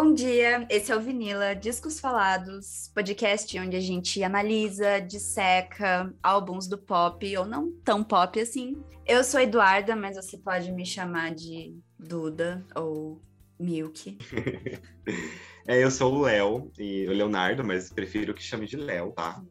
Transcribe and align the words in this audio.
Bom 0.00 0.14
dia, 0.14 0.64
esse 0.70 0.92
é 0.92 0.96
o 0.96 1.00
Vinila 1.00 1.56
Discos 1.56 1.98
Falados, 1.98 2.88
podcast 2.94 3.58
onde 3.58 3.76
a 3.76 3.80
gente 3.80 4.22
analisa, 4.22 5.00
disseca 5.00 6.14
álbuns 6.22 6.68
do 6.68 6.78
pop, 6.78 7.36
ou 7.36 7.44
não 7.44 7.72
tão 7.84 8.04
pop 8.04 8.40
assim. 8.40 8.80
Eu 9.04 9.24
sou 9.24 9.40
Eduarda, 9.40 9.96
mas 9.96 10.14
você 10.14 10.38
pode 10.38 10.70
me 10.70 10.86
chamar 10.86 11.34
de 11.34 11.76
Duda 11.98 12.64
ou 12.76 13.20
Milk. 13.58 14.16
é, 15.66 15.82
eu 15.82 15.90
sou 15.90 16.14
o 16.14 16.20
Léo, 16.20 16.70
e 16.78 17.04
o 17.08 17.12
Leonardo, 17.12 17.64
mas 17.64 17.92
prefiro 17.92 18.32
que 18.32 18.40
chame 18.40 18.68
de 18.68 18.76
Léo, 18.76 19.10
tá? 19.10 19.42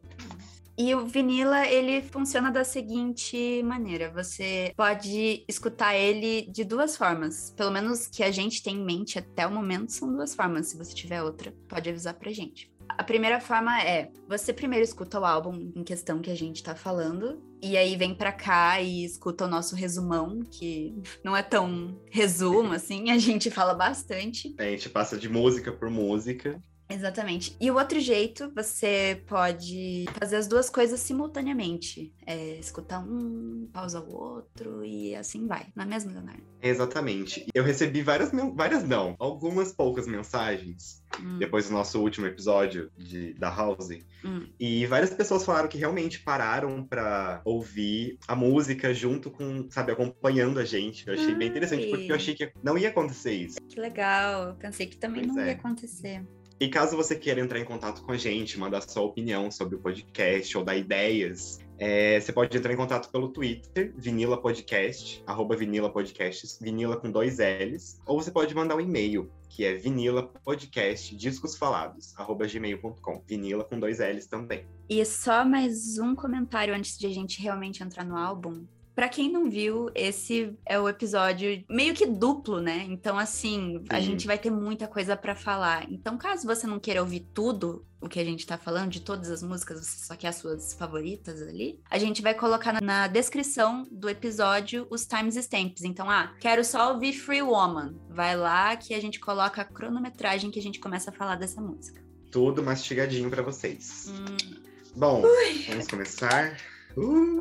E 0.78 0.94
o 0.94 1.04
vinila, 1.04 1.66
ele 1.66 2.00
funciona 2.00 2.52
da 2.52 2.62
seguinte 2.62 3.60
maneira: 3.64 4.12
você 4.12 4.72
pode 4.76 5.44
escutar 5.48 5.96
ele 5.96 6.42
de 6.42 6.62
duas 6.62 6.96
formas. 6.96 7.52
Pelo 7.56 7.72
menos 7.72 8.06
que 8.06 8.22
a 8.22 8.30
gente 8.30 8.62
tem 8.62 8.76
em 8.76 8.84
mente 8.84 9.18
até 9.18 9.44
o 9.44 9.50
momento 9.50 9.90
são 9.90 10.12
duas 10.12 10.36
formas. 10.36 10.68
Se 10.68 10.78
você 10.78 10.94
tiver 10.94 11.20
outra, 11.20 11.52
pode 11.68 11.90
avisar 11.90 12.14
pra 12.14 12.30
gente. 12.30 12.70
A 12.88 13.02
primeira 13.02 13.40
forma 13.40 13.82
é: 13.82 14.12
você 14.28 14.52
primeiro 14.52 14.84
escuta 14.84 15.18
o 15.18 15.24
álbum 15.24 15.72
em 15.74 15.82
questão 15.82 16.20
que 16.20 16.30
a 16.30 16.36
gente 16.36 16.62
tá 16.62 16.76
falando, 16.76 17.42
e 17.60 17.76
aí 17.76 17.96
vem 17.96 18.14
pra 18.14 18.30
cá 18.30 18.80
e 18.80 19.04
escuta 19.04 19.46
o 19.46 19.48
nosso 19.48 19.74
resumão, 19.74 20.40
que 20.48 20.94
não 21.24 21.36
é 21.36 21.42
tão 21.42 22.00
resumo 22.08 22.70
assim, 22.74 23.10
a 23.10 23.18
gente 23.18 23.50
fala 23.50 23.74
bastante. 23.74 24.54
A 24.56 24.64
gente 24.64 24.88
passa 24.88 25.18
de 25.18 25.28
música 25.28 25.72
por 25.72 25.90
música. 25.90 26.62
Exatamente. 26.88 27.56
E 27.60 27.70
o 27.70 27.76
outro 27.76 28.00
jeito, 28.00 28.50
você 28.54 29.22
pode 29.26 30.06
fazer 30.18 30.36
as 30.36 30.46
duas 30.46 30.70
coisas 30.70 31.00
simultaneamente. 31.00 32.12
É, 32.26 32.58
escutar 32.58 33.00
um, 33.00 33.68
pausa 33.72 34.00
o 34.00 34.14
outro 34.14 34.84
e 34.84 35.14
assim 35.14 35.46
vai. 35.46 35.66
Não 35.76 35.84
é 35.84 35.86
mesmo, 35.86 36.12
Leonardo? 36.12 36.42
Exatamente. 36.62 37.46
Eu 37.54 37.62
recebi 37.62 38.02
várias, 38.02 38.30
várias 38.54 38.84
não, 38.84 39.14
algumas 39.18 39.72
poucas 39.72 40.06
mensagens 40.06 41.02
hum. 41.20 41.38
depois 41.38 41.68
do 41.68 41.72
nosso 41.72 42.00
último 42.00 42.26
episódio 42.26 42.90
de, 42.96 43.34
da 43.34 43.48
House. 43.50 43.90
Hum. 44.24 44.46
E 44.58 44.86
várias 44.86 45.10
pessoas 45.10 45.44
falaram 45.44 45.68
que 45.68 45.78
realmente 45.78 46.20
pararam 46.20 46.82
para 46.84 47.40
ouvir 47.44 48.18
a 48.26 48.34
música 48.34 48.92
junto 48.92 49.30
com, 49.30 49.68
sabe, 49.70 49.92
acompanhando 49.92 50.58
a 50.58 50.64
gente. 50.64 51.06
Eu 51.06 51.14
achei 51.14 51.28
Ai. 51.28 51.34
bem 51.34 51.48
interessante, 51.48 51.86
porque 51.88 52.10
eu 52.10 52.16
achei 52.16 52.34
que 52.34 52.50
não 52.62 52.76
ia 52.76 52.88
acontecer 52.88 53.32
isso. 53.32 53.58
Que 53.68 53.78
legal. 53.78 54.56
Pensei 54.58 54.86
que 54.86 54.96
também 54.96 55.24
pois 55.24 55.36
não 55.36 55.42
é. 55.42 55.46
ia 55.48 55.52
acontecer. 55.52 56.26
E 56.60 56.68
caso 56.68 56.96
você 56.96 57.14
queira 57.14 57.40
entrar 57.40 57.60
em 57.60 57.64
contato 57.64 58.02
com 58.02 58.10
a 58.10 58.16
gente, 58.16 58.58
mandar 58.58 58.80
sua 58.80 59.02
opinião 59.02 59.48
sobre 59.48 59.76
o 59.76 59.78
podcast 59.78 60.58
ou 60.58 60.64
dar 60.64 60.76
ideias, 60.76 61.60
é, 61.78 62.18
você 62.18 62.32
pode 62.32 62.56
entrar 62.56 62.72
em 62.72 62.76
contato 62.76 63.08
pelo 63.10 63.28
Twitter, 63.28 63.94
Vinila 63.96 64.36
Podcast, 64.36 65.22
arroba 65.24 65.54
Vinila 65.54 65.88
Podcasts, 65.88 66.58
Vinila 66.60 66.96
com 66.96 67.12
dois 67.12 67.38
L's, 67.38 68.00
ou 68.04 68.20
você 68.20 68.32
pode 68.32 68.52
mandar 68.56 68.74
um 68.74 68.80
e-mail, 68.80 69.30
que 69.48 69.64
é 69.64 69.74
vinila 69.74 70.24
podcast 70.44 71.16
discos 71.16 71.56
falados, 71.56 72.12
arroba 72.18 72.48
gmail.com, 72.48 73.22
vinila 73.24 73.62
com 73.62 73.78
dois 73.78 74.00
L's 74.00 74.26
também. 74.26 74.66
E 74.88 75.04
só 75.04 75.44
mais 75.44 75.98
um 75.98 76.16
comentário 76.16 76.74
antes 76.74 76.98
de 76.98 77.06
a 77.06 77.10
gente 77.10 77.40
realmente 77.40 77.84
entrar 77.84 78.04
no 78.04 78.16
álbum. 78.16 78.66
Para 78.98 79.08
quem 79.08 79.30
não 79.30 79.48
viu, 79.48 79.92
esse 79.94 80.58
é 80.66 80.76
o 80.76 80.88
episódio 80.88 81.64
meio 81.70 81.94
que 81.94 82.04
duplo, 82.04 82.60
né? 82.60 82.84
Então, 82.88 83.16
assim, 83.16 83.78
Sim. 83.78 83.84
a 83.90 84.00
gente 84.00 84.26
vai 84.26 84.36
ter 84.36 84.50
muita 84.50 84.88
coisa 84.88 85.16
para 85.16 85.36
falar. 85.36 85.86
Então, 85.88 86.18
caso 86.18 86.44
você 86.44 86.66
não 86.66 86.80
queira 86.80 87.00
ouvir 87.00 87.20
tudo 87.32 87.86
o 88.00 88.08
que 88.08 88.18
a 88.18 88.24
gente 88.24 88.44
tá 88.44 88.58
falando, 88.58 88.90
de 88.90 89.00
todas 89.00 89.30
as 89.30 89.40
músicas, 89.40 89.86
você 89.86 90.04
só 90.04 90.16
quer 90.16 90.26
as 90.26 90.34
suas 90.34 90.72
favoritas 90.74 91.40
ali, 91.42 91.78
a 91.88 91.96
gente 91.96 92.20
vai 92.20 92.34
colocar 92.34 92.82
na 92.82 93.06
descrição 93.06 93.86
do 93.88 94.08
episódio 94.08 94.84
os 94.90 95.06
times 95.06 95.36
stamps. 95.36 95.84
Então, 95.84 96.10
ah, 96.10 96.34
quero 96.40 96.64
só 96.64 96.92
ouvir 96.92 97.12
Free 97.12 97.42
Woman. 97.42 97.94
Vai 98.10 98.36
lá 98.36 98.74
que 98.74 98.94
a 98.94 99.00
gente 99.00 99.20
coloca 99.20 99.62
a 99.62 99.64
cronometragem 99.64 100.50
que 100.50 100.58
a 100.58 100.62
gente 100.62 100.80
começa 100.80 101.10
a 101.10 101.14
falar 101.14 101.36
dessa 101.36 101.60
música. 101.60 102.02
Tudo 102.32 102.64
mastigadinho 102.64 103.30
para 103.30 103.42
vocês. 103.44 104.06
Hum. 104.08 104.60
Bom, 104.96 105.22
Ui. 105.22 105.66
vamos 105.68 105.86
começar. 105.86 106.58
Uh! 106.98 107.38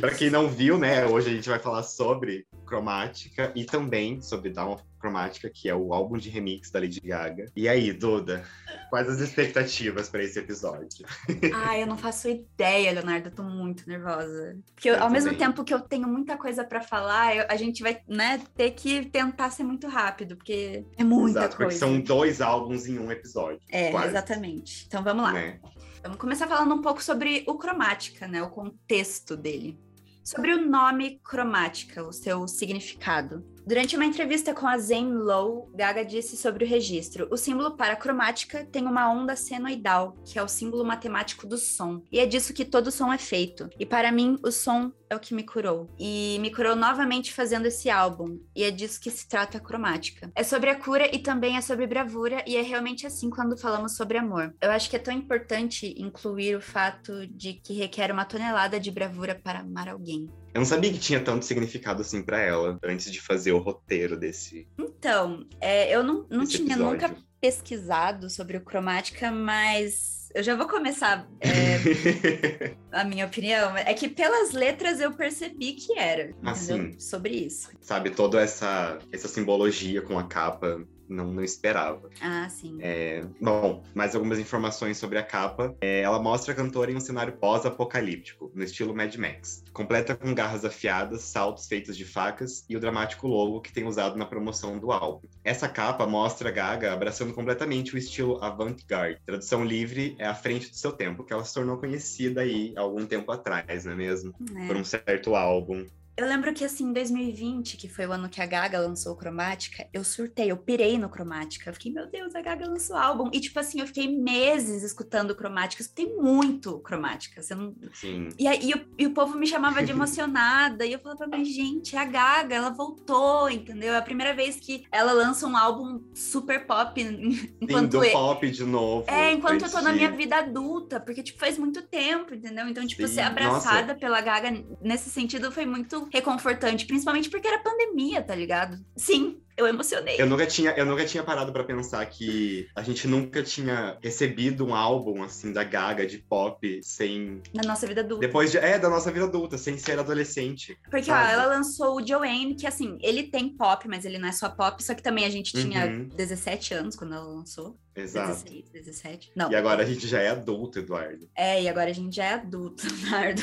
Para 0.00 0.14
quem 0.14 0.30
não 0.30 0.48
viu, 0.48 0.78
né, 0.78 1.06
hoje 1.06 1.30
a 1.30 1.34
gente 1.34 1.48
vai 1.48 1.58
falar 1.58 1.82
sobre 1.82 2.46
Cromática 2.66 3.52
e 3.54 3.64
também 3.64 4.20
sobre 4.20 4.50
Down 4.50 4.78
Cromática, 4.98 5.48
que 5.48 5.68
é 5.68 5.74
o 5.74 5.94
álbum 5.94 6.16
de 6.16 6.28
remix 6.28 6.70
da 6.70 6.80
Lady 6.80 7.00
Gaga. 7.00 7.50
E 7.54 7.68
aí, 7.68 7.92
Duda, 7.92 8.44
quais 8.90 9.08
as 9.08 9.20
expectativas 9.20 10.08
para 10.08 10.24
esse 10.24 10.38
episódio? 10.38 11.06
Ah, 11.54 11.78
eu 11.78 11.86
não 11.86 11.96
faço 11.96 12.28
ideia, 12.28 12.92
Leonardo, 12.92 13.28
eu 13.28 13.32
tô 13.32 13.42
muito 13.42 13.88
nervosa. 13.88 14.58
Porque 14.74 14.90
eu, 14.90 14.94
eu 14.94 15.00
ao 15.00 15.06
também. 15.06 15.22
mesmo 15.22 15.38
tempo 15.38 15.64
que 15.64 15.72
eu 15.72 15.80
tenho 15.80 16.08
muita 16.08 16.36
coisa 16.36 16.64
para 16.64 16.80
falar, 16.80 17.36
eu, 17.36 17.46
a 17.48 17.56
gente 17.56 17.82
vai, 17.82 18.00
né, 18.08 18.42
ter 18.56 18.72
que 18.72 19.06
tentar 19.06 19.50
ser 19.50 19.64
muito 19.64 19.86
rápido, 19.86 20.36
porque 20.36 20.84
é 20.96 21.04
muita 21.04 21.40
Exato, 21.40 21.56
coisa. 21.56 21.78
Porque 21.78 21.78
são 21.78 22.00
dois 22.00 22.40
álbuns 22.40 22.86
em 22.86 22.98
um 22.98 23.10
episódio. 23.12 23.60
É, 23.70 23.90
quase. 23.90 24.08
exatamente. 24.08 24.84
Então 24.86 25.02
vamos 25.02 25.22
lá. 25.22 25.32
Né? 25.32 25.60
Vamos 26.06 26.20
começar 26.20 26.46
falando 26.46 26.72
um 26.72 26.80
pouco 26.80 27.02
sobre 27.02 27.42
o 27.48 27.58
cromática, 27.58 28.28
né? 28.28 28.40
O 28.40 28.48
contexto 28.48 29.36
dele. 29.36 29.76
Sobre 30.22 30.54
o 30.54 30.64
nome 30.64 31.18
cromática, 31.18 32.00
o 32.06 32.12
seu 32.12 32.46
significado. 32.46 33.44
Durante 33.66 33.96
uma 33.96 34.04
entrevista 34.04 34.54
com 34.54 34.64
a 34.64 34.78
Zen 34.78 35.12
Low, 35.12 35.68
Gaga 35.74 36.04
disse 36.04 36.36
sobre 36.36 36.64
o 36.64 36.68
registro: 36.68 37.26
o 37.32 37.36
símbolo 37.36 37.72
para 37.72 37.96
cromática 37.96 38.64
tem 38.64 38.86
uma 38.86 39.10
onda 39.10 39.34
senoidal, 39.34 40.16
que 40.24 40.38
é 40.38 40.42
o 40.42 40.46
símbolo 40.46 40.84
matemático 40.84 41.48
do 41.48 41.58
som, 41.58 42.00
e 42.12 42.20
é 42.20 42.26
disso 42.26 42.54
que 42.54 42.64
todo 42.64 42.92
som 42.92 43.12
é 43.12 43.18
feito. 43.18 43.68
E 43.76 43.84
para 43.84 44.12
mim, 44.12 44.38
o 44.44 44.52
som 44.52 44.92
é 45.10 45.16
o 45.16 45.20
que 45.20 45.34
me 45.34 45.42
curou. 45.42 45.90
E 45.98 46.38
me 46.40 46.54
curou 46.54 46.76
novamente 46.76 47.32
fazendo 47.32 47.66
esse 47.66 47.90
álbum, 47.90 48.38
e 48.54 48.62
é 48.62 48.70
disso 48.70 49.00
que 49.00 49.10
se 49.10 49.28
trata 49.28 49.58
a 49.58 49.60
cromática. 49.60 50.30
É 50.36 50.44
sobre 50.44 50.70
a 50.70 50.76
cura 50.76 51.12
e 51.12 51.18
também 51.18 51.56
é 51.56 51.60
sobre 51.60 51.88
bravura, 51.88 52.44
e 52.46 52.56
é 52.56 52.62
realmente 52.62 53.04
assim 53.04 53.28
quando 53.28 53.58
falamos 53.58 53.96
sobre 53.96 54.16
amor. 54.16 54.54
Eu 54.60 54.70
acho 54.70 54.88
que 54.88 54.94
é 54.94 55.00
tão 55.00 55.12
importante 55.12 55.92
incluir 55.98 56.54
o 56.54 56.60
fato 56.60 57.26
de 57.26 57.54
que 57.54 57.74
requer 57.74 58.12
uma 58.12 58.24
tonelada 58.24 58.78
de 58.78 58.92
bravura 58.92 59.34
para 59.34 59.58
amar 59.58 59.88
alguém. 59.88 60.30
Eu 60.56 60.60
não 60.60 60.66
sabia 60.66 60.90
que 60.90 60.98
tinha 60.98 61.20
tanto 61.20 61.44
significado 61.44 62.00
assim 62.00 62.22
para 62.22 62.40
ela 62.40 62.78
antes 62.82 63.12
de 63.12 63.20
fazer 63.20 63.52
o 63.52 63.58
roteiro 63.58 64.18
desse. 64.18 64.66
Então, 64.78 65.46
é, 65.60 65.94
eu 65.94 66.02
não, 66.02 66.26
não 66.30 66.46
tinha 66.46 66.72
episódio. 66.72 66.92
nunca 66.92 67.16
pesquisado 67.38 68.30
sobre 68.30 68.56
o 68.56 68.62
cromática, 68.62 69.30
mas 69.30 70.30
eu 70.34 70.42
já 70.42 70.56
vou 70.56 70.66
começar 70.66 71.28
é, 71.40 72.74
a 72.90 73.04
minha 73.04 73.26
opinião. 73.26 73.76
É 73.76 73.92
que 73.92 74.08
pelas 74.08 74.52
letras 74.52 74.98
eu 74.98 75.12
percebi 75.12 75.74
que 75.74 75.98
era 75.98 76.34
assim, 76.42 76.98
sobre 76.98 77.34
isso. 77.34 77.68
Sabe, 77.82 78.08
toda 78.08 78.40
essa, 78.40 78.98
essa 79.12 79.28
simbologia 79.28 80.00
com 80.00 80.18
a 80.18 80.26
capa 80.26 80.82
não, 81.08 81.32
não 81.32 81.42
esperava. 81.42 82.08
Ah, 82.20 82.48
sim. 82.48 82.78
É, 82.80 83.24
bom, 83.40 83.82
mais 83.94 84.14
algumas 84.14 84.38
informações 84.38 84.98
sobre 84.98 85.18
a 85.18 85.22
capa. 85.22 85.74
É, 85.80 86.00
ela 86.00 86.20
mostra 86.20 86.52
a 86.52 86.56
cantora 86.56 86.90
em 86.90 86.96
um 86.96 87.00
cenário 87.00 87.34
pós-apocalíptico, 87.34 88.50
no 88.54 88.62
estilo 88.62 88.94
Mad 88.94 89.14
Max. 89.16 89.64
Completa 89.72 90.16
com 90.16 90.34
garras 90.34 90.64
afiadas, 90.64 91.22
saltos 91.22 91.66
feitos 91.66 91.96
de 91.96 92.04
facas 92.04 92.64
e 92.68 92.76
o 92.76 92.80
dramático 92.80 93.26
logo 93.26 93.60
que 93.60 93.72
tem 93.72 93.84
usado 93.84 94.16
na 94.16 94.26
promoção 94.26 94.78
do 94.78 94.92
álbum. 94.92 95.26
Essa 95.44 95.68
capa 95.68 96.06
mostra 96.06 96.48
a 96.48 96.52
Gaga 96.52 96.92
abraçando 96.92 97.34
completamente 97.34 97.94
o 97.94 97.98
estilo 97.98 98.42
avant-garde. 98.42 99.20
Tradução 99.24 99.64
livre 99.64 100.14
é 100.18 100.26
à 100.26 100.34
frente 100.34 100.70
do 100.70 100.76
seu 100.76 100.92
tempo, 100.92 101.24
que 101.24 101.32
ela 101.32 101.44
se 101.44 101.54
tornou 101.54 101.76
conhecida 101.78 102.40
aí 102.40 102.72
algum 102.76 103.06
tempo 103.06 103.30
atrás, 103.32 103.84
não 103.84 103.92
é 103.92 103.96
mesmo? 103.96 104.34
É. 104.56 104.66
Por 104.66 104.76
um 104.76 104.84
certo 104.84 105.34
álbum. 105.34 105.86
Eu 106.16 106.26
lembro 106.26 106.54
que, 106.54 106.64
assim, 106.64 106.84
em 106.84 106.92
2020, 106.94 107.76
que 107.76 107.90
foi 107.90 108.06
o 108.06 108.12
ano 108.12 108.26
que 108.30 108.40
a 108.40 108.46
Gaga 108.46 108.80
lançou 108.80 109.12
o 109.12 109.16
Cromática, 109.16 109.86
eu 109.92 110.02
surtei, 110.02 110.50
eu 110.50 110.56
pirei 110.56 110.96
no 110.96 111.10
Cromática. 111.10 111.68
Eu 111.68 111.74
fiquei, 111.74 111.92
meu 111.92 112.06
Deus, 112.06 112.34
a 112.34 112.40
Gaga 112.40 112.66
lançou 112.66 112.96
álbum. 112.96 113.28
E, 113.34 113.38
tipo 113.38 113.60
assim, 113.60 113.80
eu 113.80 113.86
fiquei 113.86 114.08
meses 114.08 114.82
escutando 114.82 115.34
Cromática. 115.34 115.82
Escutei 115.82 116.16
muito 116.16 116.78
Cromática. 116.78 117.42
Você 117.42 117.54
não... 117.54 117.74
Sim. 117.92 118.30
E, 118.38 118.48
aí, 118.48 118.58
e, 118.62 118.72
o, 118.72 118.86
e 118.96 119.06
o 119.06 119.10
povo 119.10 119.36
me 119.36 119.46
chamava 119.46 119.84
de 119.84 119.92
emocionada. 119.92 120.86
e 120.86 120.92
eu 120.94 120.98
falava, 121.00 121.26
mas, 121.26 121.48
gente, 121.48 121.94
é 121.94 121.98
a 121.98 122.04
Gaga, 122.06 122.54
ela 122.54 122.70
voltou, 122.70 123.50
entendeu? 123.50 123.92
É 123.92 123.98
a 123.98 124.02
primeira 124.02 124.34
vez 124.34 124.56
que 124.56 124.86
ela 124.90 125.12
lança 125.12 125.46
um 125.46 125.54
álbum 125.54 126.00
super 126.14 126.66
pop. 126.66 126.98
Enquanto 127.60 128.00
Sim, 128.00 128.06
eu... 128.06 128.12
pop 128.12 128.50
de 128.50 128.64
novo. 128.64 129.04
É, 129.06 129.32
enquanto 129.32 129.66
eu 129.66 129.70
tô 129.70 129.82
na 129.82 129.92
minha 129.92 130.10
vida 130.10 130.36
adulta. 130.36 130.98
Porque, 130.98 131.22
tipo, 131.22 131.38
faz 131.38 131.58
muito 131.58 131.82
tempo, 131.82 132.34
entendeu? 132.34 132.66
Então, 132.68 132.86
tipo, 132.86 133.06
Sim. 133.06 133.16
ser 133.16 133.20
abraçada 133.20 133.88
Nossa. 133.88 133.94
pela 133.96 134.20
Gaga 134.22 134.64
nesse 134.80 135.10
sentido 135.10 135.52
foi 135.52 135.66
muito 135.66 136.05
reconfortante, 136.12 136.86
principalmente 136.86 137.28
porque 137.30 137.46
era 137.46 137.58
pandemia, 137.58 138.22
tá 138.22 138.34
ligado? 138.34 138.78
Sim, 138.96 139.40
eu 139.56 139.66
emocionei. 139.66 140.16
Eu 140.18 140.26
nunca 140.26 140.46
tinha, 140.46 140.72
eu 140.72 140.84
nunca 140.84 141.04
tinha 141.06 141.22
parado 141.22 141.52
para 141.52 141.64
pensar 141.64 142.04
que 142.06 142.68
a 142.74 142.82
gente 142.82 143.08
nunca 143.08 143.42
tinha 143.42 143.96
recebido 144.02 144.66
um 144.66 144.74
álbum 144.74 145.22
assim 145.22 145.52
da 145.52 145.64
Gaga 145.64 146.06
de 146.06 146.18
pop 146.18 146.80
sem 146.82 147.42
na 147.54 147.62
nossa 147.66 147.86
vida 147.86 148.02
adulta. 148.02 148.26
Depois 148.26 148.50
de, 148.50 148.58
é 148.58 148.78
da 148.78 148.90
nossa 148.90 149.10
vida 149.10 149.24
adulta, 149.24 149.56
sem 149.56 149.78
ser 149.78 149.98
adolescente. 149.98 150.78
Porque 150.90 151.10
ó, 151.10 151.16
ela 151.16 151.46
lançou 151.46 151.96
o 151.96 152.06
Joanne, 152.06 152.54
que 152.54 152.66
assim, 152.66 152.98
ele 153.00 153.24
tem 153.24 153.48
pop, 153.48 153.88
mas 153.88 154.04
ele 154.04 154.18
não 154.18 154.28
é 154.28 154.32
só 154.32 154.50
pop, 154.50 154.82
só 154.82 154.94
que 154.94 155.02
também 155.02 155.24
a 155.24 155.30
gente 155.30 155.52
tinha 155.52 155.86
uhum. 155.86 156.08
17 156.08 156.74
anos 156.74 156.94
quando 156.94 157.14
ela 157.14 157.24
lançou. 157.24 157.78
Exato. 157.96 158.44
16, 158.44 158.70
17. 158.70 159.32
Não. 159.34 159.50
E 159.50 159.56
agora 159.56 159.82
a 159.82 159.86
gente 159.86 160.06
já 160.06 160.20
é 160.20 160.28
adulto, 160.28 160.78
Eduardo. 160.78 161.28
É, 161.34 161.62
e 161.62 161.68
agora 161.68 161.90
a 161.90 161.94
gente 161.94 162.14
já 162.14 162.24
é 162.24 162.34
adulto, 162.34 162.84
Eduardo. 162.86 163.42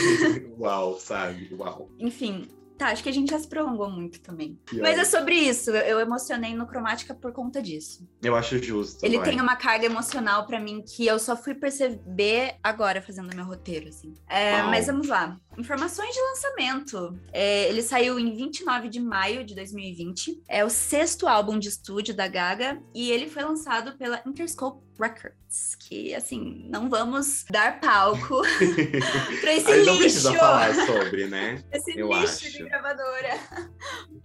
Uau, 0.58 0.98
sabe? 0.98 1.54
Uau. 1.54 1.90
Enfim, 1.98 2.48
Tá, 2.76 2.88
acho 2.88 3.02
que 3.02 3.08
a 3.08 3.12
gente 3.12 3.30
já 3.30 3.38
se 3.38 3.46
prolongou 3.46 3.88
muito 3.88 4.20
também. 4.20 4.58
Que 4.66 4.80
Mas 4.80 4.98
é 4.98 5.04
sobre 5.04 5.34
isso. 5.34 5.70
Eu 5.70 6.00
emocionei 6.00 6.54
no 6.54 6.66
Cromática 6.66 7.14
por 7.14 7.32
conta 7.32 7.62
disso. 7.62 8.08
Eu 8.22 8.34
acho 8.34 8.60
justo. 8.62 9.04
Ele 9.04 9.16
vai. 9.16 9.30
tem 9.30 9.40
uma 9.40 9.56
carga 9.56 9.86
emocional 9.86 10.46
para 10.46 10.58
mim 10.58 10.82
que 10.82 11.06
eu 11.06 11.18
só 11.18 11.36
fui 11.36 11.54
perceber 11.54 12.56
agora 12.62 13.00
fazendo 13.00 13.34
meu 13.34 13.44
roteiro, 13.44 13.88
assim. 13.88 14.12
É, 14.28 14.62
mas 14.62 14.86
vamos 14.86 15.08
lá. 15.08 15.38
Informações 15.56 16.12
de 16.12 16.20
lançamento. 16.20 17.18
É, 17.32 17.68
ele 17.68 17.82
saiu 17.82 18.18
em 18.18 18.34
29 18.34 18.88
de 18.88 19.00
maio 19.00 19.44
de 19.44 19.54
2020. 19.54 20.42
É 20.48 20.64
o 20.64 20.70
sexto 20.70 21.28
álbum 21.28 21.58
de 21.58 21.68
estúdio 21.68 22.14
da 22.14 22.26
Gaga 22.26 22.82
e 22.92 23.10
ele 23.10 23.28
foi 23.28 23.44
lançado 23.44 23.96
pela 23.96 24.20
Interscope 24.26 24.84
Records, 25.00 25.74
que 25.80 26.14
assim, 26.14 26.66
não 26.68 26.88
vamos 26.88 27.44
dar 27.50 27.80
palco 27.80 28.42
para 29.40 29.54
esse 29.54 29.72
lixo. 29.72 29.86
não 29.86 29.98
precisa 29.98 30.32
falar 30.34 30.74
sobre, 30.86 31.26
né? 31.26 31.62
Esse 31.72 31.98
Eu 31.98 32.08
lixo 32.08 32.46
acho. 32.46 32.52
de 32.52 32.64
gravadora. 32.64 33.38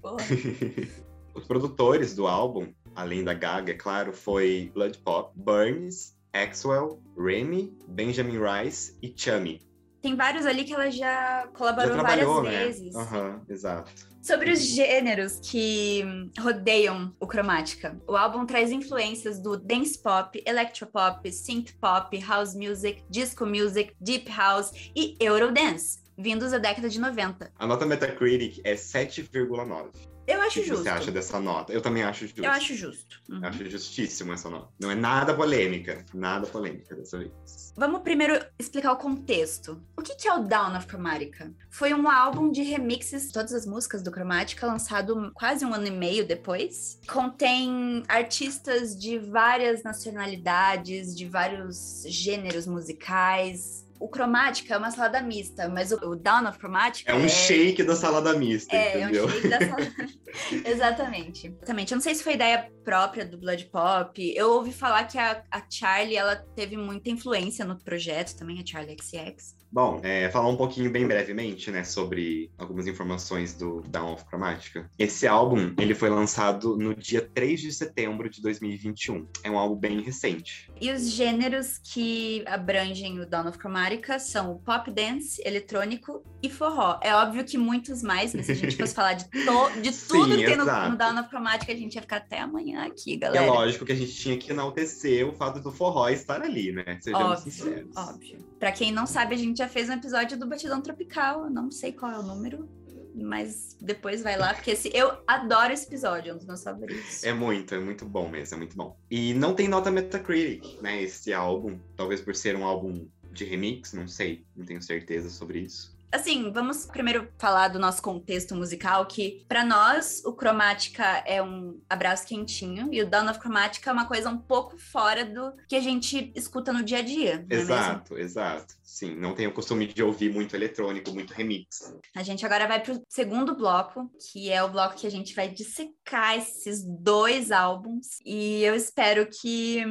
Os 1.33 1.45
produtores 1.45 2.13
do 2.16 2.27
álbum, 2.27 2.74
além 2.95 3.24
da 3.24 3.33
Gaga, 3.33 3.71
é 3.71 3.75
claro, 3.75 4.12
foi 4.13 4.71
Blood 4.74 4.98
Pop, 5.00 5.31
Burns, 5.36 6.16
Axwell, 6.33 7.01
Remy, 7.18 7.77
Benjamin 7.88 8.38
Rice 8.39 8.98
e 9.01 9.13
Chummy. 9.16 9.62
Tem 10.01 10.16
vários 10.16 10.46
ali 10.46 10.63
que 10.63 10.74
ela 10.74 10.90
já 10.90 11.48
colaborou 11.54 11.96
já 11.96 12.01
várias 12.01 12.44
né? 12.44 12.66
vezes. 12.66 12.96
Uhum, 12.96 13.42
exato. 13.50 13.92
Sobre 14.22 14.51
os 14.51 14.60
gêneros 14.62 15.40
que 15.42 16.04
rodeiam 16.40 17.13
o 17.19 17.28
Cromática. 17.28 18.00
O 18.07 18.16
álbum 18.16 18.46
traz 18.46 18.72
influências 18.72 19.40
do 19.40 19.57
dance 19.57 19.98
pop, 19.98 20.42
electropop, 20.46 21.30
synth 21.31 21.74
pop, 21.80 22.18
house 22.19 22.56
music, 22.56 23.04
disco 23.10 23.46
music, 23.46 23.94
deep 24.00 24.30
house 24.30 24.72
e 24.96 25.18
eurodance, 25.19 26.00
vindos 26.18 26.52
da 26.52 26.57
década 26.57 26.90
de 26.90 27.00
90. 27.00 27.52
A 27.57 27.68
nota 27.68 27.86
Metacritic 27.86 28.62
é 28.63 28.75
7,9. 28.75 29.90
Eu 30.30 30.42
acho 30.42 30.60
o 30.60 30.62
que 30.62 30.70
justo. 30.70 30.84
você 30.84 30.90
acha 30.90 31.12
dessa 31.12 31.40
nota? 31.40 31.74
Eu 31.74 31.81
também 31.81 32.04
acho 32.04 32.26
justo. 32.28 32.44
Eu 32.44 32.52
acho 32.52 32.76
justo. 32.76 33.20
Uhum. 33.28 33.42
Eu 33.42 33.50
acho 33.50 33.70
justíssimo 33.70 34.31
essa 34.31 34.48
nota. 34.50 34.70
Não 34.80 34.92
é 34.92 34.96
nada 34.96 35.34
polêmica. 35.34 36.06
Nada 36.14 36.46
polêmica 36.46 36.96
dessa 36.96 37.18
vez. 37.18 37.31
Vamos 37.76 38.02
primeiro 38.02 38.40
explicar 38.60 38.92
o 38.92 38.98
contexto. 38.98 39.81
O 39.98 40.02
que 40.04 40.28
é 40.28 40.34
o 40.34 40.44
Down 40.44 40.78
of 40.78 40.88
Chromatica? 40.88 41.52
Foi 41.72 41.94
um 41.94 42.08
álbum 42.08 42.52
de 42.52 42.62
remixes 42.62 43.28
de 43.28 43.34
todas 43.34 43.54
as 43.54 43.66
músicas 43.66 44.04
do 44.04 44.12
Chromatica, 44.12 44.68
lançado 44.68 45.31
quase 45.34 45.66
um 45.66 45.74
ano 45.74 45.88
e 45.88 45.92
meio 45.92 46.28
depois. 46.28 47.00
Contém 47.08 48.04
artistas 48.08 48.96
de 48.96 49.18
várias 49.18 49.81
nacionalidades, 49.81 51.16
de 51.16 51.26
vários 51.28 52.04
gêneros 52.06 52.68
musicais, 52.68 53.89
o 54.00 54.07
cromática 54.07 54.74
é 54.74 54.78
uma 54.78 54.92
salada 54.92 55.22
mista, 55.22 55.68
mas 55.68 55.92
o, 55.92 55.96
o 56.12 56.16
down 56.16 56.48
of 56.48 56.57
cromática 56.57 57.12
é 57.12 57.16
um 57.16 57.25
é... 57.25 57.30
shake 57.30 57.84
da 57.84 57.96
salada 57.96 58.34
mista, 58.34 58.75
é, 58.75 59.00
entendeu? 59.00 59.24
É 59.24 59.28
um 59.28 59.30
shake 59.30 59.48
da 59.50 59.60
salada 59.60 59.96
Exatamente. 60.66 61.48
Exatamente. 61.48 61.92
Eu 61.92 61.96
não 61.98 62.04
sei 62.04 62.16
se 62.16 62.24
foi 62.24 62.34
ideia 62.34 62.72
própria 62.84 63.25
do 63.25 63.38
Blood 63.38 63.66
Pop. 63.66 64.34
Eu 64.36 64.51
ouvi 64.51 64.72
falar 64.72 65.06
que 65.06 65.18
a, 65.18 65.44
a 65.51 65.63
Charlie, 65.69 66.16
ela 66.16 66.36
teve 66.36 66.78
muita 66.78 67.10
influência 67.10 67.66
no 67.66 67.78
projeto 67.78 68.36
também, 68.38 68.60
a 68.60 68.66
Charlie 68.66 68.98
XX. 69.00 69.59
Bom, 69.71 70.00
é, 70.04 70.30
falar 70.30 70.48
um 70.48 70.56
pouquinho 70.56 70.89
bem 70.92 71.07
brevemente, 71.07 71.69
né, 71.69 71.83
sobre 71.83 72.51
algumas 72.57 72.88
informações 72.88 73.54
do 73.54 73.81
Down 73.81 74.13
of 74.13 74.25
Chromatica. 74.25 74.89
Esse 74.98 75.27
álbum, 75.27 75.74
ele 75.77 75.94
foi 75.94 76.10
lançado 76.10 76.75
no 76.75 76.95
dia 76.95 77.21
3 77.21 77.62
de 77.62 77.71
setembro 77.71 78.30
de 78.30 78.42
2021. 78.42 79.27
É 79.44 79.51
um 79.51 79.60
álbum 79.60 79.75
bem 79.75 80.01
recente. 80.01 80.71
E 80.81 80.92
os 80.92 81.12
gêneros 81.12 81.77
que 81.77 82.44
abrangem 82.48 83.19
o 83.19 83.25
Down 83.27 83.48
of 83.48 83.60
Chromatica 83.60 84.18
são 84.18 84.54
o 84.54 84.60
pop 84.60 84.89
dance, 84.92 85.42
eletrônico 85.45 86.24
e 86.42 86.50
forró. 86.50 87.00
É 87.04 87.13
óbvio 87.13 87.45
que 87.45 87.57
muitos 87.57 88.01
mais, 88.01 88.33
mas 88.33 88.48
se 88.48 88.54
a 88.54 88.56
gente 88.56 88.75
fosse 88.75 88.94
falar 88.95 89.13
de, 89.13 89.25
to 89.25 89.81
de 89.81 89.92
tudo 89.92 90.31
Sim, 90.31 90.38
que 90.38 90.45
tem 90.45 90.57
no, 90.57 90.66
no 90.66 90.98
Down 90.98 91.19
of 91.19 91.30
Chromatica, 91.30 91.71
a 91.71 91.75
gente 91.75 91.94
ia 91.94 92.01
ficar 92.01 92.18
até 92.18 92.39
amanhã 92.39 92.88
aqui, 92.88 93.18
galera. 93.18 93.45
É 93.45 93.48
lógico 93.48 93.86
que 93.86 93.92
a 93.92 93.95
gente 93.95 94.13
tinha 94.16 94.38
que 94.38 94.51
enaltecer 94.51 95.27
o 95.27 95.33
fato 95.33 95.60
do 95.60 95.71
forró 95.71 96.10
estar 96.10 96.42
ali, 96.42 96.71
né? 96.71 96.98
Sejamos 97.00 97.39
óbvio, 97.39 97.51
sinceros. 97.51 97.95
Óbvio. 97.95 98.49
Pra 98.60 98.72
quem 98.72 98.92
não 98.92 99.08
sabe, 99.08 99.36
a 99.36 99.38
gente 99.38 99.58
já 99.58 99.70
fez 99.70 99.90
um 99.90 99.94
episódio 99.94 100.38
do 100.38 100.46
Batidão 100.46 100.82
Tropical. 100.82 101.50
não 101.50 101.72
sei 101.72 101.94
qual 101.94 102.12
é 102.12 102.20
o 102.20 102.24
número, 102.24 102.70
mas 103.16 103.78
depois 103.80 104.22
vai 104.22 104.38
lá, 104.38 104.54
porque 104.54 104.72
esse, 104.72 104.92
eu 104.94 105.18
adoro 105.26 105.72
esse 105.72 105.88
episódio, 105.88 106.32
é 106.32 106.34
um 106.34 106.38
dos 106.38 106.46
meus 106.46 106.64
favoritos. 106.64 107.24
É 107.24 107.34
muito, 107.34 107.74
é 107.74 107.80
muito 107.80 108.06
bom 108.06 108.30
mesmo, 108.30 108.56
é 108.56 108.58
muito 108.58 108.76
bom. 108.76 108.98
E 109.10 109.34
não 109.34 109.54
tem 109.56 109.68
nota 109.68 109.90
Metacritic, 109.90 110.82
né, 110.82 111.02
esse 111.02 111.34
álbum, 111.34 111.80
talvez 111.96 112.22
por 112.22 112.36
ser 112.36 112.56
um 112.56 112.66
álbum 112.66 113.08
de 113.32 113.46
remix, 113.46 113.94
não 113.94 114.08
sei, 114.08 114.46
não 114.56 114.66
tenho 114.66 114.82
certeza 114.82 115.30
sobre 115.30 115.60
isso 115.60 115.99
assim, 116.12 116.52
vamos 116.52 116.86
primeiro 116.86 117.28
falar 117.38 117.68
do 117.70 117.80
nosso 117.80 118.02
contexto 118.02 118.56
musical, 118.56 119.06
que 119.06 119.46
para 119.48 119.64
nós 119.64 120.22
o 120.26 120.34
Cromática 120.34 121.04
é 121.26 121.42
um 121.42 121.80
abraço 121.90 122.28
quentinho 122.28 122.90
e 122.92 123.02
o 123.02 123.10
Down 123.10 123.30
of 123.30 123.40
Cromática 123.40 123.90
é 123.90 123.94
uma 123.94 124.08
coisa 124.08 124.30
um 124.30 124.38
pouco 124.38 124.78
fora 124.78 125.24
do 125.24 125.54
que 125.68 125.76
a 125.76 125.82
gente 125.82 126.32
escuta 126.36 126.74
no 126.74 126.84
dia 126.84 127.00
a 127.00 127.02
dia. 127.02 127.46
Exato, 127.50 128.18
é 128.18 128.22
exato. 128.22 128.74
Sim, 128.84 129.16
não 129.16 129.34
tenho 129.34 129.52
o 129.52 129.54
costume 129.54 129.88
de 129.88 130.02
ouvir 130.04 130.34
muito 130.34 130.56
eletrônico, 130.56 131.12
muito 131.12 131.34
remix. 131.34 131.94
A 132.16 132.24
gente 132.24 132.46
agora 132.46 132.68
vai 132.68 132.82
pro 132.82 133.02
segundo 133.08 133.56
bloco, 133.56 134.12
que 134.32 134.52
é 134.52 134.64
o 134.64 134.70
bloco 134.70 134.96
que 134.96 135.08
a 135.08 135.12
gente 135.12 135.36
vai 135.36 135.48
dissecar 135.48 136.38
esses 136.38 136.84
dois 136.84 137.52
álbuns 137.52 138.18
e 138.26 138.64
eu 138.64 138.76
espero 138.76 139.28
que 139.30 139.84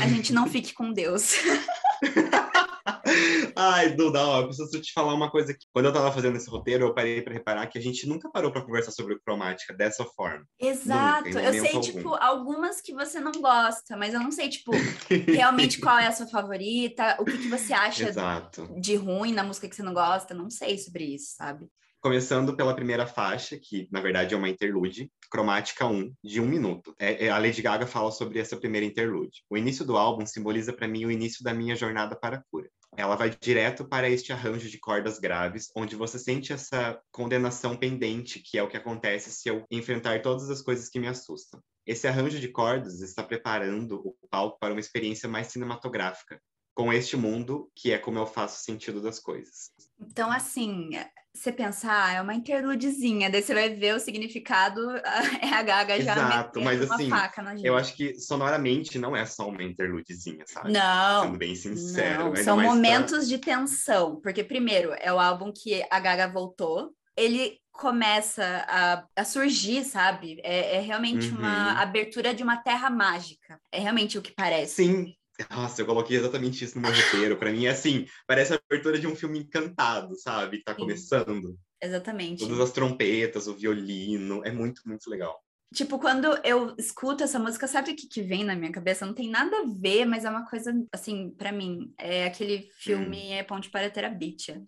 a 0.00 0.06
gente 0.06 0.32
não 0.32 0.46
fique 0.46 0.72
com 0.72 0.92
Deus. 0.92 1.34
Ai, 3.56 3.94
Duda, 3.94 4.26
ó, 4.26 4.40
eu 4.40 4.46
preciso 4.46 4.80
te 4.80 4.92
falar 4.92 5.14
uma 5.14 5.30
coisa 5.30 5.52
aqui. 5.52 5.66
Quando 5.72 5.86
eu 5.86 5.92
tava 5.92 6.12
fazendo 6.12 6.36
esse 6.36 6.48
roteiro, 6.50 6.86
eu 6.86 6.94
parei 6.94 7.22
para 7.22 7.32
reparar 7.32 7.66
que 7.66 7.78
a 7.78 7.80
gente 7.80 8.06
nunca 8.06 8.30
parou 8.30 8.50
para 8.50 8.64
conversar 8.64 8.90
sobre 8.90 9.18
cromática 9.20 9.74
dessa 9.74 10.04
forma. 10.04 10.44
Exato. 10.58 11.28
Nunca, 11.28 11.42
eu 11.42 11.52
sei, 11.52 11.68
algum. 11.68 11.80
tipo, 11.80 12.14
algumas 12.14 12.80
que 12.80 12.92
você 12.92 13.20
não 13.20 13.32
gosta, 13.32 13.96
mas 13.96 14.14
eu 14.14 14.20
não 14.20 14.30
sei, 14.30 14.48
tipo, 14.48 14.72
realmente 15.28 15.80
qual 15.80 15.98
é 15.98 16.06
a 16.06 16.12
sua 16.12 16.26
favorita, 16.26 17.16
o 17.20 17.24
que, 17.24 17.38
que 17.38 17.48
você 17.48 17.72
acha 17.72 18.08
Exato. 18.08 18.68
de 18.80 18.96
ruim 18.96 19.32
na 19.32 19.44
música 19.44 19.68
que 19.68 19.76
você 19.76 19.82
não 19.82 19.94
gosta. 19.94 20.34
Não 20.34 20.50
sei 20.50 20.78
sobre 20.78 21.04
isso, 21.04 21.34
sabe? 21.36 21.68
Começando 22.04 22.54
pela 22.54 22.74
primeira 22.74 23.06
faixa, 23.06 23.58
que 23.58 23.88
na 23.90 23.98
verdade 23.98 24.34
é 24.34 24.36
uma 24.36 24.50
interlude, 24.50 25.10
cromática 25.30 25.86
1, 25.86 26.12
de 26.22 26.38
um 26.38 26.44
minuto. 26.46 26.94
É, 26.98 27.26
é, 27.26 27.30
a 27.30 27.38
Lady 27.38 27.62
Gaga 27.62 27.86
fala 27.86 28.10
sobre 28.10 28.38
essa 28.38 28.58
primeira 28.58 28.84
interlude. 28.84 29.42
O 29.48 29.56
início 29.56 29.86
do 29.86 29.96
álbum 29.96 30.26
simboliza 30.26 30.70
para 30.70 30.86
mim 30.86 31.06
o 31.06 31.10
início 31.10 31.42
da 31.42 31.54
minha 31.54 31.74
jornada 31.74 32.14
para 32.14 32.36
a 32.36 32.42
cura. 32.50 32.68
Ela 32.96 33.16
vai 33.16 33.30
direto 33.40 33.84
para 33.84 34.08
este 34.08 34.32
arranjo 34.32 34.68
de 34.68 34.78
cordas 34.78 35.18
graves, 35.18 35.70
onde 35.76 35.96
você 35.96 36.18
sente 36.18 36.52
essa 36.52 37.00
condenação 37.10 37.76
pendente, 37.76 38.40
que 38.40 38.56
é 38.56 38.62
o 38.62 38.68
que 38.68 38.76
acontece 38.76 39.30
se 39.30 39.48
eu 39.48 39.64
enfrentar 39.70 40.22
todas 40.22 40.48
as 40.48 40.62
coisas 40.62 40.88
que 40.88 41.00
me 41.00 41.08
assustam. 41.08 41.60
Esse 41.86 42.06
arranjo 42.06 42.38
de 42.38 42.48
cordas 42.48 43.00
está 43.00 43.22
preparando 43.22 43.96
o 43.96 44.16
palco 44.30 44.58
para 44.58 44.72
uma 44.72 44.80
experiência 44.80 45.28
mais 45.28 45.48
cinematográfica, 45.48 46.40
com 46.74 46.92
este 46.92 47.16
mundo 47.16 47.70
que 47.74 47.92
é 47.92 47.98
como 47.98 48.18
eu 48.18 48.26
faço 48.26 48.64
sentido 48.64 49.00
das 49.00 49.18
coisas. 49.18 49.70
Então, 50.00 50.30
assim, 50.30 50.90
você 51.34 51.50
pensar, 51.50 52.06
ah, 52.06 52.12
é 52.12 52.20
uma 52.20 52.34
interludezinha, 52.34 53.28
daí 53.28 53.42
você 53.42 53.52
vai 53.52 53.68
ver 53.70 53.96
o 53.96 54.00
significado, 54.00 54.80
é 55.42 55.48
a 55.52 55.62
Gaga 55.62 56.00
já 56.00 56.12
Exato, 56.12 56.60
mas 56.60 56.80
assim, 56.80 57.10
eu 57.62 57.76
acho 57.76 57.94
que 57.96 58.18
sonoramente 58.20 58.98
não 58.98 59.16
é 59.16 59.26
só 59.26 59.48
uma 59.48 59.62
interludezinha, 59.62 60.44
sabe? 60.46 60.72
Não. 60.72 61.24
Sendo 61.24 61.38
bem 61.38 61.54
sincero. 61.56 62.24
Não, 62.26 62.36
são 62.36 62.60
momentos 62.60 63.18
pra... 63.18 63.26
de 63.26 63.38
tensão, 63.38 64.20
porque 64.22 64.44
primeiro, 64.44 64.94
é 65.00 65.12
o 65.12 65.18
álbum 65.18 65.52
que 65.52 65.84
a 65.90 65.98
Gaga 65.98 66.28
voltou, 66.28 66.92
ele 67.16 67.58
começa 67.72 68.64
a, 68.68 69.04
a 69.16 69.24
surgir, 69.24 69.84
sabe? 69.84 70.40
É, 70.44 70.76
é 70.76 70.80
realmente 70.80 71.28
uhum. 71.30 71.38
uma 71.38 71.80
abertura 71.80 72.32
de 72.32 72.42
uma 72.42 72.56
terra 72.58 72.88
mágica. 72.88 73.60
É 73.72 73.80
realmente 73.80 74.16
o 74.16 74.22
que 74.22 74.32
parece. 74.32 74.86
Sim, 74.86 75.14
nossa, 75.50 75.82
eu 75.82 75.86
coloquei 75.86 76.16
exatamente 76.16 76.64
isso 76.64 76.76
no 76.76 76.82
meu 76.82 76.92
roteiro. 76.92 77.36
Para 77.36 77.52
mim 77.52 77.66
é 77.66 77.70
assim, 77.70 78.06
parece 78.26 78.52
a 78.52 78.60
abertura 78.68 78.98
de 78.98 79.06
um 79.06 79.16
filme 79.16 79.40
encantado, 79.40 80.14
sabe? 80.18 80.58
Que 80.58 80.64
tá 80.64 80.74
começando. 80.74 81.58
Exatamente. 81.82 82.40
Todas 82.40 82.60
as 82.60 82.72
trompetas, 82.72 83.46
o 83.46 83.54
violino, 83.54 84.42
é 84.44 84.50
muito, 84.50 84.82
muito 84.86 85.10
legal. 85.10 85.43
Tipo, 85.74 85.98
quando 85.98 86.38
eu 86.44 86.74
escuto 86.78 87.24
essa 87.24 87.38
música, 87.38 87.66
sabe 87.66 87.90
o 87.90 87.96
que, 87.96 88.06
que 88.06 88.22
vem 88.22 88.44
na 88.44 88.54
minha 88.54 88.70
cabeça? 88.70 89.04
Não 89.04 89.12
tem 89.12 89.28
nada 89.28 89.56
a 89.58 89.64
ver, 89.66 90.04
mas 90.04 90.24
é 90.24 90.30
uma 90.30 90.48
coisa, 90.48 90.72
assim, 90.92 91.30
para 91.30 91.50
mim. 91.50 91.92
É 91.98 92.26
aquele 92.26 92.70
filme 92.78 93.18
hum. 93.18 93.32
É 93.34 93.42
Ponte 93.42 93.68
para 93.68 93.90
Terabithia. 93.90 94.62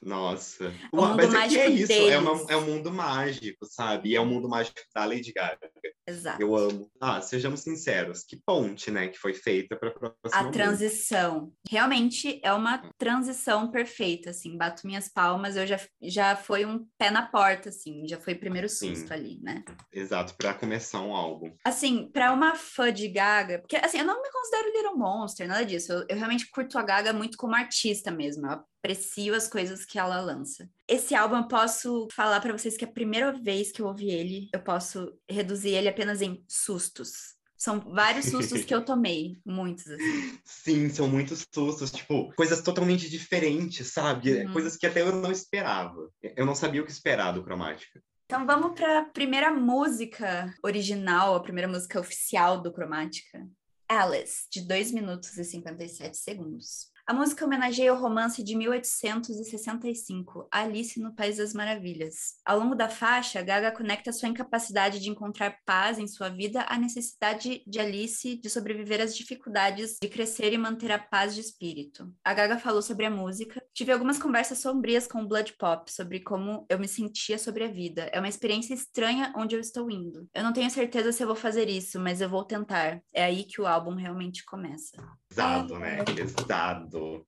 Nossa. 0.00 0.72
O 0.92 0.96
mundo 0.96 1.16
mas 1.16 1.32
mágico 1.32 1.60
é, 1.60 1.66
é 1.66 1.70
isso, 1.70 1.92
é, 1.92 2.18
uma, 2.18 2.52
é 2.52 2.56
um 2.56 2.66
mundo 2.66 2.92
mágico, 2.92 3.66
sabe? 3.66 4.10
E 4.10 4.16
é 4.16 4.20
um 4.20 4.26
mundo 4.26 4.48
mágico 4.48 4.80
da 4.94 5.04
Lady 5.04 5.32
Gaga. 5.32 5.70
Exato. 6.06 6.42
Eu 6.42 6.56
amo. 6.56 6.90
Ah, 7.00 7.20
sejamos 7.20 7.60
sinceros, 7.60 8.24
que 8.24 8.36
ponte, 8.44 8.90
né, 8.90 9.06
que 9.08 9.18
foi 9.18 9.32
feita 9.32 9.76
para 9.76 9.94
a 10.32 10.44
transição. 10.50 11.52
Realmente 11.70 12.40
é 12.42 12.52
uma 12.52 12.78
transição 12.98 13.70
perfeita, 13.70 14.30
assim, 14.30 14.56
bato 14.56 14.86
minhas 14.86 15.08
palmas, 15.08 15.56
eu 15.56 15.66
já 15.66 15.78
já 16.00 16.34
foi 16.34 16.64
um 16.64 16.84
pé 16.98 17.10
na 17.10 17.22
porta 17.22 17.68
assim, 17.68 18.06
já 18.08 18.18
foi 18.18 18.34
primeiro 18.34 18.68
susto 18.68 19.08
Sim. 19.08 19.14
ali, 19.14 19.40
né? 19.40 19.64
Exato, 19.92 20.34
para 20.52 20.60
começar 20.60 21.00
um 21.00 21.14
álbum. 21.14 21.54
Assim, 21.64 22.08
para 22.12 22.32
uma 22.32 22.54
fã 22.54 22.92
de 22.92 23.08
Gaga, 23.08 23.58
porque 23.58 23.76
assim, 23.76 23.98
eu 23.98 24.04
não 24.04 24.22
me 24.22 24.30
considero 24.30 24.72
Little 24.72 24.96
Monster, 24.96 25.48
nada 25.48 25.64
disso. 25.64 25.92
Eu, 25.92 26.06
eu 26.08 26.16
realmente 26.16 26.50
curto 26.50 26.78
a 26.78 26.82
Gaga 26.82 27.12
muito 27.12 27.36
como 27.38 27.54
artista 27.54 28.10
mesmo. 28.10 28.46
Eu 28.46 28.52
aprecio 28.52 29.34
as 29.34 29.48
coisas 29.48 29.84
que 29.84 29.98
ela 29.98 30.20
lança. 30.20 30.68
Esse 30.86 31.14
álbum 31.14 31.38
eu 31.38 31.48
posso 31.48 32.08
falar 32.12 32.40
para 32.40 32.56
vocês 32.56 32.76
que 32.76 32.84
é 32.84 32.88
a 32.88 32.92
primeira 32.92 33.32
vez 33.32 33.72
que 33.72 33.80
eu 33.80 33.86
ouvi 33.86 34.10
ele, 34.10 34.48
eu 34.52 34.60
posso 34.60 35.12
reduzir 35.28 35.70
ele 35.70 35.88
apenas 35.88 36.20
em 36.20 36.44
sustos. 36.48 37.40
São 37.56 37.78
vários 37.78 38.26
sustos 38.26 38.64
que 38.64 38.74
eu 38.74 38.82
tomei, 38.84 39.38
muitos, 39.46 39.86
assim. 39.86 40.38
Sim, 40.44 40.88
são 40.88 41.06
muitos 41.06 41.46
sustos, 41.54 41.92
tipo, 41.92 42.34
coisas 42.34 42.60
totalmente 42.60 43.08
diferentes, 43.08 43.92
sabe? 43.92 44.32
Uhum. 44.32 44.52
Coisas 44.52 44.76
que 44.76 44.84
até 44.84 45.00
eu 45.00 45.12
não 45.12 45.30
esperava. 45.30 46.10
Eu 46.36 46.44
não 46.44 46.56
sabia 46.56 46.82
o 46.82 46.84
que 46.84 46.90
esperar 46.90 47.30
do 47.30 47.44
Cromática. 47.44 48.02
Então 48.32 48.46
vamos 48.46 48.72
para 48.72 49.00
a 49.00 49.04
primeira 49.04 49.50
música 49.50 50.54
original, 50.62 51.34
a 51.34 51.42
primeira 51.42 51.68
música 51.68 52.00
oficial 52.00 52.62
do 52.62 52.72
Cromática. 52.72 53.46
Alice, 53.86 54.48
de 54.50 54.66
2 54.66 54.90
minutos 54.90 55.36
e 55.36 55.44
57 55.44 56.16
segundos. 56.16 56.90
A 57.12 57.14
música 57.14 57.44
homenageia 57.44 57.92
o 57.92 57.98
romance 57.98 58.42
de 58.42 58.56
1865, 58.56 60.48
Alice 60.50 60.98
no 60.98 61.14
País 61.14 61.36
das 61.36 61.52
Maravilhas. 61.52 62.36
Ao 62.42 62.58
longo 62.58 62.74
da 62.74 62.88
faixa, 62.88 63.42
Gaga 63.42 63.70
conecta 63.70 64.10
sua 64.14 64.30
incapacidade 64.30 64.98
de 64.98 65.10
encontrar 65.10 65.58
paz 65.66 65.98
em 65.98 66.08
sua 66.08 66.30
vida 66.30 66.62
à 66.62 66.78
necessidade 66.78 67.62
de 67.66 67.78
Alice 67.78 68.36
de 68.36 68.48
sobreviver 68.48 68.98
às 69.02 69.14
dificuldades 69.14 69.98
de 70.00 70.08
crescer 70.08 70.54
e 70.54 70.56
manter 70.56 70.90
a 70.90 70.98
paz 70.98 71.34
de 71.34 71.42
espírito. 71.42 72.10
A 72.24 72.32
Gaga 72.32 72.56
falou 72.56 72.80
sobre 72.80 73.04
a 73.04 73.10
música. 73.10 73.62
Tive 73.74 73.92
algumas 73.92 74.18
conversas 74.18 74.60
sombrias 74.60 75.06
com 75.06 75.20
o 75.20 75.28
Blood 75.28 75.52
Pop 75.58 75.92
sobre 75.92 76.20
como 76.20 76.64
eu 76.66 76.78
me 76.78 76.88
sentia 76.88 77.38
sobre 77.38 77.64
a 77.64 77.68
vida. 77.68 78.08
É 78.10 78.20
uma 78.20 78.28
experiência 78.28 78.72
estranha 78.72 79.34
onde 79.36 79.54
eu 79.54 79.60
estou 79.60 79.90
indo. 79.90 80.26
Eu 80.32 80.42
não 80.42 80.52
tenho 80.54 80.70
certeza 80.70 81.12
se 81.12 81.22
eu 81.22 81.26
vou 81.26 81.36
fazer 81.36 81.68
isso, 81.68 82.00
mas 82.00 82.22
eu 82.22 82.28
vou 82.30 82.42
tentar. 82.42 83.02
É 83.12 83.22
aí 83.22 83.44
que 83.44 83.60
o 83.60 83.66
álbum 83.66 83.94
realmente 83.94 84.42
começa. 84.46 84.96
Pesado, 85.28 85.78
né? 85.78 85.98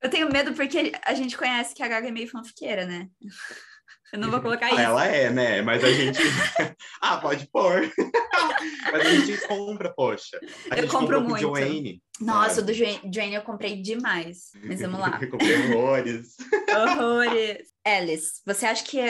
Eu 0.03 0.11
tenho 0.11 0.31
medo 0.31 0.53
porque 0.55 0.93
a 1.05 1.15
gente 1.15 1.37
conhece 1.37 1.75
que 1.75 1.83
a 1.83 1.89
Gaga 1.89 2.09
é 2.09 2.11
meio 2.11 2.29
fanfiqueira, 2.29 2.87
né? 2.87 3.09
Eu 4.15 4.21
não 4.21 4.31
vou 4.31 4.41
colocar 4.41 4.69
isso. 4.69 4.79
Ela 4.79 5.07
é, 5.07 5.29
né? 5.29 5.61
Mas 5.61 5.83
a 5.83 5.91
gente. 5.91 6.21
ah, 7.03 7.17
pode 7.17 7.49
pôr. 7.49 7.93
Mas 8.93 9.07
a 9.07 9.11
gente 9.11 9.47
compra, 9.49 9.93
poxa. 9.93 10.39
A 10.71 10.79
eu 10.79 10.87
compro 10.87 11.21
muito. 11.21 11.41
Joanne, 11.41 12.01
Nossa, 12.21 12.57
sabe? 12.57 12.63
o 12.63 12.67
do 12.67 13.13
Joanne 13.13 13.35
eu 13.35 13.43
comprei 13.43 13.83
demais. 13.83 14.51
Mas 14.63 14.81
vamos 14.81 15.01
lá. 15.01 15.19
eu 15.21 15.31
comprei 15.31 15.57
horrores. 15.57 16.37
horrores. 16.71 17.69
Alice, 17.85 18.41
você 18.47 18.67
acha 18.67 18.85
que 18.85 19.01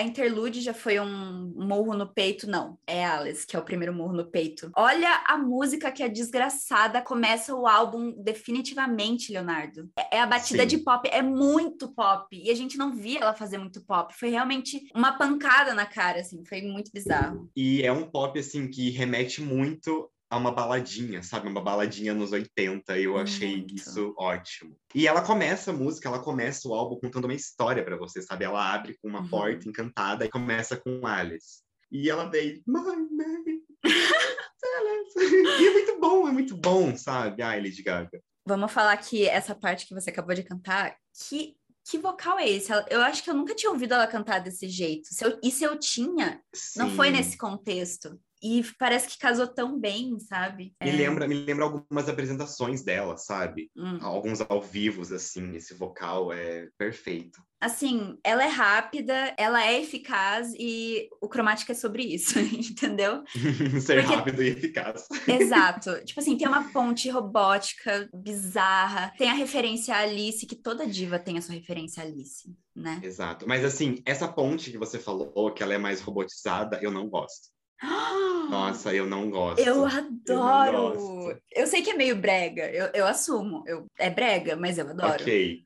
a 0.00 0.02
interlude 0.02 0.62
já 0.62 0.72
foi 0.72 0.98
um 0.98 1.52
murro 1.54 1.94
no 1.94 2.06
peito, 2.06 2.48
não. 2.48 2.78
É 2.86 3.04
Alice, 3.04 3.46
que 3.46 3.54
é 3.54 3.58
o 3.58 3.64
primeiro 3.64 3.92
murro 3.92 4.14
no 4.14 4.24
peito. 4.24 4.70
Olha 4.74 5.22
a 5.26 5.36
música 5.36 5.92
que 5.92 6.02
é 6.02 6.08
desgraçada. 6.08 7.02
Começa 7.02 7.54
o 7.54 7.66
álbum 7.66 8.10
definitivamente, 8.12 9.30
Leonardo. 9.30 9.90
É, 9.98 10.16
é 10.16 10.20
a 10.20 10.26
batida 10.26 10.62
Sim. 10.62 10.68
de 10.68 10.78
pop, 10.78 11.08
é 11.12 11.20
muito 11.20 11.88
pop. 11.94 12.26
E 12.32 12.50
a 12.50 12.54
gente 12.54 12.78
não 12.78 12.96
via 12.96 13.20
ela 13.20 13.34
fazer 13.34 13.58
muito 13.58 13.84
pop. 13.84 14.14
Foi 14.18 14.30
realmente 14.30 14.88
uma 14.94 15.12
pancada 15.12 15.74
na 15.74 15.84
cara, 15.84 16.20
assim. 16.20 16.42
Foi 16.46 16.62
muito 16.62 16.90
bizarro. 16.92 17.50
E 17.54 17.82
é 17.82 17.92
um 17.92 18.08
pop, 18.08 18.38
assim, 18.38 18.68
que 18.68 18.88
remete 18.90 19.42
muito 19.42 20.10
a 20.30 20.36
uma 20.36 20.52
baladinha, 20.52 21.22
sabe? 21.24 21.48
Uma 21.48 21.60
baladinha 21.60 22.14
nos 22.14 22.30
80. 22.30 22.96
E 22.96 23.04
eu 23.04 23.18
achei 23.18 23.56
Muito. 23.56 23.74
isso 23.74 24.14
ótimo. 24.16 24.76
E 24.94 25.08
ela 25.08 25.22
começa 25.22 25.72
a 25.72 25.74
música, 25.74 26.08
ela 26.08 26.22
começa 26.22 26.68
o 26.68 26.74
álbum 26.74 27.00
contando 27.00 27.24
uma 27.24 27.34
história 27.34 27.84
para 27.84 27.96
você, 27.96 28.22
sabe? 28.22 28.44
Ela 28.44 28.72
abre 28.72 28.96
com 29.02 29.08
uma 29.08 29.22
uhum. 29.22 29.28
porta 29.28 29.68
encantada 29.68 30.24
e 30.24 30.30
começa 30.30 30.76
com 30.76 31.04
Alice. 31.04 31.62
E 31.90 32.08
ela 32.08 32.30
vem, 32.30 32.62
my 32.64 32.80
name. 33.10 33.60
e 35.60 35.66
é 35.66 35.72
muito 35.72 35.98
bom, 35.98 36.28
é 36.28 36.32
muito 36.32 36.56
bom, 36.56 36.96
sabe? 36.96 37.42
Ai, 37.42 37.60
Lady 37.60 37.82
Gaga. 37.82 38.22
Vamos 38.46 38.70
falar 38.70 38.96
que 38.98 39.26
essa 39.26 39.54
parte 39.54 39.86
que 39.86 39.94
você 39.94 40.10
acabou 40.10 40.34
de 40.34 40.44
cantar, 40.44 40.96
que 41.28 41.56
que 41.90 41.98
vocal 41.98 42.38
é 42.38 42.48
esse? 42.48 42.70
Eu 42.88 43.00
acho 43.00 43.24
que 43.24 43.30
eu 43.30 43.34
nunca 43.34 43.54
tinha 43.54 43.72
ouvido 43.72 43.94
ela 43.94 44.06
cantar 44.06 44.38
desse 44.38 44.68
jeito. 44.68 45.08
Se 45.12 45.24
eu, 45.24 45.40
e 45.42 45.50
se 45.50 45.64
eu 45.64 45.76
tinha, 45.76 46.40
Sim. 46.54 46.78
não 46.78 46.90
foi 46.90 47.10
nesse 47.10 47.36
contexto. 47.36 48.20
E 48.42 48.64
parece 48.78 49.08
que 49.08 49.18
casou 49.18 49.46
tão 49.46 49.78
bem, 49.78 50.18
sabe? 50.18 50.74
Me, 50.82 50.90
é... 50.90 50.92
lembra, 50.92 51.28
me 51.28 51.34
lembra 51.34 51.64
algumas 51.64 52.08
apresentações 52.08 52.82
dela, 52.82 53.16
sabe? 53.16 53.70
Hum. 53.76 53.98
Alguns 54.00 54.40
ao 54.40 54.62
vivo, 54.62 55.02
assim, 55.14 55.54
esse 55.56 55.74
vocal 55.74 56.32
é 56.32 56.68
perfeito. 56.78 57.42
Assim, 57.60 58.18
ela 58.24 58.42
é 58.42 58.48
rápida, 58.48 59.34
ela 59.36 59.62
é 59.62 59.78
eficaz 59.78 60.54
e 60.58 61.10
o 61.20 61.28
cromática 61.28 61.72
é 61.72 61.74
sobre 61.74 62.02
isso, 62.02 62.38
entendeu? 62.40 63.22
Ser 63.82 64.00
Porque... 64.00 64.16
rápido 64.16 64.42
e 64.42 64.48
eficaz. 64.48 65.06
Exato. 65.28 66.00
tipo 66.06 66.20
assim, 66.20 66.38
tem 66.38 66.48
uma 66.48 66.72
ponte 66.72 67.10
robótica 67.10 68.08
bizarra, 68.14 69.12
tem 69.18 69.28
a 69.28 69.34
referência 69.34 69.94
a 69.94 69.98
Alice, 69.98 70.46
que 70.46 70.56
toda 70.56 70.86
diva 70.86 71.18
tem 71.18 71.36
a 71.36 71.42
sua 71.42 71.54
referência 71.54 72.02
a 72.02 72.06
Alice, 72.06 72.50
né? 72.74 72.98
Exato. 73.02 73.46
Mas 73.46 73.62
assim, 73.62 74.00
essa 74.06 74.26
ponte 74.26 74.70
que 74.70 74.78
você 74.78 74.98
falou, 74.98 75.52
que 75.52 75.62
ela 75.62 75.74
é 75.74 75.78
mais 75.78 76.00
robotizada, 76.00 76.78
eu 76.80 76.90
não 76.90 77.10
gosto. 77.10 77.50
Nossa, 77.82 78.94
eu 78.94 79.06
não 79.06 79.30
gosto. 79.30 79.60
Eu 79.60 79.86
adoro. 79.86 81.30
Eu, 81.30 81.40
eu 81.52 81.66
sei 81.66 81.82
que 81.82 81.90
é 81.90 81.94
meio 81.94 82.16
brega, 82.16 82.70
eu, 82.70 82.90
eu 82.92 83.06
assumo. 83.06 83.64
Eu, 83.66 83.86
é 83.98 84.10
brega, 84.10 84.56
mas 84.56 84.78
eu 84.78 84.88
adoro. 84.88 85.22
Ok. 85.22 85.64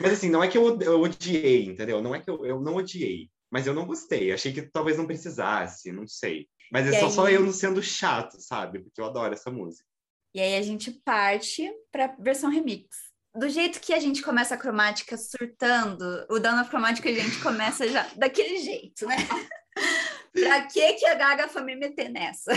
Mas 0.00 0.12
assim, 0.12 0.28
não 0.28 0.42
é 0.42 0.48
que 0.48 0.58
eu, 0.58 0.80
eu 0.80 1.00
odiei, 1.00 1.66
entendeu? 1.66 2.02
Não 2.02 2.14
é 2.14 2.20
que 2.20 2.28
eu, 2.28 2.44
eu 2.44 2.60
não 2.60 2.76
odiei, 2.76 3.30
mas 3.50 3.66
eu 3.66 3.74
não 3.74 3.86
gostei. 3.86 4.32
Achei 4.32 4.52
que 4.52 4.62
talvez 4.62 4.98
não 4.98 5.06
precisasse, 5.06 5.92
não 5.92 6.06
sei. 6.06 6.48
Mas 6.72 6.88
é 6.88 6.98
só, 6.98 7.06
aí... 7.06 7.12
só 7.12 7.28
eu 7.28 7.40
não 7.40 7.52
sendo 7.52 7.82
chato, 7.82 8.40
sabe? 8.40 8.80
Porque 8.80 9.00
eu 9.00 9.04
adoro 9.04 9.34
essa 9.34 9.50
música. 9.50 9.86
E 10.34 10.40
aí 10.40 10.56
a 10.56 10.62
gente 10.62 10.90
parte 10.90 11.70
pra 11.92 12.16
versão 12.18 12.50
remix. 12.50 13.12
Do 13.34 13.48
jeito 13.48 13.80
que 13.80 13.94
a 13.94 14.00
gente 14.00 14.22
começa 14.22 14.54
a 14.54 14.58
cromática 14.58 15.16
surtando, 15.16 16.26
o 16.28 16.38
Down 16.38 16.60
of 16.60 16.70
Cromática 16.70 17.08
a 17.08 17.12
gente 17.12 17.40
começa 17.40 17.88
já 17.88 18.06
daquele 18.16 18.58
jeito, 18.58 19.06
né? 19.06 19.16
pra 20.32 20.62
que, 20.62 20.94
que 20.94 21.06
a 21.06 21.14
Gaga 21.14 21.48
foi 21.48 21.62
me 21.62 21.76
meter 21.76 22.08
nessa? 22.08 22.52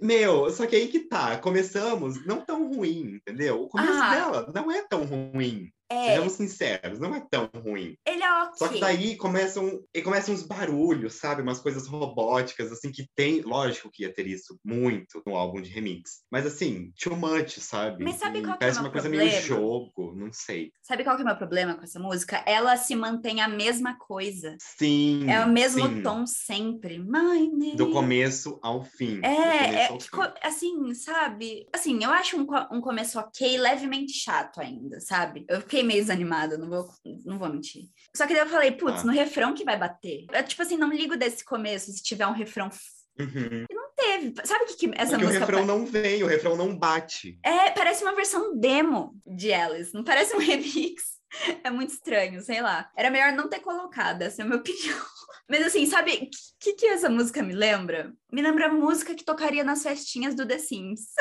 Meu, 0.00 0.50
só 0.50 0.66
que 0.66 0.76
aí 0.76 0.88
que 0.88 1.00
tá. 1.00 1.38
Começamos 1.38 2.24
não 2.26 2.42
tão 2.42 2.68
ruim, 2.68 3.14
entendeu? 3.14 3.62
O 3.62 3.68
começo 3.68 3.92
ah. 4.02 4.10
dela 4.10 4.52
não 4.54 4.70
é 4.70 4.82
tão 4.82 5.04
ruim. 5.04 5.72
É. 5.88 6.10
Sejamos 6.10 6.32
sinceros, 6.32 6.98
não 6.98 7.14
é 7.14 7.20
tão 7.30 7.48
ruim. 7.54 7.96
Ele 8.04 8.22
é 8.22 8.42
ok. 8.42 8.54
Só 8.56 8.68
que 8.68 8.80
daí 8.80 9.16
começam, 9.16 9.80
e 9.94 10.02
começam 10.02 10.34
uns 10.34 10.42
barulhos, 10.42 11.14
sabe? 11.14 11.42
Umas 11.42 11.60
coisas 11.60 11.86
robóticas, 11.86 12.72
assim, 12.72 12.90
que 12.90 13.06
tem. 13.14 13.40
Lógico 13.42 13.90
que 13.90 14.02
ia 14.02 14.12
ter 14.12 14.26
isso 14.26 14.58
muito 14.64 15.22
no 15.24 15.36
álbum 15.36 15.62
de 15.62 15.70
remix. 15.70 16.22
Mas 16.30 16.44
assim, 16.44 16.92
too 17.00 17.16
much, 17.16 17.58
sabe? 17.58 18.04
Mas 18.04 18.16
sabe 18.16 18.42
qual 18.42 18.58
que 18.58 18.64
é 18.64 18.66
Parece 18.66 18.80
uma 18.80 18.90
coisa 18.90 19.08
meio 19.08 19.40
jogo, 19.40 20.12
não 20.14 20.32
sei. 20.32 20.72
Sabe 20.82 21.04
qual 21.04 21.16
que 21.16 21.22
é 21.22 21.24
o 21.24 21.28
meu 21.28 21.36
problema 21.36 21.74
com 21.74 21.84
essa 21.84 22.00
música? 22.00 22.42
Ela 22.46 22.76
se 22.76 22.96
mantém 22.96 23.40
a 23.40 23.48
mesma 23.48 23.96
coisa. 23.96 24.56
Sim. 24.60 25.30
É 25.30 25.44
o 25.44 25.48
mesmo 25.48 25.86
sim. 25.86 26.02
tom 26.02 26.26
sempre. 26.26 26.98
My 26.98 27.48
name. 27.48 27.76
Do 27.76 27.90
começo 27.92 28.58
ao 28.62 28.82
fim. 28.82 29.20
É, 29.22 29.84
é 29.84 29.88
fim. 29.88 30.08
assim, 30.42 30.94
sabe? 30.94 31.66
Assim, 31.72 32.02
eu 32.02 32.10
acho 32.10 32.36
um, 32.36 32.46
um 32.72 32.80
começo 32.80 33.18
ok, 33.18 33.56
levemente 33.58 34.12
chato 34.12 34.60
ainda, 34.60 35.00
sabe? 35.00 35.44
Eu 35.48 35.60
fiquei 35.60 35.75
fiquei 35.76 35.82
meio 35.82 36.00
desanimada, 36.00 36.56
não 36.56 36.68
vou, 36.68 36.88
não 37.24 37.38
vou 37.38 37.48
mentir. 37.48 37.84
Só 38.14 38.26
que 38.26 38.32
daí 38.32 38.42
eu 38.42 38.48
falei, 38.48 38.72
putz, 38.72 39.00
ah. 39.00 39.04
no 39.04 39.12
refrão 39.12 39.52
que 39.52 39.64
vai 39.64 39.78
bater. 39.78 40.24
Eu, 40.32 40.44
tipo 40.44 40.62
assim, 40.62 40.76
não 40.76 40.90
ligo 40.90 41.16
desse 41.16 41.44
começo 41.44 41.92
se 41.92 42.02
tiver 42.02 42.26
um 42.26 42.32
refrão. 42.32 42.70
Uhum. 43.18 43.66
E 43.68 43.74
não 43.74 43.94
teve. 43.94 44.34
Sabe 44.44 44.64
o 44.64 44.66
que, 44.68 44.74
que 44.74 44.86
essa 44.94 45.10
Porque 45.10 45.24
música. 45.24 45.44
O 45.44 45.46
refrão 45.46 45.66
não 45.66 45.84
vem, 45.84 46.22
o 46.22 46.26
refrão 46.26 46.56
não 46.56 46.76
bate. 46.76 47.38
É, 47.44 47.70
parece 47.70 48.02
uma 48.02 48.14
versão 48.14 48.56
demo 48.56 49.14
de 49.26 49.52
Alice, 49.52 49.92
não 49.92 50.04
parece 50.04 50.34
um 50.34 50.40
remix. 50.40 51.16
É 51.62 51.70
muito 51.70 51.90
estranho, 51.90 52.40
sei 52.40 52.62
lá. 52.62 52.90
Era 52.96 53.10
melhor 53.10 53.32
não 53.32 53.48
ter 53.48 53.60
colocado, 53.60 54.22
essa 54.22 54.40
é 54.40 54.44
a 54.44 54.46
minha 54.46 54.58
opinião. 54.60 54.98
Mas 55.48 55.64
assim, 55.66 55.84
sabe 55.86 56.12
o 56.12 56.28
que, 56.58 56.72
que 56.72 56.86
essa 56.86 57.10
música 57.10 57.42
me 57.42 57.52
lembra? 57.52 58.12
Me 58.32 58.40
lembra 58.40 58.66
a 58.66 58.72
música 58.72 59.14
que 59.14 59.24
tocaria 59.24 59.62
nas 59.62 59.82
festinhas 59.82 60.34
do 60.34 60.46
The 60.46 60.58
Sims. 60.58 61.12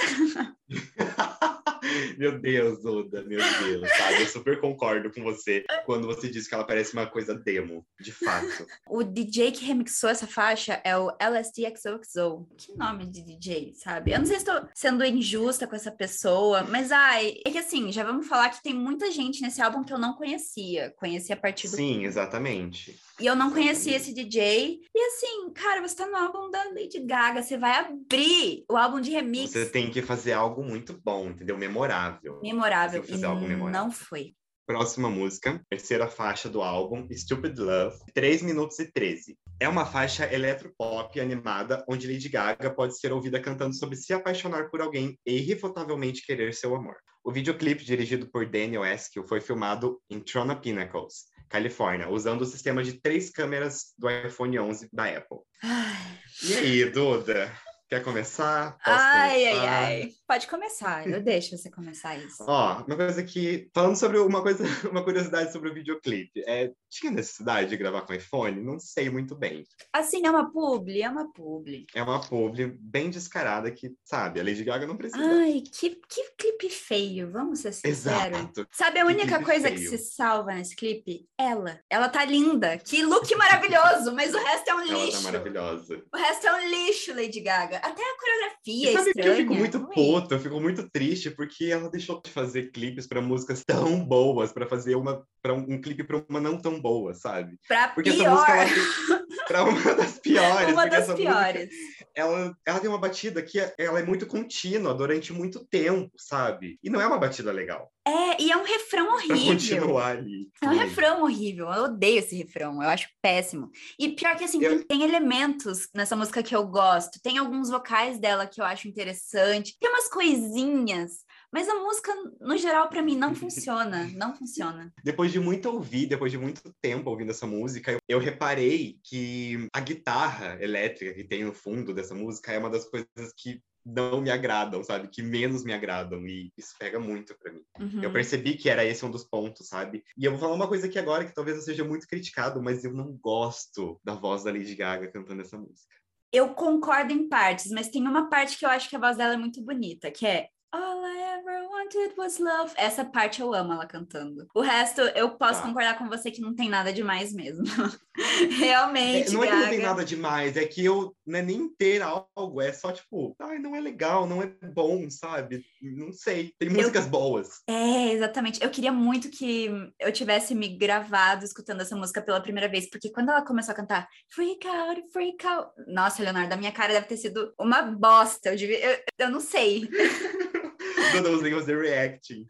meu 2.17 2.39
Deus, 2.39 2.83
Oda, 2.85 3.23
meu 3.23 3.39
Deus, 3.39 3.89
sabe? 3.97 4.21
Eu 4.21 4.27
super 4.27 4.59
concordo 4.59 5.11
com 5.11 5.23
você 5.23 5.65
quando 5.85 6.07
você 6.07 6.29
disse 6.29 6.49
que 6.49 6.55
ela 6.55 6.65
parece 6.65 6.93
uma 6.93 7.07
coisa 7.07 7.35
demo, 7.35 7.85
de 7.99 8.11
fato. 8.11 8.67
O 8.87 9.03
DJ 9.03 9.51
que 9.51 9.65
remixou 9.65 10.09
essa 10.09 10.27
faixa 10.27 10.81
é 10.83 10.97
o 10.97 11.11
LSDXOXO. 11.19 12.47
Que 12.57 12.77
nome 12.77 13.05
de 13.05 13.21
DJ, 13.21 13.73
sabe? 13.75 14.11
Eu 14.11 14.19
não 14.19 14.25
sei 14.25 14.37
se 14.37 14.43
estou 14.43 14.67
sendo 14.73 15.03
injusta 15.03 15.67
com 15.67 15.75
essa 15.75 15.91
pessoa, 15.91 16.63
mas 16.63 16.91
ai, 16.91 17.35
é 17.45 17.51
que 17.51 17.57
assim, 17.57 17.91
já 17.91 18.03
vamos 18.03 18.27
falar 18.27 18.49
que 18.49 18.63
tem 18.63 18.73
muita 18.73 19.11
gente 19.11 19.41
nesse 19.41 19.61
álbum 19.61 19.83
que 19.83 19.93
eu 19.93 19.97
não 19.97 20.13
conhecia. 20.13 20.93
Conheci 20.97 21.31
a 21.33 21.37
partir 21.37 21.69
do. 21.69 21.75
Sim, 21.75 22.05
exatamente. 22.05 22.95
E 23.19 23.25
eu 23.25 23.35
não 23.35 23.49
conhecia 23.49 23.95
esse 23.95 24.13
DJ. 24.13 24.81
E 24.93 24.99
assim, 25.07 25.49
cara, 25.53 25.81
você 25.81 25.95
tá 25.95 26.07
no 26.07 26.17
álbum 26.17 26.51
da 26.51 26.65
Lady 26.65 26.99
Gaga, 26.99 27.41
você 27.41 27.57
vai 27.57 27.79
abrir 27.79 28.65
o 28.69 28.75
álbum 28.75 28.99
de 28.99 29.11
remix. 29.11 29.51
Você 29.51 29.65
tem 29.65 29.89
que 29.89 30.01
fazer 30.01 30.33
algo 30.33 30.61
muito 30.63 30.99
bom, 31.03 31.29
entendeu? 31.29 31.57
Memorável. 31.75 32.39
Memorável. 32.41 33.03
E 33.07 33.11
memorável. 33.11 33.69
não 33.69 33.91
foi. 33.91 34.33
Próxima 34.65 35.09
música, 35.09 35.61
terceira 35.69 36.07
faixa 36.07 36.49
do 36.49 36.63
álbum, 36.63 37.07
Stupid 37.11 37.55
Love, 37.59 37.97
3 38.15 38.41
minutos 38.41 38.79
e 38.79 38.91
13. 38.91 39.37
É 39.59 39.69
uma 39.69 39.85
faixa 39.85 40.25
eletropop 40.33 41.19
animada 41.19 41.85
onde 41.87 42.11
Lady 42.11 42.29
Gaga 42.29 42.71
pode 42.71 42.97
ser 42.97 43.13
ouvida 43.13 43.39
cantando 43.39 43.75
sobre 43.75 43.95
se 43.95 44.11
apaixonar 44.11 44.71
por 44.71 44.81
alguém 44.81 45.19
e 45.23 45.37
irrefutavelmente 45.37 46.25
querer 46.25 46.53
seu 46.53 46.75
amor. 46.75 46.95
O 47.23 47.31
videoclipe, 47.31 47.85
dirigido 47.85 48.27
por 48.31 48.47
Daniel 48.47 48.83
Eskill, 48.85 49.27
foi 49.27 49.39
filmado 49.39 50.01
em 50.09 50.19
Trona 50.19 50.55
Pinnacles, 50.55 51.25
Califórnia, 51.47 52.09
usando 52.09 52.41
o 52.41 52.45
sistema 52.45 52.83
de 52.83 52.93
três 52.93 53.29
câmeras 53.29 53.93
do 53.97 54.09
iPhone 54.09 54.57
11 54.57 54.89
da 54.91 55.05
Apple. 55.05 55.39
Ai. 55.61 56.19
E 56.43 56.53
aí, 56.55 56.85
Duda? 56.89 57.51
Quer 57.87 58.03
começar? 58.03 58.77
Posso 58.83 58.97
ai, 58.99 59.43
começar? 59.43 59.61
ai, 59.61 60.01
ai. 60.01 60.11
Pode 60.27 60.47
começar, 60.47 61.07
eu 61.07 61.21
deixo 61.21 61.55
você 61.55 61.69
começar 61.69 62.17
isso. 62.17 62.43
Ó, 62.47 62.83
uma 62.83 62.95
coisa 62.95 63.23
que. 63.23 63.69
Falando 63.75 63.95
sobre 63.95 64.17
uma 64.17 64.41
coisa, 64.41 64.63
uma 64.91 65.03
curiosidade 65.03 65.53
sobre 65.53 65.69
o 65.69 65.73
videoclipe. 65.73 66.43
É, 66.47 66.71
tinha 66.89 67.11
necessidade 67.11 67.69
de 67.69 67.77
gravar 67.77 68.01
com 68.01 68.13
iPhone? 68.13 68.59
Não 68.59 68.79
sei 68.79 69.09
muito 69.11 69.35
bem. 69.35 69.63
Assim, 69.93 70.25
é 70.25 70.29
uma 70.31 70.51
publi, 70.51 71.03
é 71.03 71.09
uma 71.09 71.31
publi. 71.31 71.85
É 71.93 72.01
uma 72.01 72.19
publi 72.19 72.65
bem 72.65 73.11
descarada 73.11 73.69
que, 73.69 73.93
sabe, 74.03 74.39
a 74.39 74.43
Lady 74.43 74.63
Gaga 74.63 74.87
não 74.87 74.97
precisa. 74.97 75.23
Ai, 75.23 75.61
que, 75.61 75.91
que 76.09 76.23
clipe 76.35 76.69
feio, 76.69 77.29
vamos 77.31 77.59
ser 77.59 77.71
sinceros. 77.71 78.39
Exato. 78.39 78.67
Sabe 78.71 78.99
a 78.99 79.05
única 79.05 79.37
que 79.37 79.45
coisa 79.45 79.67
feio. 79.67 79.79
que 79.79 79.87
se 79.89 79.97
salva 79.99 80.55
nesse 80.55 80.75
clipe? 80.75 81.27
Ela. 81.37 81.79
Ela 81.87 82.09
tá 82.09 82.25
linda. 82.25 82.79
Que 82.79 83.03
look 83.03 83.29
maravilhoso, 83.35 84.11
mas 84.15 84.33
o 84.33 84.39
resto 84.39 84.69
é 84.69 84.75
um 84.75 84.81
lixo. 84.81 84.95
Ela 84.97 85.11
tá 85.11 85.21
maravilhosa. 85.21 86.03
O 86.11 86.17
resto 86.17 86.47
é 86.47 86.53
um 86.55 86.69
lixo, 86.69 87.13
Lady 87.13 87.41
Gaga. 87.41 87.74
Até 87.77 88.01
a 88.01 88.17
coreografia 88.17 88.89
e 88.89 88.93
sabe 88.93 89.09
estranha. 89.09 89.13
que 89.13 89.27
eu 89.27 89.35
fico 89.35 89.53
muito 89.53 89.87
puto, 89.87 90.33
eu 90.33 90.39
fico 90.39 90.59
muito 90.59 90.89
triste 90.89 91.31
porque 91.31 91.65
ela 91.65 91.89
deixou 91.89 92.21
de 92.21 92.31
fazer 92.31 92.71
clipes 92.71 93.07
para 93.07 93.21
músicas 93.21 93.63
tão 93.63 94.03
boas, 94.03 94.51
para 94.51 94.67
fazer 94.67 94.95
uma 94.95 95.25
para 95.45 95.53
um, 95.53 95.59
um, 95.59 95.79
clipe 95.79 96.03
para 96.03 96.25
uma 96.27 96.41
não 96.41 96.57
tão 96.57 96.81
boa, 96.81 97.13
sabe? 97.13 97.59
Pra 97.67 97.89
porque 97.89 98.11
pior. 98.11 98.35
essa 98.35 98.65
música 98.65 99.25
para 99.47 99.63
uma 99.63 99.93
das 99.93 100.17
piores, 100.17 100.73
uma 100.73 100.87
das 100.87 101.13
piores. 101.13 101.69
Música, 101.69 102.07
ela 102.15 102.57
ela 102.65 102.79
tem 102.79 102.89
uma 102.89 102.97
batida 102.97 103.43
que 103.43 103.59
é, 103.59 103.71
ela 103.77 103.99
é 103.99 104.03
muito 104.03 104.25
contínua 104.25 104.91
durante 104.95 105.31
muito 105.31 105.63
tempo, 105.63 106.11
sabe? 106.17 106.79
E 106.83 106.89
não 106.89 106.99
é 106.99 107.05
uma 107.05 107.19
batida 107.19 107.51
legal. 107.51 107.91
É, 108.07 108.41
e 108.41 108.51
é 108.51 108.57
um 108.57 108.63
refrão 108.63 109.13
horrível. 109.13 109.35
Pra 109.35 109.45
continuar 109.45 110.17
ali. 110.17 110.47
É 110.61 110.67
um 110.67 110.77
refrão 110.77 111.23
horrível. 111.23 111.71
Eu 111.71 111.83
odeio 111.85 112.19
esse 112.19 112.35
refrão. 112.35 112.81
Eu 112.81 112.89
acho 112.89 113.07
péssimo. 113.19 113.71
E 113.99 114.09
pior 114.09 114.35
que 114.35 114.43
assim, 114.43 114.63
eu... 114.63 114.77
tem, 114.77 114.99
tem, 114.99 115.03
elementos 115.03 115.89
nessa 115.93 116.15
música 116.15 116.43
que 116.43 116.55
eu 116.55 116.67
gosto. 116.67 117.19
Tem 117.23 117.39
alguns 117.39 117.69
vocais 117.69 118.19
dela 118.19 118.45
que 118.45 118.61
eu 118.61 118.65
acho 118.65 118.87
interessante. 118.87 119.75
Tem 119.79 119.89
umas 119.89 120.07
coisinhas. 120.07 121.24
Mas 121.55 121.69
a 121.69 121.75
música, 121.75 122.13
no 122.41 122.57
geral, 122.57 122.89
para 122.89 123.01
mim, 123.01 123.15
não 123.15 123.33
funciona. 123.33 124.11
Não 124.13 124.35
funciona. 124.35 124.93
Depois 125.01 125.31
de 125.31 125.39
muito 125.39 125.69
ouvir, 125.69 126.05
depois 126.05 126.29
de 126.29 126.37
muito 126.37 126.61
tempo 126.81 127.09
ouvindo 127.09 127.31
essa 127.31 127.47
música, 127.47 127.93
eu, 127.93 127.99
eu 128.09 128.19
reparei 128.19 128.99
que 129.01 129.69
a 129.73 129.79
guitarra 129.79 130.61
elétrica 130.61 131.13
que 131.13 131.23
tem 131.23 131.45
no 131.45 131.53
fundo 131.53 131.93
dessa 131.93 132.13
música 132.13 132.51
é 132.51 132.59
uma 132.59 132.69
das 132.69 132.83
coisas 132.83 133.07
que 133.37 133.61
não 133.85 134.19
me 134.19 134.29
agradam, 134.29 134.83
sabe? 134.83 135.07
Que 135.07 135.21
menos 135.21 135.63
me 135.63 135.71
agradam. 135.71 136.27
E 136.27 136.51
isso 136.57 136.75
pega 136.77 136.99
muito 136.99 137.33
para 137.37 137.53
mim. 137.53 137.63
Uhum. 137.79 138.03
Eu 138.03 138.11
percebi 138.11 138.57
que 138.57 138.69
era 138.69 138.83
esse 138.83 139.05
um 139.05 139.11
dos 139.11 139.23
pontos, 139.23 139.69
sabe? 139.69 140.03
E 140.17 140.25
eu 140.25 140.31
vou 140.31 140.39
falar 140.41 140.55
uma 140.55 140.67
coisa 140.67 140.87
aqui 140.87 140.99
agora 140.99 141.23
que 141.23 141.33
talvez 141.33 141.55
eu 141.55 141.63
seja 141.63 141.85
muito 141.85 142.05
criticado, 142.05 142.61
mas 142.61 142.83
eu 142.83 142.91
não 142.91 143.13
gosto 143.13 143.97
da 144.03 144.13
voz 144.13 144.43
da 144.43 144.51
Lady 144.51 144.75
Gaga 144.75 145.09
cantando 145.09 145.41
essa 145.41 145.57
música. 145.57 145.95
Eu 146.33 146.53
concordo 146.53 147.13
em 147.13 147.29
partes, 147.29 147.71
mas 147.71 147.87
tem 147.87 148.05
uma 148.05 148.29
parte 148.29 148.57
que 148.57 148.65
eu 148.65 148.69
acho 148.69 148.89
que 148.89 148.95
a 148.97 148.99
voz 148.99 149.15
dela 149.15 149.35
é 149.35 149.37
muito 149.37 149.63
bonita, 149.63 150.11
que 150.11 150.27
é 150.27 150.49
All 150.71 151.03
I 151.03 151.37
ever 151.39 151.67
wanted 151.67 151.74
was 152.17 152.39
love. 152.39 152.73
Essa 152.75 153.05
parte 153.05 153.41
eu 153.41 153.53
amo 153.53 153.73
ela 153.73 153.85
cantando. 153.85 154.47
O 154.53 154.61
resto, 154.61 155.01
eu 155.01 155.31
posso 155.31 155.61
tá. 155.61 155.67
concordar 155.67 155.97
com 155.97 156.07
você 156.07 156.31
que 156.31 156.41
não 156.41 156.55
tem 156.55 156.69
nada 156.69 156.91
demais 156.91 157.33
mesmo. 157.33 157.63
Realmente. 158.57 159.29
É, 159.29 159.31
não 159.31 159.43
é 159.43 159.47
que 159.47 159.55
não 159.55 159.69
tem 159.69 159.79
nada 159.79 160.05
demais, 160.05 160.57
é 160.57 160.65
que 160.65 160.83
eu 160.83 161.15
não 161.25 161.39
é 161.39 161.41
nem 161.41 161.69
ter 161.69 162.01
algo, 162.01 162.61
é 162.61 162.71
só 162.71 162.91
tipo, 162.91 163.35
ai, 163.39 163.59
não 163.59 163.75
é 163.75 163.79
legal, 163.79 164.27
não 164.27 164.41
é 164.41 164.47
bom, 164.73 165.09
sabe? 165.09 165.65
Não 165.81 166.11
sei. 166.11 166.53
Tem 166.57 166.69
músicas 166.69 167.05
eu... 167.05 167.11
boas. 167.11 167.61
É, 167.67 168.11
exatamente. 168.13 168.63
Eu 168.63 168.69
queria 168.69 168.91
muito 168.91 169.29
que 169.29 169.69
eu 169.99 170.11
tivesse 170.11 170.55
me 170.55 170.69
gravado 170.69 171.45
escutando 171.45 171.81
essa 171.81 171.95
música 171.95 172.21
pela 172.21 172.41
primeira 172.41 172.69
vez, 172.69 172.89
porque 172.89 173.11
quando 173.11 173.29
ela 173.29 173.41
começou 173.41 173.73
a 173.73 173.75
cantar 173.75 174.07
Freak 174.33 174.65
Out, 174.67 175.03
Freak 175.11 175.45
Out. 175.45 175.71
Nossa, 175.87 176.23
Leonardo, 176.23 176.53
a 176.53 176.57
minha 176.57 176.71
cara 176.71 176.93
deve 176.93 177.07
ter 177.07 177.17
sido 177.17 177.53
uma 177.59 177.81
bosta. 177.81 178.49
Eu, 178.49 178.55
devia... 178.55 178.79
eu, 178.79 178.99
eu 179.19 179.29
não 179.29 179.39
sei. 179.39 179.89
Quando 181.11 181.29
os 181.29 181.65
The 181.65 181.75
Reacting. 181.75 182.49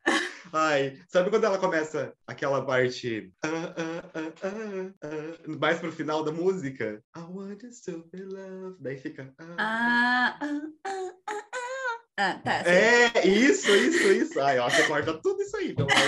Ai, 0.54 0.98
sabe 1.10 1.30
quando 1.30 1.44
ela 1.44 1.58
começa 1.58 2.14
aquela 2.26 2.66
parte 2.66 3.32
ah, 3.44 3.74
ah, 3.78 4.12
ah, 5.04 5.58
mais 5.60 5.80
pro 5.80 5.92
final 5.92 6.24
da 6.24 6.32
música? 6.32 7.02
I 7.16 7.20
want 7.20 7.62
you 7.64 7.70
to 7.86 8.08
be 8.12 8.24
loved. 8.24 8.78
Daí 8.80 8.98
fica. 8.98 9.34
Ah, 9.58 10.38
ah, 10.40 10.62
ah, 10.86 11.12
ah, 11.28 11.42
ah. 12.18 12.34
tá. 12.44 12.64
Sim. 12.64 12.70
É, 12.70 13.28
isso, 13.28 13.70
isso, 13.70 14.08
isso. 14.14 14.40
Ai, 14.40 14.60
ó, 14.60 14.70
você 14.70 14.88
corta 14.88 15.20
tudo 15.22 15.42
isso 15.42 15.58
aí, 15.58 15.74
pelo 15.74 15.90
amor 15.92 16.04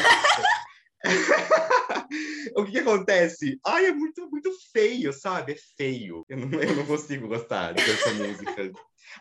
o 2.56 2.66
que, 2.66 2.72
que, 2.72 2.80
acontece? 2.80 3.60
Ai, 3.66 3.88
é 3.88 3.92
muito, 3.92 4.30
muito 4.30 4.52
feio, 4.72 5.14
sabe? 5.14 5.54
É 5.54 5.58
feio. 5.78 6.26
Eu 6.28 6.38
não, 6.38 6.60
eu 6.60 6.76
não 6.76 6.86
consigo 6.86 7.28
gostar 7.28 7.74
dessa 7.74 8.14
música. 8.14 8.72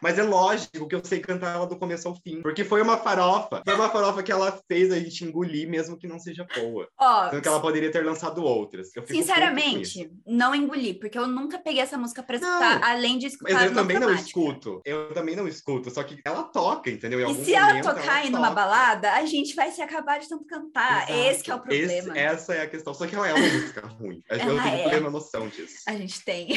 Mas 0.00 0.18
é 0.18 0.22
lógico 0.22 0.86
que 0.86 0.94
eu 0.94 1.04
sei 1.04 1.20
cantar 1.20 1.54
ela 1.54 1.66
do 1.66 1.78
começo 1.78 2.08
ao 2.08 2.16
fim. 2.16 2.42
Porque 2.42 2.64
foi 2.64 2.82
uma 2.82 2.96
farofa. 2.98 3.62
Foi 3.64 3.74
uma 3.74 3.88
farofa 3.88 4.22
que 4.22 4.32
ela 4.32 4.58
fez 4.68 4.92
a 4.92 4.98
gente 4.98 5.24
engolir, 5.24 5.68
mesmo 5.68 5.96
que 5.96 6.06
não 6.06 6.18
seja 6.18 6.46
boa. 6.54 6.88
Ó, 6.98 7.30
Sendo 7.30 7.42
que 7.42 7.48
ela 7.48 7.60
poderia 7.60 7.90
ter 7.90 8.04
lançado 8.04 8.42
outras. 8.42 8.90
sinceramente, 9.06 10.10
não 10.26 10.54
engoli, 10.54 10.94
porque 10.94 11.18
eu 11.18 11.26
nunca 11.26 11.58
peguei 11.58 11.82
essa 11.82 11.98
música 11.98 12.22
pra 12.22 12.36
escutar, 12.36 12.80
não, 12.80 12.88
além 12.88 13.18
de 13.18 13.26
escutar. 13.26 13.54
Mas 13.54 13.64
eu 13.64 13.74
também 13.74 13.98
não 13.98 14.12
escuto. 14.12 14.80
Eu 14.84 15.12
também 15.12 15.36
não 15.36 15.48
escuto. 15.48 15.90
Só 15.90 16.02
que 16.02 16.18
ela 16.24 16.44
toca, 16.44 16.90
entendeu? 16.90 17.20
Em 17.20 17.32
e 17.32 17.44
se 17.44 17.54
ela 17.54 17.80
tocar 17.80 18.18
ela 18.18 18.26
em 18.26 18.30
numa 18.30 18.50
balada, 18.50 19.12
a 19.12 19.24
gente 19.24 19.54
vai 19.54 19.70
se 19.70 19.80
acabar 19.82 20.18
de 20.18 20.28
tanto 20.28 20.44
cantar. 20.44 21.08
Exato. 21.10 21.12
Esse 21.12 21.50
é 21.50 21.54
o 21.54 21.58
problema. 21.60 21.92
Esse, 21.92 22.18
essa 22.18 22.54
é 22.54 22.62
a 22.62 22.66
questão. 22.66 22.94
Só 22.94 23.06
que 23.06 23.14
ela 23.14 23.28
é 23.28 23.34
uma 23.34 23.46
música 23.48 23.86
ruim. 23.86 24.22
Eu 24.28 24.38
ela 24.38 24.62
tenho 24.62 24.76
é. 24.76 24.88
plena 24.88 25.10
noção 25.10 25.48
disso. 25.48 25.76
A 25.86 25.92
gente 25.92 26.24
tem. 26.24 26.48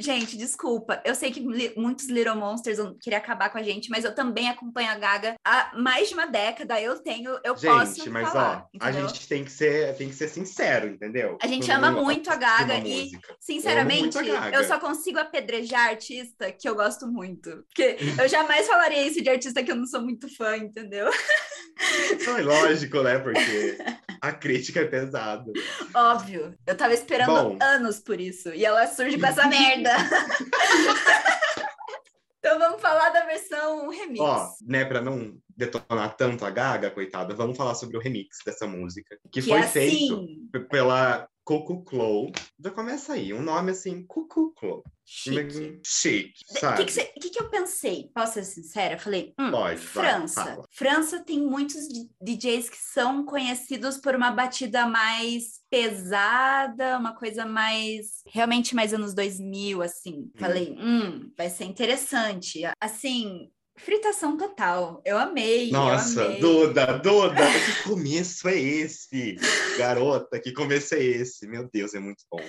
Gente, 0.00 0.36
desculpa. 0.36 1.00
Eu 1.04 1.14
sei 1.14 1.30
que 1.30 1.40
li 1.40 1.72
muitos 1.76 2.08
Little 2.08 2.36
Monsters 2.36 2.78
vão 2.78 2.96
querer 3.00 3.16
acabar 3.16 3.50
com 3.50 3.58
a 3.58 3.62
gente, 3.62 3.90
mas 3.90 4.04
eu 4.04 4.14
também 4.14 4.48
acompanho 4.48 4.90
a 4.90 4.94
Gaga 4.94 5.34
há 5.44 5.72
mais 5.76 6.08
de 6.08 6.14
uma 6.14 6.26
década. 6.26 6.80
Eu 6.80 6.98
tenho, 6.98 7.38
eu 7.44 7.56
gente, 7.56 7.70
posso. 7.70 7.96
Gente, 7.96 8.10
mas 8.10 8.28
falar, 8.28 8.66
ó, 8.66 8.76
entendeu? 8.76 9.04
a 9.04 9.08
gente 9.08 9.28
tem 9.28 9.44
que 9.44 9.52
ser, 9.52 9.94
tem 9.96 10.08
que 10.08 10.14
ser 10.14 10.28
sincero, 10.28 10.88
entendeu? 10.88 11.38
A 11.42 11.46
gente 11.46 11.70
ama 11.70 11.90
muito 11.90 12.30
a 12.30 12.36
Gaga 12.36 12.78
e, 12.78 13.10
sinceramente, 13.38 14.16
eu, 14.16 14.24
Gaga. 14.24 14.56
eu, 14.56 14.64
só 14.64 14.78
consigo 14.78 15.18
apedrejar 15.18 15.90
artista 15.90 16.50
que 16.50 16.68
eu 16.68 16.74
gosto 16.74 17.06
muito. 17.06 17.64
Porque 17.68 17.98
eu 18.18 18.28
jamais 18.28 18.66
falaria 18.66 19.06
isso 19.06 19.22
de 19.22 19.28
artista 19.28 19.62
que 19.62 19.70
eu 19.70 19.76
não 19.76 19.86
sou 19.86 20.00
muito 20.00 20.34
fã, 20.34 20.56
entendeu? 20.56 21.10
Não, 22.26 22.36
é 22.36 22.42
lógico, 22.42 23.02
né? 23.02 23.18
Porque 23.18 23.78
a 24.20 24.32
crítica 24.32 24.80
é 24.80 24.84
pesada. 24.84 25.50
Óbvio. 25.94 26.54
Eu 26.66 26.76
tava 26.76 26.92
esperando 26.92 27.32
Bom, 27.32 27.58
anos 27.60 27.98
por 27.98 28.20
isso. 28.20 28.50
E 28.50 28.64
ela 28.64 28.86
surge 28.86 29.18
com 29.18 29.26
essa 29.26 29.46
merda. 29.46 29.89
então 32.38 32.58
vamos 32.58 32.80
falar 32.80 33.10
da 33.10 33.26
versão 33.26 33.88
remix. 33.88 34.20
Ó, 34.20 34.48
né, 34.66 34.84
pra 34.84 35.00
não 35.00 35.36
detonar 35.56 36.16
tanto 36.16 36.44
a 36.44 36.50
Gaga, 36.50 36.90
coitada, 36.90 37.34
vamos 37.34 37.56
falar 37.56 37.74
sobre 37.74 37.96
o 37.96 38.00
remix 38.00 38.38
dessa 38.44 38.66
música. 38.66 39.16
Que, 39.30 39.40
que 39.40 39.42
foi 39.42 39.58
é 39.58 39.64
assim... 39.64 39.70
feito 39.70 40.68
pela 40.68 41.28
Cuckoo 41.50 41.82
Clow. 41.82 42.30
Já 42.64 42.70
começa 42.70 43.14
aí, 43.14 43.34
um 43.34 43.42
nome 43.42 43.72
assim, 43.72 44.06
Cuckoo 44.06 44.52
Clow. 44.52 44.84
Chique. 45.04 45.80
Chique, 45.84 46.32
sabe? 46.46 46.82
O 46.82 46.86
que, 46.86 46.92
que, 46.92 47.20
que, 47.20 47.30
que, 47.30 47.42
eu 47.42 47.50
pensei? 47.50 48.08
Posso 48.14 48.34
ser 48.34 48.44
sincera? 48.44 48.94
Eu 48.94 49.00
falei, 49.00 49.34
hum, 49.36 49.50
Pode, 49.50 49.80
França. 49.80 50.44
Vai, 50.44 50.64
França 50.70 51.18
tem 51.18 51.40
muitos 51.40 51.88
DJs 52.22 52.70
que 52.70 52.76
são 52.76 53.24
conhecidos 53.24 53.96
por 53.96 54.14
uma 54.14 54.30
batida 54.30 54.86
mais 54.86 55.60
pesada, 55.68 56.96
uma 56.96 57.16
coisa 57.16 57.44
mais, 57.44 58.22
realmente 58.28 58.72
mais 58.72 58.94
anos 58.94 59.12
2000, 59.12 59.82
assim. 59.82 60.30
Falei, 60.38 60.76
hum, 60.78 60.98
hum 61.00 61.32
vai 61.36 61.50
ser 61.50 61.64
interessante. 61.64 62.60
Assim, 62.80 63.50
Fritação 63.84 64.36
total. 64.36 65.00
Eu 65.04 65.18
amei. 65.18 65.70
Nossa, 65.70 66.20
eu 66.20 66.26
amei. 66.26 66.40
Duda, 66.40 66.98
Duda, 66.98 67.34
que 67.64 67.88
começo 67.88 68.48
é 68.48 68.58
esse? 68.58 69.36
Garota, 69.78 70.38
que 70.38 70.52
começo 70.52 70.94
é 70.94 71.02
esse? 71.02 71.46
Meu 71.46 71.68
Deus, 71.72 71.94
é 71.94 72.00
muito 72.00 72.24
bom. 72.30 72.40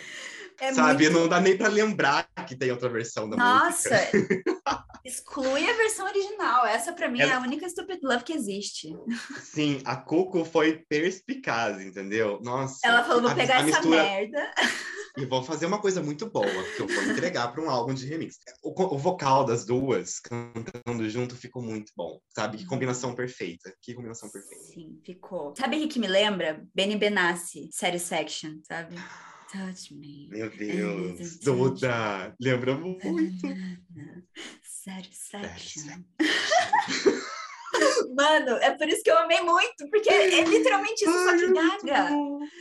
É 0.60 0.74
Sabe, 0.74 1.06
muito... 1.06 1.20
não 1.20 1.28
dá 1.28 1.40
nem 1.40 1.58
para 1.58 1.70
lembrar 1.70 2.28
que 2.48 2.56
tem 2.56 2.70
outra 2.70 2.90
versão 2.90 3.30
da 3.30 3.38
Nossa, 3.38 3.90
música. 3.90 4.44
Nossa, 4.66 4.86
exclui 5.04 5.68
a 5.68 5.74
versão 5.74 6.06
original. 6.06 6.66
Essa 6.66 6.94
para 6.94 7.10
mim 7.10 7.22
é 7.22 7.32
a 7.32 7.40
única 7.40 7.68
Stupid 7.68 8.00
Love 8.04 8.24
que 8.24 8.34
existe. 8.34 8.96
Sim, 9.42 9.82
a 9.86 9.96
Coco 9.96 10.46
foi 10.46 10.84
perspicaz, 10.88 11.82
entendeu? 11.82 12.40
Nossa. 12.44 12.80
Ela 12.84 13.04
falou, 13.04 13.24
vou 13.24 13.34
pegar 13.34 13.56
a, 13.56 13.58
a 13.58 13.68
essa 13.68 13.80
mistura... 13.80 14.04
merda. 14.04 14.54
E 15.18 15.26
vou 15.26 15.44
fazer 15.44 15.66
uma 15.66 15.80
coisa 15.80 16.02
muito 16.02 16.30
boa, 16.30 16.46
que 16.76 16.82
eu 16.82 16.88
vou 16.88 17.04
entregar 17.04 17.52
para 17.52 17.62
um 17.62 17.70
álbum 17.70 17.94
de 17.94 18.06
remix. 18.06 18.38
O, 18.64 18.70
o, 18.96 18.98
vocal 18.98 19.44
das 19.44 19.66
duas 19.66 20.20
cantando 20.20 21.10
junto 21.10 21.36
ficou 21.36 21.62
muito 21.62 21.92
bom, 21.96 22.20
sabe? 22.34 22.58
Que 22.58 22.66
combinação 22.66 23.14
perfeita. 23.14 23.74
Que 23.82 23.94
combinação 23.94 24.30
perfeita. 24.30 24.64
Sim, 24.74 25.00
ficou. 25.06 25.54
Sabe 25.56 25.84
o 25.84 25.90
que 25.90 26.00
me 26.00 26.08
lembra? 26.08 26.66
Benny 26.74 26.96
Benassi, 26.96 27.70
Satisfaction, 27.72 28.60
sabe? 28.64 28.96
Touch 29.52 29.94
me. 29.94 30.30
Meu 30.30 30.50
Deus. 30.50 31.38
Duda. 31.40 32.34
Lembra 32.40 32.78
muito. 32.78 33.06
Satisfaction. 34.64 36.04
Mano, 38.16 38.58
é 38.58 38.72
por 38.72 38.88
isso 38.88 39.02
que 39.04 39.12
eu 39.12 39.18
amei 39.18 39.42
muito, 39.42 39.90
porque 39.90 40.10
é 40.10 40.44
literalmente 40.44 41.04
isso, 41.04 41.24
só 41.24 41.36
que 41.38 41.54
gaga. 41.54 42.10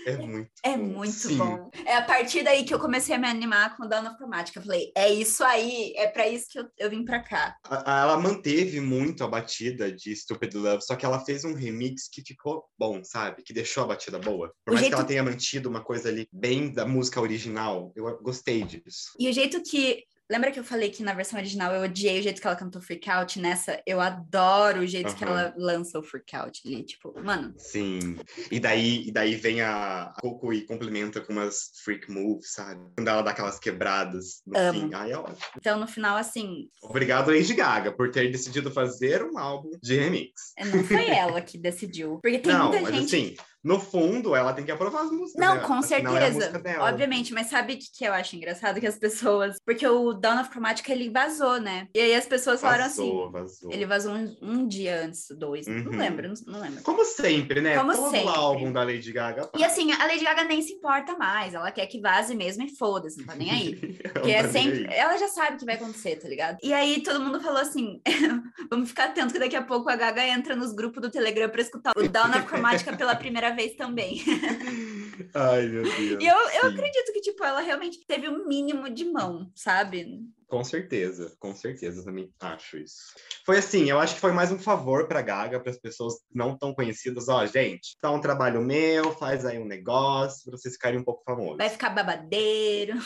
É 0.06 0.16
muito 0.16 0.50
É 0.62 0.76
bom. 0.76 0.84
muito 0.84 1.12
Sim. 1.12 1.36
bom. 1.36 1.70
É 1.84 1.96
a 1.96 2.02
partir 2.02 2.42
daí 2.42 2.64
que 2.64 2.72
eu 2.72 2.78
comecei 2.78 3.14
a 3.14 3.18
me 3.18 3.26
animar 3.28 3.76
com 3.76 3.88
Chromatica. 4.16 4.58
Eu 4.60 4.64
falei, 4.64 4.92
é 4.96 5.12
isso 5.12 5.42
aí, 5.44 5.92
é 5.96 6.06
pra 6.08 6.28
isso 6.28 6.46
que 6.50 6.58
eu, 6.58 6.64
eu 6.78 6.90
vim 6.90 7.04
pra 7.04 7.20
cá. 7.22 7.56
A- 7.64 7.98
a- 7.98 8.00
Ela 8.02 8.16
manteve 8.16 8.80
muito 8.80 9.22
a 9.24 9.28
batida 9.28 9.90
de 9.92 10.14
Stupid 10.14 10.54
Love, 10.54 10.82
só 10.84 10.96
que 10.96 11.04
ela 11.04 11.24
fez 11.24 11.44
um 11.44 11.54
remix 11.54 12.08
que 12.10 12.22
ficou 12.22 12.64
bom, 12.78 13.02
sabe? 13.04 13.42
Que 13.42 13.52
deixou 13.52 13.84
a 13.84 13.88
batida 13.88 14.18
boa. 14.18 14.52
Por 14.64 14.72
O 14.72 14.74
mais 14.74 14.80
jeito- 14.80 14.90
que 14.94 14.94
ela 15.00 15.04
tenha 15.08 15.22
mantido 15.22 15.68
uma 15.68 15.82
coisa 15.82 16.08
ali 16.08 16.28
bem 16.32 16.72
da 16.72 16.86
música 16.86 17.20
original, 17.20 17.92
eu 17.96 18.04
gostei 18.22 18.62
disso. 18.62 19.10
E 19.18 19.28
o 19.28 19.32
jeito 19.32 19.62
que. 19.62 20.04
Lembra 20.30 20.50
que 20.52 20.60
eu 20.60 20.64
falei 20.64 20.90
que 20.90 21.02
na 21.02 21.12
versão 21.12 21.38
original 21.38 21.74
eu 21.74 21.82
odiei 21.82 22.20
o 22.20 22.22
jeito 22.22 22.40
que 22.40 22.46
ela 22.46 22.56
cantou 22.56 22.80
Freak 22.80 23.10
Out? 23.10 23.40
Nessa, 23.40 23.82
eu 23.84 24.00
adoro 24.00 24.80
o 24.80 24.86
jeito 24.86 25.14
que 25.16 25.24
Aham. 25.24 25.32
ela 25.32 25.54
lança 25.56 25.98
o 25.98 26.02
Freak 26.02 26.36
Out 26.36 26.62
ali. 26.64 26.84
Tipo, 26.84 27.12
mano, 27.22 27.52
Sim. 27.56 28.16
E 28.50 28.60
daí, 28.60 29.08
e 29.08 29.12
daí 29.12 29.34
vem 29.34 29.60
a 29.60 29.80
a 29.90 30.12
Coco 30.20 30.52
e 30.52 30.62
complementa 30.66 31.20
com 31.20 31.32
umas 31.32 31.70
freak 31.84 32.10
moves, 32.10 32.52
sabe? 32.52 32.80
Quando 32.96 33.08
ela 33.08 33.22
dá 33.22 33.30
aquelas 33.30 33.58
quebradas 33.58 34.42
no 34.46 34.58
Amo. 34.58 34.80
fim. 34.80 34.90
Ai, 34.94 35.12
é 35.12 35.18
ótimo. 35.18 35.36
então 35.56 35.78
no 35.78 35.86
final, 35.86 36.16
assim, 36.16 36.68
Obrigado, 36.82 37.30
Lady 37.30 37.54
Gaga, 37.54 37.92
por 37.92 38.10
ter 38.10 38.30
decidido 38.30 38.70
fazer 38.70 39.22
um 39.24 39.38
álbum 39.38 39.70
de 39.82 39.96
remix. 39.96 40.52
não 40.72 40.84
foi 40.84 41.08
ela 41.08 41.40
que 41.40 41.58
decidiu. 41.58 42.18
Porque 42.22 42.38
tem 42.38 42.52
não, 42.52 42.68
muita 42.68 42.82
mas 42.82 42.94
gente. 42.94 43.06
assim, 43.16 43.34
no 43.62 43.78
fundo, 43.78 44.34
ela 44.34 44.52
tem 44.52 44.64
que 44.64 44.70
aprovar 44.70 45.02
as 45.02 45.10
músicas. 45.10 45.34
Não, 45.44 45.60
com 45.60 45.78
é 45.78 45.82
certeza. 45.82 46.58
dela. 46.58 46.88
Obviamente, 46.88 47.32
mas 47.34 47.48
sabe 47.48 47.74
o 47.74 47.78
que, 47.78 48.04
eu 48.04 48.12
acho 48.12 48.36
engraçado? 48.36 48.80
Que 48.80 48.86
as 48.86 48.98
pessoas. 48.98 49.56
Porque 49.64 49.86
o 49.86 50.12
Dawn 50.14 50.40
of 50.40 50.50
Chromatica 50.50 50.92
ele 50.92 51.10
vazou, 51.10 51.60
né? 51.60 51.88
E 51.94 52.00
aí 52.00 52.14
as 52.14 52.26
pessoas 52.26 52.60
falaram 52.60 52.84
assim. 52.84 53.06
Vazou, 53.10 53.30
vazou. 53.30 53.72
Ele 53.72 53.86
vazou 53.86 54.12
um, 54.14 54.36
um 54.42 54.66
dia 54.68 55.02
antes, 55.04 55.26
dois. 55.36 55.66
Não 55.66 55.90
Uhum. 55.90 55.98
lembro, 55.98 56.28
não, 56.28 56.52
não 56.54 56.60
lembro. 56.60 56.82
Como 56.82 57.04
sempre, 57.04 57.60
né? 57.60 57.76
Como 57.76 57.92
Todo 57.94 58.10
sempre. 58.10 58.28
álbum 58.28 58.72
da 58.72 58.82
Lady 58.82 59.12
Gaga. 59.12 59.50
E 59.56 59.64
assim, 59.64 59.92
a 59.92 60.06
Lady 60.06 60.24
Gaga 60.24 60.44
nem 60.44 60.62
se 60.62 60.72
importa 60.74 61.16
mais. 61.16 61.54
Ela 61.54 61.70
quer 61.70 61.86
que 61.86 62.00
vaze 62.00 62.34
mesmo 62.34 62.62
e 62.64 62.76
foda-se, 62.76 63.18
não 63.18 63.26
tá 63.26 63.34
nem 63.34 63.50
aí. 63.50 63.74
Porque 64.14 64.30
é 64.30 64.48
sempre. 64.48 64.86
Ela 64.92 65.16
já 65.18 65.28
sabe 65.28 65.56
o 65.56 65.58
que 65.58 65.64
vai 65.64 65.74
acontecer, 65.74 66.16
tá 66.16 66.28
ligado? 66.28 66.58
E 66.62 66.72
aí 66.72 67.02
todo 67.02 67.20
mundo 67.20 67.40
falou 67.40 67.60
assim: 67.60 68.00
vamos 68.70 68.88
ficar 68.90 69.04
atento 69.04 69.32
que 69.32 69.38
daqui 69.38 69.56
a 69.56 69.62
pouco 69.62 69.88
a 69.90 69.96
Gaga 69.96 70.26
entra 70.26 70.54
nos 70.56 70.72
grupos 70.72 71.02
do 71.02 71.10
Telegram 71.10 71.48
pra 71.48 71.60
escutar 71.60 71.92
o 71.96 72.08
Down 72.08 72.30
of 72.30 72.46
Chromatica 72.46 72.96
pela 72.96 73.14
primeira 73.14 73.49
vez 73.52 73.74
também. 73.76 74.22
Ai, 75.34 75.66
meu 75.66 75.82
Deus. 75.82 76.22
E 76.22 76.26
eu, 76.26 76.36
eu 76.36 76.70
sim. 76.70 76.74
acredito 76.74 77.12
que, 77.12 77.20
tipo, 77.20 77.44
ela 77.44 77.60
realmente 77.60 78.04
teve 78.06 78.28
o 78.28 78.46
mínimo 78.46 78.88
de 78.88 79.04
mão, 79.04 79.50
sabe? 79.54 80.20
Com 80.48 80.64
certeza, 80.64 81.36
com 81.38 81.54
certeza, 81.54 82.04
também 82.04 82.28
acho 82.40 82.78
isso. 82.78 83.14
Foi 83.46 83.58
assim, 83.58 83.88
eu 83.88 84.00
acho 84.00 84.14
que 84.14 84.20
foi 84.20 84.32
mais 84.32 84.50
um 84.50 84.58
favor 84.58 85.06
pra 85.06 85.22
Gaga, 85.22 85.60
para 85.60 85.70
as 85.70 85.78
pessoas 85.78 86.14
não 86.34 86.58
tão 86.58 86.74
conhecidas. 86.74 87.28
Ó, 87.28 87.46
gente, 87.46 87.96
tá 88.00 88.10
um 88.10 88.20
trabalho 88.20 88.60
meu, 88.60 89.12
faz 89.12 89.44
aí 89.44 89.58
um 89.58 89.66
negócio 89.66 90.44
pra 90.44 90.58
vocês 90.58 90.74
ficarem 90.74 90.98
um 90.98 91.04
pouco 91.04 91.22
famosos. 91.24 91.58
Vai 91.58 91.68
ficar 91.68 91.90
babadeiro. 91.90 92.98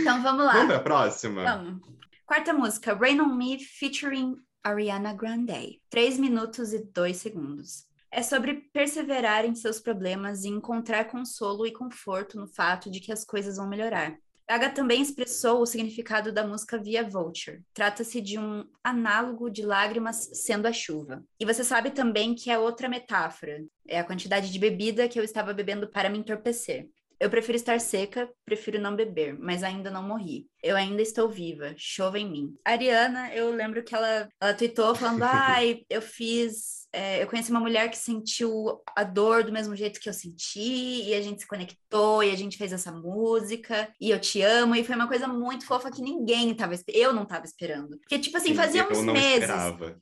Então 0.00 0.22
vamos 0.22 0.44
lá. 0.44 0.52
Vamos 0.52 0.68
pra 0.68 0.80
próxima? 0.80 1.42
Vamos. 1.42 1.80
Quarta 2.24 2.52
música, 2.52 2.94
Rain 2.94 3.20
on 3.20 3.34
Me, 3.34 3.58
featuring 3.58 4.36
Ariana 4.62 5.12
Grande. 5.12 5.80
3 5.90 6.18
minutos 6.18 6.72
e 6.72 6.84
2 6.84 7.16
segundos. 7.16 7.86
É 8.10 8.22
sobre 8.22 8.54
perseverar 8.72 9.44
em 9.44 9.54
seus 9.54 9.80
problemas 9.80 10.44
e 10.44 10.48
encontrar 10.48 11.04
consolo 11.06 11.66
e 11.66 11.72
conforto 11.72 12.38
no 12.38 12.46
fato 12.46 12.90
de 12.90 13.00
que 13.00 13.12
as 13.12 13.24
coisas 13.24 13.56
vão 13.56 13.68
melhorar. 13.68 14.18
Gaga 14.48 14.70
também 14.70 15.02
expressou 15.02 15.60
o 15.60 15.66
significado 15.66 16.32
da 16.32 16.46
música 16.46 16.78
via 16.78 17.06
Vulture. 17.06 17.60
Trata-se 17.74 18.18
de 18.18 18.38
um 18.38 18.64
análogo 18.82 19.50
de 19.50 19.60
lágrimas 19.60 20.30
sendo 20.32 20.66
a 20.66 20.72
chuva. 20.72 21.22
E 21.38 21.44
você 21.44 21.62
sabe 21.62 21.90
também 21.90 22.34
que 22.34 22.50
é 22.50 22.58
outra 22.58 22.88
metáfora. 22.88 23.62
É 23.86 24.00
a 24.00 24.04
quantidade 24.04 24.50
de 24.50 24.58
bebida 24.58 25.06
que 25.06 25.20
eu 25.20 25.22
estava 25.22 25.52
bebendo 25.52 25.86
para 25.86 26.08
me 26.08 26.18
entorpecer. 26.18 26.88
Eu 27.20 27.30
prefiro 27.30 27.56
estar 27.56 27.80
seca, 27.80 28.28
prefiro 28.44 28.80
não 28.80 28.94
beber, 28.94 29.36
mas 29.38 29.62
ainda 29.62 29.90
não 29.90 30.02
morri. 30.02 30.46
Eu 30.62 30.76
ainda 30.76 31.02
estou 31.02 31.28
viva, 31.28 31.74
chova 31.76 32.18
em 32.18 32.28
mim. 32.30 32.54
A 32.64 32.72
Ariana, 32.72 33.32
eu 33.34 33.50
lembro 33.52 33.82
que 33.84 33.94
ela, 33.94 34.28
ela 34.40 34.54
tweetou 34.54 34.94
falando: 34.94 35.22
ai, 35.24 35.82
eu 35.88 36.02
fiz. 36.02 36.86
é, 36.92 37.22
eu 37.22 37.26
conheci 37.28 37.50
uma 37.50 37.60
mulher 37.60 37.88
que 37.90 37.96
sentiu 37.98 38.80
a 38.96 39.04
dor 39.04 39.44
do 39.44 39.52
mesmo 39.52 39.76
jeito 39.76 40.00
que 40.00 40.08
eu 40.08 40.12
senti, 40.12 41.04
e 41.08 41.14
a 41.14 41.20
gente 41.20 41.40
se 41.42 41.46
conectou, 41.46 42.22
e 42.24 42.30
a 42.30 42.36
gente 42.36 42.56
fez 42.58 42.72
essa 42.72 42.90
música, 42.90 43.92
e 44.00 44.10
eu 44.10 44.20
te 44.20 44.40
amo, 44.42 44.74
e 44.74 44.82
foi 44.84 44.94
uma 44.96 45.06
coisa 45.08 45.28
muito 45.28 45.64
fofa 45.66 45.90
que 45.90 46.02
ninguém 46.02 46.54
tava. 46.54 46.74
Eu 46.88 47.12
não 47.12 47.24
tava 47.26 47.44
esperando. 47.46 47.98
Porque, 48.00 48.18
tipo 48.18 48.36
assim, 48.36 48.48
Sim, 48.48 48.54
fazia 48.54 48.88
uns 48.88 49.02
meses 49.04 49.48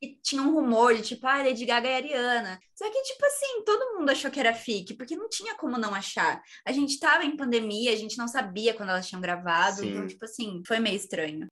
e 0.02 0.16
tinha 0.22 0.42
um 0.42 0.52
rumor 0.52 0.94
de 0.94 1.02
tipo, 1.02 1.26
ah, 1.26 1.38
Lady 1.42 1.64
Gaga 1.66 1.88
e 1.88 1.94
Ariana. 1.94 2.58
Só 2.74 2.90
que, 2.90 3.02
tipo 3.02 3.24
assim, 3.26 3.64
todo 3.64 3.98
mundo 3.98 4.10
achou 4.10 4.30
que 4.30 4.38
era 4.40 4.54
fic, 4.54 4.94
porque 4.94 5.16
não 5.16 5.28
tinha 5.28 5.54
como 5.56 5.78
não 5.78 5.94
achar. 5.94 6.40
A 6.64 6.72
gente 6.72 6.98
tava 7.06 7.24
em 7.24 7.36
pandemia, 7.36 7.92
a 7.92 7.96
gente 7.96 8.18
não 8.18 8.26
sabia 8.26 8.74
quando 8.74 8.88
elas 8.88 9.06
tinham 9.06 9.20
gravado, 9.20 9.76
Sim. 9.76 9.90
então, 9.90 10.06
tipo 10.08 10.24
assim, 10.24 10.60
foi 10.66 10.80
meio 10.80 10.96
estranho. 10.96 11.46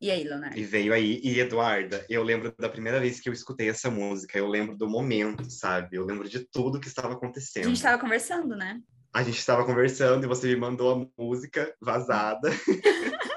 E 0.00 0.10
aí, 0.10 0.24
Leonardo? 0.24 0.58
E 0.58 0.64
veio 0.64 0.92
aí, 0.92 1.20
e 1.22 1.38
Eduarda, 1.38 2.04
eu 2.10 2.24
lembro 2.24 2.52
da 2.58 2.68
primeira 2.68 2.98
vez 2.98 3.20
que 3.20 3.28
eu 3.28 3.32
escutei 3.32 3.68
essa 3.68 3.88
música, 3.88 4.36
eu 4.36 4.48
lembro 4.48 4.76
do 4.76 4.88
momento, 4.88 5.48
sabe? 5.48 5.96
Eu 5.96 6.04
lembro 6.04 6.28
de 6.28 6.40
tudo 6.40 6.80
que 6.80 6.88
estava 6.88 7.14
A 7.14 7.16
acontecendo. 7.16 7.68
gente 7.68 7.80
tava 7.80 7.98
conversando, 8.00 8.56
né? 8.56 8.80
A 9.14 9.22
gente 9.22 9.38
estava 9.38 9.64
conversando 9.64 10.24
e 10.24 10.28
você 10.28 10.48
me 10.48 10.56
mandou 10.56 11.08
a 11.16 11.22
música 11.22 11.72
vazada 11.80 12.50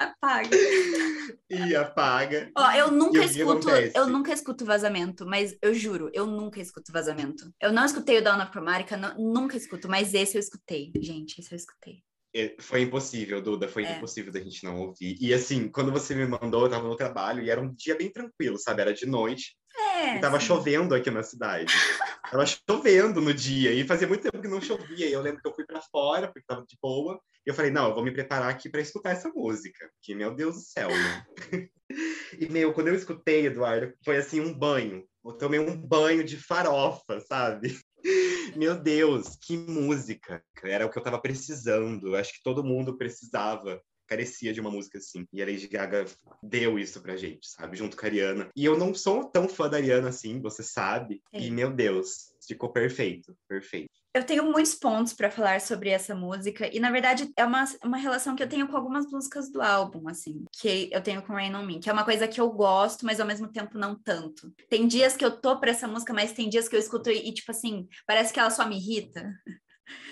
Apaga. 0.00 0.48
e 1.50 1.76
apaga. 1.76 2.50
Ó, 2.56 2.70
eu 2.72 2.90
nunca 2.90 3.22
escuto, 3.22 3.68
eu 3.94 4.06
nunca 4.06 4.32
escuto 4.32 4.64
vazamento, 4.64 5.26
mas 5.26 5.54
eu 5.60 5.74
juro, 5.74 6.10
eu 6.14 6.26
nunca 6.26 6.58
escuto 6.58 6.90
vazamento. 6.90 7.52
Eu 7.60 7.70
não 7.70 7.84
escutei 7.84 8.16
o 8.18 8.24
Dawn 8.24 8.40
of 8.42 8.50
Chromatica, 8.50 8.96
não- 8.96 9.14
nunca 9.18 9.58
escuto, 9.58 9.90
mas 9.90 10.14
esse 10.14 10.38
eu 10.38 10.40
escutei, 10.40 10.90
gente, 10.96 11.38
esse 11.38 11.52
eu 11.52 11.56
escutei. 11.56 12.02
É, 12.34 12.56
Foi 12.60 12.80
impossível, 12.80 13.42
Duda, 13.42 13.68
foi 13.68 13.84
É. 13.84 13.96
impossível 13.96 14.32
da 14.32 14.40
gente 14.40 14.64
não 14.64 14.78
ouvir. 14.80 15.18
E 15.20 15.34
assim, 15.34 15.68
quando 15.68 15.92
você 15.92 16.14
me 16.14 16.24
mandou, 16.26 16.62
eu 16.64 16.70
tava 16.70 16.88
no 16.88 16.96
trabalho 16.96 17.42
e 17.42 17.50
era 17.50 17.60
um 17.60 17.74
dia 17.74 17.94
bem 17.94 18.10
tranquilo, 18.10 18.56
sabe? 18.56 18.80
Era 18.80 18.94
de 18.94 19.04
noite 19.04 19.54
É, 19.76 20.16
e 20.16 20.20
tava 20.20 20.40
sim. 20.40 20.46
chovendo 20.46 20.94
aqui 20.94 21.10
na 21.10 21.22
cidade. 21.22 21.74
tava 22.30 22.46
chovendo 22.46 23.20
no 23.20 23.34
dia 23.34 23.72
e 23.72 23.84
fazia 23.86 24.06
muito 24.08 24.22
tempo 24.22 24.40
que 24.40 24.48
não 24.48 24.60
chovia. 24.62 25.06
E 25.08 25.12
eu 25.12 25.20
lembro 25.20 25.42
que 25.42 25.48
eu 25.48 25.54
fui 25.54 25.66
pra 25.66 25.82
fora, 25.82 26.28
porque 26.28 26.46
tava 26.46 26.64
de 26.66 26.78
boa. 26.80 27.20
E 27.46 27.50
eu 27.50 27.54
falei, 27.54 27.70
não, 27.70 27.88
eu 27.88 27.94
vou 27.94 28.04
me 28.04 28.12
preparar 28.12 28.50
aqui 28.50 28.68
pra 28.68 28.80
escutar 28.80 29.10
essa 29.10 29.28
música. 29.30 29.90
Que, 30.02 30.14
meu 30.14 30.34
Deus 30.34 30.56
do 30.56 30.60
céu, 30.60 30.88
né? 30.90 31.26
e, 32.38 32.48
meu, 32.48 32.72
quando 32.72 32.88
eu 32.88 32.94
escutei, 32.94 33.46
Eduardo, 33.46 33.92
foi 34.04 34.18
assim, 34.18 34.40
um 34.40 34.52
banho. 34.52 35.04
Eu 35.24 35.32
tomei 35.32 35.58
um 35.58 35.76
banho 35.76 36.24
de 36.24 36.36
farofa, 36.36 37.20
sabe? 37.20 37.78
Meu 38.56 38.74
Deus, 38.80 39.36
que 39.36 39.56
música! 39.56 40.42
Era 40.64 40.86
o 40.86 40.90
que 40.90 40.98
eu 40.98 41.02
tava 41.02 41.20
precisando. 41.20 42.16
Acho 42.16 42.32
que 42.32 42.42
todo 42.42 42.64
mundo 42.64 42.96
precisava, 42.96 43.80
carecia 44.08 44.52
de 44.52 44.60
uma 44.60 44.70
música 44.70 44.98
assim. 44.98 45.26
E 45.32 45.42
a 45.42 45.46
Lady 45.46 45.68
Gaga 45.68 46.06
deu 46.42 46.78
isso 46.78 47.00
pra 47.02 47.16
gente, 47.16 47.46
sabe? 47.48 47.76
Junto 47.76 47.96
com 47.96 48.06
a 48.06 48.08
Ariana. 48.08 48.48
E 48.56 48.64
eu 48.64 48.78
não 48.78 48.94
sou 48.94 49.24
tão 49.24 49.48
fã 49.48 49.68
da 49.68 49.76
Ariana 49.76 50.08
assim, 50.08 50.40
você 50.40 50.62
sabe. 50.62 51.22
E, 51.32 51.50
meu 51.50 51.70
Deus, 51.70 52.34
ficou 52.46 52.72
perfeito, 52.72 53.36
perfeito. 53.46 53.99
Eu 54.12 54.24
tenho 54.24 54.44
muitos 54.44 54.74
pontos 54.74 55.12
para 55.12 55.30
falar 55.30 55.60
sobre 55.60 55.90
essa 55.90 56.16
música, 56.16 56.68
e 56.74 56.80
na 56.80 56.90
verdade 56.90 57.30
é 57.36 57.44
uma, 57.44 57.64
uma 57.84 57.96
relação 57.96 58.34
que 58.34 58.42
eu 58.42 58.48
tenho 58.48 58.66
com 58.66 58.76
algumas 58.76 59.06
músicas 59.06 59.52
do 59.52 59.62
álbum, 59.62 60.08
assim, 60.08 60.44
que 60.52 60.90
eu 60.92 61.00
tenho 61.00 61.22
com 61.22 61.32
Rain 61.32 61.54
on 61.54 61.64
Me, 61.64 61.78
que 61.78 61.88
é 61.88 61.92
uma 61.92 62.04
coisa 62.04 62.26
que 62.26 62.40
eu 62.40 62.50
gosto, 62.50 63.06
mas 63.06 63.20
ao 63.20 63.26
mesmo 63.26 63.46
tempo 63.48 63.78
não 63.78 63.94
tanto. 63.94 64.52
Tem 64.68 64.88
dias 64.88 65.16
que 65.16 65.24
eu 65.24 65.30
tô 65.30 65.60
pra 65.60 65.70
essa 65.70 65.86
música, 65.86 66.12
mas 66.12 66.32
tem 66.32 66.48
dias 66.48 66.68
que 66.68 66.74
eu 66.74 66.80
escuto 66.80 67.08
e, 67.08 67.28
e, 67.28 67.32
tipo 67.32 67.52
assim, 67.52 67.86
parece 68.04 68.32
que 68.32 68.40
ela 68.40 68.50
só 68.50 68.66
me 68.66 68.76
irrita. 68.76 69.32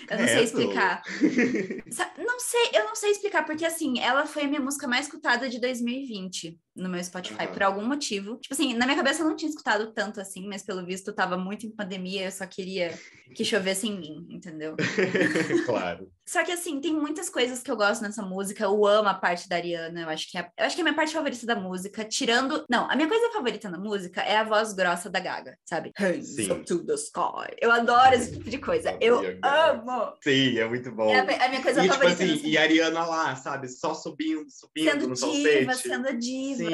Eu 0.09 0.17
não 0.17 0.27
sei 0.27 0.43
explicar. 0.43 1.01
Não 2.17 2.39
sei, 2.39 2.69
eu 2.73 2.85
não 2.85 2.95
sei 2.95 3.11
explicar, 3.11 3.45
porque 3.45 3.65
assim, 3.65 3.99
ela 3.99 4.25
foi 4.25 4.43
a 4.43 4.47
minha 4.47 4.61
música 4.61 4.87
mais 4.87 5.05
escutada 5.05 5.49
de 5.49 5.59
2020 5.59 6.57
no 6.79 6.89
meu 6.89 7.03
Spotify, 7.03 7.43
Aham. 7.43 7.53
por 7.53 7.63
algum 7.63 7.85
motivo. 7.85 8.37
Tipo 8.37 8.53
assim, 8.53 8.73
na 8.73 8.85
minha 8.85 8.97
cabeça 8.97 9.21
eu 9.21 9.27
não 9.27 9.35
tinha 9.35 9.49
escutado 9.49 9.91
tanto 9.93 10.19
assim, 10.19 10.47
mas 10.47 10.63
pelo 10.63 10.85
visto 10.85 11.13
tava 11.13 11.37
muito 11.37 11.65
em 11.65 11.71
pandemia, 11.71 12.25
eu 12.25 12.31
só 12.31 12.45
queria 12.45 12.97
que 13.35 13.43
chovesse 13.45 13.87
em 13.87 13.99
mim, 13.99 14.27
entendeu? 14.29 14.75
claro. 15.65 16.09
Só 16.27 16.43
que 16.43 16.51
assim, 16.51 16.79
tem 16.79 16.93
muitas 16.93 17.27
coisas 17.27 17.63
que 17.63 17.71
eu 17.71 17.75
gosto 17.75 18.01
nessa 18.03 18.21
música. 18.21 18.63
Eu 18.63 18.85
amo 18.85 19.09
a 19.09 19.15
parte 19.15 19.49
da 19.49 19.55
Ariana, 19.55 20.01
eu 20.01 20.09
acho 20.09 20.29
que 20.29 20.37
é, 20.37 20.47
eu 20.57 20.65
acho 20.65 20.75
que 20.75 20.81
é 20.81 20.83
a 20.83 20.85
minha 20.85 20.95
parte 20.95 21.13
favorita 21.13 21.45
da 21.45 21.55
música, 21.55 22.05
tirando, 22.05 22.65
não, 22.69 22.89
a 22.89 22.95
minha 22.95 23.07
coisa 23.07 23.31
favorita 23.31 23.67
na 23.69 23.79
música 23.79 24.21
é 24.21 24.37
a 24.37 24.43
voz 24.43 24.73
grossa 24.73 25.09
da 25.09 25.19
Gaga, 25.19 25.57
sabe? 25.65 25.91
Hands 25.97 26.35
Sim. 26.35 26.51
up 26.51 26.65
to 26.65 26.85
the 26.85 26.93
sky. 26.93 27.55
Eu 27.59 27.71
adoro 27.71 28.13
esse 28.13 28.33
tipo 28.33 28.47
de 28.49 28.59
coisa. 28.59 28.95
Eu 29.01 29.19
amo. 29.43 30.13
Sim, 30.23 30.59
é 30.59 30.67
muito 30.67 30.91
bom. 30.91 31.09
É 31.09 31.19
a, 31.19 31.45
a 31.45 31.49
minha 31.49 31.63
coisa 31.63 31.79
E, 31.79 31.83
tipo 31.83 31.95
favorita. 31.95 32.23
assim, 32.23 32.33
nessa 32.33 32.47
e 32.47 32.57
a 32.57 32.61
Ariana 32.61 33.05
lá, 33.05 33.35
sabe? 33.35 33.67
Só 33.67 33.95
subindo, 33.95 34.45
subindo 34.49 34.91
sendo 34.91 35.07
no 35.07 35.15
diva, 35.15 35.73
sendo 35.73 36.17
diva. 36.17 36.68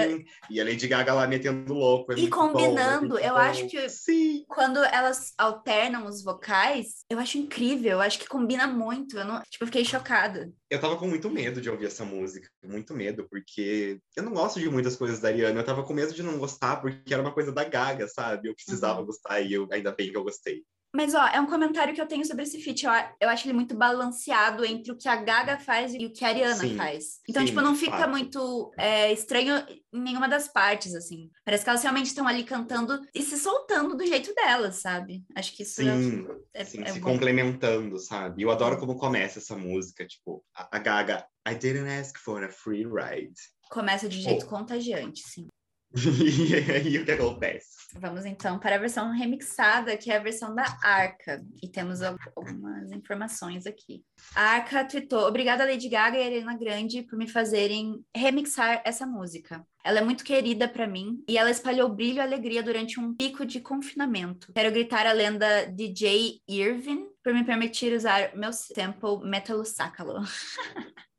E 0.49 0.62
a 0.62 0.63
Lady 0.63 0.88
Gaga 0.88 1.13
lá 1.13 1.27
metendo 1.27 1.73
louco. 1.73 2.13
É 2.13 2.15
e 2.17 2.27
combinando, 2.29 3.10
bom, 3.10 3.17
é 3.17 3.29
eu 3.29 3.34
bom. 3.34 3.39
acho 3.39 3.67
que 3.67 3.89
Sim. 3.89 4.43
quando 4.47 4.84
elas 4.84 5.34
alternam 5.38 6.05
os 6.05 6.23
vocais, 6.23 7.03
eu 7.10 7.19
acho 7.19 7.38
incrível, 7.38 7.93
eu 7.93 8.01
acho 8.01 8.19
que 8.19 8.27
combina 8.27 8.67
muito. 8.67 9.17
Eu 9.17 9.25
não, 9.25 9.41
tipo, 9.43 9.63
eu 9.63 9.67
fiquei 9.67 9.86
chocada. 9.86 10.51
Eu 10.69 10.79
tava 10.81 10.97
com 10.97 11.08
muito 11.08 11.29
medo 11.29 11.62
de 11.62 11.69
ouvir 11.69 11.86
essa 11.86 12.03
música, 12.03 12.49
muito 12.63 12.93
medo, 12.93 13.27
porque 13.29 13.99
eu 14.15 14.23
não 14.23 14.34
gosto 14.34 14.60
de 14.60 14.69
muitas 14.69 14.95
coisas 14.95 15.19
da 15.19 15.29
Ariana. 15.29 15.60
Eu 15.60 15.65
tava 15.65 15.84
com 15.84 15.93
medo 15.93 16.13
de 16.13 16.23
não 16.23 16.38
gostar, 16.38 16.77
porque 16.77 17.13
era 17.13 17.21
uma 17.21 17.34
coisa 17.34 17.51
da 17.51 17.63
Gaga, 17.63 18.08
sabe? 18.08 18.49
Eu 18.49 18.55
precisava 18.55 18.99
Uhum. 18.99 19.05
gostar 19.05 19.39
e 19.41 19.53
eu, 19.53 19.67
ainda 19.71 19.91
bem 19.91 20.12
que 20.12 20.17
eu 20.17 20.23
gostei. 20.23 20.63
Mas, 20.95 21.13
ó, 21.13 21.27
é 21.27 21.41
um 21.41 21.45
comentário 21.45 21.93
que 21.93 21.99
eu 22.01 22.08
tenho 22.08 22.25
sobre 22.25 22.43
esse 22.43 22.62
feat. 22.62 22.86
Eu, 22.86 22.91
eu 23.19 23.29
acho 23.29 23.45
ele 23.45 23.53
muito 23.53 23.75
balanceado 23.75 24.63
entre 24.63 24.91
o 24.91 24.97
que 24.97 25.10
a 25.10 25.15
Gaga 25.17 25.60
faz 25.60 25.93
e 25.93 26.05
o 26.05 26.13
que 26.13 26.23
a 26.23 26.29
Ariana 26.29 26.55
Sim. 26.55 26.77
faz. 26.77 27.19
Então, 27.27 27.41
Sim, 27.41 27.47
tipo, 27.47 27.62
não 27.62 27.75
fica 27.75 28.08
muito 28.08 28.71
é, 28.77 29.12
estranho 29.12 29.55
em 29.93 29.99
nenhuma 29.99 30.29
das 30.29 30.47
partes, 30.47 30.95
assim. 30.95 31.29
Parece 31.43 31.63
que 31.63 31.69
elas 31.69 31.81
realmente 31.84 32.08
estão 32.08 32.25
ali 32.27 32.43
cantando 32.45 33.05
e 33.13 33.21
se 33.21 33.38
soltando 33.38 33.97
do 33.97 34.05
jeito 34.05 34.34
delas, 34.34 34.77
sabe? 34.77 35.23
Acho 35.36 35.53
que 35.55 35.63
isso 35.63 35.81
é- 35.81 35.84
Sim, 36.01 36.27
é, 36.53 36.62
Assim, 36.62 36.81
é 36.81 36.86
se 36.93 36.99
bom. 36.99 37.12
complementando, 37.12 37.97
sabe? 37.99 38.43
Eu 38.43 38.51
adoro 38.51 38.77
como 38.79 38.95
começa 38.97 39.39
essa 39.39 39.55
música, 39.58 40.08
tipo, 40.08 40.43
a, 40.55 40.77
a 40.77 40.79
Gaga, 40.79 41.27
I 41.47 41.55
didn't 41.55 41.89
ask 41.89 42.17
for 42.17 42.41
a 42.43 42.49
free 42.49 42.86
ride. 42.86 43.34
Começa 43.69 44.08
de 44.08 44.21
jeito 44.21 44.45
Oh. 44.45 44.49
contagiante, 44.49 45.21
sim. 45.27 45.47
e 46.21 46.71
aí 46.71 46.97
o 46.97 47.05
que 47.05 47.12
acontece? 47.12 47.75
Vamos 47.97 48.25
então 48.25 48.60
para 48.60 48.75
a 48.75 48.79
versão 48.79 49.12
remixada, 49.12 49.95
que 49.95 50.12
é 50.12 50.17
a 50.17 50.23
versão 50.23 50.53
da 50.53 50.65
Arca. 50.84 51.41
E 51.63 51.69
temos 51.69 52.01
al- 52.01 52.17
algumas 52.36 52.91
informações 52.91 53.65
aqui. 53.65 54.03
A 54.36 54.41
Arca 54.41 54.84
tweetou: 54.84 55.25
Obrigada, 55.27 55.63
Lady 55.65 55.88
Gaga 55.88 56.17
e 56.17 56.23
Ariana 56.23 56.58
Grande, 56.58 57.03
por 57.03 57.17
me 57.17 57.27
fazerem 57.29 58.03
remixar 58.13 58.81
essa 58.84 59.05
música. 59.05 59.65
Ela 59.84 59.99
é 59.99 60.03
muito 60.03 60.23
querida 60.23 60.67
para 60.67 60.88
mim 60.88 61.23
e 61.29 61.38
ela 61.38 61.51
espalhou 61.51 61.88
brilho 61.88 62.17
e 62.17 62.19
alegria 62.19 62.62
durante 62.63 62.99
um 62.99 63.15
pico 63.15 63.45
de 63.45 63.62
confinamento. 63.62 64.51
Quero 64.53 64.71
gritar 64.71 65.05
a 65.05 65.13
lenda 65.13 65.65
DJ 65.67 66.41
Irvin 66.47 67.05
por 67.23 67.34
me 67.34 67.43
permitir 67.45 67.93
usar 67.93 68.36
meu 68.36 68.51
sample 68.51 69.19
Metalosacalo. 69.23 70.21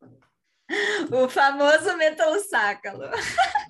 o 1.10 1.28
famoso 1.28 1.96
Metalosacalo. 1.96 3.10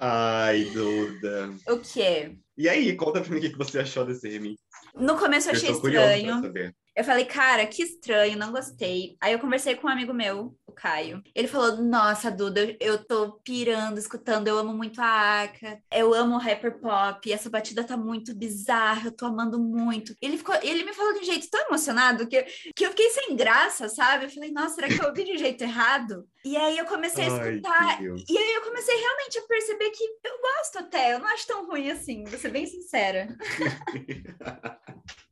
Ai, 0.00 0.64
Duda. 0.72 1.50
O 1.68 1.78
quê? 1.78 2.36
E 2.56 2.68
aí, 2.68 2.94
conta 2.96 3.20
pra 3.20 3.30
mim 3.34 3.38
o 3.38 3.42
que 3.42 3.58
você 3.58 3.80
achou 3.80 4.04
desse 4.04 4.28
remix. 4.28 4.56
No 4.94 5.18
começo 5.18 5.48
eu 5.48 5.52
achei 5.52 5.68
pra 5.68 5.90
estranho. 5.90 6.52
Eu 6.96 7.04
falei, 7.04 7.26
cara, 7.26 7.66
que 7.66 7.82
estranho, 7.82 8.38
não 8.38 8.50
gostei. 8.50 9.16
Aí 9.20 9.32
eu 9.32 9.38
conversei 9.38 9.76
com 9.76 9.86
um 9.86 9.90
amigo 9.90 10.14
meu, 10.14 10.56
Caio. 10.76 11.22
Ele 11.34 11.48
falou: 11.48 11.78
Nossa, 11.78 12.30
Duda, 12.30 12.60
eu, 12.60 12.76
eu 12.80 13.04
tô 13.04 13.32
pirando, 13.42 13.98
escutando, 13.98 14.46
eu 14.46 14.58
amo 14.58 14.74
muito 14.74 15.00
a 15.00 15.06
Arca, 15.06 15.80
eu 15.90 16.14
amo 16.14 16.36
o 16.36 16.38
hyper 16.38 16.78
pop, 16.78 17.32
essa 17.32 17.50
batida 17.50 17.82
tá 17.82 17.96
muito 17.96 18.34
bizarra, 18.34 19.08
eu 19.08 19.12
tô 19.12 19.26
amando 19.26 19.58
muito. 19.58 20.14
Ele, 20.20 20.36
ficou, 20.36 20.54
ele 20.62 20.84
me 20.84 20.92
falou 20.92 21.14
de 21.14 21.20
um 21.20 21.24
jeito 21.24 21.48
tão 21.50 21.66
emocionado 21.66 22.28
que, 22.28 22.42
que 22.74 22.84
eu 22.84 22.90
fiquei 22.90 23.08
sem 23.10 23.34
graça, 23.34 23.88
sabe? 23.88 24.26
Eu 24.26 24.30
falei, 24.30 24.52
nossa, 24.52 24.74
será 24.74 24.88
que 24.88 25.00
eu 25.00 25.08
ouvi 25.08 25.24
de 25.24 25.32
um 25.32 25.38
jeito 25.38 25.62
errado? 25.64 26.28
E 26.44 26.56
aí 26.56 26.78
eu 26.78 26.84
comecei 26.84 27.24
a 27.24 27.32
Ai, 27.32 27.50
escutar. 27.50 28.00
Deus. 28.00 28.24
E 28.28 28.38
aí 28.38 28.54
eu 28.54 28.62
comecei 28.62 28.94
realmente 28.94 29.38
a 29.38 29.42
perceber 29.42 29.90
que 29.90 30.04
eu 30.04 30.40
gosto 30.40 30.78
até, 30.78 31.14
eu 31.14 31.18
não 31.18 31.26
acho 31.28 31.46
tão 31.46 31.66
ruim 31.66 31.90
assim, 31.90 32.24
vou 32.24 32.38
ser 32.38 32.50
bem 32.50 32.66
sincera. 32.66 33.28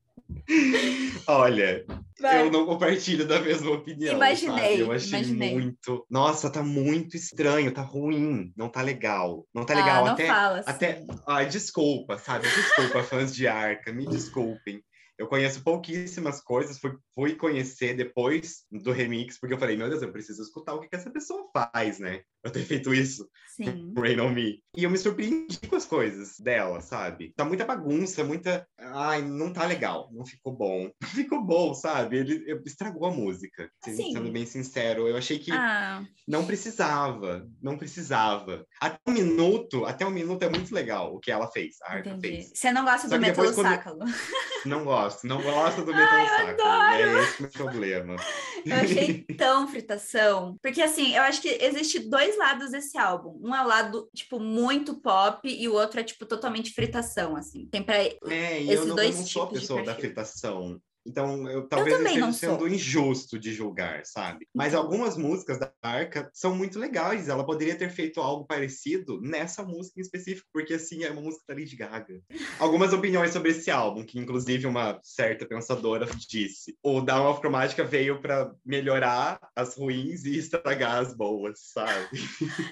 Olha, 1.27 1.85
Vai. 2.20 2.42
eu 2.42 2.51
não 2.51 2.66
compartilho 2.66 3.27
da 3.27 3.40
mesma 3.40 3.70
opinião. 3.73 4.14
Imaginei, 4.14 4.70
sabe? 4.70 4.81
Eu 4.81 4.92
achei 4.92 5.09
imaginei. 5.20 5.53
muito. 5.55 6.07
Nossa, 6.11 6.51
tá 6.51 6.62
muito 6.62 7.16
estranho, 7.16 7.73
tá 7.73 7.83
ruim, 7.83 8.53
não 8.57 8.68
tá 8.68 8.83
legal. 8.83 9.47
Não 9.55 9.64
tá 9.64 9.75
Ah, 9.75 9.77
legal. 9.77 10.05
não 10.05 10.12
até, 10.12 10.27
fala 10.27 10.59
assim. 10.61 10.70
até. 10.70 11.05
Ai, 11.27 11.47
desculpa, 11.49 12.18
sabe? 12.18 12.47
Desculpa, 12.49 13.03
fãs 13.03 13.35
de 13.35 13.47
Arca, 13.47 13.92
me 13.92 14.07
desculpem. 14.07 14.83
Eu 15.16 15.29
conheço 15.29 15.62
pouquíssimas 15.62 16.40
coisas, 16.42 16.79
fui, 16.79 16.92
fui 17.14 17.35
conhecer 17.37 17.94
depois 17.94 18.64
do 18.70 18.90
remix, 18.90 19.38
porque 19.38 19.55
eu 19.55 19.59
falei, 19.59 19.77
meu 19.77 19.88
Deus, 19.88 20.03
eu 20.03 20.11
preciso 20.11 20.42
escutar 20.42 20.75
o 20.75 20.81
que, 20.81 20.88
que 20.88 20.97
essa 20.97 21.11
pessoa 21.11 21.49
faz, 21.53 22.01
né? 22.01 22.23
Eu 22.44 22.50
ter 22.50 22.62
feito 22.64 22.92
isso. 22.92 23.26
Sim. 23.57 23.94
Rain 23.96 24.20
on 24.20 24.30
Me. 24.30 24.61
E 24.76 24.83
eu 24.83 24.90
me 24.90 24.98
surpreendi 24.98 25.59
com 25.68 25.76
as 25.76 25.85
coisas 25.87 26.38
dela, 26.40 26.80
sabe? 26.80 27.33
Tá 27.37 27.44
muita 27.44 27.64
bagunça, 27.64 28.24
muita. 28.24 28.66
Ai, 28.76 29.22
não 29.22 29.52
tá 29.52 29.64
legal, 29.64 30.11
não 30.12 30.26
ficou 30.26 30.52
bom. 30.52 30.90
Não 31.00 31.09
ficou 31.09 31.40
bom, 31.44 31.72
sabe? 31.74 32.18
Ele 32.18 32.61
estragou 32.66 33.07
a 33.07 33.11
música. 33.12 33.70
Assim. 33.87 34.12
Sendo 34.12 34.33
bem 34.33 34.44
sincero, 34.44 35.07
eu 35.07 35.16
achei 35.16 35.38
que 35.38 35.52
Ah, 35.52 36.02
não 36.26 36.44
precisava, 36.44 37.46
não 37.62 37.78
precisava. 37.78 38.66
Até 38.80 38.98
um 39.07 39.12
minuto, 39.12 39.85
até 39.85 40.04
um 40.04 40.11
minuto 40.11 40.42
é 40.42 40.48
muito 40.48 40.74
legal 40.74 41.14
o 41.14 41.20
que 41.20 41.30
ela 41.30 41.46
fez, 41.50 41.76
a 41.85 41.92
Arca 41.92 42.11
entendi. 42.11 42.37
fez. 42.37 42.50
Você 42.54 42.72
não 42.72 42.85
gosta 42.85 43.09
Só 43.09 43.16
do 43.16 43.24
depois, 43.24 43.52
quando-? 43.54 44.04
Não 44.66 44.83
gosto, 44.83 45.26
não 45.26 45.42
gosto 45.42 45.85
do 45.85 45.92
Metal 45.94 46.26
Saco. 46.26 46.62
É 46.62 47.22
esse 47.22 47.38
o 47.38 47.42
meu 47.42 47.50
problema. 47.50 48.16
Eu 48.64 48.76
achei 48.76 49.22
tão 49.37 49.68
fritação. 49.68 50.57
Porque, 50.62 50.80
assim, 50.80 51.14
eu 51.14 51.22
acho 51.22 51.42
que 51.42 51.48
existe 51.48 51.98
dois 52.09 52.34
lados 52.37 52.70
desse 52.70 52.97
álbum. 52.99 53.38
Um 53.42 53.55
é 53.55 53.62
o 53.62 53.66
lado, 53.66 54.09
tipo, 54.14 54.38
muito 54.40 55.01
pop 55.01 55.49
e 55.49 55.68
o 55.68 55.75
outro 55.75 56.01
é, 56.01 56.05
tipo, 56.05 56.27
totalmente 56.27 56.73
fritação, 56.73 57.37
assim. 57.37 57.66
Tem 57.66 57.83
pra... 57.83 57.97
É, 57.97 58.62
Esses 58.62 58.70
eu 58.70 58.81
não, 58.81 58.88
eu 58.88 58.94
dois 58.97 59.16
não 59.16 59.27
sou 59.27 59.42
a 59.42 59.49
pessoa 59.49 59.83
da 59.83 59.94
fritação. 59.94 60.81
Então, 61.07 61.49
eu 61.49 61.69
talvez 61.69 61.99
eu, 61.99 62.07
esteja 62.07 62.33
sendo 62.33 62.59
sou. 62.61 62.69
injusto 62.69 63.38
de 63.38 63.53
julgar, 63.53 64.05
sabe? 64.07 64.49
Mas 64.55 64.73
Então. 64.73 64.83
algumas 64.83 65.17
músicas 65.17 65.59
da 65.59 65.71
Arca 65.83 66.31
são 66.33 66.55
muito 66.55 66.79
legais. 66.79 67.29
Ela 67.29 67.45
poderia 67.45 67.77
ter 67.77 67.90
feito 67.90 68.21
algo 68.21 68.47
parecido 68.47 69.21
nessa 69.21 69.62
música 69.62 70.01
em 70.01 70.03
específico, 70.03 70.49
porque 70.53 70.75
assim 70.75 71.05
é 71.05 71.11
uma 71.11 71.21
música 71.21 71.45
da 71.49 71.55
Lady 71.55 71.77
Gaga. 71.77 72.21
Algumas 72.59 72.93
opiniões 72.93 73.33
sobre 73.33 73.51
esse 73.51 73.71
álbum, 73.71 74.05
que 74.05 74.19
inclusive 74.19 74.67
uma 74.67 74.99
certa 75.03 75.47
pensadora 75.47 76.07
disse: 76.29 76.77
o 76.83 77.01
Down 77.01 77.31
of 77.31 77.40
Chromatica 77.40 77.85
veio 77.85 78.21
para 78.21 78.53
melhorar 78.64 79.38
as 79.55 79.77
ruins 79.77 80.25
e 80.25 80.38
estragar 80.38 80.99
as 80.99 81.14
boas, 81.14 81.59
sabe? 81.73 82.09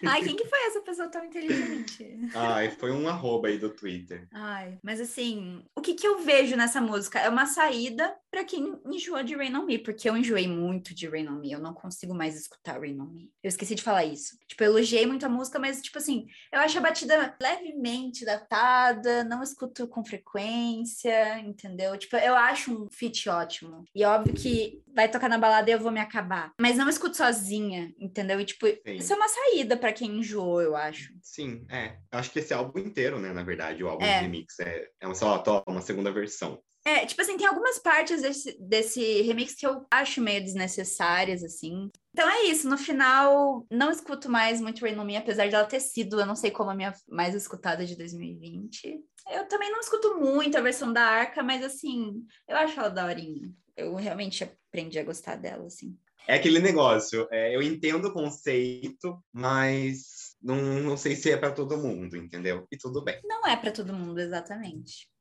Ai, 0.06 0.22
quem 0.22 0.36
que 0.36 0.46
foi 0.46 0.66
essa 0.66 0.80
pessoa 0.80 1.08
tão 1.08 1.24
inteligente? 1.24 2.30
Ai, 2.34 2.70
foi 2.70 2.90
um 2.90 3.08
arroba 3.08 3.48
aí 3.48 3.58
do 3.58 3.70
Twitter. 3.70 4.26
Ai, 4.32 4.78
mas 4.82 5.00
assim, 5.00 5.62
o 5.76 5.80
que 5.80 5.94
que 5.94 6.06
eu 6.06 6.20
vejo 6.20 6.56
nessa 6.56 6.80
música? 6.80 7.18
É 7.18 7.28
uma 7.28 7.46
saída 7.46 8.14
pra 8.32 8.44
quem 8.44 8.74
enjoou 8.86 9.22
de 9.22 9.36
Rain 9.36 9.54
On 9.54 9.66
Me, 9.66 9.78
porque 9.78 10.08
eu 10.08 10.16
enjoei 10.16 10.48
muito 10.48 10.94
de 10.94 11.06
Rain 11.06 11.28
On 11.28 11.38
Me, 11.38 11.52
eu 11.52 11.60
não 11.60 11.74
consigo 11.74 12.14
mais 12.14 12.34
escutar 12.34 12.80
Rain 12.80 12.98
On 12.98 13.04
Me. 13.04 13.30
Eu 13.42 13.48
esqueci 13.48 13.74
de 13.74 13.82
falar 13.82 14.06
isso. 14.06 14.38
Tipo, 14.48 14.64
eu 14.64 14.70
elogiei 14.70 15.04
muito 15.04 15.26
a 15.26 15.28
música, 15.28 15.58
mas, 15.58 15.82
tipo 15.82 15.98
assim, 15.98 16.26
eu 16.50 16.58
acho 16.60 16.78
a 16.78 16.80
batida 16.80 17.36
levemente 17.40 18.24
datada, 18.24 19.22
não 19.24 19.42
escuto 19.42 19.86
com 19.86 20.02
frequência, 20.02 21.38
entendeu? 21.40 21.96
Tipo, 21.98 22.16
eu 22.16 22.34
acho 22.34 22.72
um 22.84 22.88
feat 22.90 23.28
ótimo. 23.28 23.84
E 23.94 24.02
óbvio 24.02 24.32
que 24.34 24.82
vai 24.94 25.10
tocar 25.10 25.28
na 25.28 25.36
balada 25.36 25.68
e 25.70 25.74
eu 25.74 25.78
vou 25.78 25.92
me 25.92 26.00
acabar. 26.00 26.52
Mas 26.58 26.78
não 26.78 26.88
escuto 26.88 27.16
sozinha, 27.18 27.92
entendeu? 27.98 28.40
E, 28.40 28.46
tipo, 28.46 28.66
isso 28.86 29.12
é 29.12 29.16
uma 29.16 29.28
saída 29.28 29.76
pra 29.76 29.92
quem 29.92 30.18
enjoou, 30.20 30.62
eu 30.62 30.74
acho. 30.74 31.12
Sim, 31.22 31.66
é. 31.70 31.98
Eu 32.10 32.18
acho 32.18 32.30
que 32.30 32.38
esse 32.38 32.54
álbum 32.54 32.78
inteiro, 32.78 33.20
né, 33.20 33.30
na 33.30 33.42
verdade, 33.42 33.84
o 33.84 33.88
álbum 33.88 34.06
É. 34.06 34.16
de 34.18 34.22
remix 34.24 34.58
é, 34.58 34.88
é 35.00 35.06
uma, 35.06 35.14
só, 35.14 35.42
uma 35.66 35.82
segunda 35.82 36.10
versão. 36.10 36.58
É, 36.84 37.06
tipo 37.06 37.22
assim, 37.22 37.36
tem 37.36 37.46
algumas 37.46 37.78
partes 37.78 38.22
desse, 38.22 38.56
desse 38.60 39.22
remix 39.22 39.54
que 39.54 39.66
eu 39.66 39.86
acho 39.90 40.20
meio 40.20 40.42
desnecessárias, 40.42 41.44
assim. 41.44 41.90
Então 42.12 42.28
é 42.28 42.44
isso, 42.44 42.68
no 42.68 42.76
final, 42.76 43.64
não 43.70 43.90
escuto 43.90 44.28
mais 44.28 44.60
muito 44.60 44.82
Rain 44.84 44.98
On 44.98 45.04
Me, 45.04 45.16
apesar 45.16 45.48
de 45.48 45.54
ela 45.54 45.64
ter 45.64 45.80
sido, 45.80 46.20
eu 46.20 46.26
não 46.26 46.34
sei 46.34 46.50
como 46.50 46.70
a 46.70 46.74
minha 46.74 46.92
mais 47.08 47.34
escutada 47.34 47.86
de 47.86 47.96
2020. 47.96 49.00
Eu 49.30 49.46
também 49.46 49.70
não 49.70 49.80
escuto 49.80 50.18
muito 50.18 50.58
a 50.58 50.60
versão 50.60 50.92
da 50.92 51.02
Arca, 51.02 51.42
mas 51.42 51.64
assim, 51.64 52.24
eu 52.48 52.56
acho 52.56 52.78
ela 52.78 52.88
daorinha. 52.88 53.50
Eu 53.76 53.94
realmente 53.94 54.42
aprendi 54.42 54.98
a 54.98 55.04
gostar 55.04 55.36
dela, 55.36 55.66
assim. 55.66 55.96
É 56.26 56.34
aquele 56.34 56.60
negócio, 56.60 57.26
é, 57.30 57.54
eu 57.54 57.62
entendo 57.62 58.06
o 58.06 58.12
conceito, 58.12 59.22
mas 59.32 60.36
não, 60.42 60.56
não 60.80 60.96
sei 60.96 61.14
se 61.14 61.30
é 61.30 61.36
para 61.36 61.52
todo 61.52 61.78
mundo, 61.78 62.16
entendeu? 62.16 62.66
E 62.70 62.76
tudo 62.76 63.02
bem. 63.02 63.20
Não 63.24 63.46
é 63.46 63.56
pra 63.56 63.70
todo 63.70 63.92
mundo, 63.92 64.20
exatamente. 64.20 65.11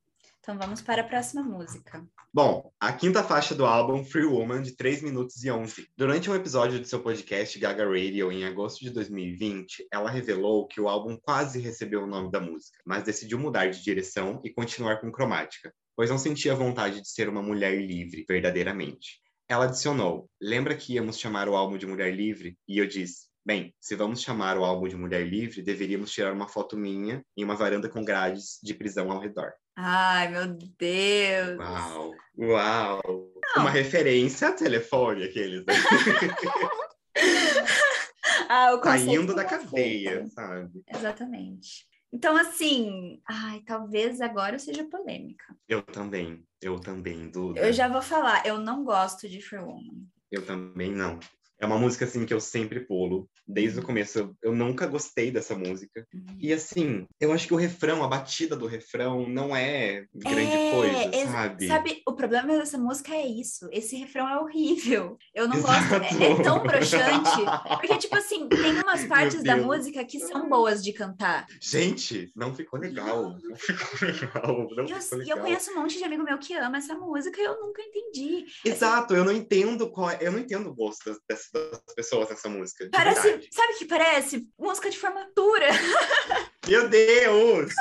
Então 0.42 0.58
vamos 0.58 0.82
para 0.82 1.02
a 1.02 1.04
próxima 1.04 1.40
música. 1.40 2.04
Bom, 2.34 2.72
a 2.80 2.92
quinta 2.92 3.22
faixa 3.22 3.54
do 3.54 3.64
álbum, 3.64 4.04
Free 4.04 4.24
Woman, 4.24 4.62
de 4.62 4.74
3 4.74 5.00
minutos 5.00 5.44
e 5.44 5.48
11. 5.48 5.86
Durante 5.96 6.28
um 6.28 6.34
episódio 6.34 6.80
do 6.80 6.84
seu 6.84 7.00
podcast 7.00 7.56
Gaga 7.60 7.84
Radio, 7.84 8.32
em 8.32 8.44
agosto 8.44 8.80
de 8.80 8.90
2020, 8.90 9.86
ela 9.92 10.10
revelou 10.10 10.66
que 10.66 10.80
o 10.80 10.88
álbum 10.88 11.16
quase 11.16 11.60
recebeu 11.60 12.02
o 12.02 12.08
nome 12.08 12.28
da 12.32 12.40
música, 12.40 12.76
mas 12.84 13.04
decidiu 13.04 13.38
mudar 13.38 13.70
de 13.70 13.84
direção 13.84 14.40
e 14.42 14.52
continuar 14.52 15.00
com 15.00 15.12
cromática, 15.12 15.72
pois 15.94 16.10
não 16.10 16.18
sentia 16.18 16.56
vontade 16.56 17.00
de 17.00 17.08
ser 17.08 17.28
uma 17.28 17.40
mulher 17.40 17.80
livre, 17.80 18.24
verdadeiramente. 18.28 19.20
Ela 19.48 19.66
adicionou: 19.66 20.28
Lembra 20.40 20.74
que 20.74 20.94
íamos 20.94 21.20
chamar 21.20 21.48
o 21.48 21.54
álbum 21.54 21.78
de 21.78 21.86
Mulher 21.86 22.12
Livre? 22.12 22.58
E 22.66 22.78
eu 22.78 22.88
disse: 22.88 23.28
Bem, 23.44 23.74
se 23.80 23.96
vamos 23.96 24.22
chamar 24.22 24.56
o 24.56 24.64
álbum 24.64 24.86
de 24.86 24.94
Mulher 24.94 25.26
Livre, 25.26 25.62
deveríamos 25.62 26.12
tirar 26.12 26.32
uma 26.32 26.46
foto 26.46 26.76
minha 26.76 27.24
em 27.36 27.42
uma 27.42 27.56
varanda 27.56 27.88
com 27.88 28.04
grades 28.04 28.60
de 28.62 28.72
prisão 28.72 29.10
ao 29.10 29.18
redor. 29.18 29.52
Ai, 29.76 30.28
meu 30.28 30.46
Deus! 30.78 31.58
Uau! 31.58 32.14
Uau! 32.38 33.32
Uma 33.56 33.70
referência 33.70 34.46
a 34.46 34.52
telefone, 34.52 35.24
aqueles. 35.24 35.66
né? 35.66 35.74
ah, 38.48 38.78
Saindo 38.80 39.34
da 39.34 39.44
cadeia, 39.44 40.24
sabe? 40.28 40.80
Exatamente. 40.88 41.84
Então, 42.12 42.36
assim, 42.36 43.20
ai, 43.28 43.60
talvez 43.66 44.20
agora 44.20 44.54
eu 44.54 44.60
seja 44.60 44.84
polêmica. 44.84 45.44
Eu 45.66 45.82
também, 45.82 46.46
eu 46.60 46.78
também, 46.78 47.28
Duda. 47.28 47.58
Eu 47.58 47.72
já 47.72 47.88
vou 47.88 48.02
falar, 48.02 48.46
eu 48.46 48.58
não 48.58 48.84
gosto 48.84 49.28
de 49.28 49.40
Free 49.40 49.58
Woman. 49.58 50.06
Eu 50.30 50.46
também 50.46 50.92
não. 50.92 51.18
É 51.62 51.66
uma 51.66 51.78
música, 51.78 52.04
assim, 52.04 52.26
que 52.26 52.34
eu 52.34 52.40
sempre 52.40 52.80
pulo. 52.80 53.30
Desde 53.46 53.78
o 53.78 53.84
começo, 53.84 54.18
eu, 54.18 54.36
eu 54.42 54.52
nunca 54.52 54.84
gostei 54.84 55.30
dessa 55.30 55.54
música. 55.54 56.04
Uhum. 56.12 56.36
E, 56.40 56.52
assim, 56.52 57.06
eu 57.20 57.32
acho 57.32 57.46
que 57.46 57.54
o 57.54 57.56
refrão, 57.56 58.02
a 58.02 58.08
batida 58.08 58.56
do 58.56 58.66
refrão, 58.66 59.28
não 59.28 59.54
é 59.54 60.04
grande 60.12 60.56
é, 60.56 60.70
coisa, 60.72 61.30
sabe? 61.30 61.68
Sabe, 61.68 62.02
o 62.04 62.14
problema 62.14 62.48
dessa 62.48 62.76
música 62.76 63.14
é 63.14 63.24
isso. 63.24 63.68
Esse 63.70 63.94
refrão 63.94 64.28
é 64.28 64.40
horrível. 64.40 65.16
Eu 65.32 65.46
não 65.46 65.56
Exato. 65.56 66.00
gosto. 66.00 66.20
É, 66.20 66.32
é, 66.32 66.42
tão 66.42 66.64
broxante. 66.64 67.44
Porque, 67.78 67.96
tipo 67.98 68.16
assim, 68.16 68.48
tem 68.48 68.72
umas 68.82 69.04
partes 69.04 69.44
da 69.44 69.56
música 69.56 70.04
que 70.04 70.18
são 70.18 70.48
boas 70.48 70.82
de 70.82 70.92
cantar. 70.92 71.46
Gente, 71.60 72.32
não 72.34 72.52
ficou 72.52 72.80
legal. 72.80 73.38
Não 73.40 73.56
ficou 73.56 74.08
legal. 74.08 74.68
Não 74.76 74.84
eu, 74.84 75.00
ficou 75.00 75.18
legal. 75.18 75.38
eu 75.38 75.42
conheço 75.44 75.70
um 75.70 75.76
monte 75.76 75.96
de 75.96 76.02
amigo 76.02 76.24
meu 76.24 76.38
que 76.38 76.54
ama 76.54 76.78
essa 76.78 76.96
música 76.96 77.40
e 77.40 77.44
eu 77.44 77.60
nunca 77.60 77.80
entendi. 77.82 78.46
Exato, 78.64 79.14
assim, 79.14 79.22
eu 79.22 79.24
não 79.24 79.32
entendo 79.32 79.88
qual 79.88 80.10
é, 80.10 80.18
eu 80.20 80.32
não 80.32 80.40
entendo 80.40 80.68
o 80.68 80.74
gosto 80.74 81.16
das, 81.28 81.51
das 81.52 81.94
pessoas 81.94 82.28
nessa 82.30 82.48
música. 82.48 82.88
Parece, 82.90 83.22
verdade. 83.22 83.48
sabe 83.52 83.72
o 83.74 83.78
que 83.78 83.84
parece? 83.84 84.48
Música 84.58 84.90
de 84.90 84.98
formatura. 84.98 85.66
Meu 86.66 86.88
Deus! 86.88 87.72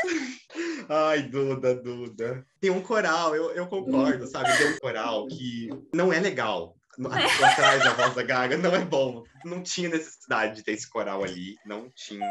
Ai, 0.89 1.23
Duda, 1.23 1.75
Duda. 1.75 2.45
Tem 2.59 2.69
um 2.69 2.81
coral, 2.81 3.35
eu, 3.35 3.51
eu 3.51 3.67
concordo, 3.67 4.27
sabe? 4.27 4.57
Tem 4.57 4.73
um 4.73 4.79
coral 4.79 5.27
que 5.27 5.69
não 5.93 6.11
é 6.11 6.19
legal. 6.19 6.75
Atrás 7.41 7.83
da 7.83 7.93
voz 7.93 8.13
da 8.13 8.21
Gaga 8.21 8.57
não 8.57 8.75
é 8.75 8.83
bom. 8.83 9.23
Não 9.45 9.63
tinha 9.63 9.89
necessidade 9.89 10.57
de 10.57 10.63
ter 10.63 10.73
esse 10.73 10.89
coral 10.89 11.23
ali. 11.23 11.55
Não 11.65 11.89
tinha, 11.95 12.27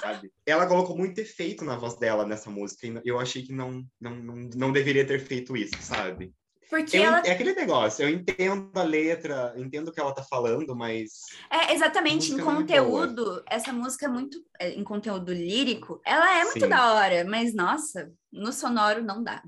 sabe? 0.00 0.32
Ela 0.44 0.66
colocou 0.66 0.96
muito 0.96 1.20
efeito 1.20 1.64
na 1.64 1.76
voz 1.76 1.96
dela 1.96 2.26
nessa 2.26 2.50
música. 2.50 2.86
E 2.86 3.08
eu 3.08 3.18
achei 3.18 3.42
que 3.42 3.52
não, 3.52 3.84
não, 4.00 4.16
não, 4.16 4.34
não 4.54 4.72
deveria 4.72 5.06
ter 5.06 5.20
feito 5.20 5.56
isso, 5.56 5.76
sabe? 5.80 6.34
Porque 6.70 6.96
eu, 6.96 7.02
ela... 7.02 7.18
É 7.26 7.32
aquele 7.32 7.52
negócio, 7.52 8.04
eu 8.04 8.08
entendo 8.08 8.70
a 8.74 8.82
letra, 8.84 9.52
entendo 9.56 9.88
o 9.88 9.92
que 9.92 10.00
ela 10.00 10.14
tá 10.14 10.22
falando, 10.22 10.74
mas. 10.76 11.24
É, 11.50 11.74
exatamente, 11.74 12.32
em 12.32 12.40
é 12.40 12.42
conteúdo, 12.42 13.42
é 13.50 13.56
essa 13.56 13.72
música 13.72 14.06
é 14.06 14.08
muito. 14.08 14.38
É, 14.58 14.70
em 14.70 14.84
conteúdo 14.84 15.32
lírico, 15.32 16.00
ela 16.06 16.38
é 16.38 16.44
muito 16.44 16.60
Sim. 16.60 16.68
da 16.68 16.94
hora, 16.94 17.24
mas 17.24 17.52
nossa, 17.52 18.12
no 18.32 18.52
sonoro 18.52 19.02
não 19.02 19.22
dá. 19.22 19.42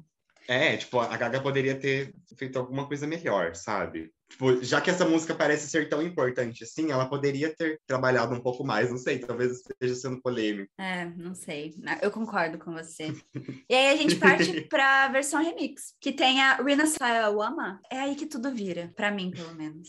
É, 0.49 0.77
tipo, 0.77 0.99
a 0.99 1.17
Gaga 1.17 1.41
poderia 1.41 1.79
ter 1.79 2.13
feito 2.37 2.59
alguma 2.59 2.89
coisa 2.89 3.07
melhor, 3.07 3.55
sabe? 3.55 4.13
Tipo, 4.33 4.65
já 4.65 4.81
que 4.81 4.89
essa 4.89 5.05
música 5.05 5.35
parece 5.35 5.69
ser 5.69 5.91
tão 5.91 6.03
importante 6.03 6.65
assim, 6.65 6.91
ela 6.91 7.07
poderia 7.07 7.55
ter 7.55 7.79
trabalhado 7.87 8.35
um 8.35 8.41
pouco 8.41 8.65
mais, 8.65 8.91
não 8.91 8.97
sei, 8.97 9.19
talvez 9.19 9.61
esteja 9.61 9.95
sendo 9.95 10.23
polêmico. 10.23 10.73
É, 10.79 11.05
não 11.05 11.35
sei. 11.35 11.75
Eu 12.01 12.11
concordo 12.11 12.59
com 12.59 12.73
você. 12.73 13.15
e 13.69 13.75
aí 13.75 13.93
a 13.93 13.97
gente 13.97 14.17
parte 14.17 14.63
pra 14.69 15.09
versão 15.09 15.43
remix, 15.43 15.95
que 16.01 16.13
tem 16.13 16.41
a 16.41 16.57
Rina 16.57 16.87
Sawayama. 16.87 17.79
É 17.91 18.01
aí 18.01 18.17
que 18.17 18.25
tudo 18.25 18.51
vira, 18.51 18.91
para 18.97 19.11
mim, 19.11 19.31
pelo 19.31 19.55
menos. 19.55 19.89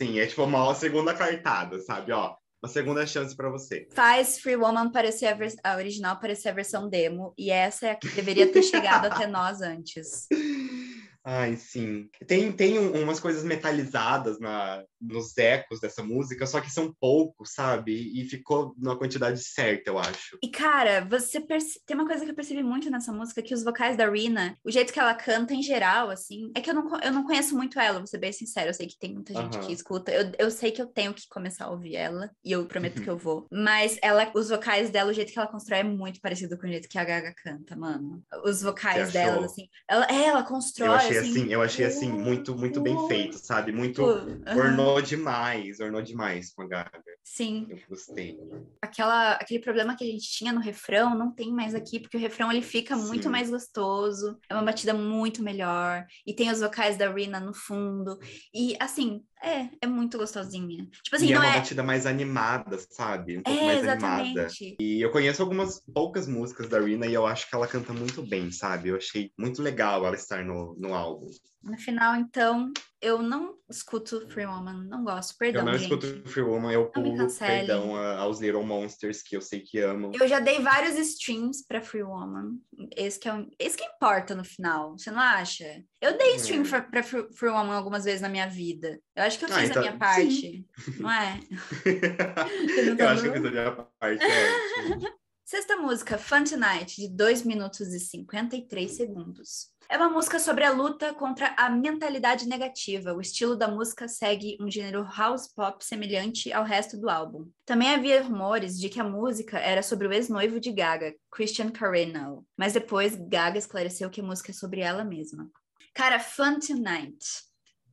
Sim, 0.00 0.20
é 0.20 0.26
tipo 0.26 0.44
uma 0.44 0.72
segunda 0.74 1.12
cartada, 1.12 1.80
sabe? 1.80 2.12
Ó, 2.12 2.36
uma 2.62 2.68
segunda 2.68 3.04
chance 3.04 3.34
para 3.34 3.50
você. 3.50 3.88
Faz 3.92 4.38
Free 4.38 4.56
Woman 4.56 4.92
parecer 4.92 5.26
a, 5.26 5.72
a, 5.72 5.76
original 5.76 6.20
parecer 6.20 6.50
a 6.50 6.52
versão 6.52 6.88
demo, 6.88 7.34
e 7.36 7.50
essa 7.50 7.88
é 7.88 7.90
a 7.90 7.96
que 7.96 8.08
deveria 8.08 8.50
ter 8.52 8.62
chegado 8.62 9.06
até 9.06 9.26
nós 9.26 9.60
antes. 9.60 10.28
Ai, 11.26 11.56
sim. 11.56 12.10
Tem, 12.26 12.52
tem 12.52 12.78
umas 12.78 13.18
coisas 13.18 13.42
metalizadas 13.44 14.38
na, 14.38 14.84
nos 15.00 15.36
ecos 15.38 15.80
dessa 15.80 16.02
música, 16.02 16.46
só 16.46 16.60
que 16.60 16.70
são 16.70 16.94
poucos, 17.00 17.54
sabe? 17.54 18.12
E 18.14 18.28
ficou 18.28 18.74
na 18.76 18.94
quantidade 18.94 19.42
certa, 19.42 19.90
eu 19.90 19.98
acho. 19.98 20.38
E, 20.42 20.50
cara, 20.50 21.02
você 21.08 21.40
perce... 21.40 21.80
tem 21.86 21.96
uma 21.96 22.06
coisa 22.06 22.26
que 22.26 22.30
eu 22.30 22.34
percebi 22.34 22.62
muito 22.62 22.90
nessa 22.90 23.10
música, 23.10 23.40
que 23.40 23.54
os 23.54 23.64
vocais 23.64 23.96
da 23.96 24.08
Rina, 24.08 24.54
o 24.62 24.70
jeito 24.70 24.92
que 24.92 25.00
ela 25.00 25.14
canta 25.14 25.54
em 25.54 25.62
geral, 25.62 26.10
assim, 26.10 26.52
é 26.54 26.60
que 26.60 26.68
eu 26.68 26.74
não, 26.74 27.00
eu 27.00 27.12
não 27.12 27.24
conheço 27.24 27.56
muito 27.56 27.80
ela, 27.80 27.98
vou 27.98 28.06
ser 28.06 28.18
bem 28.18 28.32
sincero, 28.32 28.68
eu 28.68 28.74
sei 28.74 28.86
que 28.86 28.98
tem 28.98 29.14
muita 29.14 29.32
gente 29.32 29.58
que 29.60 29.72
escuta, 29.72 30.12
eu, 30.12 30.30
eu 30.38 30.50
sei 30.50 30.72
que 30.72 30.82
eu 30.82 30.86
tenho 30.86 31.14
que 31.14 31.26
começar 31.30 31.64
a 31.64 31.70
ouvir 31.70 31.96
ela, 31.96 32.30
e 32.44 32.52
eu 32.52 32.66
prometo 32.66 33.00
que 33.00 33.08
eu 33.08 33.16
vou. 33.18 33.46
Mas 33.50 33.96
ela, 34.02 34.30
os 34.34 34.50
vocais 34.50 34.90
dela, 34.90 35.10
o 35.10 35.14
jeito 35.14 35.32
que 35.32 35.38
ela 35.38 35.48
constrói 35.48 35.80
é 35.80 35.84
muito 35.84 36.20
parecido 36.20 36.58
com 36.58 36.66
o 36.66 36.70
jeito 36.70 36.86
que 36.86 36.98
a 36.98 37.04
Gaga 37.04 37.34
canta, 37.42 37.74
mano. 37.74 38.22
Os 38.44 38.60
vocais 38.60 39.10
dela, 39.10 39.46
assim, 39.46 39.68
ela, 39.88 40.06
é, 40.06 40.26
ela 40.26 40.42
constrói 40.42 41.13
achei 41.18 41.30
assim, 41.30 41.42
assim, 41.42 41.52
eu 41.52 41.62
achei 41.62 41.84
assim 41.86 42.08
muito 42.12 42.56
muito 42.56 42.80
bem 42.80 42.96
feito, 43.08 43.38
sabe? 43.38 43.72
Muito 43.72 44.02
uh, 44.04 44.40
ornou 44.56 45.00
demais, 45.00 45.80
ornou 45.80 46.02
demais 46.02 46.52
com 46.52 46.62
a 46.62 46.68
Gaga. 46.68 47.02
Sim. 47.22 47.66
Eu 47.70 47.78
gostei. 47.88 48.38
Aquela 48.82 49.32
aquele 49.32 49.60
problema 49.60 49.96
que 49.96 50.04
a 50.04 50.06
gente 50.06 50.30
tinha 50.30 50.52
no 50.52 50.60
refrão 50.60 51.16
não 51.16 51.32
tem 51.32 51.52
mais 51.52 51.74
aqui, 51.74 51.98
porque 51.98 52.16
o 52.16 52.20
refrão 52.20 52.50
ele 52.50 52.62
fica 52.62 52.96
Sim. 52.96 53.06
muito 53.06 53.30
mais 53.30 53.50
gostoso, 53.50 54.38
é 54.48 54.54
uma 54.54 54.62
batida 54.62 54.92
muito 54.92 55.42
melhor 55.42 56.04
e 56.26 56.34
tem 56.34 56.50
os 56.50 56.60
vocais 56.60 56.96
da 56.96 57.10
Rina 57.10 57.40
no 57.40 57.54
fundo. 57.54 58.18
E 58.52 58.76
assim, 58.80 59.22
é, 59.44 59.68
é 59.82 59.86
muito 59.86 60.16
gostosinha. 60.16 60.86
Tipo 61.02 61.16
assim, 61.16 61.26
e 61.26 61.32
é 61.32 61.34
não 61.34 61.42
é 61.42 61.48
uma 61.48 61.58
batida 61.58 61.82
mais 61.82 62.06
animada, 62.06 62.78
sabe? 62.90 63.38
Um 63.38 63.42
pouco 63.42 63.60
é, 63.60 63.64
mais 63.64 63.82
exatamente. 63.82 64.38
animada. 64.38 64.48
E 64.80 65.00
eu 65.00 65.10
conheço 65.10 65.42
algumas 65.42 65.80
poucas 65.92 66.26
músicas 66.26 66.68
da 66.68 66.80
Rina 66.80 67.06
e 67.06 67.14
eu 67.14 67.26
acho 67.26 67.48
que 67.48 67.54
ela 67.54 67.66
canta 67.66 67.92
muito 67.92 68.22
bem, 68.22 68.50
sabe? 68.50 68.88
Eu 68.88 68.96
achei 68.96 69.30
muito 69.38 69.62
legal 69.62 70.04
ela 70.06 70.16
estar 70.16 70.44
no, 70.44 70.74
no 70.78 70.94
álbum. 70.94 71.26
No 71.64 71.78
final, 71.78 72.14
então, 72.16 72.70
eu 73.00 73.22
não 73.22 73.56
escuto 73.70 74.28
Free 74.28 74.46
Woman, 74.46 74.84
não 74.84 75.02
gosto, 75.02 75.36
perdão, 75.38 75.62
Eu 75.62 75.66
não 75.66 75.78
gente. 75.78 75.82
escuto 75.82 76.28
Free 76.28 76.42
Woman, 76.42 76.72
eu 76.72 76.86
pulo 76.86 77.26
perdão 77.38 77.96
aos 77.96 78.40
Little 78.40 78.64
Monsters, 78.64 79.22
que 79.22 79.36
eu 79.36 79.40
sei 79.40 79.60
que 79.60 79.78
amam. 79.78 80.12
Eu 80.14 80.28
já 80.28 80.40
dei 80.40 80.60
vários 80.60 80.96
streams 80.96 81.64
pra 81.66 81.80
Free 81.80 82.02
Woman, 82.02 82.58
esse 82.94 83.18
que, 83.18 83.28
é 83.28 83.34
um, 83.34 83.48
esse 83.58 83.76
que 83.76 83.84
importa 83.84 84.34
no 84.34 84.44
final, 84.44 84.98
você 84.98 85.10
não 85.10 85.20
acha? 85.20 85.82
Eu 86.00 86.18
dei 86.18 86.36
stream 86.36 86.64
é. 86.64 86.80
pra 86.82 87.02
Free, 87.02 87.26
Free 87.32 87.50
Woman 87.50 87.74
algumas 87.74 88.04
vezes 88.04 88.20
na 88.20 88.28
minha 88.28 88.46
vida. 88.46 89.00
Eu 89.16 89.24
acho 89.24 89.38
que 89.38 89.44
eu 89.46 89.48
ah, 89.52 89.58
fiz 89.58 89.70
então, 89.70 89.82
a 89.82 89.86
minha 89.86 89.98
parte, 89.98 90.40
sim. 90.40 90.66
não 90.98 91.10
é? 91.10 91.40
eu 92.98 93.08
acho 93.08 93.22
que 93.22 93.28
eu 93.28 93.32
fiz 93.32 93.44
a 93.44 93.50
minha 93.50 93.72
parte, 93.72 94.22
é 94.22 95.14
Sexta 95.46 95.76
música, 95.76 96.16
Fun 96.16 96.42
Tonight, 96.42 96.96
de 96.96 97.06
2 97.06 97.42
minutos 97.44 97.92
e 97.92 98.00
53 98.00 98.90
segundos. 98.90 99.73
É 99.88 99.96
uma 99.96 100.08
música 100.08 100.38
sobre 100.38 100.64
a 100.64 100.72
luta 100.72 101.12
contra 101.14 101.54
a 101.56 101.68
mentalidade 101.68 102.48
negativa. 102.48 103.12
O 103.12 103.20
estilo 103.20 103.54
da 103.54 103.68
música 103.68 104.08
segue 104.08 104.56
um 104.60 104.70
gênero 104.70 105.04
house 105.04 105.46
pop 105.46 105.84
semelhante 105.84 106.52
ao 106.52 106.64
resto 106.64 106.96
do 106.96 107.10
álbum. 107.10 107.48
Também 107.66 107.90
havia 107.90 108.22
rumores 108.22 108.78
de 108.78 108.88
que 108.88 109.00
a 109.00 109.04
música 109.04 109.58
era 109.58 109.82
sobre 109.82 110.06
o 110.08 110.12
ex-noivo 110.12 110.58
de 110.58 110.72
Gaga, 110.72 111.14
Christian 111.30 111.70
Carino, 111.70 112.46
mas 112.56 112.72
depois 112.72 113.14
Gaga 113.14 113.58
esclareceu 113.58 114.08
que 114.08 114.20
a 114.20 114.24
música 114.24 114.50
é 114.50 114.54
sobre 114.54 114.80
ela 114.80 115.04
mesma. 115.04 115.48
Cara, 115.92 116.18
Fun 116.18 116.58
Tonight. 116.58 117.24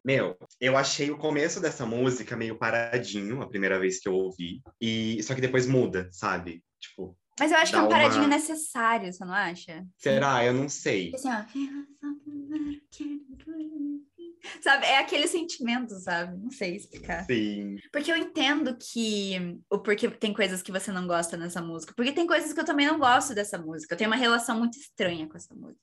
Meu, 0.04 0.36
eu 0.60 0.76
achei 0.76 1.12
o 1.12 1.18
começo 1.18 1.60
dessa 1.60 1.86
música 1.86 2.36
meio 2.36 2.58
paradinho, 2.58 3.42
a 3.42 3.48
primeira 3.48 3.80
vez 3.80 4.00
que 4.00 4.10
eu 4.10 4.16
ouvi, 4.16 4.62
e 4.80 5.22
só 5.22 5.36
que 5.36 5.42
depois 5.42 5.68
muda, 5.68 6.10
sabe? 6.12 6.64
Tipo, 6.80 7.16
mas 7.40 7.52
eu 7.52 7.58
acho 7.58 7.72
que 7.72 7.78
é 7.78 7.82
um 7.82 7.90
paradinho 7.90 8.24
uma... 8.24 8.36
necessário, 8.36 9.12
você 9.12 9.26
não 9.26 9.34
acha? 9.34 9.86
Será? 9.98 10.44
Eu 10.46 10.54
não 10.54 10.70
sei. 10.70 11.12
Assim, 11.16 11.30
ó. 11.30 11.44
Sabe, 14.62 14.86
é 14.86 14.98
aquele 14.98 15.28
sentimento, 15.28 15.94
sabe? 16.00 16.38
Não 16.38 16.52
sei 16.52 16.76
explicar. 16.76 17.26
Sim. 17.26 17.78
Porque 17.92 18.12
eu 18.12 18.18
entendo 18.18 18.76
que 18.76 19.60
o 19.70 19.80
porquê 19.80 20.10
tem 20.10 20.34
coisas 20.34 20.62
que 20.62 20.72
você 20.72 20.92
não 20.92 21.08
gosta 21.08 21.38
nessa 21.38 21.62
música. 21.62 21.94
Porque 21.96 22.12
tem 22.12 22.26
coisas 22.26 22.52
que 22.52 22.60
eu 22.60 22.66
também 22.66 22.88
não 22.88 23.00
gosto 23.00 23.36
dessa 23.36 23.58
música. 23.58 23.94
Eu 23.94 23.98
tenho 23.98 24.10
uma 24.10 24.16
relação 24.16 24.58
muito 24.58 24.78
estranha 24.78 25.28
com 25.28 25.38
essa 25.38 25.54
música. 25.54 25.80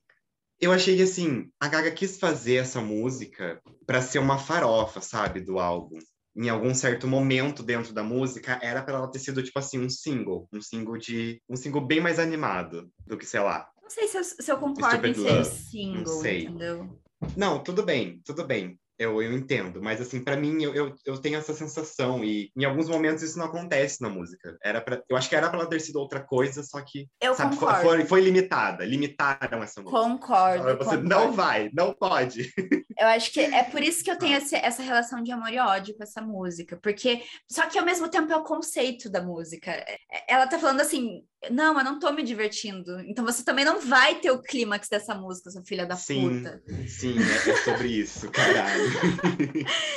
Eu 0.61 0.73
achei 0.73 0.97
que 0.97 1.03
assim, 1.03 1.49
a 1.61 1.69
Gaga 1.69 1.91
quis 1.93 2.19
fazer 2.19 2.57
essa 2.57 2.81
música 2.81 3.63
para 3.87 4.03
ser 4.03 4.19
uma 4.19 4.39
farofa, 4.39 5.01
sabe, 5.01 5.41
do 5.41 5.61
álbum 5.61 5.99
em 6.37 6.49
algum 6.49 6.75
certo 6.75 7.07
momento 7.07 7.63
dentro 7.63 7.93
da 7.93 8.03
música, 8.03 8.59
era 8.63 8.83
para 8.83 8.95
ela 8.95 9.11
ter 9.11 9.19
sido, 9.19 9.43
tipo 9.43 9.59
assim, 9.59 9.79
um 9.79 9.89
single. 9.89 10.49
Um 10.53 10.61
single 10.61 10.97
de. 10.97 11.43
Um 11.49 11.57
single 11.57 11.81
bem 11.81 12.01
mais 12.01 12.19
animado 12.19 12.91
do 13.07 13.17
que, 13.17 13.27
sei 13.27 13.41
lá. 13.41 13.69
Não 13.83 13.91
sei 13.91 14.07
se 14.07 14.19
eu, 14.19 14.25
se 14.25 14.53
eu 14.53 14.59
concordo 14.59 14.97
Stupid 14.97 15.19
em 15.19 15.23
ser 15.23 15.33
Love. 15.33 15.51
single, 15.51 16.27
entendeu? 16.27 17.01
Não, 17.37 17.63
tudo 17.63 17.83
bem, 17.83 18.21
tudo 18.25 18.45
bem. 18.45 18.79
Eu, 18.99 19.23
eu 19.23 19.33
entendo, 19.33 19.81
mas 19.81 20.01
assim, 20.01 20.23
para 20.23 20.37
mim, 20.37 20.63
eu, 20.63 20.75
eu, 20.75 20.95
eu, 21.07 21.19
tenho 21.19 21.39
essa 21.39 21.55
sensação, 21.55 22.25
e 22.25 22.51
em 22.57 22.65
alguns 22.65 22.89
momentos 22.89 23.23
isso 23.23 23.39
não 23.39 23.47
acontece 23.47 24.03
na 24.03 24.09
música. 24.09 24.59
Era 24.63 24.81
pra, 24.81 25.01
eu 25.09 25.17
acho 25.17 25.29
que 25.29 25.37
era 25.37 25.49
para 25.49 25.61
ela 25.61 25.69
ter 25.69 25.81
sido 25.81 26.01
outra 26.01 26.21
coisa, 26.21 26.63
só 26.63 26.81
que 26.81 27.07
eu 27.21 27.35
sabe, 27.35 27.55
concordo. 27.55 27.83
Foi, 27.83 28.05
foi 28.05 28.21
limitada, 28.21 28.85
limitaram 28.85 29.63
essa 29.63 29.81
música. 29.81 30.01
Concordo. 30.01 30.65
Você 30.65 30.97
concordo. 30.97 31.09
não 31.09 31.33
vai, 31.33 31.71
não 31.73 31.93
pode. 31.93 32.53
Eu 32.99 33.07
acho 33.07 33.33
que 33.33 33.39
é 33.39 33.63
por 33.63 33.81
isso 33.81 34.03
que 34.03 34.11
eu 34.11 34.19
tenho 34.19 34.37
esse, 34.37 34.57
essa 34.57 34.83
relação 34.83 35.23
de 35.23 35.31
amor 35.31 35.53
e 35.53 35.59
ódio 35.61 35.97
com 35.97 36.03
essa 36.03 36.21
música, 36.21 36.77
porque 36.83 37.23
só 37.49 37.67
que 37.67 37.79
ao 37.79 37.85
mesmo 37.85 38.09
tempo 38.09 38.33
é 38.33 38.37
o 38.37 38.43
conceito 38.43 39.09
da 39.09 39.23
música. 39.23 39.73
Ela 40.27 40.49
tá 40.49 40.59
falando 40.59 40.81
assim, 40.81 41.23
não, 41.49 41.79
eu 41.79 41.85
não 41.85 42.01
tô 42.01 42.11
me 42.11 42.25
divertindo. 42.25 42.99
Então 43.03 43.25
você 43.25 43.45
também 43.45 43.65
não 43.65 43.81
vai 43.81 44.17
ter 44.17 44.33
o 44.33 44.43
clímax 44.43 44.89
dessa 44.89 45.15
música, 45.15 45.51
sua 45.51 45.63
filha 45.63 45.87
da 45.87 45.95
sim, 45.95 46.41
puta. 46.41 46.61
Sim, 46.89 47.15
é, 47.21 47.51
é 47.51 47.57
sobre 47.59 47.89
isso, 47.89 48.29
caralho. 48.33 48.88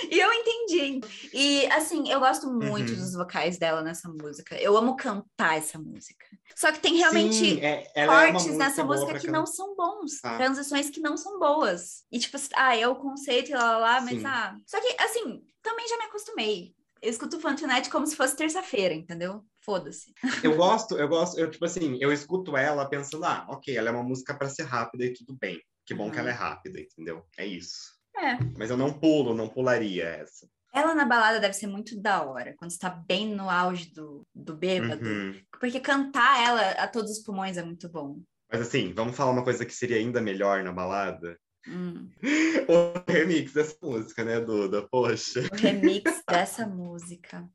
E 0.09 0.19
eu 0.19 0.31
entendi. 0.33 1.01
E, 1.33 1.65
assim, 1.67 2.09
eu 2.09 2.19
gosto 2.19 2.51
muito 2.51 2.91
uhum. 2.91 2.97
dos 2.97 3.13
vocais 3.13 3.57
dela 3.57 3.81
nessa 3.81 4.09
música. 4.09 4.55
Eu 4.55 4.77
amo 4.77 4.95
cantar 4.95 5.57
essa 5.57 5.77
música. 5.77 6.25
Só 6.55 6.71
que 6.71 6.79
tem 6.79 6.95
realmente 6.95 7.35
Sim, 7.35 7.59
é, 7.61 7.89
é 7.95 8.05
cortes 8.05 8.47
é 8.47 8.57
nessa 8.57 8.83
música 8.83 9.19
que 9.19 9.29
não 9.29 9.45
são 9.45 9.75
bons. 9.75 10.23
Ah. 10.23 10.37
Transições 10.37 10.89
que 10.89 10.99
não 10.99 11.17
são 11.17 11.39
boas. 11.39 12.03
E, 12.11 12.19
tipo, 12.19 12.37
ah, 12.55 12.75
é 12.75 12.87
o 12.87 12.95
conceito 12.95 13.51
e 13.51 13.53
lá, 13.53 13.63
lá, 13.63 13.77
lá, 13.77 14.01
mas, 14.01 14.19
Sim. 14.19 14.25
ah... 14.25 14.55
Só 14.65 14.79
que, 14.79 15.01
assim, 15.01 15.41
também 15.61 15.87
já 15.87 15.97
me 15.97 16.03
acostumei. 16.03 16.75
Eu 17.01 17.09
escuto 17.09 17.39
Fantinete 17.39 17.89
como 17.89 18.05
se 18.05 18.15
fosse 18.15 18.35
terça-feira, 18.35 18.93
entendeu? 18.93 19.43
Foda-se. 19.61 20.13
Eu 20.43 20.55
gosto, 20.57 20.97
eu 20.97 21.07
gosto, 21.07 21.39
eu, 21.39 21.49
tipo 21.49 21.65
assim, 21.65 21.97
eu 21.99 22.11
escuto 22.11 22.55
ela 22.55 22.87
pensando, 22.87 23.25
ah, 23.25 23.47
ok, 23.49 23.75
ela 23.75 23.89
é 23.89 23.91
uma 23.91 24.03
música 24.03 24.35
para 24.35 24.49
ser 24.49 24.63
rápida 24.63 25.05
e 25.05 25.13
tudo 25.13 25.35
bem. 25.35 25.59
Que 25.85 25.95
bom 25.95 26.05
uhum. 26.05 26.11
que 26.11 26.19
ela 26.19 26.29
é 26.29 26.33
rápida, 26.33 26.79
entendeu? 26.79 27.25
É 27.37 27.45
isso. 27.45 27.99
É. 28.17 28.37
Mas 28.57 28.69
eu 28.69 28.77
não 28.77 28.93
pulo, 28.93 29.33
não 29.33 29.47
pularia 29.47 30.05
essa. 30.05 30.47
Ela 30.73 30.95
na 30.95 31.05
balada 31.05 31.39
deve 31.39 31.53
ser 31.53 31.67
muito 31.67 31.99
da 31.99 32.23
hora, 32.23 32.55
quando 32.57 32.71
está 32.71 32.89
bem 32.89 33.35
no 33.35 33.49
auge 33.49 33.91
do, 33.93 34.25
do 34.33 34.55
bêbado. 34.55 35.05
Uhum. 35.05 35.35
Porque 35.59 35.79
cantar 35.79 36.41
ela 36.41 36.71
a 36.71 36.87
todos 36.87 37.11
os 37.11 37.19
pulmões 37.19 37.57
é 37.57 37.63
muito 37.63 37.89
bom. 37.89 38.19
Mas 38.49 38.61
assim, 38.61 38.93
vamos 38.93 39.15
falar 39.15 39.31
uma 39.31 39.43
coisa 39.43 39.65
que 39.65 39.73
seria 39.73 39.97
ainda 39.97 40.21
melhor 40.21 40.63
na 40.63 40.71
balada? 40.71 41.37
Hum. 41.67 42.09
O 42.67 43.11
remix 43.11 43.53
dessa 43.53 43.75
música, 43.81 44.23
né, 44.23 44.39
Duda? 44.39 44.87
Poxa. 44.89 45.41
O 45.51 45.55
remix 45.55 46.23
dessa 46.29 46.65
música. 46.65 47.45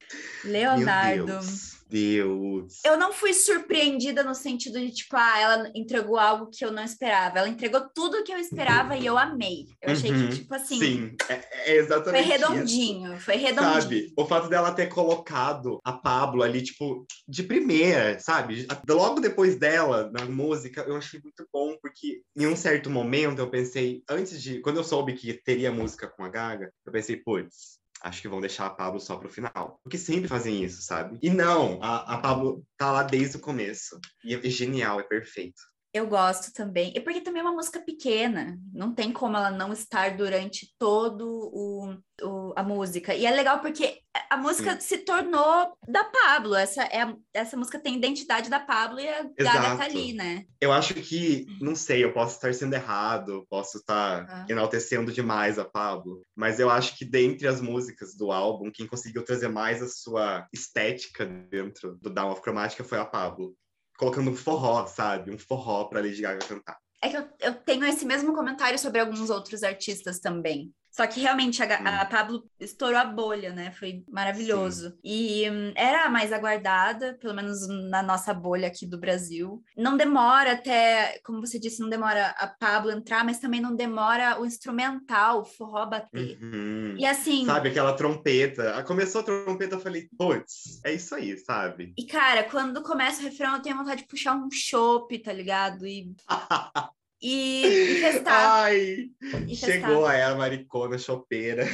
Leonardo. 0.45 1.25
Meu 1.25 1.41
Deus. 1.41 1.86
Deus. 1.89 2.81
Eu 2.85 2.97
não 2.97 3.13
fui 3.13 3.33
surpreendida 3.33 4.23
no 4.23 4.35
sentido 4.35 4.79
de, 4.79 4.91
tipo, 4.91 5.17
ah, 5.17 5.39
ela 5.39 5.71
entregou 5.75 6.19
algo 6.19 6.51
que 6.51 6.65
eu 6.65 6.73
não 6.73 6.83
esperava. 6.83 7.39
Ela 7.39 7.49
entregou 7.49 7.89
tudo 7.95 8.25
que 8.25 8.33
eu 8.33 8.39
esperava 8.39 8.97
e 8.97 9.07
eu 9.07 9.17
amei. 9.17 9.67
Eu 9.81 9.93
achei 9.93 10.11
uhum. 10.11 10.29
que, 10.29 10.37
tipo 10.37 10.55
assim. 10.55 10.79
Sim, 10.79 11.17
é, 11.29 11.73
é 11.73 11.77
exatamente. 11.77 12.25
Foi 12.25 12.33
redondinho, 12.33 13.15
isso. 13.15 13.25
foi 13.25 13.37
redondinho. 13.37 13.83
Sabe, 13.83 14.13
o 14.17 14.27
fato 14.27 14.49
dela 14.49 14.73
ter 14.73 14.89
colocado 14.89 15.81
a 15.85 15.93
Pablo 15.93 16.43
ali, 16.43 16.63
tipo, 16.63 17.07
de 17.29 17.43
primeira, 17.43 18.19
sabe? 18.19 18.67
Logo 18.89 19.21
depois 19.21 19.57
dela, 19.57 20.11
na 20.13 20.25
música, 20.25 20.83
eu 20.83 20.97
achei 20.97 21.21
muito 21.21 21.47
bom, 21.53 21.77
porque 21.81 22.23
em 22.37 22.47
um 22.47 22.57
certo 22.57 22.91
momento 22.91 23.39
eu 23.39 23.51
pensei, 23.51 24.03
antes 24.09 24.43
de. 24.43 24.61
Quando 24.61 24.79
eu 24.79 24.85
soube 24.85 25.15
que 25.15 25.33
teria 25.33 25.71
música 25.71 26.09
com 26.09 26.25
a 26.25 26.29
Gaga, 26.29 26.73
eu 26.85 26.93
pensei, 26.93 27.17
putz, 27.17 27.79
acho 28.03 28.23
que 28.23 28.29
vão 28.29 28.41
deixar 28.41 28.67
a 28.67 28.71
Pablo 28.71 29.01
só 29.01 29.17
pro 29.17 29.29
final. 29.29 29.81
Porque 29.83 29.99
sempre 29.99 30.29
fazem 30.29 30.63
isso, 30.63 30.83
sabe? 30.83 31.19
E 31.23 31.31
não, 31.31 31.83
a, 31.83 32.15
a 32.15 32.19
Pablo 32.19 32.65
tá 32.77 32.91
lá 32.93 33.03
desde 33.03 33.37
o 33.37 33.41
começo. 33.41 33.99
E 34.25 34.35
é 34.35 34.51
genial, 34.51 35.01
é 35.01 35.03
perfeito. 35.03 35.61
Eu 35.97 36.07
gosto 36.07 36.53
também. 36.53 36.93
E 36.95 37.01
porque 37.01 37.23
também 37.23 37.41
é 37.41 37.43
uma 37.43 37.55
música 37.55 37.81
pequena. 37.81 38.59
Não 38.71 38.95
tem 38.95 39.11
como 39.11 39.35
ela 39.35 39.51
não 39.51 39.73
estar 39.73 40.15
durante 40.15 40.75
todo 40.79 41.27
o, 41.27 41.97
o 42.23 42.53
a 42.55 42.63
música. 42.63 43.15
E 43.15 43.25
é 43.25 43.31
legal 43.31 43.61
porque 43.61 44.01
a 44.29 44.37
música 44.37 44.75
Sim. 44.75 44.81
se 44.81 44.99
tornou 44.99 45.75
da 45.89 46.05
Pablo. 46.05 46.55
Essa, 46.55 46.83
é, 46.83 47.15
essa 47.33 47.57
música 47.57 47.79
tem 47.79 47.97
identidade 47.97 48.51
da 48.51 48.61
Pablo 48.61 49.01
e 49.01 49.09
a 49.09 49.21
Exato. 49.39 49.59
Gaga 49.59 49.77
tá 49.79 49.85
ali, 49.85 50.13
né? 50.13 50.45
Eu 50.61 50.71
acho 50.71 50.93
que, 50.93 51.47
não 51.63 51.75
sei, 51.75 52.05
eu 52.05 52.13
posso 52.13 52.35
estar 52.35 52.53
sendo 52.53 52.75
errado, 52.75 53.47
posso 53.49 53.79
estar 53.79 54.27
ah. 54.29 54.47
enaltecendo 54.51 55.11
demais 55.11 55.59
a 55.59 55.65
Pablo, 55.65 56.21
mas 56.35 56.61
eu 56.61 56.69
acho 56.69 56.97
que 56.99 57.07
dentre 57.07 57.49
as 57.49 57.63
músicas 57.63 58.15
do 58.15 58.31
álbum, 58.31 58.71
quem 58.71 58.87
conseguiu 58.87 59.25
trazer 59.25 59.49
mais 59.49 59.83
a 59.83 59.89
sua 59.89 60.47
estética 60.53 61.25
dentro 61.25 61.97
do 62.03 62.11
Down 62.11 62.33
of 62.33 62.43
Chromatica 62.43 62.85
foi 62.85 62.99
a 62.99 63.05
Pablo 63.07 63.55
colocando 63.99 64.31
um 64.31 64.37
forró, 64.37 64.87
sabe? 64.87 65.31
Um 65.31 65.39
forró 65.39 65.85
pra 65.85 66.01
Lady 66.01 66.21
Gaga 66.23 66.47
cantar. 66.47 66.79
É 67.03 67.09
que 67.09 67.17
eu, 67.17 67.29
eu 67.41 67.55
tenho 67.55 67.85
esse 67.85 68.05
mesmo 68.05 68.35
comentário 68.35 68.79
sobre 68.79 69.01
alguns 69.01 69.31
outros 69.31 69.63
artistas 69.63 70.19
também. 70.19 70.73
Só 70.97 71.07
que 71.07 71.21
realmente 71.21 71.63
a, 71.63 71.67
a 71.67 72.05
hum. 72.05 72.09
Pablo 72.09 72.51
estourou 72.59 72.99
a 72.99 73.05
bolha, 73.05 73.53
né? 73.53 73.71
Foi 73.71 74.03
maravilhoso. 74.09 74.93
Sim. 74.93 74.97
E 75.05 75.51
hum, 75.51 75.73
era 75.77 76.07
a 76.07 76.09
mais 76.09 76.33
aguardada, 76.33 77.19
pelo 77.21 77.35
menos 77.35 77.69
na 77.91 78.03
nossa 78.03 78.33
bolha 78.33 78.69
aqui 78.69 78.87
do 78.87 78.99
Brasil. 78.99 79.63
Não 79.77 79.95
demora 79.95 80.53
até, 80.53 81.21
como 81.23 81.43
você 81.43 81.59
disse, 81.59 81.81
não 81.83 81.91
demora 81.91 82.29
a 82.39 82.47
Pablo 82.47 82.91
entrar, 82.91 83.27
mas 83.27 83.39
também 83.39 83.61
não 83.61 83.77
demora 83.77 84.41
o 84.41 84.47
instrumental, 84.47 85.43
o 85.43 85.45
forró 85.45 85.85
bater. 85.85 86.39
Uhum. 86.43 86.95
E 86.97 87.05
assim. 87.05 87.45
Sabe, 87.45 87.69
aquela 87.69 87.93
trompeta. 87.93 88.83
Começou 88.85 89.21
a 89.21 89.25
trompeta, 89.25 89.75
eu 89.75 89.81
falei, 89.81 90.09
putz, 90.17 90.81
é 90.83 90.95
isso 90.95 91.15
aí, 91.15 91.37
sabe? 91.37 91.93
E 91.99 92.07
cara, 92.07 92.43
quando 92.45 92.83
começa 92.83 93.21
o 93.21 93.25
refrão, 93.25 93.57
eu 93.57 93.61
tenho 93.61 93.77
vontade 93.77 94.01
de 94.01 94.09
puxar 94.09 94.35
um 94.35 94.49
chopp, 94.51 95.19
tá 95.19 95.31
ligado? 95.35 95.87
E. 95.87 96.11
e, 97.21 97.67
e 97.67 98.01
festar. 98.01 98.65
Ai, 98.65 99.11
e 99.49 99.57
chegou 99.57 100.07
a 100.07 100.35
maricona 100.35 100.99
chopeira. 100.99 101.65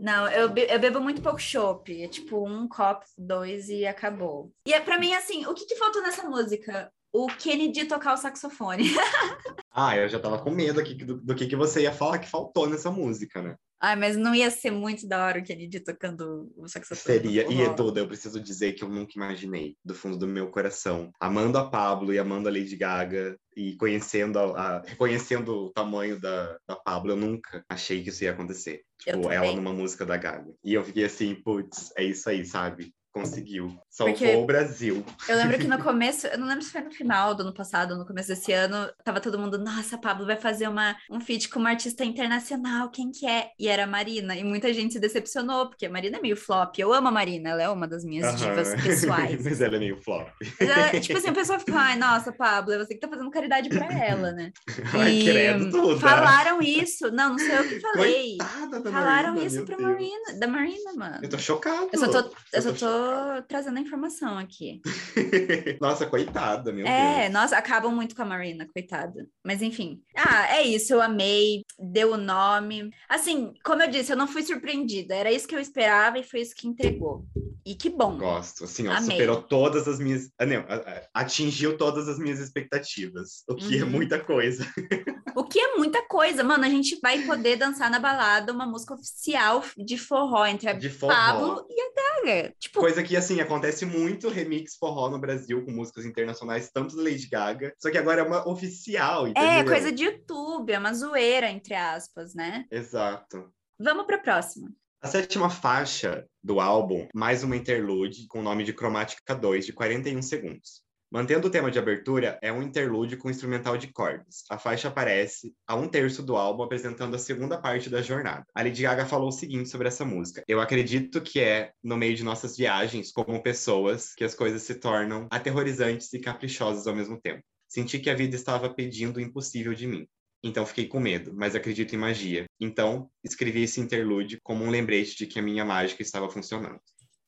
Não, 0.00 0.26
eu, 0.30 0.48
be 0.48 0.62
eu 0.62 0.78
bebo 0.78 0.98
muito 0.98 1.20
pouco 1.20 1.38
chopp. 1.38 2.02
É 2.02 2.08
tipo 2.08 2.48
um 2.48 2.66
copo, 2.66 3.04
dois 3.18 3.68
e 3.68 3.86
acabou. 3.86 4.50
E 4.66 4.72
é, 4.72 4.80
pra 4.80 4.98
mim, 4.98 5.12
assim, 5.12 5.44
o 5.46 5.52
que, 5.52 5.66
que 5.66 5.76
faltou 5.76 6.02
nessa 6.02 6.26
música? 6.26 6.90
O 7.12 7.26
Kennedy 7.26 7.86
tocar 7.86 8.14
o 8.14 8.16
saxofone. 8.16 8.84
ah, 9.72 9.96
eu 9.96 10.08
já 10.08 10.18
tava 10.18 10.38
com 10.38 10.50
medo 10.50 10.78
aqui 10.80 10.94
do, 10.94 11.20
do 11.20 11.34
que, 11.34 11.46
que 11.46 11.56
você 11.56 11.82
ia 11.82 11.92
falar 11.92 12.18
que 12.18 12.28
faltou 12.28 12.68
nessa 12.68 12.90
música, 12.90 13.42
né? 13.42 13.56
Ai, 13.82 13.96
mas 13.96 14.14
não 14.14 14.34
ia 14.34 14.50
ser 14.50 14.70
muito 14.70 15.08
da 15.08 15.24
hora 15.24 15.40
o 15.40 15.42
Kennedy 15.42 15.80
tocando 15.80 16.52
o 16.54 16.68
saxofone. 16.68 17.00
Seria. 17.00 17.50
E 17.50 17.74
toda, 17.74 17.98
eu 17.98 18.06
preciso 18.06 18.38
dizer 18.38 18.74
que 18.74 18.84
eu 18.84 18.88
nunca 18.90 19.12
imaginei, 19.16 19.74
do 19.82 19.94
fundo 19.94 20.18
do 20.18 20.26
meu 20.26 20.50
coração, 20.50 21.10
amando 21.18 21.56
a 21.56 21.68
Pablo 21.68 22.12
e 22.12 22.18
amando 22.18 22.46
a 22.46 22.52
Lady 22.52 22.76
Gaga 22.76 23.38
e 23.56 23.76
conhecendo 23.76 24.38
a, 24.38 24.42
a, 24.42 24.82
reconhecendo 24.82 25.48
o 25.48 25.70
tamanho 25.70 26.20
da, 26.20 26.58
da 26.68 26.76
Pablo, 26.76 27.12
eu 27.12 27.16
nunca 27.16 27.64
achei 27.70 28.02
que 28.02 28.10
isso 28.10 28.22
ia 28.22 28.32
acontecer. 28.32 28.82
Tipo, 28.98 29.32
ela 29.32 29.52
numa 29.56 29.72
música 29.72 30.04
da 30.04 30.18
Gaga. 30.18 30.52
E 30.62 30.74
eu 30.74 30.84
fiquei 30.84 31.04
assim, 31.04 31.34
putz, 31.34 31.90
é 31.96 32.04
isso 32.04 32.28
aí, 32.28 32.44
sabe? 32.44 32.92
Conseguiu. 33.12 33.76
Salvou 33.90 34.14
Porque 34.14 34.36
o 34.36 34.46
Brasil. 34.46 35.04
Eu 35.28 35.36
lembro 35.36 35.58
que 35.58 35.66
no 35.66 35.78
começo, 35.82 36.28
eu 36.28 36.38
não 36.38 36.46
lembro 36.46 36.62
se 36.62 36.70
foi 36.70 36.80
no 36.80 36.92
final 36.92 37.34
do 37.34 37.42
ano 37.42 37.52
passado, 37.52 37.96
no 37.96 38.06
começo 38.06 38.28
desse 38.28 38.52
ano, 38.52 38.88
tava 39.04 39.20
todo 39.20 39.38
mundo, 39.38 39.58
nossa, 39.58 39.98
Pablo 39.98 40.24
vai 40.24 40.36
fazer 40.36 40.68
uma, 40.68 40.96
um 41.10 41.20
feat 41.20 41.48
com 41.48 41.58
uma 41.58 41.70
artista 41.70 42.04
internacional, 42.04 42.88
quem 42.88 43.10
que 43.10 43.26
é? 43.26 43.50
E 43.58 43.66
era 43.66 43.82
a 43.82 43.86
Marina. 43.86 44.36
E 44.36 44.44
muita 44.44 44.72
gente 44.72 44.92
se 44.92 45.00
decepcionou, 45.00 45.68
porque 45.68 45.86
a 45.86 45.90
Marina 45.90 46.18
é 46.18 46.20
meio 46.20 46.36
flop. 46.36 46.78
Eu 46.78 46.92
amo 46.92 47.08
a 47.08 47.10
Marina, 47.10 47.50
ela 47.50 47.62
é 47.62 47.68
uma 47.68 47.88
das 47.88 48.04
minhas 48.04 48.36
divas 48.36 48.80
pessoais. 48.80 49.42
Mas 49.44 49.60
ela 49.60 49.74
é 49.74 49.80
meio 49.80 50.00
flop. 50.00 50.28
Ela, 50.60 50.90
tipo 51.00 51.18
assim, 51.18 51.28
a 51.28 51.32
pessoa 51.32 51.58
fica, 51.58 51.76
ai, 51.76 51.98
nossa, 51.98 52.30
Pablo, 52.30 52.72
é 52.74 52.78
você 52.78 52.94
que 52.94 53.00
tá 53.00 53.08
fazendo 53.08 53.30
caridade 53.30 53.68
pra 53.68 53.92
ela, 53.92 54.30
né? 54.30 54.52
Ai, 54.94 55.14
e 55.14 55.24
credo, 55.24 55.70
tudo, 55.70 55.98
falaram 55.98 56.62
isso. 56.62 57.10
Não, 57.10 57.30
não 57.30 57.38
sei 57.38 57.58
eu 57.58 57.68
que 57.68 57.80
falei. 57.80 58.36
Coitada 58.38 58.80
da 58.80 58.90
falaram 58.92 59.28
Marina, 59.30 59.46
isso 59.46 59.64
pra 59.64 59.76
Deus. 59.76 59.90
Marina, 59.90 60.32
da 60.38 60.46
Marina, 60.46 60.92
mano. 60.94 61.18
Eu 61.22 61.28
tô 61.28 61.38
chocado. 61.38 61.88
Eu 61.92 61.98
só 61.98 62.08
tô, 62.08 62.32
eu 62.52 62.62
só 62.62 62.72
tô 62.72 62.99
trazendo 63.48 63.78
a 63.78 63.80
informação 63.80 64.38
aqui. 64.38 64.80
nossa, 65.80 66.06
coitada, 66.06 66.72
meu 66.72 66.86
é, 66.86 67.22
Deus. 67.22 67.32
nossa, 67.32 67.56
acabam 67.56 67.94
muito 67.94 68.14
com 68.14 68.22
a 68.22 68.26
Marina, 68.26 68.66
coitada. 68.72 69.26
Mas 69.44 69.62
enfim. 69.62 70.02
Ah, 70.16 70.56
é 70.56 70.62
isso, 70.62 70.92
eu 70.92 71.00
amei, 71.00 71.64
deu 71.78 72.12
o 72.12 72.16
nome. 72.16 72.90
Assim, 73.08 73.52
como 73.64 73.82
eu 73.82 73.90
disse, 73.90 74.12
eu 74.12 74.16
não 74.16 74.28
fui 74.28 74.42
surpreendida. 74.42 75.14
Era 75.14 75.32
isso 75.32 75.48
que 75.48 75.54
eu 75.54 75.60
esperava 75.60 76.18
e 76.18 76.22
foi 76.22 76.40
isso 76.40 76.54
que 76.54 76.68
entregou. 76.68 77.24
E 77.64 77.74
que 77.74 77.90
bom. 77.90 78.16
Gosto, 78.16 78.64
assim, 78.64 78.88
ó, 78.88 79.00
superou 79.00 79.42
todas 79.42 79.86
as 79.86 79.98
minhas. 79.98 80.30
Ah, 80.38 80.46
não, 80.46 80.64
atingiu 81.12 81.76
todas 81.76 82.08
as 82.08 82.18
minhas 82.18 82.38
expectativas, 82.38 83.44
o 83.48 83.54
que 83.54 83.78
é 83.78 83.82
uhum. 83.82 83.88
é 83.88 83.90
muita 83.90 84.18
coisa. 84.18 84.66
O 85.34 85.44
que 85.44 85.60
é 85.60 85.76
muita 85.76 86.02
coisa, 86.06 86.42
mano. 86.42 86.64
A 86.64 86.68
gente 86.68 86.98
vai 87.00 87.22
poder 87.22 87.56
dançar 87.56 87.90
na 87.90 87.98
balada 87.98 88.52
uma 88.52 88.66
música 88.66 88.94
oficial 88.94 89.64
de 89.76 89.96
forró 89.96 90.44
entre 90.46 90.68
a 90.68 90.72
de 90.72 90.90
forró. 90.90 91.12
Pablo 91.14 91.66
e 91.68 91.80
a 91.80 91.90
Gaga. 91.94 92.54
Tipo... 92.58 92.80
Coisa 92.90 93.04
que, 93.04 93.16
assim, 93.16 93.40
acontece 93.40 93.86
muito 93.86 94.28
remix 94.28 94.74
forró 94.76 95.08
no 95.08 95.18
Brasil 95.20 95.64
com 95.64 95.70
músicas 95.70 96.04
internacionais, 96.04 96.72
tanto 96.72 96.96
da 96.96 97.04
Lady 97.04 97.28
Gaga, 97.28 97.72
só 97.78 97.88
que 97.88 97.96
agora 97.96 98.22
é 98.22 98.24
uma 98.24 98.48
oficial, 98.48 99.28
é, 99.28 99.30
entendeu? 99.30 99.48
É, 99.48 99.64
coisa 99.64 99.92
de 99.92 100.02
YouTube, 100.02 100.72
é 100.72 100.78
uma 100.78 100.92
zoeira, 100.92 101.48
entre 101.48 101.72
aspas, 101.72 102.34
né? 102.34 102.66
Exato. 102.68 103.48
Vamos 103.78 104.06
para 104.06 104.16
a 104.16 104.20
próxima. 104.20 104.68
A 105.00 105.06
sétima 105.06 105.48
faixa 105.48 106.26
do 106.42 106.58
álbum, 106.58 107.06
mais 107.14 107.44
uma 107.44 107.54
interlude 107.54 108.26
com 108.26 108.40
o 108.40 108.42
nome 108.42 108.64
de 108.64 108.72
Cromática 108.72 109.36
2, 109.36 109.66
de 109.66 109.72
41 109.72 110.20
segundos. 110.20 110.82
Mantendo 111.12 111.48
o 111.48 111.50
tema 111.50 111.72
de 111.72 111.78
abertura, 111.78 112.38
é 112.40 112.52
um 112.52 112.62
interlúdio 112.62 113.18
com 113.18 113.28
instrumental 113.28 113.76
de 113.76 113.88
cordas. 113.88 114.44
A 114.48 114.56
faixa 114.56 114.86
aparece 114.86 115.52
a 115.66 115.74
um 115.74 115.88
terço 115.88 116.22
do 116.22 116.36
álbum, 116.36 116.62
apresentando 116.62 117.16
a 117.16 117.18
segunda 117.18 117.60
parte 117.60 117.90
da 117.90 118.00
jornada. 118.00 118.46
A 118.54 118.62
Lady 118.62 118.82
Gaga 118.82 119.04
falou 119.04 119.28
o 119.28 119.32
seguinte 119.32 119.68
sobre 119.68 119.88
essa 119.88 120.04
música: 120.04 120.44
Eu 120.46 120.60
acredito 120.60 121.20
que 121.20 121.40
é 121.40 121.72
no 121.82 121.96
meio 121.96 122.14
de 122.14 122.22
nossas 122.22 122.56
viagens, 122.56 123.10
como 123.10 123.42
pessoas, 123.42 124.14
que 124.14 124.22
as 124.22 124.36
coisas 124.36 124.62
se 124.62 124.76
tornam 124.76 125.26
aterrorizantes 125.32 126.12
e 126.12 126.20
caprichosas 126.20 126.86
ao 126.86 126.94
mesmo 126.94 127.20
tempo. 127.20 127.42
Senti 127.66 127.98
que 127.98 128.08
a 128.08 128.14
vida 128.14 128.36
estava 128.36 128.72
pedindo 128.72 129.16
o 129.16 129.20
impossível 129.20 129.74
de 129.74 129.88
mim. 129.88 130.06
Então 130.44 130.64
fiquei 130.64 130.86
com 130.86 131.00
medo, 131.00 131.32
mas 131.34 131.56
acredito 131.56 131.92
em 131.92 131.98
magia. 131.98 132.46
Então 132.60 133.10
escrevi 133.24 133.64
esse 133.64 133.80
interlúdio 133.80 134.38
como 134.44 134.64
um 134.64 134.70
lembrete 134.70 135.16
de 135.16 135.26
que 135.26 135.40
a 135.40 135.42
minha 135.42 135.64
mágica 135.64 136.02
estava 136.02 136.30
funcionando. 136.30 136.80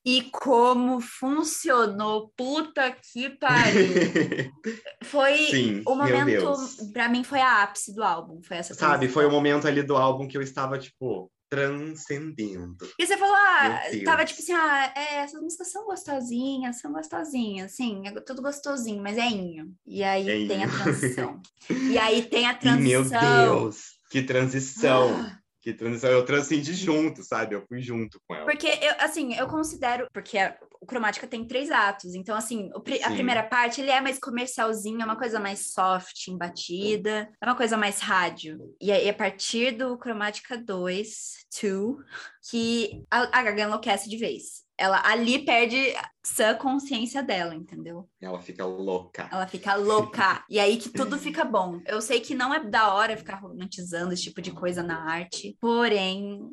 E 0.05 0.23
como 0.31 0.99
funcionou, 0.99 2.33
puta 2.35 2.91
que 2.91 3.29
pariu. 3.29 4.51
Foi 5.03 5.37
Sim, 5.37 5.81
o 5.85 5.95
momento, 5.95 6.53
para 6.91 7.07
mim 7.07 7.23
foi 7.23 7.39
a 7.39 7.63
ápice 7.63 7.93
do 7.93 8.03
álbum, 8.03 8.41
foi 8.41 8.57
essa 8.57 8.73
Sabe, 8.73 9.07
foi 9.07 9.25
o 9.25 9.31
momento 9.31 9.67
ali 9.67 9.81
do 9.81 9.95
álbum 9.95 10.27
que 10.27 10.37
eu 10.37 10.41
estava 10.41 10.77
tipo, 10.77 11.31
transcendendo. 11.49 12.89
E 12.99 13.05
você 13.05 13.15
falou, 13.15 13.35
ah, 13.35 13.81
tava 14.03 14.25
tipo 14.25 14.41
assim, 14.41 14.53
ah, 14.53 14.91
é, 14.95 15.15
essas 15.17 15.39
músicas 15.41 15.71
são 15.71 15.85
gostosinhas, 15.85 16.79
são 16.79 16.91
gostosinhas, 16.91 17.75
sim, 17.75 18.01
é 18.05 18.11
tudo 18.21 18.41
gostosinho, 18.41 19.03
mas 19.03 19.17
é 19.17 19.27
inho. 19.27 19.71
E 19.85 20.03
aí 20.03 20.27
é 20.27 20.47
tem 20.47 20.63
inho. 20.63 20.69
a 20.69 20.83
transição. 20.83 21.41
e 21.69 21.97
aí 21.97 22.23
tem 22.23 22.47
a 22.47 22.55
transição. 22.57 22.81
E, 22.81 22.89
meu 22.89 23.03
Deus, 23.03 23.83
que 24.09 24.23
transição! 24.23 25.15
Ah. 25.15 25.42
Que 25.63 25.73
transição, 25.73 26.11
eu 26.11 26.25
transcendi 26.25 26.73
junto, 26.73 27.23
sabe? 27.23 27.55
Eu 27.55 27.65
fui 27.65 27.81
junto 27.81 28.19
com 28.27 28.35
ela. 28.35 28.45
Porque 28.45 28.67
eu, 28.67 28.95
assim, 28.99 29.33
eu 29.33 29.47
considero, 29.47 30.07
porque 30.11 30.37
a, 30.37 30.57
o 30.81 30.85
Cromática 30.85 31.25
tem 31.25 31.47
três 31.47 31.71
atos, 31.71 32.13
então 32.15 32.35
assim, 32.35 32.69
o, 32.75 32.79
a 32.79 33.11
primeira 33.11 33.41
parte 33.41 33.79
ele 33.79 33.89
é 33.89 34.01
mais 34.01 34.19
comercialzinho, 34.19 35.01
é 35.01 35.05
uma 35.05 35.17
coisa 35.17 35.39
mais 35.39 35.71
soft, 35.71 36.27
embatida, 36.27 37.29
é 37.41 37.45
uma 37.45 37.55
coisa 37.55 37.77
mais 37.77 38.01
rádio. 38.01 38.75
E 38.81 38.91
aí 38.91 39.07
a 39.07 39.13
partir 39.13 39.71
do 39.71 39.97
Cromática 39.97 40.57
2, 40.57 41.45
2, 41.61 41.97
que 42.51 43.01
a, 43.09 43.39
a 43.39 43.43
Gaga 43.43 43.63
enlouquece 43.63 44.09
de 44.09 44.17
vez 44.17 44.62
ela 44.77 45.01
ali 45.05 45.45
perde 45.45 45.93
essa 46.23 46.55
consciência 46.55 47.21
dela, 47.21 47.53
entendeu? 47.53 48.09
Ela 48.21 48.41
fica 48.41 48.65
louca. 48.65 49.29
Ela 49.31 49.47
fica 49.47 49.75
louca. 49.75 50.43
e 50.49 50.59
aí 50.59 50.77
que 50.77 50.89
tudo 50.89 51.17
fica 51.17 51.43
bom. 51.43 51.81
Eu 51.85 52.01
sei 52.01 52.19
que 52.19 52.33
não 52.33 52.53
é 52.53 52.63
da 52.63 52.93
hora 52.93 53.17
ficar 53.17 53.35
romantizando 53.35 54.13
esse 54.13 54.23
tipo 54.23 54.41
de 54.41 54.51
coisa 54.51 54.81
na 54.81 55.03
arte, 55.03 55.55
porém, 55.59 56.49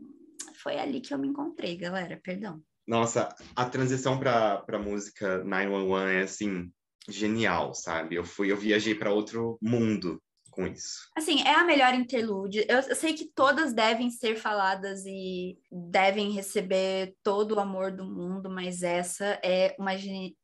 foi 0.63 0.79
ali 0.79 1.01
que 1.01 1.15
eu 1.15 1.19
me 1.19 1.29
encontrei, 1.29 1.77
galera. 1.77 2.21
Perdão. 2.23 2.61
Nossa, 2.87 3.29
a 3.55 3.65
transição 3.65 4.19
para 4.19 4.59
pra 4.59 4.79
música 4.79 5.45
911 5.45 6.13
é 6.13 6.23
assim, 6.23 6.71
genial, 7.09 7.75
sabe? 7.75 8.17
Eu 8.17 8.25
fui, 8.25 8.51
eu 8.51 8.57
viajei 8.57 8.95
para 8.95 9.13
outro 9.13 9.59
mundo 9.63 10.21
com 10.51 10.67
isso. 10.67 11.09
Assim, 11.17 11.43
é 11.43 11.55
a 11.55 11.65
melhor 11.65 11.95
interlude. 11.95 12.65
Eu, 12.69 12.79
eu, 12.81 12.97
sei 12.97 13.15
que 13.15 13.25
todas 13.25 13.73
devem 13.73 14.11
ser 14.11 14.37
faladas 14.37 15.05
e 15.07 15.59
devem 15.71 16.33
receber 16.33 17.15
todo 17.23 17.55
o 17.55 17.61
amor 17.61 17.93
do 17.93 18.05
mundo, 18.05 18.51
mas 18.51 18.83
essa 18.83 19.39
é 19.43 19.75
uma 19.79 19.93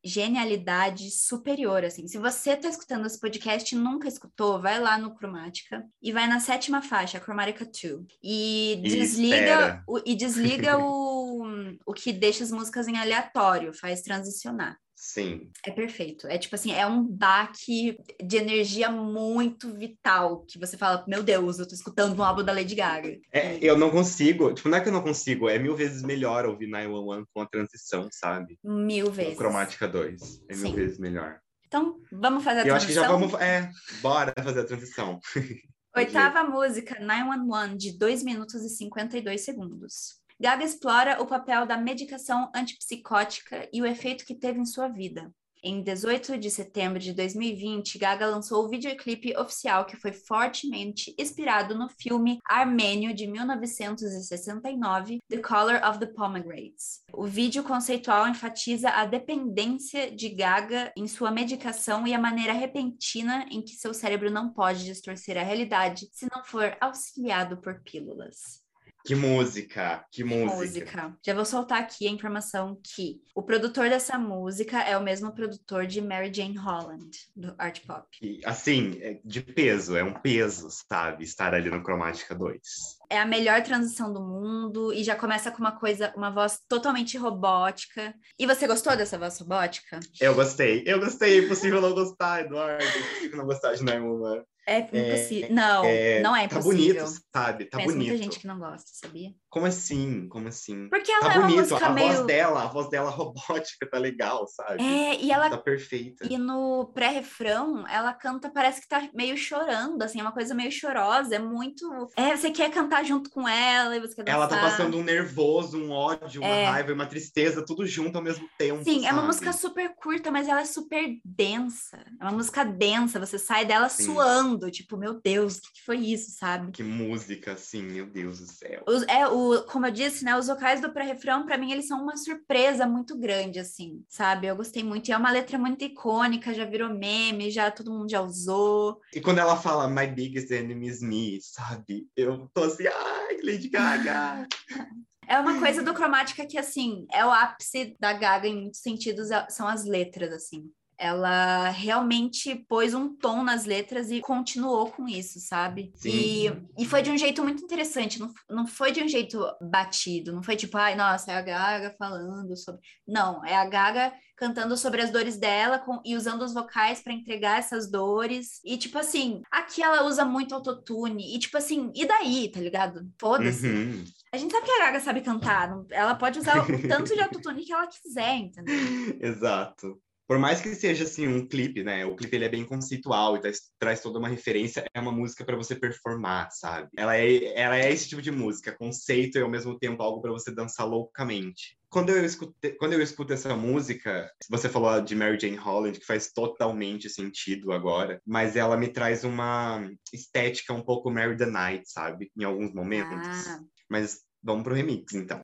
genialidade 0.04 1.11
superior, 1.11 1.84
assim. 1.84 2.07
Se 2.07 2.18
você 2.18 2.57
tá 2.57 2.68
escutando 2.68 3.07
esse 3.07 3.20
podcast 3.20 3.74
e 3.74 3.78
nunca 3.78 4.09
escutou, 4.09 4.61
vai 4.61 4.80
lá 4.80 4.96
no 4.96 5.14
Cromática 5.14 5.84
e 6.00 6.12
vai 6.12 6.26
na 6.26 6.40
sétima 6.40 6.80
faixa, 6.80 7.20
Chromatica 7.20 7.64
2, 7.64 8.07
e 8.22 8.80
desliga 8.82 9.82
o, 9.86 10.00
e 10.04 10.14
desliga 10.14 10.78
o, 10.82 11.44
o 11.84 11.92
que 11.92 12.12
deixa 12.12 12.44
as 12.44 12.50
músicas 12.50 12.88
em 12.88 12.96
aleatório, 12.96 13.74
faz 13.74 14.02
transicionar. 14.02 14.78
Sim. 14.97 15.51
É 15.64 15.70
perfeito. 15.70 16.26
É 16.26 16.38
tipo 16.38 16.55
assim, 16.55 16.72
é 16.72 16.86
um 16.86 17.05
baque 17.05 17.99
de 18.24 18.36
energia 18.38 18.90
muito 18.90 19.72
vital, 19.74 20.44
que 20.49 20.59
você 20.59 20.78
fala, 20.78 21.05
meu 21.07 21.22
Deus, 21.22 21.59
eu 21.59 21.68
tô 21.68 21.74
escutando 21.74 22.18
um 22.18 22.22
álbum 22.24 22.42
da 22.42 22.53
Lady 22.53 22.74
Gaga. 22.74 23.18
É, 23.30 23.59
eu 23.61 23.76
não 23.76 23.90
consigo, 23.90 24.55
tipo, 24.55 24.70
não 24.70 24.78
é 24.78 24.80
que 24.80 24.88
eu 24.88 24.92
não 24.92 25.03
consigo, 25.03 25.51
é 25.51 25.59
mil 25.59 25.76
vezes 25.76 26.03
melhor 26.03 26.47
ouvir 26.47 26.66
911 26.66 27.26
com 27.34 27.42
a 27.42 27.47
transição, 27.47 28.09
sabe? 28.11 28.59
Mil 28.64 29.11
vezes. 29.11 29.34
Com 29.34 29.38
Cromática 29.38 29.86
2. 29.86 30.42
É 30.49 30.55
Sim. 30.55 30.62
mil 30.62 30.72
vezes 30.72 30.99
melhor. 30.99 31.40
Então, 31.66 32.01
vamos 32.11 32.42
fazer 32.42 32.61
a 32.61 32.64
transição? 32.64 32.68
Eu 32.70 32.76
acho 32.76 32.86
que 32.86 32.92
já 32.94 33.07
vamos, 33.07 33.34
é, 33.34 33.70
bora 34.01 34.32
fazer 34.42 34.61
a 34.61 34.64
transição. 34.64 35.20
Oitava 35.94 36.44
música, 36.44 36.99
911, 37.01 37.76
de 37.76 37.99
2 37.99 38.22
minutos 38.22 38.62
e 38.62 38.68
52 38.68 39.42
segundos. 39.42 40.20
Gaga 40.39 40.64
explora 40.64 41.22
o 41.22 41.26
papel 41.26 41.64
da 41.64 41.78
medicação 41.78 42.51
antipsicótica 42.55 43.66
e 43.72 43.80
o 43.80 43.87
efeito 43.87 44.26
que 44.26 44.34
teve 44.34 44.61
em 44.61 44.66
sua 44.66 44.87
vida. 44.87 45.32
Em 45.62 45.82
18 45.82 46.37
de 46.37 46.51
setembro 46.51 46.99
de 46.99 47.14
2020, 47.14 47.99
Gaga 47.99 48.26
lançou 48.26 48.62
o 48.62 48.68
videoclipe 48.68 49.34
oficial 49.37 49.87
que 49.87 49.97
foi 49.97 50.12
fortemente 50.12 51.14
inspirado 51.18 51.74
no 51.74 51.89
filme 51.89 52.39
armênio 52.45 53.14
de 53.14 53.26
1969, 53.26 55.20
The 55.26 55.39
Color 55.39 55.80
of 55.89 55.99
the 55.99 56.07
Pomegranates. 56.07 57.01
O 57.14 57.24
vídeo 57.24 57.64
conceitual 57.64 58.28
enfatiza 58.28 58.91
a 58.91 59.07
dependência 59.07 60.14
de 60.14 60.28
Gaga 60.28 60.93
em 60.95 61.09
sua 61.09 61.30
medicação 61.30 62.07
e 62.07 62.12
a 62.12 62.20
maneira 62.20 62.53
repentina 62.53 63.47
em 63.51 63.62
que 63.62 63.74
seu 63.74 63.95
cérebro 63.95 64.30
não 64.30 64.53
pode 64.53 64.84
distorcer 64.84 65.39
a 65.39 65.43
realidade 65.43 66.11
se 66.12 66.28
não 66.30 66.45
for 66.45 66.76
auxiliado 66.78 67.57
por 67.57 67.82
pílulas. 67.82 68.65
Que 69.07 69.14
música, 69.14 70.04
que 70.11 70.24
música. 70.24 70.57
música. 70.57 71.16
Já 71.24 71.32
vou 71.32 71.44
soltar 71.44 71.80
aqui 71.80 72.09
a 72.09 72.11
informação 72.11 72.76
que 72.82 73.20
o 73.36 73.42
produtor 73.42 73.88
dessa 73.88 74.18
música 74.18 74.82
é 74.82 74.98
o 74.98 75.02
mesmo 75.02 75.32
produtor 75.32 75.86
de 75.86 76.00
Mary 76.00 76.32
Jane 76.34 76.57
Holland, 76.57 77.09
do 77.36 77.54
Art 77.57 77.86
Pop. 77.86 78.04
E, 78.20 78.40
assim, 78.44 78.98
é 79.00 79.20
de 79.24 79.42
peso, 79.42 79.96
é 79.96 80.02
um 80.02 80.12
peso, 80.12 80.66
sabe? 80.90 81.22
Estar 81.22 81.54
ali 81.54 81.70
no 81.70 81.84
Cromática 81.84 82.34
2. 82.34 82.61
É 83.09 83.20
a 83.20 83.24
melhor 83.24 83.62
transição 83.62 84.12
do 84.12 84.20
mundo 84.20 84.92
e 84.92 85.04
já 85.04 85.14
começa 85.14 85.52
com 85.52 85.59
uma 85.59 85.78
coisa, 85.78 86.12
uma 86.16 86.30
voz 86.30 86.59
totalmente 86.68 87.16
robótica. 87.16 88.12
E 88.36 88.44
você 88.44 88.66
gostou 88.66 88.96
dessa 88.96 89.16
voz 89.16 89.38
robótica? 89.38 90.00
Eu 90.20 90.34
gostei, 90.34 90.82
eu 90.84 90.98
gostei. 90.98 91.38
É 91.38 91.44
impossível 91.44 91.80
não 91.80 91.94
gostar, 91.94 92.40
Eduardo. 92.40 92.82
É 92.82 92.98
impossível 92.98 93.38
não 93.38 93.46
gostar 93.46 93.72
de 93.74 93.84
Naimuma. 93.84 94.44
É 94.66 94.80
impossível. 94.80 95.48
É, 95.48 95.52
não, 95.52 95.84
é, 95.84 96.20
não 96.20 96.36
é 96.36 96.44
impossível. 96.44 96.96
Tá 96.96 97.04
bonito, 97.04 97.22
sabe? 97.32 97.64
Tá 97.66 97.78
Conheço 97.78 97.94
bonito. 97.94 98.08
muita 98.08 98.24
gente 98.24 98.38
que 98.40 98.46
não 98.48 98.58
gosta, 98.58 98.90
sabia? 98.92 99.30
Como 99.57 99.64
assim? 99.64 100.28
Como 100.28 100.48
assim? 100.48 100.86
Porque 100.90 101.11
ela 101.11 101.30
tá 101.30 101.34
é 101.34 101.40
bonito. 101.40 101.74
a 101.82 101.88
meio... 101.88 102.12
voz 102.12 102.26
dela, 102.26 102.64
a 102.64 102.66
voz 102.66 102.90
dela 102.90 103.09
robótica 103.09 103.88
tá 103.90 103.96
legal, 103.98 104.46
sabe? 104.46 104.84
É, 104.84 105.18
e 105.18 105.32
ela... 105.32 105.48
Tá 105.48 105.57
perfeita. 105.57 106.26
E 106.30 106.36
no 106.36 106.92
pré-refrão, 106.92 107.88
ela 107.88 108.12
canta, 108.12 108.50
parece 108.50 108.82
que 108.82 108.88
tá 108.88 109.09
meio 109.14 109.34
chorando, 109.34 110.02
assim, 110.02 110.20
é 110.20 110.22
uma 110.22 110.30
coisa 110.32 110.54
meio 110.54 110.70
chorosa, 110.70 111.36
é 111.36 111.38
muito... 111.38 111.88
É, 112.16 112.36
você 112.36 112.50
quer 112.50 112.70
cantar 112.70 113.02
junto 113.02 113.30
com 113.30 113.48
ela 113.48 113.96
e 113.96 114.00
você 114.00 114.16
quer 114.16 114.24
dançar. 114.24 114.34
Ela 114.34 114.46
tá 114.46 114.61
passando 114.61 114.98
um 114.98 115.02
nervoso, 115.02 115.78
um 115.78 115.90
ódio, 115.90 116.42
uma 116.42 116.50
é... 116.50 116.66
raiva, 116.66 116.92
uma 116.92 117.07
tristeza, 117.07 117.64
tudo 117.64 117.86
junto 117.86 118.16
ao 118.16 118.22
mesmo 118.22 118.46
tempo, 118.59 118.84
Sim, 118.84 118.96
sabe? 118.96 119.07
é 119.07 119.12
uma 119.14 119.22
música 119.22 119.54
super 119.54 119.94
curta, 119.94 120.30
mas 120.30 120.48
ela 120.48 120.61
é 120.61 120.66
super 120.66 121.18
densa. 121.24 122.04
É 122.20 122.24
uma 122.24 122.32
música 122.32 122.62
densa, 122.62 123.18
você 123.18 123.38
sai 123.38 123.64
dela 123.64 123.88
Sim. 123.88 124.04
suando, 124.04 124.70
tipo, 124.70 124.98
meu 124.98 125.14
Deus, 125.14 125.57
o 125.57 125.72
que 125.72 125.82
foi 125.82 125.96
isso, 125.96 126.32
sabe? 126.32 126.72
Que 126.72 126.82
música, 126.82 127.52
assim, 127.52 127.80
meu 127.80 128.04
Deus 128.04 128.38
do 128.38 128.46
céu. 128.46 128.84
É, 129.09 129.26
o, 129.26 129.45
como 129.68 129.86
eu 129.86 129.90
disse, 129.90 130.24
né, 130.24 130.36
os 130.36 130.47
vocais 130.47 130.80
do 130.80 130.92
pré-refrão, 130.92 131.44
para 131.44 131.59
mim, 131.59 131.72
eles 131.72 131.86
são 131.86 132.03
uma 132.03 132.16
surpresa 132.16 132.86
muito 132.86 133.18
grande, 133.18 133.59
assim, 133.59 134.03
sabe? 134.09 134.47
Eu 134.47 134.57
gostei 134.57 134.82
muito. 134.82 135.09
E 135.09 135.12
é 135.12 135.16
uma 135.16 135.30
letra 135.30 135.59
muito 135.59 135.84
icônica, 135.84 136.55
já 136.55 136.64
virou 136.64 136.90
meme, 136.90 137.51
já 137.51 137.70
todo 137.70 137.92
mundo 137.92 138.11
já 138.11 138.20
usou. 138.20 139.01
E 139.14 139.20
quando 139.20 139.38
ela 139.38 139.57
fala 139.57 139.88
My 139.88 140.07
Biggest 140.07 140.51
Enemy 140.51 140.86
is 140.86 141.03
Me, 141.03 141.38
sabe? 141.40 142.09
Eu 142.16 142.49
tô 142.53 142.64
assim, 142.64 142.86
ai, 142.86 143.38
Lady 143.42 143.68
Gaga! 143.68 144.47
É 145.28 145.40
uma 145.40 145.59
coisa 145.59 145.82
do 145.82 145.92
cromática 145.92 146.47
que, 146.47 146.57
assim, 146.57 147.05
é 147.12 147.26
o 147.26 147.32
ápice 147.32 147.97
da 147.99 148.12
Gaga 148.12 148.47
em 148.47 148.61
muitos 148.61 148.78
sentidos, 148.78 149.32
é, 149.32 149.44
são 149.51 149.66
as 149.66 149.84
letras, 149.84 150.32
assim 150.32 150.70
ela 150.99 151.68
realmente 151.68 152.55
pôs 152.68 152.94
um 152.94 153.14
tom 153.14 153.42
nas 153.42 153.64
letras 153.64 154.11
e 154.11 154.20
continuou 154.20 154.90
com 154.90 155.09
isso, 155.09 155.38
sabe? 155.40 155.92
E, 156.05 156.51
e 156.78 156.86
foi 156.86 157.03
de 157.03 157.11
um 157.11 157.18
jeito 157.18 157.42
muito 157.42 157.62
interessante, 157.62 158.18
não, 158.18 158.32
não 158.49 158.66
foi 158.66 158.92
de 158.92 159.03
um 159.03 159.09
jeito 159.09 159.38
batido, 159.61 160.32
não 160.32 160.42
foi 160.42 160.57
tipo, 160.57 160.76
ai, 160.76 160.94
nossa, 160.94 161.32
é 161.32 161.36
a 161.36 161.42
Gaga 161.42 161.94
falando 161.99 162.57
sobre. 162.57 162.80
Não, 163.07 163.44
é 163.44 163.55
a 163.55 163.66
Gaga 163.66 164.12
cantando 164.36 164.76
sobre 164.76 165.01
as 165.01 165.11
dores 165.11 165.38
dela 165.38 165.78
com, 165.78 166.01
e 166.05 166.14
usando 166.14 166.42
os 166.42 166.53
vocais 166.53 167.01
para 167.01 167.12
entregar 167.12 167.59
essas 167.59 167.90
dores. 167.90 168.61
E, 168.64 168.76
tipo 168.76 168.99
assim, 168.99 169.40
aqui 169.51 169.82
ela 169.82 170.05
usa 170.05 170.24
muito 170.24 170.55
autotune. 170.55 171.34
E, 171.34 171.38
tipo 171.38 171.57
assim, 171.57 171.90
e 171.94 172.07
daí, 172.07 172.51
tá 172.51 172.61
ligado? 172.61 173.09
Foda-se. 173.18 173.66
Uhum. 173.66 174.05
A 174.32 174.36
gente 174.36 174.53
sabe 174.53 174.66
que 174.66 174.72
a 174.72 174.86
Gaga 174.86 175.01
sabe 175.01 175.22
cantar. 175.22 175.74
Ela 175.90 176.14
pode 176.14 176.38
usar 176.38 176.59
o 176.59 176.66
tanto 176.86 177.14
de 177.14 177.22
autotune 177.22 177.64
que 177.64 177.72
ela 177.72 177.86
quiser, 177.86 178.36
entendeu? 178.36 178.74
Exato 179.20 179.99
por 180.26 180.38
mais 180.38 180.60
que 180.60 180.74
seja 180.74 181.04
assim 181.04 181.28
um 181.28 181.46
clipe, 181.46 181.84
né? 181.84 182.04
O 182.04 182.16
clipe 182.16 182.34
ele 182.34 182.44
é 182.44 182.48
bem 182.48 182.64
conceitual 182.64 183.36
e 183.36 183.40
traz, 183.40 183.60
traz 183.78 184.00
toda 184.00 184.18
uma 184.18 184.28
referência, 184.28 184.84
é 184.92 185.00
uma 185.00 185.12
música 185.12 185.44
para 185.44 185.56
você 185.56 185.74
performar, 185.74 186.50
sabe? 186.50 186.88
Ela 186.96 187.16
é, 187.16 187.58
ela 187.58 187.76
é 187.76 187.92
esse 187.92 188.08
tipo 188.08 188.20
de 188.20 188.32
música, 188.32 188.76
conceito 188.76 189.38
e 189.38 189.40
ao 189.40 189.48
mesmo 189.48 189.78
tempo 189.78 190.02
algo 190.02 190.20
para 190.20 190.32
você 190.32 190.50
dançar 190.50 190.86
loucamente. 190.86 191.78
Quando 191.88 192.10
eu, 192.10 192.24
escuto, 192.24 192.54
quando 192.78 192.94
eu 192.94 193.00
escuto 193.00 193.32
essa 193.32 193.54
música, 193.54 194.28
você 194.50 194.68
falou 194.68 195.00
de 195.00 195.14
Mary 195.14 195.38
Jane 195.40 195.56
Holland, 195.56 195.98
que 195.98 196.04
faz 196.04 196.32
totalmente 196.32 197.08
sentido 197.08 197.72
agora, 197.72 198.20
mas 198.26 198.56
ela 198.56 198.76
me 198.76 198.88
traz 198.88 199.22
uma 199.22 199.88
estética 200.12 200.74
um 200.74 200.82
pouco 200.82 201.10
Mary 201.10 201.36
the 201.36 201.46
Night, 201.46 201.88
sabe? 201.88 202.30
Em 202.36 202.42
alguns 202.42 202.74
momentos. 202.74 203.46
Ah. 203.46 203.60
Mas 203.88 204.22
vamos 204.42 204.64
pro 204.64 204.74
remix, 204.74 205.14
então. 205.14 205.40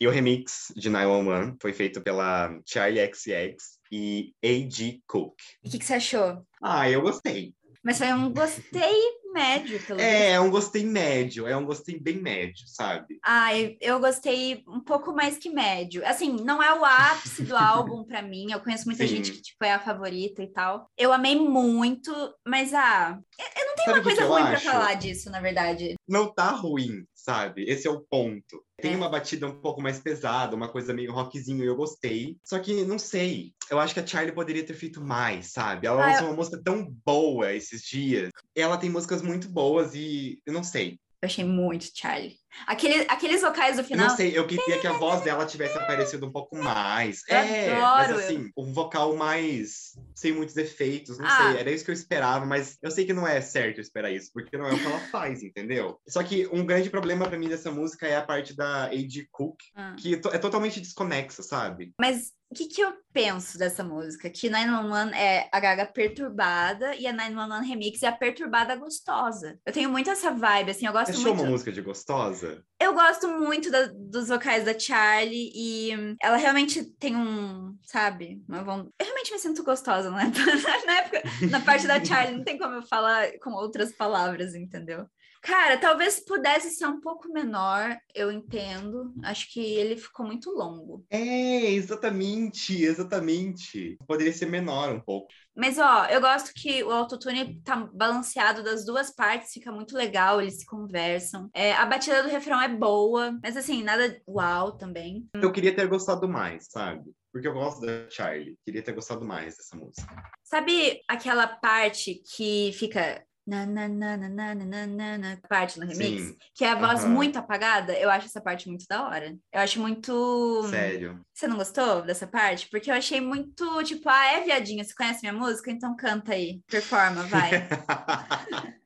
E 0.00 0.06
o 0.06 0.10
remix 0.10 0.72
de 0.76 0.88
911 0.88 1.56
foi 1.60 1.72
feito 1.72 2.00
pela 2.00 2.58
Charlie 2.64 3.04
XX 3.12 3.81
e 3.92 4.34
A.G. 4.42 5.02
Cook. 5.06 5.34
E 5.62 5.68
o 5.68 5.70
que, 5.70 5.78
que 5.78 5.84
você 5.84 5.94
achou? 5.94 6.46
Ah, 6.62 6.88
eu 6.88 7.02
gostei. 7.02 7.54
Mas 7.84 7.98
foi 7.98 8.12
um 8.12 8.32
gostei 8.32 8.96
médio, 9.34 9.84
pelo 9.84 9.98
menos. 9.98 10.12
É, 10.12 10.30
é 10.32 10.40
um 10.40 10.50
gostei 10.50 10.84
médio, 10.84 11.48
é 11.48 11.56
um 11.56 11.64
gostei 11.64 11.98
bem 11.98 12.16
médio, 12.16 12.64
sabe? 12.68 13.18
Ah, 13.24 13.56
eu, 13.58 13.76
eu 13.80 14.00
gostei 14.00 14.62
um 14.68 14.80
pouco 14.80 15.12
mais 15.12 15.36
que 15.36 15.50
médio. 15.50 16.06
Assim, 16.06 16.32
não 16.44 16.62
é 16.62 16.72
o 16.72 16.84
ápice 16.84 17.42
do 17.42 17.56
álbum 17.56 18.04
para 18.04 18.22
mim. 18.22 18.52
Eu 18.52 18.60
conheço 18.60 18.86
muita 18.86 19.06
Sim. 19.06 19.16
gente 19.16 19.32
que, 19.32 19.42
tipo, 19.42 19.64
é 19.64 19.72
a 19.72 19.80
favorita 19.80 20.42
e 20.42 20.46
tal. 20.46 20.88
Eu 20.96 21.12
amei 21.12 21.34
muito, 21.36 22.12
mas 22.46 22.72
ah, 22.72 23.18
eu 23.56 23.66
não 23.66 23.71
tem 23.84 23.94
Sabe 23.94 23.98
uma 23.98 24.02
coisa 24.04 24.22
eu 24.22 24.28
ruim 24.28 24.42
pra 24.46 24.60
falar 24.60 24.94
disso, 24.94 25.30
na 25.30 25.40
verdade. 25.40 25.94
Não 26.08 26.32
tá 26.32 26.50
ruim, 26.50 27.04
sabe? 27.14 27.64
Esse 27.68 27.86
é 27.86 27.90
o 27.90 28.00
ponto. 28.00 28.62
Tem 28.80 28.94
É. 28.94 28.96
uma 28.96 29.08
batida 29.08 29.46
um 29.46 29.60
pouco 29.60 29.80
mais 29.80 29.98
pesada, 30.00 30.56
uma 30.56 30.68
coisa 30.68 30.92
meio 30.92 31.12
rockzinho, 31.12 31.62
e 31.62 31.66
eu 31.66 31.76
gostei. 31.76 32.36
Só 32.44 32.58
que, 32.58 32.84
não 32.84 32.98
sei, 32.98 33.52
eu 33.70 33.78
acho 33.78 33.94
que 33.94 34.00
a 34.00 34.06
Charlie 34.06 34.34
poderia 34.34 34.64
ter 34.66 34.74
feito 34.74 35.00
mais, 35.00 35.52
sabe? 35.52 35.86
Ela 35.86 36.02
Ah, 36.02 36.06
lançou 36.12 36.26
uma 36.28 36.36
música 36.36 36.60
tão 36.64 36.84
boa 37.04 37.52
esses 37.52 37.82
dias. 37.82 38.30
Ela 38.56 38.76
tem 38.76 38.90
músicas 38.90 39.22
muito 39.22 39.48
boas 39.48 39.94
e 39.94 40.40
eu 40.46 40.52
não 40.52 40.64
sei. 40.64 40.98
Eu 41.22 41.26
achei 41.26 41.44
muito 41.44 41.88
Charlie. 41.94 42.36
Aquele, 42.66 43.04
aqueles 43.08 43.40
vocais 43.40 43.76
do 43.76 43.80
Eu 43.82 43.84
final. 43.84 44.08
não 44.08 44.16
sei, 44.16 44.36
eu 44.36 44.46
queria 44.46 44.78
que 44.78 44.86
a 44.86 44.92
voz 44.92 45.22
dela 45.22 45.44
tivesse 45.46 45.76
aparecido 45.76 46.26
um 46.26 46.32
pouco 46.32 46.56
mais. 46.56 47.22
Eu 47.28 47.36
é, 47.36 47.70
adoro, 47.72 48.14
mas 48.14 48.24
assim, 48.24 48.50
um 48.56 48.72
vocal 48.72 49.16
mais 49.16 49.92
sem 50.14 50.32
muitos 50.32 50.56
efeitos, 50.56 51.18
não 51.18 51.26
Ah. 51.26 51.50
sei, 51.52 51.60
era 51.60 51.70
isso 51.70 51.84
que 51.84 51.90
eu 51.90 51.94
esperava, 51.94 52.44
mas 52.46 52.78
eu 52.82 52.90
sei 52.90 53.04
que 53.04 53.12
não 53.12 53.26
é 53.26 53.40
certo 53.40 53.78
eu 53.78 53.82
esperar 53.82 54.10
isso, 54.12 54.30
porque 54.32 54.56
não 54.56 54.66
é 54.66 54.72
o 54.74 54.78
que 54.78 54.86
ela 54.86 55.00
faz, 55.10 55.42
entendeu? 55.42 55.98
Só 56.08 56.22
que 56.22 56.46
um 56.52 56.64
grande 56.64 56.90
problema 56.90 57.26
pra 57.26 57.38
mim 57.38 57.48
dessa 57.48 57.70
música 57.70 58.06
é 58.06 58.16
a 58.16 58.22
parte 58.22 58.54
da 58.54 58.84
A.G. 58.86 59.26
Cook, 59.30 59.56
Ah. 59.74 59.94
que 59.98 60.16
to- 60.16 60.30
é 60.30 60.38
totalmente 60.38 60.80
desconexa, 60.80 61.42
sabe? 61.42 61.92
Mas 61.98 62.32
o 62.50 62.54
que, 62.54 62.66
que 62.66 62.82
eu 62.82 62.92
penso 63.14 63.56
dessa 63.58 63.82
música? 63.82 64.28
Que 64.28 64.50
911 64.50 65.14
é 65.14 65.48
a 65.50 65.58
Gaga 65.58 65.86
perturbada 65.86 66.94
e 66.96 67.06
a 67.06 67.12
911 67.12 67.66
Remix 67.66 68.02
é 68.02 68.08
a 68.08 68.12
perturbada 68.12 68.76
gostosa. 68.76 69.58
Eu 69.66 69.72
tenho 69.72 69.88
muito 69.90 70.10
essa 70.10 70.30
vibe, 70.30 70.70
assim, 70.70 70.86
eu 70.86 70.92
gosto 70.92 71.12
Você 71.14 71.20
muito. 71.22 71.40
uma 71.42 71.50
música 71.50 71.72
de 71.72 71.80
gostosa? 71.80 72.41
Eu 72.80 72.94
gosto 72.94 73.28
muito 73.28 73.70
da- 73.70 73.86
dos 73.94 74.28
vocais 74.28 74.64
da 74.64 74.76
Charlie 74.78 75.52
e 75.54 75.90
ela 76.20 76.36
realmente 76.36 76.84
tem 76.98 77.14
um, 77.16 77.76
sabe? 77.84 78.42
Uma 78.48 78.64
von- 78.64 78.88
Eu 78.98 79.04
realmente 79.06 79.32
me 79.32 79.38
sinto 79.38 79.62
gostosa, 79.62 80.10
né? 80.10 80.32
na 80.86 80.98
época, 80.98 81.22
na 81.50 81.60
parte 81.60 81.86
da 81.86 82.04
Charlie, 82.04 82.36
não 82.36 82.44
tem 82.44 82.58
como 82.58 82.74
eu 82.74 82.82
falar 82.82 83.30
com 83.40 83.52
outras 83.52 83.92
palavras, 83.92 84.54
entendeu? 84.54 85.06
Cara, 85.40 85.76
talvez 85.76 86.20
pudesse 86.24 86.70
ser 86.70 86.86
um 86.86 87.00
pouco 87.00 87.28
menor, 87.32 87.96
eu 88.14 88.30
entendo. 88.30 89.12
Acho 89.24 89.52
que 89.52 89.60
ele 89.60 89.96
ficou 89.96 90.24
muito 90.24 90.50
longo. 90.50 91.04
É, 91.10 91.70
exatamente, 91.72 92.80
exatamente. 92.84 93.96
Poderia 94.06 94.32
ser 94.32 94.46
menor 94.46 94.92
um 94.94 95.00
pouco. 95.00 95.32
Mas, 95.54 95.78
ó, 95.78 96.06
eu 96.06 96.20
gosto 96.20 96.52
que 96.54 96.82
o 96.82 96.90
autotune 96.90 97.60
tá 97.62 97.76
balanceado 97.92 98.62
das 98.62 98.84
duas 98.84 99.14
partes, 99.14 99.52
fica 99.52 99.70
muito 99.70 99.96
legal, 99.96 100.40
eles 100.40 100.58
se 100.58 100.66
conversam. 100.66 101.50
É, 101.54 101.74
a 101.74 101.84
batida 101.84 102.22
do 102.22 102.28
refrão 102.28 102.60
é 102.60 102.68
boa, 102.68 103.38
mas 103.42 103.56
assim, 103.56 103.82
nada 103.82 104.20
uau 104.26 104.72
também. 104.72 105.28
Eu 105.34 105.52
queria 105.52 105.74
ter 105.74 105.86
gostado 105.86 106.28
mais, 106.28 106.66
sabe? 106.70 107.04
Porque 107.32 107.48
eu 107.48 107.54
gosto 107.54 107.80
da 107.80 108.08
Charlie. 108.10 108.58
Queria 108.64 108.82
ter 108.82 108.92
gostado 108.92 109.24
mais 109.24 109.56
dessa 109.56 109.74
música. 109.74 110.06
Sabe 110.44 111.00
aquela 111.08 111.46
parte 111.46 112.22
que 112.36 112.72
fica. 112.74 113.24
Na, 113.44 113.66
na, 113.66 113.88
na, 113.88 114.16
na, 114.16 114.28
na, 114.28 114.54
na, 114.54 114.86
na, 114.86 115.18
na, 115.18 115.38
parte 115.48 115.80
no 115.80 115.86
remix? 115.86 116.22
Sim. 116.22 116.36
Que 116.54 116.64
é 116.64 116.70
a 116.70 116.74
voz 116.76 117.04
Aham. 117.04 117.10
muito 117.10 117.38
apagada? 117.38 117.92
Eu 117.98 118.08
acho 118.08 118.26
essa 118.26 118.40
parte 118.40 118.68
muito 118.68 118.84
da 118.88 119.06
hora. 119.06 119.36
Eu 119.52 119.60
acho 119.60 119.80
muito. 119.80 120.62
Sério. 120.70 121.20
Você 121.34 121.48
não 121.48 121.56
gostou 121.56 122.02
dessa 122.02 122.26
parte? 122.26 122.68
Porque 122.70 122.90
eu 122.90 122.94
achei 122.94 123.20
muito, 123.20 123.82
tipo, 123.82 124.08
ah, 124.08 124.26
é 124.26 124.44
viadinha, 124.44 124.84
você 124.84 124.94
conhece 124.94 125.20
minha 125.22 125.32
música? 125.32 125.70
Então 125.70 125.96
canta 125.96 126.34
aí, 126.34 126.60
performa, 126.68 127.24
vai. 127.24 127.50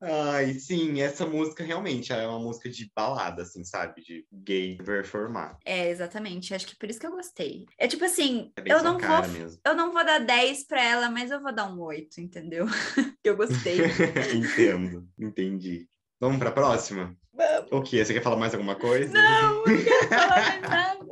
Ai, 0.00 0.54
sim, 0.54 1.00
essa 1.00 1.26
música 1.26 1.64
realmente 1.64 2.12
é 2.12 2.26
uma 2.26 2.38
música 2.38 2.68
de 2.68 2.90
balada, 2.94 3.42
assim, 3.42 3.64
sabe? 3.64 4.02
De 4.02 4.26
gay 4.32 4.76
performar. 4.76 5.58
É, 5.64 5.88
exatamente. 5.90 6.54
Acho 6.54 6.66
que 6.66 6.76
por 6.76 6.88
isso 6.88 7.00
que 7.00 7.06
eu 7.06 7.12
gostei. 7.12 7.64
É 7.78 7.88
tipo 7.88 8.04
assim, 8.04 8.52
É 8.56 8.72
eu 8.72 8.82
não 8.82 8.98
vou. 8.98 9.28
mesmo. 9.28 9.60
Eu 9.64 9.74
não 9.74 9.92
vou 9.92 10.04
dar 10.04 10.18
10 10.18 10.66
pra 10.66 10.82
ela, 10.84 11.10
mas 11.10 11.30
eu 11.30 11.40
vou 11.40 11.54
dar 11.54 11.72
um 11.72 11.80
8, 11.80 12.20
entendeu? 12.20 12.66
que 13.22 13.28
eu 13.30 13.36
gostei. 13.36 13.78
Entendo, 14.34 15.08
entendi. 15.18 15.88
Vamos 16.20 16.38
pra 16.38 16.50
próxima? 16.50 17.16
Vamos. 17.32 17.70
O 17.72 17.82
quê? 17.82 18.04
Você 18.04 18.14
quer 18.14 18.22
falar 18.22 18.36
mais 18.36 18.54
alguma 18.54 18.74
coisa? 18.76 19.12
Não, 19.12 19.56
não 19.56 19.64
quero 19.64 20.08
falar 20.08 20.40
mais 20.40 20.62
nada. 20.62 21.06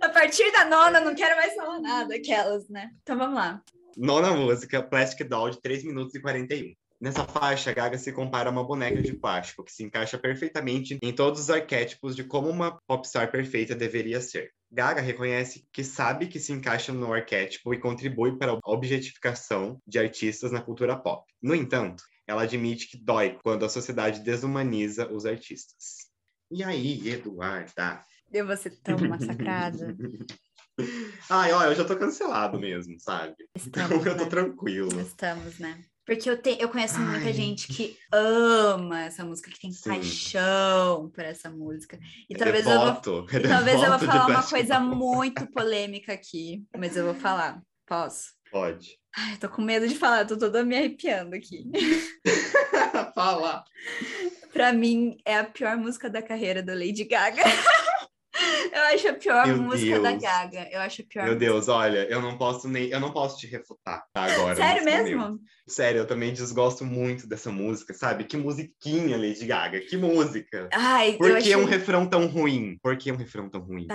A 0.00 0.08
partir 0.08 0.50
da 0.52 0.64
nona, 0.66 1.00
não 1.00 1.14
quero 1.14 1.36
mais 1.36 1.54
falar 1.54 1.80
nada, 1.80 2.14
aquelas, 2.14 2.68
né? 2.68 2.90
Então 3.02 3.16
vamos 3.16 3.36
lá. 3.36 3.62
Nona 3.96 4.32
música, 4.32 4.82
Plastic 4.82 5.26
Doll, 5.28 5.50
de 5.50 5.60
3 5.60 5.84
minutos 5.84 6.14
e 6.14 6.20
41. 6.20 6.72
Nessa 7.00 7.24
faixa, 7.24 7.72
Gaga 7.72 7.96
se 7.96 8.12
compara 8.12 8.50
a 8.50 8.52
uma 8.52 8.62
boneca 8.62 9.00
de 9.00 9.14
plástico, 9.14 9.64
que 9.64 9.72
se 9.72 9.82
encaixa 9.82 10.18
perfeitamente 10.18 10.98
em 11.02 11.14
todos 11.14 11.40
os 11.40 11.48
arquétipos 11.48 12.14
de 12.14 12.24
como 12.24 12.50
uma 12.50 12.78
popstar 12.86 13.30
perfeita 13.30 13.74
deveria 13.74 14.20
ser. 14.20 14.50
Gaga 14.70 15.00
reconhece 15.00 15.66
que 15.72 15.82
sabe 15.82 16.26
que 16.26 16.38
se 16.38 16.52
encaixa 16.52 16.92
no 16.92 17.10
arquétipo 17.10 17.72
e 17.72 17.80
contribui 17.80 18.36
para 18.36 18.52
a 18.52 18.60
objetificação 18.66 19.80
de 19.86 19.98
artistas 19.98 20.52
na 20.52 20.60
cultura 20.60 20.94
pop. 20.94 21.24
No 21.42 21.54
entanto, 21.54 22.04
ela 22.26 22.42
admite 22.42 22.86
que 22.86 23.02
dói 23.02 23.38
quando 23.42 23.64
a 23.64 23.70
sociedade 23.70 24.20
desumaniza 24.20 25.10
os 25.10 25.24
artistas. 25.24 26.10
E 26.50 26.62
aí, 26.62 27.08
Eduarda? 27.08 28.04
Eu 28.30 28.46
vou 28.46 28.56
ser 28.58 28.78
tão 28.82 28.98
massacrada. 28.98 29.96
Ai, 31.30 31.52
ó, 31.52 31.64
eu 31.64 31.74
já 31.74 31.84
tô 31.84 31.96
cancelado 31.96 32.60
mesmo, 32.60 32.98
sabe? 33.00 33.34
Então 33.66 33.84
Estamos, 33.84 34.04
eu 34.06 34.16
tô 34.16 34.24
né? 34.24 34.30
tranquilo. 34.30 35.00
Estamos, 35.00 35.58
né? 35.58 35.82
Porque 36.10 36.28
eu, 36.28 36.36
te, 36.42 36.56
eu 36.58 36.68
conheço 36.68 36.98
muita 36.98 37.26
Ai. 37.26 37.32
gente 37.32 37.68
que 37.68 37.96
ama 38.10 39.04
essa 39.04 39.24
música, 39.24 39.48
que 39.48 39.60
tem 39.60 39.70
Sim. 39.70 39.90
paixão 39.90 41.08
por 41.08 41.22
essa 41.22 41.48
música. 41.48 42.00
E 42.28 42.34
É 42.34 42.36
talvez 42.36 42.66
eu 42.66 42.72
vou 42.72 42.86
devoto, 42.86 43.26
é 43.32 43.36
E 43.36 43.42
talvez 43.48 43.80
eu 43.80 43.88
vou 43.90 43.98
falar 44.00 44.26
uma 44.26 44.42
coisa 44.42 44.80
muito 44.80 45.46
polêmica 45.52 46.12
aqui, 46.12 46.64
mas 46.76 46.96
eu 46.96 47.04
vou 47.04 47.14
falar. 47.14 47.62
Posso? 47.86 48.30
Pode. 48.50 48.98
Ai, 49.16 49.36
tô 49.36 49.48
com 49.48 49.62
medo 49.62 49.86
de 49.86 49.94
falar, 49.94 50.26
tô 50.26 50.36
toda 50.36 50.64
me 50.64 50.76
arrepiando 50.76 51.36
aqui. 51.36 51.70
Fala. 53.14 53.62
pra 54.52 54.72
mim, 54.72 55.16
é 55.24 55.38
a 55.38 55.44
pior 55.44 55.76
música 55.76 56.10
da 56.10 56.20
carreira 56.20 56.60
da 56.60 56.74
Lady 56.74 57.04
Gaga. 57.04 57.42
eu 58.72 58.82
acho 58.94 59.08
a 59.08 59.12
pior 59.14 59.46
Meu 59.46 59.56
música 59.58 60.00
da 60.00 60.10
Deus. 60.10 60.22
Gaga. 60.22 60.68
Eu 60.70 60.80
acho 60.80 61.02
a 61.02 61.04
pior 61.04 61.24
Meu 61.24 61.34
música. 61.34 61.52
Deus, 61.52 61.68
olha, 61.68 62.06
eu 62.10 62.20
não 62.20 62.36
posso 62.36 62.68
nem, 62.68 62.88
eu 62.88 63.00
não 63.00 63.12
posso 63.12 63.38
te 63.38 63.46
refutar 63.46 64.04
tá, 64.12 64.24
agora. 64.24 64.56
Sério 64.56 64.84
mesmo? 64.84 65.40
Sério, 65.66 66.00
eu 66.00 66.06
também 66.06 66.32
desgosto 66.32 66.84
muito 66.84 67.28
dessa 67.28 67.50
música, 67.50 67.94
sabe? 67.94 68.24
Que 68.24 68.36
musiquinha, 68.36 69.16
Lady 69.16 69.46
Gaga, 69.46 69.80
que 69.80 69.96
música. 69.96 70.68
Ai, 70.72 71.12
Por 71.12 71.30
que 71.30 71.36
achei... 71.36 71.56
um 71.56 71.64
refrão 71.64 72.06
tão 72.06 72.26
ruim? 72.26 72.76
Por 72.82 72.96
que 72.96 73.12
um 73.12 73.16
refrão 73.16 73.48
tão 73.48 73.60
ruim? 73.60 73.86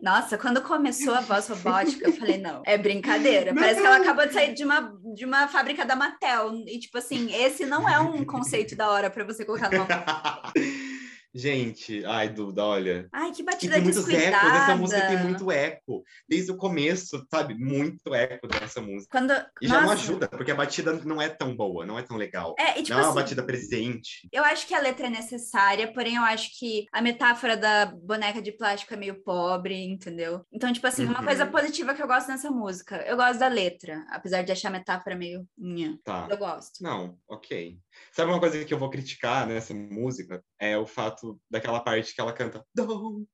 Nossa, 0.00 0.38
quando 0.38 0.62
começou 0.62 1.12
a 1.14 1.20
voz 1.20 1.48
robótica, 1.48 2.08
eu 2.08 2.12
falei, 2.12 2.38
não, 2.38 2.62
é 2.64 2.78
brincadeira. 2.78 3.52
Parece 3.52 3.80
que 3.80 3.86
ela 3.86 3.96
acabou 3.96 4.26
de 4.26 4.32
sair 4.32 4.54
de 4.54 4.64
uma, 4.64 4.92
de 5.14 5.24
uma 5.24 5.48
fábrica 5.48 5.84
da 5.84 5.96
Mattel. 5.96 6.52
E, 6.66 6.78
tipo 6.78 6.98
assim, 6.98 7.34
esse 7.34 7.66
não 7.66 7.88
é 7.88 7.98
um 7.98 8.24
conceito 8.24 8.76
da 8.76 8.88
hora 8.90 9.10
pra 9.10 9.24
você 9.24 9.44
colocar 9.44 9.70
numa 9.70 9.86
Gente, 11.34 12.04
ai, 12.04 12.28
Duda, 12.28 12.64
olha. 12.64 13.08
Ai, 13.12 13.32
que 13.32 13.42
batida 13.42 13.74
tem 13.74 13.82
muitos 13.82 14.02
ecos, 14.08 14.14
descuidada. 14.14 14.58
essa 14.58 14.76
música 14.76 15.06
tem 15.06 15.18
muito 15.18 15.50
eco. 15.52 16.02
Desde 16.28 16.50
o 16.50 16.56
começo, 16.56 17.26
sabe? 17.30 17.54
Muito 17.54 18.14
eco 18.14 18.46
dessa 18.48 18.80
música. 18.80 19.18
Quando... 19.18 19.32
E 19.60 19.68
já 19.68 19.80
não 19.80 19.88
Nossa. 19.88 19.94
ajuda, 20.02 20.28
porque 20.28 20.50
a 20.50 20.54
batida 20.54 20.92
não 21.04 21.20
é 21.20 21.28
tão 21.28 21.54
boa, 21.54 21.84
não 21.84 21.98
é 21.98 22.02
tão 22.02 22.16
legal. 22.16 22.54
É, 22.58 22.78
e 22.78 22.82
tipo 22.82 22.90
não 22.90 22.98
é 22.98 23.02
uma 23.02 23.08
assim, 23.10 23.20
batida 23.20 23.42
presente. 23.42 24.28
eu 24.32 24.42
acho 24.44 24.66
que 24.66 24.74
a 24.74 24.80
letra 24.80 25.06
é 25.06 25.10
necessária, 25.10 25.92
porém 25.92 26.16
eu 26.16 26.22
acho 26.22 26.58
que 26.58 26.86
a 26.92 27.00
metáfora 27.02 27.56
da 27.56 27.86
boneca 27.86 28.40
de 28.40 28.52
plástico 28.52 28.94
é 28.94 28.96
meio 28.96 29.22
pobre, 29.22 29.74
entendeu? 29.84 30.44
Então, 30.52 30.72
tipo 30.72 30.86
assim, 30.86 31.04
uma 31.04 31.18
Uhum. 31.20 31.24
coisa 31.26 31.46
positiva 31.46 31.94
que 31.94 32.02
eu 32.02 32.06
gosto 32.06 32.28
nessa 32.28 32.50
música, 32.50 32.96
eu 33.06 33.16
gosto 33.16 33.38
da 33.38 33.48
letra, 33.48 34.04
apesar 34.10 34.42
de 34.42 34.52
achar 34.52 34.68
a 34.68 34.72
metáfora 34.72 35.14
meio... 35.14 35.46
Nha, 35.58 35.98
Tá. 36.04 36.26
eu 36.30 36.36
gosto. 36.38 36.82
Não, 36.82 37.16
ok. 37.28 37.78
Sabe 38.12 38.30
uma 38.30 38.40
coisa 38.40 38.64
que 38.64 38.72
eu 38.72 38.78
vou 38.78 38.90
criticar 38.90 39.46
nessa 39.46 39.74
música? 39.74 40.42
É 40.58 40.76
o 40.76 40.86
fato 40.86 41.40
daquela 41.50 41.80
parte 41.80 42.14
que 42.14 42.20
ela 42.20 42.32
canta. 42.32 42.64
Don't. 42.74 43.28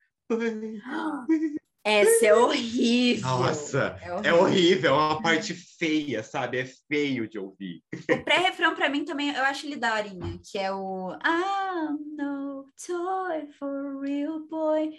Essa 1.86 2.26
é 2.26 2.34
horrível. 2.34 3.28
Nossa, 3.28 3.98
é 4.00 4.06
é 4.06 4.12
horrível. 4.12 4.40
horrível, 4.40 4.90
é 4.90 4.94
uma 4.94 5.22
parte 5.22 5.52
feia, 5.52 6.22
sabe? 6.22 6.58
É 6.58 6.64
feio 6.88 7.28
de 7.28 7.38
ouvir. 7.38 7.82
O 8.10 8.24
pré-refrão 8.24 8.74
pra 8.74 8.88
mim 8.88 9.04
também, 9.04 9.34
eu 9.34 9.44
acho 9.44 9.66
ele 9.66 9.76
daorinha, 9.76 10.40
que 10.50 10.58
é 10.58 10.72
o 10.72 11.12
I'm 11.12 11.98
no 12.16 12.64
toy 12.86 13.52
for 13.58 14.00
real 14.00 14.40
boy. 14.48 14.92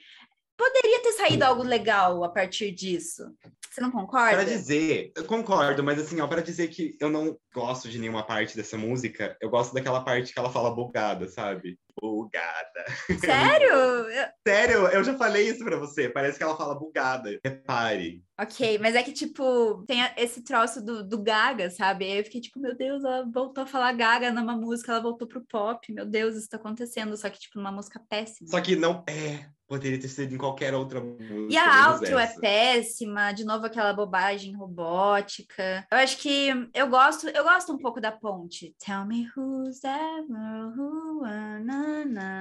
Poderia 0.57 1.01
ter 1.01 1.11
saído 1.13 1.43
algo 1.43 1.63
legal 1.63 2.23
a 2.23 2.29
partir 2.29 2.71
disso. 2.71 3.23
Você 3.69 3.81
não 3.81 3.91
concorda? 3.91 4.35
Pra 4.37 4.45
dizer, 4.45 5.11
eu 5.15 5.25
concordo, 5.25 5.83
mas 5.83 5.99
assim, 5.99 6.21
ó, 6.21 6.27
pra 6.27 6.41
dizer 6.41 6.69
que 6.69 6.95
eu 6.99 7.09
não 7.09 7.37
gosto 7.53 7.89
de 7.89 7.99
nenhuma 7.99 8.25
parte 8.25 8.55
dessa 8.55 8.77
música, 8.77 9.35
eu 9.41 9.49
gosto 9.49 9.73
daquela 9.73 10.01
parte 10.01 10.33
que 10.33 10.39
ela 10.39 10.49
fala 10.49 10.73
bugada, 10.73 11.27
sabe? 11.27 11.77
Bugada. 12.01 12.85
Sério? 13.19 14.05
Sério, 14.47 14.87
eu 14.87 15.03
já 15.03 15.17
falei 15.17 15.47
isso 15.47 15.63
pra 15.63 15.77
você. 15.77 16.09
Parece 16.09 16.37
que 16.37 16.43
ela 16.43 16.57
fala 16.57 16.77
bugada. 16.77 17.39
Repare. 17.43 18.23
Ok, 18.37 18.77
mas 18.79 18.95
é 18.95 19.03
que, 19.03 19.13
tipo, 19.13 19.83
tem 19.87 20.01
esse 20.17 20.41
troço 20.41 20.83
do, 20.83 21.07
do 21.07 21.23
Gaga, 21.23 21.69
sabe? 21.69 22.05
Aí 22.05 22.17
eu 22.17 22.23
fiquei 22.23 22.41
tipo, 22.41 22.59
meu 22.59 22.75
Deus, 22.75 23.03
ela 23.03 23.25
voltou 23.31 23.63
a 23.63 23.67
falar 23.67 23.93
Gaga 23.93 24.31
numa 24.31 24.55
música, 24.57 24.91
ela 24.91 25.01
voltou 25.01 25.27
pro 25.27 25.45
pop. 25.45 25.91
Meu 25.93 26.05
Deus, 26.05 26.35
isso 26.35 26.49
tá 26.49 26.57
acontecendo. 26.57 27.15
Só 27.15 27.29
que, 27.29 27.39
tipo, 27.39 27.57
numa 27.57 27.71
música 27.71 28.01
péssima. 28.09 28.49
Só 28.49 28.59
que 28.59 28.75
não 28.75 29.03
é. 29.07 29.49
Poderia 29.67 29.99
ter 29.99 30.09
sido 30.09 30.35
em 30.35 30.37
qualquer 30.37 30.75
outra 30.75 31.01
música. 31.01 31.47
E 31.49 31.57
a 31.57 31.91
outro 31.91 32.19
é 32.19 32.27
péssima, 32.39 33.31
de 33.31 33.43
novo 33.43 33.65
aquela 33.65 33.93
bobagem 33.93 34.55
robótica. 34.55 35.87
Eu 35.91 35.97
acho 35.97 36.17
que 36.19 36.49
eu 36.71 36.87
gosto, 36.87 37.27
eu 37.29 37.43
gosto 37.43 37.73
um 37.73 37.77
pouco 37.77 37.99
da 37.99 38.11
ponte. 38.11 38.75
Tell 38.77 39.05
me 39.05 39.27
who's 39.35 39.83
ever 39.83 40.71
who, 40.77 41.21
na, 41.21 41.59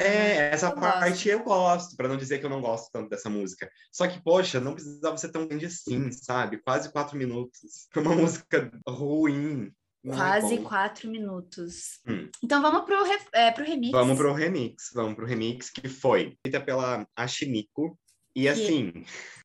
É, 0.01 0.51
essa 0.53 0.67
eu 0.67 0.75
parte 0.75 1.11
gosto. 1.11 1.29
eu 1.29 1.43
gosto, 1.43 1.97
para 1.97 2.09
não 2.09 2.17
dizer 2.17 2.39
que 2.39 2.47
eu 2.47 2.51
não 2.51 2.61
gosto 2.61 2.91
tanto 2.93 3.09
dessa 3.09 3.29
música. 3.29 3.71
Só 3.93 4.07
que, 4.07 4.23
poxa, 4.23 4.61
não 4.61 4.75
precisava 4.75 5.17
ser 5.17 5.31
tão 5.31 5.47
grande 5.47 5.67
assim, 5.67 6.11
sabe? 6.13 6.59
Quase 6.59 6.91
quatro 6.91 7.17
minutos. 7.17 7.89
Pra 7.93 8.03
uma 8.03 8.15
música 8.17 8.71
ruim. 8.89 9.73
Não 10.03 10.13
é 10.15 10.17
Quase 10.17 10.55
é 10.55 10.59
quatro 10.59 11.11
minutos. 11.11 12.01
Hum. 12.07 12.29
Então 12.43 12.61
vamos 12.61 12.85
pro, 12.85 12.97
é, 13.33 13.51
pro 13.51 13.65
remix. 13.65 13.93
Vamos 13.93 14.17
pro 14.19 14.35
remix. 14.35 14.91
Vamos 14.93 15.15
pro 15.15 15.27
remix 15.27 15.71
que 15.71 15.89
foi 15.89 16.37
feita 16.43 16.61
pela 16.61 17.07
Ashiniko. 17.17 17.99
E 18.37 18.49
assim. 18.49 18.93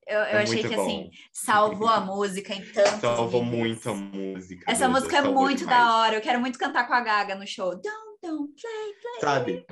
Eu, 0.10 0.20
eu 0.22 0.40
é 0.40 0.42
achei 0.42 0.64
que 0.64 0.76
bom. 0.76 0.82
assim, 0.82 1.12
salvou 1.32 1.88
a 1.88 2.00
música 2.00 2.52
em 2.56 2.66
tantos. 2.66 3.00
Salvou 3.00 3.44
muito 3.44 3.92
a 3.92 3.94
música. 3.94 4.66
Essa 4.70 4.90
música 4.90 5.18
é 5.18 5.22
muito 5.22 5.60
demais. 5.60 5.78
da 5.78 5.98
hora. 5.98 6.16
Eu 6.16 6.22
quero 6.22 6.40
muito 6.40 6.58
cantar 6.58 6.88
com 6.88 6.94
a 6.96 7.02
Gaga 7.02 7.36
no 7.36 7.46
show. 7.46 7.70
Don't, 7.70 8.20
don't 8.24 8.52
play, 8.60 8.94
play. 9.02 9.20
Sabe? 9.22 9.66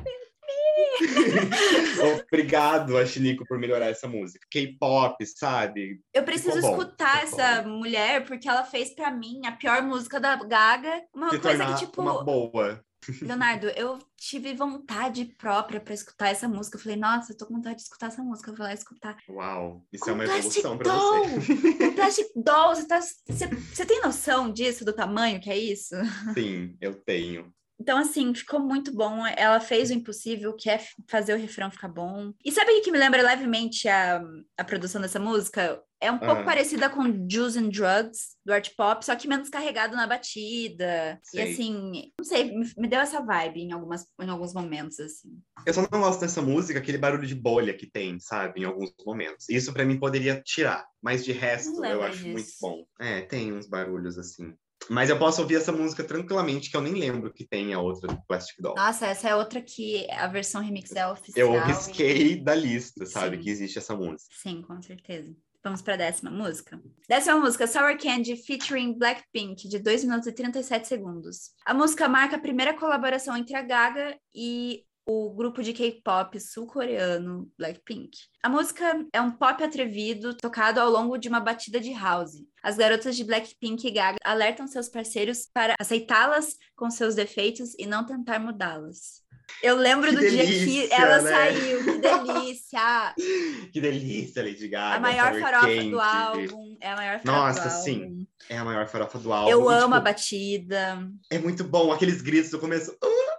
Obrigado, 2.23 2.97
Ashinico, 2.97 3.45
por 3.47 3.57
melhorar 3.57 3.87
essa 3.87 4.07
música. 4.07 4.45
K-pop, 4.51 5.25
sabe? 5.25 5.99
Eu 6.13 6.23
preciso 6.23 6.59
escutar 6.59 7.23
essa 7.23 7.63
mulher 7.63 8.23
porque 8.25 8.47
ela 8.47 8.63
fez 8.63 8.93
para 8.93 9.09
mim 9.09 9.41
a 9.45 9.51
pior 9.53 9.81
música 9.81 10.19
da 10.19 10.35
Gaga. 10.35 11.03
Uma 11.15 11.31
Se 11.31 11.39
coisa 11.39 11.65
que, 11.65 11.79
tipo. 11.79 12.01
Uma 12.01 12.23
boa. 12.23 12.85
Leonardo, 13.21 13.67
eu 13.69 13.99
tive 14.15 14.53
vontade 14.53 15.25
própria 15.37 15.79
para 15.79 15.93
escutar 15.93 16.29
essa 16.29 16.47
música. 16.47 16.77
Eu 16.77 16.81
falei, 16.81 16.97
nossa, 16.97 17.31
eu 17.31 17.37
tô 17.37 17.45
com 17.45 17.55
vontade 17.55 17.77
de 17.77 17.83
escutar 17.83 18.07
essa 18.07 18.23
música. 18.23 18.51
Eu 18.51 18.55
vou 18.55 18.65
lá 18.65 18.73
escutar. 18.73 19.17
Uau, 19.29 19.85
isso 19.91 20.03
com 20.03 20.11
é 20.11 20.13
uma 20.13 20.25
evolução 20.25 20.77
para 20.77 20.93
você. 20.93 21.91
Plastic 21.95 22.27
Doll, 22.35 22.75
você, 22.75 22.87
tá, 22.87 23.01
você, 23.01 23.47
você 23.47 23.85
tem 23.85 24.01
noção 24.01 24.51
disso, 24.51 24.85
do 24.85 24.93
tamanho 24.93 25.39
que 25.39 25.49
é 25.49 25.57
isso? 25.57 25.95
Sim, 26.33 26.75
eu 26.81 26.95
tenho. 26.95 27.53
Então, 27.79 27.97
assim, 27.99 28.33
ficou 28.33 28.59
muito 28.59 28.91
bom. 28.91 29.25
Ela 29.25 29.59
fez 29.59 29.89
o 29.89 29.93
impossível, 29.93 30.55
que 30.55 30.69
é 30.69 30.79
fazer 31.07 31.33
o 31.33 31.37
refrão 31.37 31.69
ficar 31.69 31.87
bom. 31.87 32.33
E 32.43 32.51
sabe 32.51 32.71
o 32.71 32.81
que 32.81 32.91
me 32.91 32.97
lembra 32.97 33.21
levemente 33.21 33.87
a, 33.87 34.21
a 34.57 34.63
produção 34.63 34.99
dessa 34.99 35.19
música? 35.19 35.81
É 35.99 36.11
um 36.11 36.19
pouco 36.19 36.41
ah. 36.41 36.43
parecida 36.43 36.89
com 36.89 37.27
Juice 37.29 37.57
and 37.57 37.69
Drugs, 37.69 38.35
do 38.45 38.53
art 38.53 38.69
pop, 38.77 39.03
só 39.03 39.15
que 39.15 39.27
menos 39.27 39.49
carregado 39.49 39.95
na 39.95 40.05
batida. 40.05 41.19
Sei. 41.23 41.39
E 41.39 41.51
assim, 41.51 42.11
não 42.19 42.25
sei, 42.25 42.53
me 42.77 42.87
deu 42.87 42.99
essa 42.99 43.19
vibe 43.19 43.61
em, 43.61 43.71
algumas, 43.71 44.05
em 44.21 44.29
alguns 44.29 44.53
momentos, 44.53 44.99
assim. 44.99 45.39
Eu 45.65 45.73
só 45.73 45.81
não 45.91 46.01
gosto 46.01 46.19
dessa 46.19 46.41
música, 46.41 46.79
aquele 46.79 46.99
barulho 46.99 47.27
de 47.27 47.35
bolha 47.35 47.73
que 47.73 47.89
tem, 47.89 48.19
sabe, 48.19 48.61
em 48.61 48.65
alguns 48.65 48.93
momentos. 49.05 49.49
Isso 49.49 49.73
para 49.73 49.85
mim 49.85 49.99
poderia 49.99 50.39
tirar, 50.41 50.85
mas 51.01 51.25
de 51.25 51.31
resto 51.31 51.83
eu 51.83 52.03
acho 52.03 52.17
disso. 52.17 52.29
muito 52.29 52.49
bom. 52.61 52.85
É, 52.99 53.21
tem 53.21 53.51
uns 53.53 53.67
barulhos 53.67 54.17
assim. 54.17 54.53
Mas 54.89 55.09
eu 55.09 55.17
posso 55.17 55.41
ouvir 55.41 55.55
essa 55.55 55.71
música 55.71 56.03
tranquilamente, 56.03 56.69
que 56.69 56.77
eu 56.77 56.81
nem 56.81 56.93
lembro 56.93 57.33
que 57.33 57.43
tem 57.45 57.73
a 57.73 57.79
outra 57.79 58.07
do 58.07 58.21
Plastic 58.25 58.61
Doll. 58.61 58.75
Nossa, 58.75 59.07
essa 59.07 59.29
é 59.29 59.35
outra 59.35 59.61
que 59.61 60.09
a 60.11 60.27
versão 60.27 60.61
remix 60.61 60.91
é 60.95 61.07
oficial. 61.07 61.55
Eu 61.55 61.61
risquei 61.61 62.33
e... 62.33 62.35
da 62.43 62.55
lista, 62.55 63.05
sabe, 63.05 63.37
Sim. 63.37 63.43
que 63.43 63.49
existe 63.49 63.77
essa 63.79 63.95
música. 63.95 64.29
Sim, 64.31 64.61
com 64.61 64.81
certeza. 64.81 65.35
Vamos 65.67 65.81
para 65.81 65.95
a 65.95 65.97
décima 65.97 66.31
música. 66.31 66.81
Décima 67.09 67.35
música, 67.41 67.67
Sour 67.67 67.97
Candy 67.97 68.37
featuring 68.37 68.97
Blackpink, 68.97 69.67
de 69.67 69.79
2 69.79 70.05
minutos 70.05 70.25
e 70.25 70.31
37 70.31 70.87
segundos. 70.87 71.51
A 71.65 71.73
música 71.73 72.07
marca 72.07 72.37
a 72.37 72.39
primeira 72.39 72.73
colaboração 72.73 73.35
entre 73.35 73.53
a 73.53 73.61
Gaga 73.61 74.17
e 74.33 74.85
o 75.05 75.29
grupo 75.31 75.61
de 75.61 75.73
K-pop 75.73 76.39
sul-coreano 76.39 77.51
Blackpink. 77.57 78.11
A 78.41 78.47
música 78.47 79.05
é 79.11 79.19
um 79.19 79.31
pop 79.31 79.61
atrevido 79.61 80.37
tocado 80.37 80.79
ao 80.79 80.89
longo 80.89 81.17
de 81.17 81.27
uma 81.27 81.41
batida 81.41 81.81
de 81.81 81.91
house. 81.91 82.45
As 82.63 82.77
garotas 82.77 83.17
de 83.17 83.25
Blackpink 83.25 83.85
e 83.85 83.91
Gaga 83.91 84.19
alertam 84.23 84.67
seus 84.67 84.87
parceiros 84.87 85.49
para 85.53 85.75
aceitá-las 85.77 86.55
com 86.77 86.89
seus 86.89 87.13
defeitos 87.13 87.73
e 87.77 87.85
não 87.85 88.05
tentar 88.05 88.39
mudá-las. 88.39 89.21
Eu 89.63 89.75
lembro 89.75 90.09
que 90.09 90.15
do 90.15 90.21
delícia, 90.21 90.65
dia 90.65 90.87
que 90.87 90.93
ela 90.93 91.21
né? 91.21 91.31
saiu, 91.31 91.83
que 91.83 91.97
delícia! 91.97 93.15
que 93.73 93.81
delícia, 93.81 94.43
Lady 94.43 94.67
Gaga. 94.67 94.97
A 94.97 94.99
maior 94.99 95.39
farofa 95.39 95.65
quente. 95.67 95.89
do 95.89 95.99
álbum. 95.99 96.77
É 96.79 96.91
a 96.91 96.95
maior 96.95 97.19
farofa 97.19 97.31
Nossa, 97.31 97.69
sim. 97.69 98.27
É 98.49 98.57
a 98.57 98.63
maior 98.63 98.87
farofa 98.87 99.17
do 99.19 99.33
álbum. 99.33 99.51
Eu 99.51 99.71
e, 99.71 99.73
amo 99.73 99.83
tipo, 99.85 99.95
a 99.95 99.99
batida. 99.99 101.09
É 101.29 101.39
muito 101.39 101.63
bom, 101.63 101.91
aqueles 101.91 102.21
gritos 102.21 102.51
do 102.51 102.59
começo. 102.59 102.91
Uh! 103.03 103.37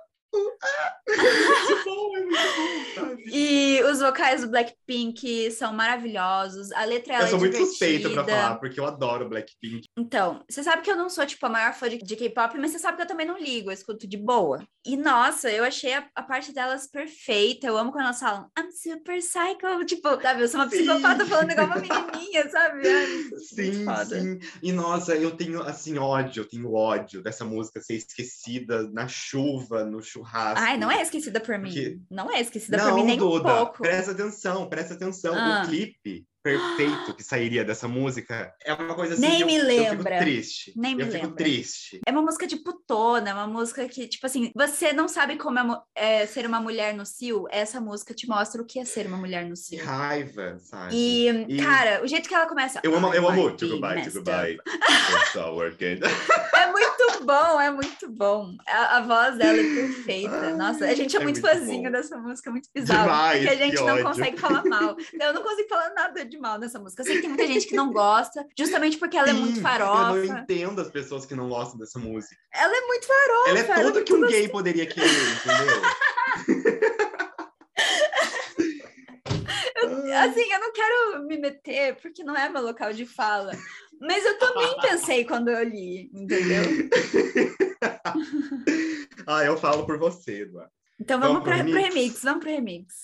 E 3.30 3.82
os 3.82 4.00
vocais 4.00 4.40
do 4.40 4.48
Blackpink 4.48 5.50
são 5.50 5.72
maravilhosos. 5.72 6.72
A 6.72 6.84
letra 6.84 7.14
ela 7.14 7.24
Eu 7.24 7.28
sou 7.28 7.38
é 7.38 7.40
muito 7.40 7.56
suspeita 7.56 8.10
pra 8.10 8.24
falar, 8.24 8.56
porque 8.56 8.80
eu 8.80 8.86
adoro 8.86 9.28
Blackpink. 9.28 9.87
Então, 9.98 10.44
você 10.48 10.62
sabe 10.62 10.82
que 10.82 10.90
eu 10.90 10.96
não 10.96 11.10
sou, 11.10 11.26
tipo, 11.26 11.44
a 11.44 11.48
maior 11.48 11.74
fã 11.74 11.88
de, 11.88 11.98
de 11.98 12.14
K-pop, 12.14 12.56
mas 12.56 12.70
você 12.70 12.78
sabe 12.78 12.96
que 12.96 13.02
eu 13.02 13.06
também 13.06 13.26
não 13.26 13.36
ligo, 13.36 13.68
eu 13.68 13.74
escuto 13.74 14.06
de 14.06 14.16
boa. 14.16 14.64
E, 14.86 14.96
nossa, 14.96 15.50
eu 15.50 15.64
achei 15.64 15.92
a, 15.92 16.08
a, 16.14 16.22
parte 16.22 16.52
delas 16.52 16.86
perfeita. 16.86 17.66
Eu 17.66 17.76
amo 17.76 17.90
quando 17.90 18.04
elas 18.04 18.20
falam, 18.20 18.48
I'm 18.56 18.70
super 18.70 19.18
psycho. 19.18 19.84
Tipo, 19.88 20.20
sabe, 20.22 20.42
eu 20.42 20.48
sou 20.48 20.60
uma 20.60 20.68
psicopata 20.68 21.26
falando 21.26 21.50
igual 21.50 21.66
uma 21.66 21.76
menininha, 21.82 22.48
sabe? 22.48 22.86
Ai, 22.86 23.06
sim, 23.38 23.84
sim. 24.06 24.38
E, 24.62 24.70
nossa, 24.70 25.16
eu 25.16 25.32
tenho, 25.32 25.62
assim, 25.62 25.98
ódio, 25.98 26.42
eu 26.42 26.48
tenho 26.48 26.72
ódio 26.72 27.20
dessa 27.20 27.44
música 27.44 27.80
ser 27.80 27.94
esquecida 27.94 28.88
na 28.92 29.08
chuva, 29.08 29.84
no 29.84 30.00
churrasco. 30.00 30.64
Ai, 30.64 30.76
não 30.76 30.90
é 30.90 31.02
esquecida 31.02 31.40
por 31.40 31.58
porque... 31.58 31.90
mim. 31.90 32.06
Não 32.08 32.30
é 32.30 32.40
esquecida 32.40 32.76
não, 32.76 32.90
por 32.90 32.94
mim 32.94 33.04
nem 33.04 33.18
Duda, 33.18 33.52
um 33.52 33.56
pouco. 33.56 33.82
Presta 33.82 34.12
atenção, 34.12 34.68
presta 34.68 34.94
atenção. 34.94 35.34
Ah. 35.34 35.64
O 35.64 35.68
clipe 35.68 36.27
perfeito 36.42 37.14
que 37.14 37.22
sairia 37.22 37.64
dessa 37.64 37.88
música 37.88 38.54
é 38.64 38.72
uma 38.72 38.94
coisa 38.94 39.14
assim. 39.14 39.22
Nem 39.22 39.40
eu, 39.40 39.46
me 39.46 39.58
lembra. 39.58 40.14
Eu 40.14 40.18
fico 40.18 40.18
triste. 40.18 40.72
Nem 40.76 40.94
me 40.94 41.02
eu 41.02 41.06
lembra. 41.06 41.20
fico 41.20 41.34
triste. 41.34 42.00
É 42.06 42.10
uma 42.10 42.22
música 42.22 42.46
de 42.46 42.56
putona, 42.56 43.30
é 43.30 43.34
uma 43.34 43.46
música 43.46 43.88
que, 43.88 44.06
tipo 44.06 44.26
assim, 44.26 44.50
você 44.54 44.92
não 44.92 45.08
sabe 45.08 45.36
como 45.36 45.58
é, 45.58 46.22
é, 46.22 46.26
ser 46.26 46.46
uma 46.46 46.60
mulher 46.60 46.94
no 46.94 47.04
Sil, 47.04 47.46
essa 47.50 47.80
música 47.80 48.14
te 48.14 48.26
mostra 48.28 48.62
o 48.62 48.64
que 48.64 48.78
é 48.78 48.84
ser 48.84 49.06
uma 49.06 49.16
mulher 49.16 49.44
no 49.46 49.56
Sil. 49.56 49.84
Raiva, 49.84 50.58
sabe? 50.60 50.94
E, 50.94 51.28
e, 51.48 51.62
cara, 51.62 52.02
o 52.02 52.06
jeito 52.06 52.28
que 52.28 52.34
ela 52.34 52.46
começa. 52.46 52.80
Eu 52.82 52.94
amo, 52.94 53.12
eu 53.12 53.28
amo. 53.28 53.56
To 53.56 53.68
goodbye, 53.68 54.02
to 54.02 54.12
goodbye. 54.12 54.58
é 56.54 56.72
muito 56.72 56.97
bom, 57.24 57.60
é 57.60 57.70
muito 57.70 58.08
bom. 58.10 58.56
A, 58.66 58.98
a, 58.98 59.00
voz 59.02 59.36
dela 59.36 59.58
é 59.58 59.62
perfeita. 59.62 60.56
Nossa, 60.56 60.86
a 60.86 60.94
gente 60.94 61.16
é, 61.16 61.20
é 61.20 61.22
muito, 61.22 61.40
muito 61.40 61.58
fãzinho 61.58 61.90
dessa 61.90 62.16
música, 62.16 62.50
muito 62.50 62.68
bizarro. 62.74 63.02
Demais, 63.02 63.38
porque 63.38 63.54
a 63.54 63.66
gente 63.66 63.76
não 63.76 63.94
ódio. 63.94 64.04
consegue 64.04 64.36
falar 64.38 64.64
mal. 64.64 64.96
Eu 65.20 65.32
não 65.32 65.42
consigo 65.42 65.68
falar 65.68 65.90
nada 65.94 66.24
de 66.24 66.38
mal 66.38 66.58
nessa 66.58 66.78
música. 66.78 67.02
Eu 67.02 67.06
sei 67.06 67.16
que 67.16 67.22
tem 67.22 67.30
muita 67.30 67.46
gente 67.46 67.66
que 67.66 67.74
não 67.74 67.92
gosta, 67.92 68.46
justamente 68.58 68.98
porque 68.98 69.16
ela 69.16 69.28
Sim, 69.28 69.36
é 69.36 69.40
muito 69.40 69.60
farofa. 69.60 70.16
Eu 70.16 70.26
não 70.26 70.38
entendo 70.38 70.80
as 70.80 70.90
pessoas 70.90 71.26
que 71.26 71.34
não 71.34 71.48
gostam 71.48 71.78
dessa 71.78 71.98
música. 71.98 72.36
Ela 72.52 72.76
é 72.76 72.80
muito 72.82 73.06
farofa. 73.06 73.50
Ela 73.50 73.58
é 73.58 73.82
tudo 73.84 73.98
é 73.98 74.02
que 74.02 74.14
um 74.14 74.26
gay 74.26 74.48
poderia 74.48 74.86
querer, 74.86 75.08
entendeu? 75.08 75.82
eu, 79.82 80.18
assim, 80.18 80.52
eu 80.52 80.60
não 80.60 80.72
quero 80.72 81.22
me 81.26 81.38
meter, 81.38 81.96
porque 81.96 82.24
não 82.24 82.36
é 82.36 82.48
meu 82.48 82.62
local 82.62 82.92
de 82.92 83.06
fala. 83.06 83.52
Mas 84.00 84.24
eu 84.24 84.38
também 84.38 84.76
pensei 84.80 85.24
quando 85.24 85.48
eu 85.48 85.62
li, 85.64 86.10
entendeu? 86.12 86.62
ah, 89.26 89.44
eu 89.44 89.56
falo 89.56 89.84
por 89.84 89.98
você, 89.98 90.42
Eduardo. 90.42 90.70
Então 91.00 91.20
vamos, 91.20 91.44
vamos 91.44 91.48
para 91.48 91.64
o 91.64 91.82
remix, 91.82 92.22
vamos 92.22 92.42
para 92.42 92.52
remix. 92.52 92.94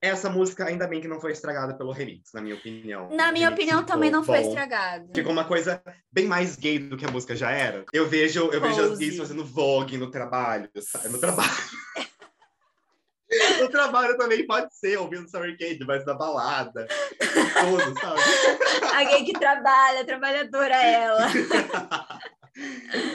Essa 0.00 0.28
música, 0.28 0.64
ainda 0.64 0.88
bem 0.88 1.00
que 1.00 1.06
não 1.06 1.20
foi 1.20 1.30
estragada 1.30 1.74
pelo 1.74 1.92
remix, 1.92 2.32
na 2.34 2.40
minha 2.40 2.56
opinião. 2.56 3.08
Na 3.10 3.30
minha 3.30 3.48
opinião, 3.48 3.84
também 3.84 4.10
não 4.10 4.20
bom. 4.20 4.26
foi 4.26 4.40
estragada. 4.40 5.06
Ficou 5.14 5.32
uma 5.32 5.44
coisa 5.44 5.80
bem 6.10 6.26
mais 6.26 6.56
gay 6.56 6.80
do 6.80 6.96
que 6.96 7.06
a 7.06 7.10
música 7.10 7.36
já 7.36 7.52
era. 7.52 7.84
Eu 7.92 8.08
vejo, 8.08 8.50
eu 8.52 8.60
vejo 8.60 8.80
as 8.80 8.98
gays 8.98 9.16
fazendo 9.16 9.44
vogue 9.44 9.96
no 9.96 10.10
trabalho, 10.10 10.68
sabe? 10.80 11.08
No 11.08 11.20
trabalho. 11.20 11.48
no 13.60 13.68
trabalho 13.68 14.16
também 14.16 14.46
pode 14.46 14.74
ser, 14.76 14.98
ouvindo 14.98 15.28
Summer 15.28 15.56
Cage, 15.56 15.84
mas 15.86 16.04
na 16.04 16.14
balada. 16.14 16.86
Tudo, 17.18 18.00
sabe? 18.00 18.20
A 18.94 19.04
gay 19.04 19.24
que 19.24 19.32
trabalha, 19.32 20.04
trabalhadora 20.04 20.76
ela. 20.76 21.26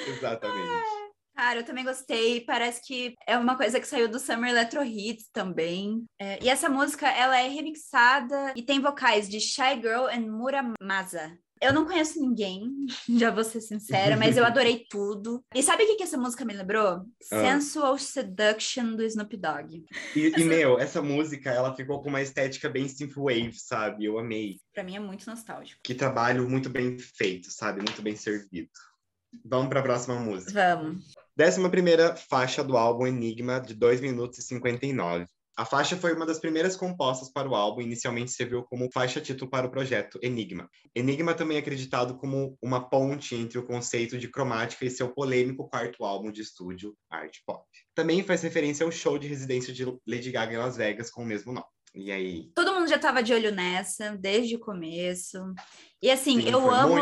Exatamente. 0.08 1.08
Cara, 1.36 1.60
eu 1.60 1.64
também 1.64 1.84
gostei. 1.84 2.42
Parece 2.42 2.82
que 2.84 3.14
é 3.28 3.38
uma 3.38 3.56
coisa 3.56 3.80
que 3.80 3.88
saiu 3.88 4.08
do 4.08 4.20
Summer 4.20 4.50
Electro 4.50 4.84
Hits 4.84 5.30
também. 5.32 6.04
É, 6.20 6.44
e 6.44 6.50
essa 6.50 6.68
música, 6.68 7.08
ela 7.08 7.40
é 7.40 7.48
remixada 7.48 8.54
e 8.56 8.64
tem 8.64 8.80
vocais 8.80 9.30
de 9.30 9.40
Shy 9.40 9.76
Girl 9.80 10.10
e 10.10 10.20
Muramasa. 10.20 11.38
Eu 11.62 11.74
não 11.74 11.86
conheço 11.86 12.20
ninguém, 12.20 12.86
já 13.18 13.32
vou 13.32 13.44
ser 13.44 13.62
sincera, 13.62 14.16
mas 14.16 14.38
eu 14.38 14.46
adorei 14.46 14.86
tudo. 14.90 15.44
E 15.54 15.64
sabe 15.64 15.84
o 15.84 15.88
que, 15.88 15.96
que 15.96 16.04
essa 16.04 16.18
música 16.18 16.46
me 16.46 16.54
lembrou? 16.54 16.88
Ah. 16.88 17.06
Sensual 17.22 17.98
Seduction 17.98 18.96
do 18.96 19.04
Snoop 19.04 19.36
Dogg. 19.38 19.86
E, 20.16 20.34
e, 20.38 20.44
meu, 20.44 20.80
essa 20.80 21.02
música, 21.02 21.50
ela 21.50 21.76
ficou 21.76 22.02
com 22.02 22.10
uma 22.10 22.22
estética 22.22 22.70
bem 22.70 22.88
synthwave, 22.88 23.54
sabe? 23.54 24.06
Eu 24.06 24.20
amei. 24.20 24.60
Pra 24.74 24.84
mim 24.84 24.96
é 24.96 25.00
muito 25.00 25.30
nostálgico. 25.30 25.80
Que 25.84 25.96
trabalho 25.96 26.50
muito 26.50 26.70
bem 26.70 26.98
feito, 26.98 27.52
sabe? 27.52 27.78
Muito 27.78 28.02
bem 28.02 28.16
servido. 28.16 28.70
Vamos 29.46 29.70
para 29.70 29.80
a 29.80 29.84
próxima 29.84 30.16
música. 30.20 30.52
Vamos. 30.54 31.14
Décima 31.36 31.70
primeira 31.70 32.16
faixa 32.16 32.64
do 32.64 32.78
álbum 32.78 33.06
Enigma, 33.06 33.60
de 33.60 33.76
2 33.76 34.02
minutos 34.02 34.40
e 34.40 34.42
59. 34.42 35.28
A 35.58 35.66
faixa 35.66 35.98
foi 35.98 36.14
uma 36.14 36.24
das 36.24 36.38
primeiras 36.38 36.76
compostas 36.76 37.32
para 37.32 37.50
o 37.50 37.56
álbum 37.56 37.82
inicialmente 37.82 38.30
serviu 38.30 38.62
como 38.62 38.92
faixa 38.94 39.20
título 39.20 39.50
para 39.50 39.66
o 39.66 39.72
projeto 39.72 40.20
Enigma. 40.22 40.70
Enigma 40.94 41.34
também 41.34 41.58
é 41.58 41.60
acreditado 41.60 42.16
como 42.16 42.56
uma 42.62 42.88
ponte 42.88 43.34
entre 43.34 43.58
o 43.58 43.66
conceito 43.66 44.20
de 44.20 44.28
cromática 44.28 44.86
e 44.86 44.92
seu 44.92 45.10
polêmico 45.10 45.68
quarto 45.68 46.06
álbum 46.06 46.32
de 46.32 46.44
estúdio, 46.44 46.96
Art 47.10 47.38
Pop. 47.44 47.66
Também 47.96 48.22
faz 48.22 48.44
referência 48.44 48.86
ao 48.86 48.92
show 48.92 49.18
de 49.18 49.28
residência 49.28 49.74
de 49.74 49.84
Lady 50.06 50.30
Gaga 50.30 50.54
em 50.54 50.58
Las 50.58 50.78
Vegas 50.78 51.10
com 51.10 51.24
o 51.24 51.26
mesmo 51.26 51.52
nome. 51.52 51.66
E 51.96 52.12
aí? 52.12 52.52
Todo 52.54 52.77
mundo 52.88 52.90
já 52.90 52.96
estava 52.96 53.22
de 53.22 53.34
olho 53.34 53.52
nessa 53.52 54.18
desde 54.18 54.56
o 54.56 54.60
começo. 54.60 55.38
E 56.02 56.10
assim, 56.10 56.42
Sim, 56.42 56.50
eu 56.50 56.70
amo. 56.72 56.96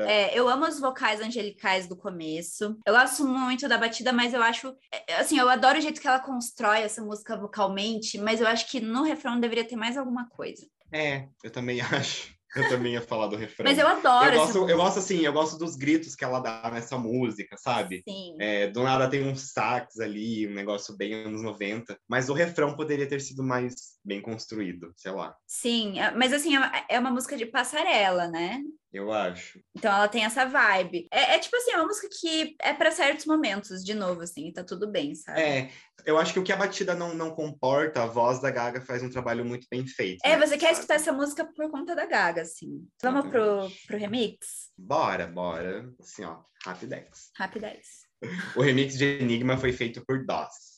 É, 0.00 0.38
eu 0.38 0.48
amo 0.48 0.66
os 0.66 0.80
vocais 0.80 1.20
angelicais 1.20 1.86
do 1.86 1.96
começo. 1.96 2.78
Eu 2.86 2.94
gosto 2.94 3.26
muito 3.26 3.68
da 3.68 3.76
batida, 3.76 4.12
mas 4.12 4.32
eu 4.32 4.42
acho. 4.42 4.74
É, 4.90 5.16
assim, 5.16 5.38
eu 5.38 5.48
adoro 5.48 5.78
o 5.78 5.80
jeito 5.80 6.00
que 6.00 6.08
ela 6.08 6.20
constrói 6.20 6.80
essa 6.82 7.02
música 7.02 7.36
vocalmente, 7.36 8.18
mas 8.18 8.40
eu 8.40 8.46
acho 8.46 8.70
que 8.70 8.80
no 8.80 9.02
refrão 9.02 9.38
deveria 9.38 9.64
ter 9.66 9.76
mais 9.76 9.96
alguma 9.96 10.28
coisa. 10.30 10.66
É, 10.92 11.28
eu 11.42 11.50
também 11.50 11.80
acho. 11.82 12.32
Eu 12.54 12.68
também 12.68 12.92
ia 12.92 13.00
falar 13.00 13.28
do 13.28 13.36
refrão. 13.36 13.68
Mas 13.68 13.78
eu 13.78 13.86
adoro. 13.86 14.30
Eu 14.30 14.38
gosto, 14.38 14.68
eu 14.68 14.76
gosto 14.76 14.98
assim, 14.98 15.20
eu 15.20 15.32
gosto 15.32 15.58
dos 15.58 15.76
gritos 15.76 16.14
que 16.14 16.24
ela 16.24 16.40
dá 16.40 16.70
nessa 16.70 16.98
música, 16.98 17.56
sabe? 17.56 18.02
Sim. 18.06 18.36
É, 18.38 18.68
do 18.68 18.82
nada 18.82 19.08
tem 19.08 19.26
uns 19.26 19.52
sax 19.52 19.98
ali, 19.98 20.46
um 20.46 20.54
negócio 20.54 20.96
bem 20.96 21.14
anos 21.14 21.42
90. 21.42 21.98
Mas 22.06 22.28
o 22.28 22.34
refrão 22.34 22.76
poderia 22.76 23.08
ter 23.08 23.20
sido 23.20 23.42
mais 23.42 23.74
bem 24.04 24.20
construído, 24.20 24.92
sei 24.96 25.12
lá. 25.12 25.34
Sim, 25.46 25.98
é, 25.98 26.10
mas 26.14 26.32
assim, 26.32 26.56
é, 26.56 26.84
é 26.90 26.98
uma 26.98 27.10
música 27.10 27.36
de 27.36 27.46
passarela, 27.46 28.28
né? 28.28 28.60
Eu 28.92 29.10
acho. 29.10 29.58
Então 29.74 29.90
ela 29.90 30.06
tem 30.06 30.24
essa 30.24 30.44
vibe. 30.44 31.08
É, 31.10 31.34
é 31.34 31.38
tipo 31.38 31.56
assim, 31.56 31.72
é 31.72 31.76
uma 31.76 31.86
música 31.86 32.08
que 32.20 32.54
é 32.60 32.74
para 32.74 32.90
certos 32.90 33.24
momentos, 33.24 33.82
de 33.82 33.94
novo, 33.94 34.20
assim, 34.20 34.52
tá 34.52 34.62
tudo 34.62 34.86
bem, 34.90 35.14
sabe? 35.14 35.40
É, 35.40 35.70
eu 36.04 36.18
acho 36.18 36.32
que 36.32 36.38
o 36.38 36.42
que 36.42 36.52
a 36.52 36.56
batida 36.56 36.94
não, 36.94 37.14
não 37.14 37.30
comporta, 37.30 38.02
a 38.02 38.06
voz 38.06 38.40
da 38.40 38.50
Gaga 38.50 38.82
faz 38.82 39.02
um 39.02 39.08
trabalho 39.08 39.44
muito 39.44 39.66
bem 39.70 39.86
feito. 39.86 40.20
É, 40.24 40.36
né, 40.36 40.46
você 40.46 40.58
quer 40.58 40.72
escutar 40.72 40.96
essa 40.96 41.12
música 41.12 41.44
por 41.44 41.70
conta 41.70 41.94
da 41.96 42.04
Gaga, 42.04 42.42
assim. 42.42 42.86
Vamos 43.02 43.28
pro, 43.28 43.70
pro 43.86 43.96
remix? 43.96 44.70
Bora, 44.76 45.26
bora. 45.26 45.90
Assim, 45.98 46.24
ó, 46.24 46.40
Rapidex. 46.64 47.30
Rapidex. 47.36 48.02
o 48.56 48.60
remix 48.60 48.98
de 48.98 49.04
Enigma 49.04 49.56
foi 49.56 49.72
feito 49.72 50.04
por 50.04 50.24
DOS. 50.24 50.71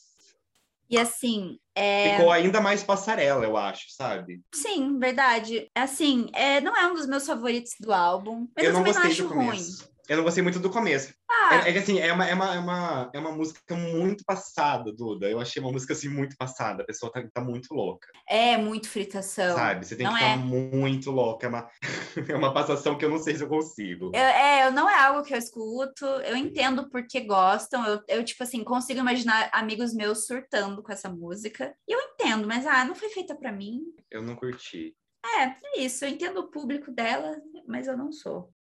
E 0.89 0.99
assim. 0.99 1.59
É... 1.74 2.16
Ficou 2.16 2.30
ainda 2.30 2.61
mais 2.61 2.82
passarela, 2.82 3.45
eu 3.45 3.57
acho, 3.57 3.87
sabe? 3.89 4.41
Sim, 4.55 4.99
verdade. 4.99 5.68
Assim, 5.74 6.28
é, 6.32 6.61
não 6.61 6.76
é 6.76 6.87
um 6.87 6.95
dos 6.95 7.07
meus 7.07 7.26
favoritos 7.26 7.72
do 7.80 7.93
álbum, 7.93 8.47
mas 8.55 8.64
eu, 8.64 8.70
eu 8.70 8.74
não 8.74 8.85
também 8.85 8.95
não 8.95 9.03
acho 9.03 9.26
ruim. 9.26 9.62
Eu 10.09 10.19
não 10.19 10.25
gostei 10.25 10.43
muito 10.43 10.59
do 10.59 10.71
começo. 10.71 11.15
Ah. 11.31 11.57
É, 11.57 11.71
é, 11.71 11.73
que 11.73 11.79
assim, 11.79 11.99
é 11.99 12.13
uma, 12.13 12.27
é, 12.27 12.35
uma, 12.35 12.55
é, 12.55 12.59
uma, 12.59 13.11
é 13.15 13.19
uma 13.19 13.33
música 13.33 13.75
muito 13.75 14.23
passada, 14.25 14.93
Duda. 14.93 15.29
Eu 15.29 15.41
achei 15.41 15.63
uma 15.63 15.73
música 15.73 15.95
assim 15.95 16.09
muito 16.09 16.37
passada. 16.37 16.83
A 16.83 16.87
pessoa 16.87 17.11
tá, 17.11 17.23
tá 17.33 17.41
muito 17.41 17.73
louca. 17.73 18.09
É, 18.29 18.57
muito 18.57 18.89
fritação. 18.89 19.57
Sabe? 19.57 19.87
Você 19.87 19.97
tem 19.97 20.07
não 20.07 20.13
que 20.13 20.19
estar 20.19 20.37
tá 20.37 20.41
é. 20.41 20.45
muito 20.45 21.11
louca. 21.11 21.47
É 21.47 21.49
uma, 21.49 21.71
é 22.29 22.35
uma 22.35 22.53
passação 22.53 22.97
que 22.99 23.05
eu 23.05 23.11
não 23.11 23.19
sei 23.19 23.35
se 23.35 23.43
eu 23.43 23.49
consigo. 23.49 24.11
Eu, 24.15 24.21
é, 24.21 24.71
não 24.71 24.89
é 24.89 24.99
algo 24.99 25.23
que 25.23 25.33
eu 25.33 25.39
escuto. 25.39 26.05
Eu 26.05 26.37
entendo 26.37 26.89
porque 26.91 27.21
gostam. 27.21 27.85
Eu, 27.87 28.03
eu, 28.09 28.25
tipo 28.25 28.43
assim, 28.43 28.63
consigo 28.63 29.01
imaginar 29.01 29.49
amigos 29.53 29.95
meus 29.95 30.27
surtando 30.27 30.83
com 30.83 30.93
essa 30.93 31.09
música. 31.09 31.75
E 31.89 31.93
eu 31.93 32.01
entendo, 32.01 32.47
mas 32.47 32.67
ah, 32.67 32.85
não 32.85 32.95
foi 32.95 33.09
feita 33.09 33.35
para 33.35 33.53
mim. 33.53 33.83
Eu 34.11 34.23
não 34.23 34.37
curti. 34.37 34.95
É, 35.25 35.45
é 35.45 35.81
isso. 35.81 36.05
Eu 36.05 36.11
entendo 36.11 36.41
o 36.41 36.51
público 36.51 36.91
dela, 36.91 37.41
mas 37.67 37.87
eu 37.87 37.97
não 37.97 38.13
sou. 38.13 38.54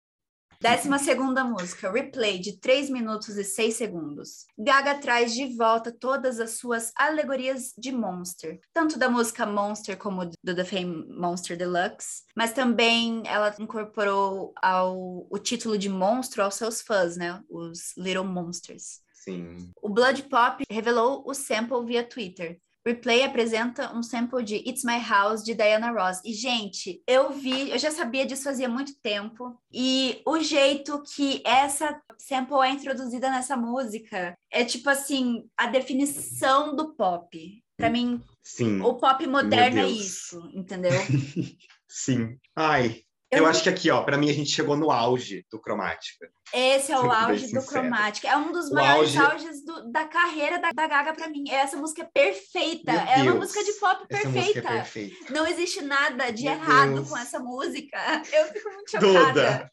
Décima 0.62 1.00
segunda 1.00 1.44
música, 1.44 1.92
Replay, 1.92 2.38
de 2.38 2.56
3 2.60 2.92
minutos 2.92 3.36
e 3.36 3.44
6 3.44 3.74
segundos. 3.74 4.46
Gaga 4.56 4.94
traz 4.94 5.34
de 5.34 5.58
volta 5.58 5.92
todas 5.92 6.40
as 6.40 6.52
suas 6.52 6.92
alegorias 6.96 7.74
de 7.76 7.92
Monster, 7.92 8.60
tanto 8.72 9.00
da 9.00 9.10
música 9.10 9.44
Monster 9.44 9.98
como 9.98 10.24
do 10.24 10.56
The 10.56 10.64
Fame 10.64 11.08
Monster 11.18 11.58
Deluxe, 11.58 12.26
mas 12.36 12.54
também 12.54 13.24
ela 13.26 13.56
incorporou 13.60 14.54
ao, 14.62 15.26
o 15.32 15.40
título 15.40 15.80
de 15.80 15.90
monstro 15.90 16.44
aos 16.44 16.54
seus 16.54 16.80
fãs, 16.80 17.18
né? 17.18 17.42
Os 17.50 17.98
Little 17.98 18.26
Monsters. 18.26 19.02
Sim. 19.12 19.72
O 19.82 19.90
Blood 19.90 20.22
Pop 20.30 20.64
revelou 20.70 21.24
o 21.26 21.34
sample 21.34 21.84
via 21.88 22.04
Twitter, 22.04 22.60
Replay 22.86 23.24
apresenta 23.24 23.96
um 23.96 24.02
sample 24.02 24.44
de 24.44 24.56
It's 24.68 24.84
My 24.84 25.00
House 25.00 25.44
de 25.44 25.54
Diana 25.54 25.92
Ross. 25.92 26.20
E, 26.26 26.34
gente, 26.34 27.02
eu 27.08 27.32
vi, 27.32 27.70
eu 27.70 27.78
já 27.78 27.92
sabia 27.92 28.26
disso 28.26 28.44
fazia 28.44 28.68
muito 28.68 28.94
tempo. 29.02 29.56
E 29.72 30.22
o 30.26 30.40
jeito 30.40 31.02
que 31.16 31.42
essa 31.46 32.02
sample 32.18 32.62
é 32.64 32.72
introduzida 32.72 33.30
nessa 33.30 33.56
música 33.56 34.36
é 34.52 34.66
tipo 34.66 34.90
assim, 34.90 35.44
a 35.56 35.68
definição 35.68 36.76
do 36.76 36.94
pop. 36.96 37.64
Para 37.78 37.90
mim, 37.90 38.22
Sim. 38.44 38.82
o 38.82 38.96
pop 38.96 39.26
moderno 39.28 39.80
é 39.80 39.88
isso, 39.88 40.50
entendeu? 40.54 40.92
Sim. 41.88 42.38
Ai, 42.56 43.04
eu, 43.32 43.40
eu 43.40 43.46
acho 43.46 43.64
que 43.64 43.70
aqui, 43.70 43.90
ó, 43.90 44.04
para 44.04 44.18
mim 44.18 44.30
a 44.30 44.34
gente 44.34 44.52
chegou 44.52 44.76
no 44.76 44.92
auge 44.92 45.46
do 45.50 45.60
cromática. 45.60 46.28
Esse 46.54 46.92
é 46.92 47.00
o 47.00 47.10
auge 47.10 47.54
do 47.54 47.66
Cromática. 47.66 48.28
É 48.28 48.36
um 48.36 48.52
dos 48.52 48.70
o 48.70 48.74
maiores 48.74 49.16
auge... 49.16 49.46
auges 49.46 49.66
do, 49.66 49.90
da 49.90 50.04
carreira 50.06 50.60
da, 50.60 50.72
da 50.72 50.86
Gaga 50.86 51.14
para 51.14 51.30
mim. 51.30 51.50
Essa 51.50 51.78
música 51.78 52.02
é 52.02 52.06
perfeita. 52.06 52.92
Meu 52.92 53.02
é 53.02 53.16
Deus. 53.16 53.28
uma 53.28 53.36
música 53.36 53.64
de 53.64 53.74
pop 53.74 54.08
perfeita. 54.08 54.60
É 54.60 54.62
perfeita. 54.62 55.34
Não 55.34 55.48
existe 55.48 55.82
nada 55.82 56.30
de 56.30 56.44
meu 56.44 56.54
errado 56.54 56.96
Deus. 56.96 57.10
com 57.10 57.18
essa 57.18 57.40
música. 57.40 57.98
Eu 58.34 58.46
fico 58.48 58.70
muito 58.70 58.92
chocada. 58.92 59.24
Toda. 59.32 59.72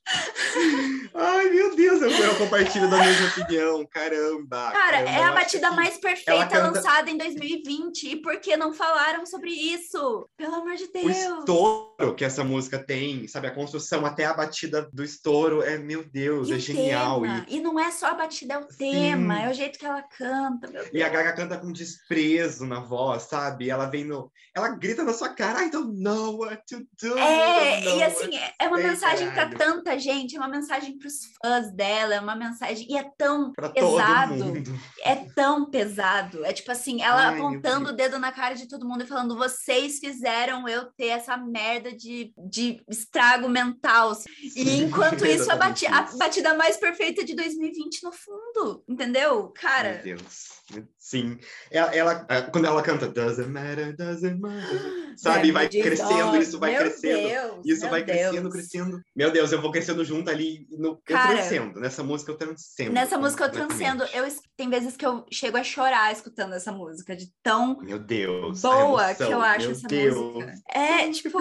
Ai, 1.15 1.51
meu 1.51 1.75
Deus, 1.75 2.01
eu, 2.01 2.11
eu 2.11 2.37
compartilho 2.37 2.89
da 2.89 2.99
mesma 2.99 3.29
opinião. 3.29 3.87
Caramba. 3.87 4.71
Cara, 4.71 5.03
caramba, 5.03 5.11
é 5.11 5.23
a 5.23 5.33
batida 5.33 5.71
mais 5.73 5.99
perfeita 5.99 6.47
canta... 6.47 6.71
lançada 6.71 7.11
em 7.11 7.17
2020. 7.17 8.09
E 8.09 8.17
por 8.17 8.39
que 8.41 8.57
não 8.57 8.73
falaram 8.73 9.27
sobre 9.27 9.51
isso? 9.51 10.29
Pelo 10.37 10.55
amor 10.55 10.77
de 10.77 10.91
Deus. 10.93 11.07
O 11.07 11.11
estouro 11.11 12.15
que 12.15 12.25
essa 12.25 12.45
música 12.45 12.79
tem, 12.79 13.27
sabe? 13.27 13.48
A 13.49 13.55
construção 13.55 14.05
até 14.07 14.25
a 14.25 14.35
batida 14.35 14.89
do 14.93 15.03
estouro 15.03 15.63
é, 15.63 15.79
meu 15.79 16.05
Deus, 16.05 16.51
é 16.51 16.59
genial. 16.59 17.25
E... 17.25 17.57
e 17.57 17.61
não 17.61 17.79
é 17.79 17.91
só 17.91 18.09
a 18.09 18.15
batida, 18.15 18.55
é 18.55 18.59
o 18.59 18.67
tema, 18.67 19.37
Sim. 19.37 19.43
é 19.43 19.51
o 19.51 19.55
jeito 19.55 19.79
que 19.79 19.87
ela 19.87 20.03
canta. 20.03 20.71
E 20.93 21.03
a 21.03 21.09
Gaga 21.09 21.33
canta 21.33 21.59
com 21.59 21.73
desprezo 21.73 22.67
na 22.67 22.81
voz, 22.81 23.25
sabe? 23.25 23.71
Ela 23.71 23.87
vem 23.87 24.05
no. 24.05 24.31
Ela 24.55 24.71
grita 24.71 25.05
na 25.05 25.13
sua 25.13 25.29
cara, 25.29 25.65
I 25.65 25.71
don't 25.71 26.01
know 26.01 26.39
what 26.39 26.63
to 26.69 26.81
do. 27.01 27.19
É, 27.19 27.97
e 27.97 28.03
assim, 28.03 28.31
é 28.59 28.67
uma 28.67 28.79
mensagem 28.79 29.31
para 29.31 29.51
tanta 29.51 29.99
gente, 29.99 30.37
é 30.37 30.39
uma 30.39 30.49
mensagem 30.49 30.99
para 30.99 31.07
os 31.07 31.21
fãs 31.41 31.73
dela, 31.73 32.15
é 32.15 32.21
uma 32.21 32.35
mensagem. 32.35 32.87
E 32.91 32.97
é 32.97 33.09
tão 33.17 33.53
pra 33.53 33.69
pesado. 33.69 34.65
É 35.05 35.15
tão 35.15 35.71
pesado. 35.71 36.45
É 36.45 36.53
tipo 36.53 36.73
assim, 36.73 37.03
ela 37.03 37.29
Ai, 37.29 37.39
apontando 37.39 37.91
o 37.91 37.93
dedo 37.93 38.19
na 38.19 38.33
cara 38.33 38.55
de 38.55 38.67
todo 38.67 38.87
mundo 38.87 39.05
e 39.05 39.07
falando: 39.07 39.37
vocês 39.37 39.99
fizeram 39.99 40.69
eu 40.69 40.87
ter 40.87 41.09
essa 41.09 41.37
merda 41.37 41.93
de, 41.93 42.33
de 42.37 42.83
estrago 42.89 43.38
mental. 43.47 44.17
E 44.57 44.81
enquanto 44.81 45.27
isso, 45.27 45.53
a, 45.53 45.57
bati 45.57 45.87
a 45.87 46.03
batida 46.17 46.55
mais 46.55 46.79
perfeita 46.79 47.23
de 47.23 47.35
2020 47.35 48.03
no 48.05 48.13
fundo, 48.13 48.83
entendeu? 48.89 49.49
Cara. 49.51 50.01
Meu 50.03 50.17
Deus. 50.17 50.59
Sim. 50.99 51.39
Ela, 51.71 51.95
ela, 51.95 52.27
é, 52.29 52.43
quando 52.43 52.67
ela 52.67 52.83
canta 52.83 53.09
Doesn't 53.09 53.49
matter, 53.49 53.97
doesn't 53.97 54.39
matter. 54.39 55.15
Sabe? 55.17 55.51
vai 55.51 55.69
crescendo, 55.69 56.37
isso 56.37 56.59
vai 56.59 56.73
meu 56.73 56.81
crescendo. 56.83 57.29
Deus, 57.29 57.67
isso 57.67 57.89
vai 57.89 58.05
Deus. 58.05 58.19
crescendo, 58.19 58.51
crescendo. 58.51 59.03
Meu 59.17 59.33
Deus, 59.33 59.51
eu 59.51 59.61
vou 59.61 59.73
crescendo 59.73 60.05
junto 60.05 60.31
ali. 60.31 60.67
No, 60.71 61.01
Cara, 61.05 61.33
eu 61.33 61.37
transcendo. 61.37 61.81
Nessa 61.81 62.05
música 62.05 62.31
eu 62.31 62.37
transcendo. 62.37 62.93
Nessa 62.93 63.19
música 63.19 63.45
eu 63.45 63.51
transcendo. 63.51 64.05
Eu, 64.13 64.29
tem 64.57 64.69
vezes 64.69 64.97
que 64.97 65.05
eu 65.05 65.25
chego 65.33 65.57
a 65.57 65.65
chorar 65.65 66.13
escutando 66.13 66.55
essa 66.55 66.71
música, 66.71 67.17
de 67.17 67.33
tão 67.43 67.81
meu 67.81 67.99
Deus, 67.99 68.61
boa 68.61 69.15
que 69.15 69.23
eu 69.25 69.41
acho 69.41 69.71
essa 69.71 69.89
Deus. 69.89 70.17
música. 70.17 70.55
É, 70.69 71.11
tipo, 71.11 71.39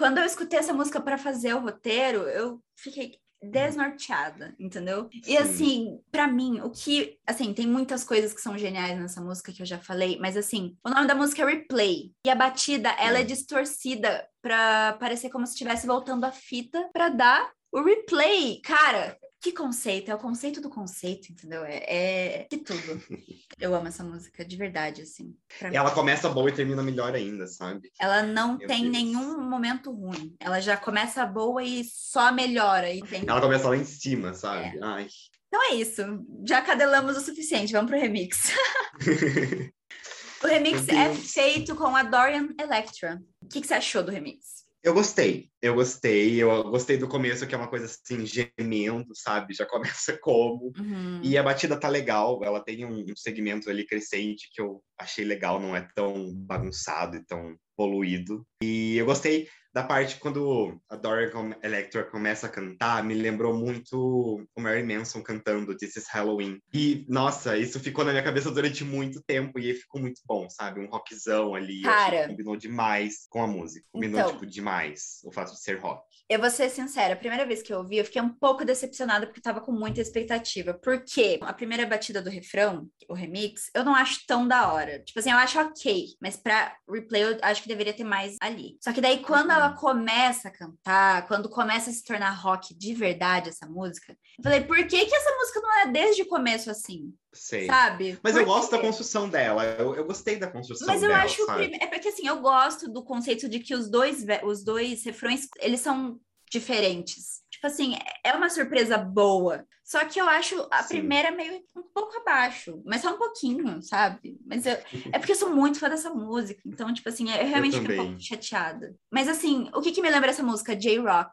quando 0.00 0.16
eu 0.16 0.24
escutei 0.24 0.58
essa 0.58 0.72
música 0.72 0.98
para 0.98 1.18
fazer 1.18 1.52
o 1.52 1.60
roteiro, 1.60 2.22
eu 2.22 2.58
fiquei 2.74 3.18
desnorteada, 3.42 4.54
entendeu? 4.58 5.10
Sim. 5.12 5.20
E 5.26 5.36
assim, 5.36 6.00
para 6.10 6.26
mim, 6.26 6.58
o 6.62 6.70
que, 6.70 7.18
assim, 7.26 7.52
tem 7.52 7.66
muitas 7.66 8.02
coisas 8.02 8.32
que 8.32 8.40
são 8.40 8.56
geniais 8.56 8.98
nessa 8.98 9.20
música 9.20 9.52
que 9.52 9.60
eu 9.60 9.66
já 9.66 9.78
falei, 9.78 10.18
mas 10.18 10.38
assim, 10.38 10.74
o 10.82 10.88
nome 10.88 11.06
da 11.06 11.14
música 11.14 11.42
é 11.42 11.44
Replay 11.44 12.12
e 12.24 12.30
a 12.30 12.34
batida, 12.34 12.88
ela 12.98 13.18
é 13.18 13.22
distorcida 13.22 14.26
para 14.40 14.94
parecer 14.94 15.28
como 15.28 15.46
se 15.46 15.52
estivesse 15.52 15.86
voltando 15.86 16.24
a 16.24 16.32
fita 16.32 16.88
para 16.94 17.10
dar 17.10 17.52
o 17.70 17.82
replay. 17.82 18.58
Cara, 18.62 19.18
Que 19.40 19.52
conceito, 19.52 20.10
é 20.10 20.14
o 20.14 20.18
conceito 20.18 20.60
do 20.60 20.68
conceito, 20.68 21.32
entendeu? 21.32 21.64
É, 21.64 22.42
é 22.42 22.46
que 22.50 22.58
tudo. 22.58 22.78
Eu 23.58 23.74
amo 23.74 23.88
essa 23.88 24.04
música, 24.04 24.44
de 24.44 24.56
verdade, 24.56 25.00
assim. 25.00 25.34
Ela 25.60 25.90
começa 25.92 26.28
boa 26.28 26.50
e 26.50 26.52
termina 26.52 26.82
melhor 26.82 27.14
ainda, 27.14 27.46
sabe? 27.46 27.90
Ela 27.98 28.22
não 28.22 28.58
Meu 28.58 28.68
tem 28.68 28.82
Deus. 28.82 28.92
nenhum 28.92 29.40
momento 29.48 29.90
ruim. 29.92 30.36
Ela 30.38 30.60
já 30.60 30.76
começa 30.76 31.24
boa 31.24 31.62
e 31.62 31.82
só 31.84 32.30
melhora? 32.30 32.88
Ela 32.90 33.40
começa 33.40 33.68
lá 33.68 33.76
em 33.76 33.84
cima, 33.84 34.34
sabe? 34.34 34.76
É. 34.76 34.80
Ai. 34.82 35.08
Então 35.48 35.72
é 35.72 35.74
isso. 35.74 36.02
Já 36.46 36.60
cadelamos 36.60 37.16
o 37.16 37.20
suficiente, 37.20 37.72
vamos 37.72 37.90
pro 37.90 37.98
remix. 37.98 38.52
o 40.44 40.46
remix 40.46 40.86
é 40.88 41.14
feito 41.14 41.74
com 41.74 41.96
a 41.96 42.02
Dorian 42.02 42.50
Electra. 42.60 43.20
O 43.42 43.48
que, 43.48 43.62
que 43.62 43.66
você 43.66 43.74
achou 43.74 44.02
do 44.02 44.12
remix? 44.12 44.59
Eu 44.82 44.94
gostei, 44.94 45.50
eu 45.60 45.74
gostei, 45.74 46.42
eu 46.42 46.64
gostei 46.70 46.96
do 46.96 47.06
começo, 47.06 47.46
que 47.46 47.54
é 47.54 47.58
uma 47.58 47.68
coisa 47.68 47.84
assim, 47.84 48.24
gemendo, 48.24 49.14
sabe? 49.14 49.52
Já 49.52 49.66
começa 50.00 50.16
como. 50.18 50.72
Uhum. 50.78 51.20
E 51.22 51.36
a 51.36 51.42
batida 51.42 51.78
tá 51.78 51.88
legal, 51.88 52.42
ela 52.42 52.64
tem 52.64 52.84
um, 52.86 53.00
um 53.00 53.16
segmento 53.16 53.68
ali 53.68 53.86
crescente 53.86 54.48
que 54.52 54.60
eu 54.60 54.82
achei 54.98 55.24
legal, 55.24 55.60
não 55.60 55.76
é 55.76 55.86
tão 55.94 56.34
bagunçado 56.34 57.16
e 57.16 57.24
tão 57.24 57.56
poluído. 57.76 58.46
E 58.62 58.96
eu 58.96 59.04
gostei 59.04 59.48
da 59.72 59.82
parte 59.82 60.18
quando 60.18 60.80
a 60.88 60.96
Dora 60.96 61.30
Electra 61.62 62.04
começa 62.04 62.46
a 62.46 62.50
cantar, 62.50 63.04
me 63.04 63.14
lembrou 63.14 63.54
muito 63.54 64.46
o 64.54 64.60
Mary 64.60 64.82
Manson 64.82 65.22
cantando 65.22 65.76
This 65.76 65.96
is 65.96 66.08
Halloween. 66.08 66.60
E, 66.72 67.04
nossa, 67.08 67.56
isso 67.56 67.78
ficou 67.78 68.04
na 68.04 68.10
minha 68.10 68.24
cabeça 68.24 68.50
durante 68.50 68.84
muito 68.84 69.22
tempo 69.22 69.58
e 69.58 69.74
ficou 69.74 70.00
muito 70.00 70.20
bom, 70.26 70.48
sabe? 70.50 70.80
Um 70.80 70.88
rockzão 70.88 71.54
ali. 71.54 71.82
Cara, 71.82 72.28
combinou 72.28 72.56
demais 72.56 73.26
com 73.28 73.42
a 73.42 73.46
música. 73.46 73.86
Combinou, 73.92 74.20
então, 74.20 74.32
tipo, 74.32 74.46
demais 74.46 75.20
o 75.24 75.32
fato 75.32 75.52
de 75.52 75.60
ser 75.60 75.78
rock. 75.78 76.02
Eu 76.28 76.38
vou 76.38 76.50
ser 76.50 76.68
sincera, 76.70 77.14
a 77.14 77.16
primeira 77.16 77.44
vez 77.44 77.60
que 77.62 77.72
eu 77.72 77.78
ouvi, 77.78 77.96
eu 77.96 78.04
fiquei 78.04 78.22
um 78.22 78.28
pouco 78.28 78.64
decepcionada 78.64 79.26
porque 79.26 79.40
eu 79.40 79.42
tava 79.42 79.60
com 79.60 79.72
muita 79.72 80.00
expectativa. 80.00 80.74
Porque 80.74 81.38
a 81.42 81.52
primeira 81.52 81.86
batida 81.86 82.22
do 82.22 82.30
refrão, 82.30 82.88
o 83.08 83.14
remix, 83.14 83.70
eu 83.74 83.84
não 83.84 83.94
acho 83.94 84.20
tão 84.26 84.46
da 84.46 84.72
hora. 84.72 85.00
Tipo 85.00 85.18
assim, 85.18 85.30
eu 85.30 85.36
acho 85.36 85.58
ok, 85.60 86.06
mas 86.20 86.36
pra 86.36 86.76
replay 86.88 87.24
eu 87.24 87.38
acho 87.42 87.62
que 87.62 87.68
deveria 87.68 87.92
ter 87.92 88.04
mais 88.04 88.36
ali. 88.40 88.76
Só 88.80 88.92
que 88.92 89.00
daí 89.00 89.18
quando 89.18 89.50
ela 89.60 89.72
começa 89.72 90.48
a 90.48 90.50
cantar, 90.50 91.26
quando 91.26 91.48
começa 91.48 91.90
a 91.90 91.92
se 91.92 92.04
tornar 92.04 92.30
rock 92.30 92.74
de 92.74 92.94
verdade 92.94 93.48
essa 93.48 93.66
música, 93.66 94.16
eu 94.38 94.42
falei, 94.42 94.62
por 94.62 94.76
que 94.86 95.06
que 95.06 95.14
essa 95.14 95.30
música 95.36 95.60
não 95.60 95.78
é 95.80 95.86
desde 95.88 96.22
o 96.22 96.28
começo 96.28 96.70
assim? 96.70 97.12
Sei. 97.32 97.66
Sabe? 97.66 98.18
Mas 98.22 98.32
Por 98.32 98.40
eu 98.40 98.46
gosto 98.46 98.70
da 98.70 98.78
construção 98.78 99.28
dela. 99.28 99.64
Eu, 99.64 99.94
eu 99.94 100.04
gostei 100.04 100.36
da 100.36 100.48
construção 100.48 100.86
Mas 100.86 101.02
eu 101.02 101.08
dela, 101.08 101.22
acho 101.22 101.44
sabe? 101.46 101.76
é 101.80 101.86
porque 101.86 102.08
assim, 102.08 102.26
eu 102.26 102.40
gosto 102.40 102.88
do 102.88 103.04
conceito 103.04 103.48
de 103.48 103.60
que 103.60 103.74
os 103.74 103.88
dois 103.88 104.24
os 104.42 104.64
dois 104.64 105.04
refrões, 105.04 105.46
eles 105.60 105.80
são 105.80 106.18
diferentes. 106.50 107.39
Tipo 107.60 107.66
assim, 107.66 107.94
é 108.24 108.32
uma 108.32 108.48
surpresa 108.48 108.96
boa. 108.96 109.66
Só 109.84 110.02
que 110.06 110.18
eu 110.18 110.26
acho 110.26 110.66
a 110.70 110.82
Sim. 110.82 111.00
primeira 111.00 111.30
meio 111.30 111.62
um 111.76 111.82
pouco 111.92 112.16
abaixo, 112.16 112.80
mas 112.86 113.02
só 113.02 113.14
um 113.14 113.18
pouquinho, 113.18 113.82
sabe? 113.82 114.38
Mas 114.46 114.64
eu, 114.64 114.78
é 115.12 115.18
porque 115.18 115.32
eu 115.32 115.36
sou 115.36 115.54
muito 115.54 115.78
fã 115.78 115.90
dessa 115.90 116.08
música, 116.08 116.58
então, 116.64 116.92
tipo 116.94 117.06
assim, 117.10 117.30
eu 117.30 117.46
realmente 117.46 117.76
eu 117.76 117.82
fico 117.82 117.92
um 117.92 117.96
pouco 118.06 118.20
chateada. 118.20 118.96
Mas 119.12 119.28
assim, 119.28 119.68
o 119.74 119.82
que, 119.82 119.92
que 119.92 120.00
me 120.00 120.08
lembra 120.08 120.30
essa 120.30 120.42
música? 120.42 120.74
J-Rock 120.74 121.32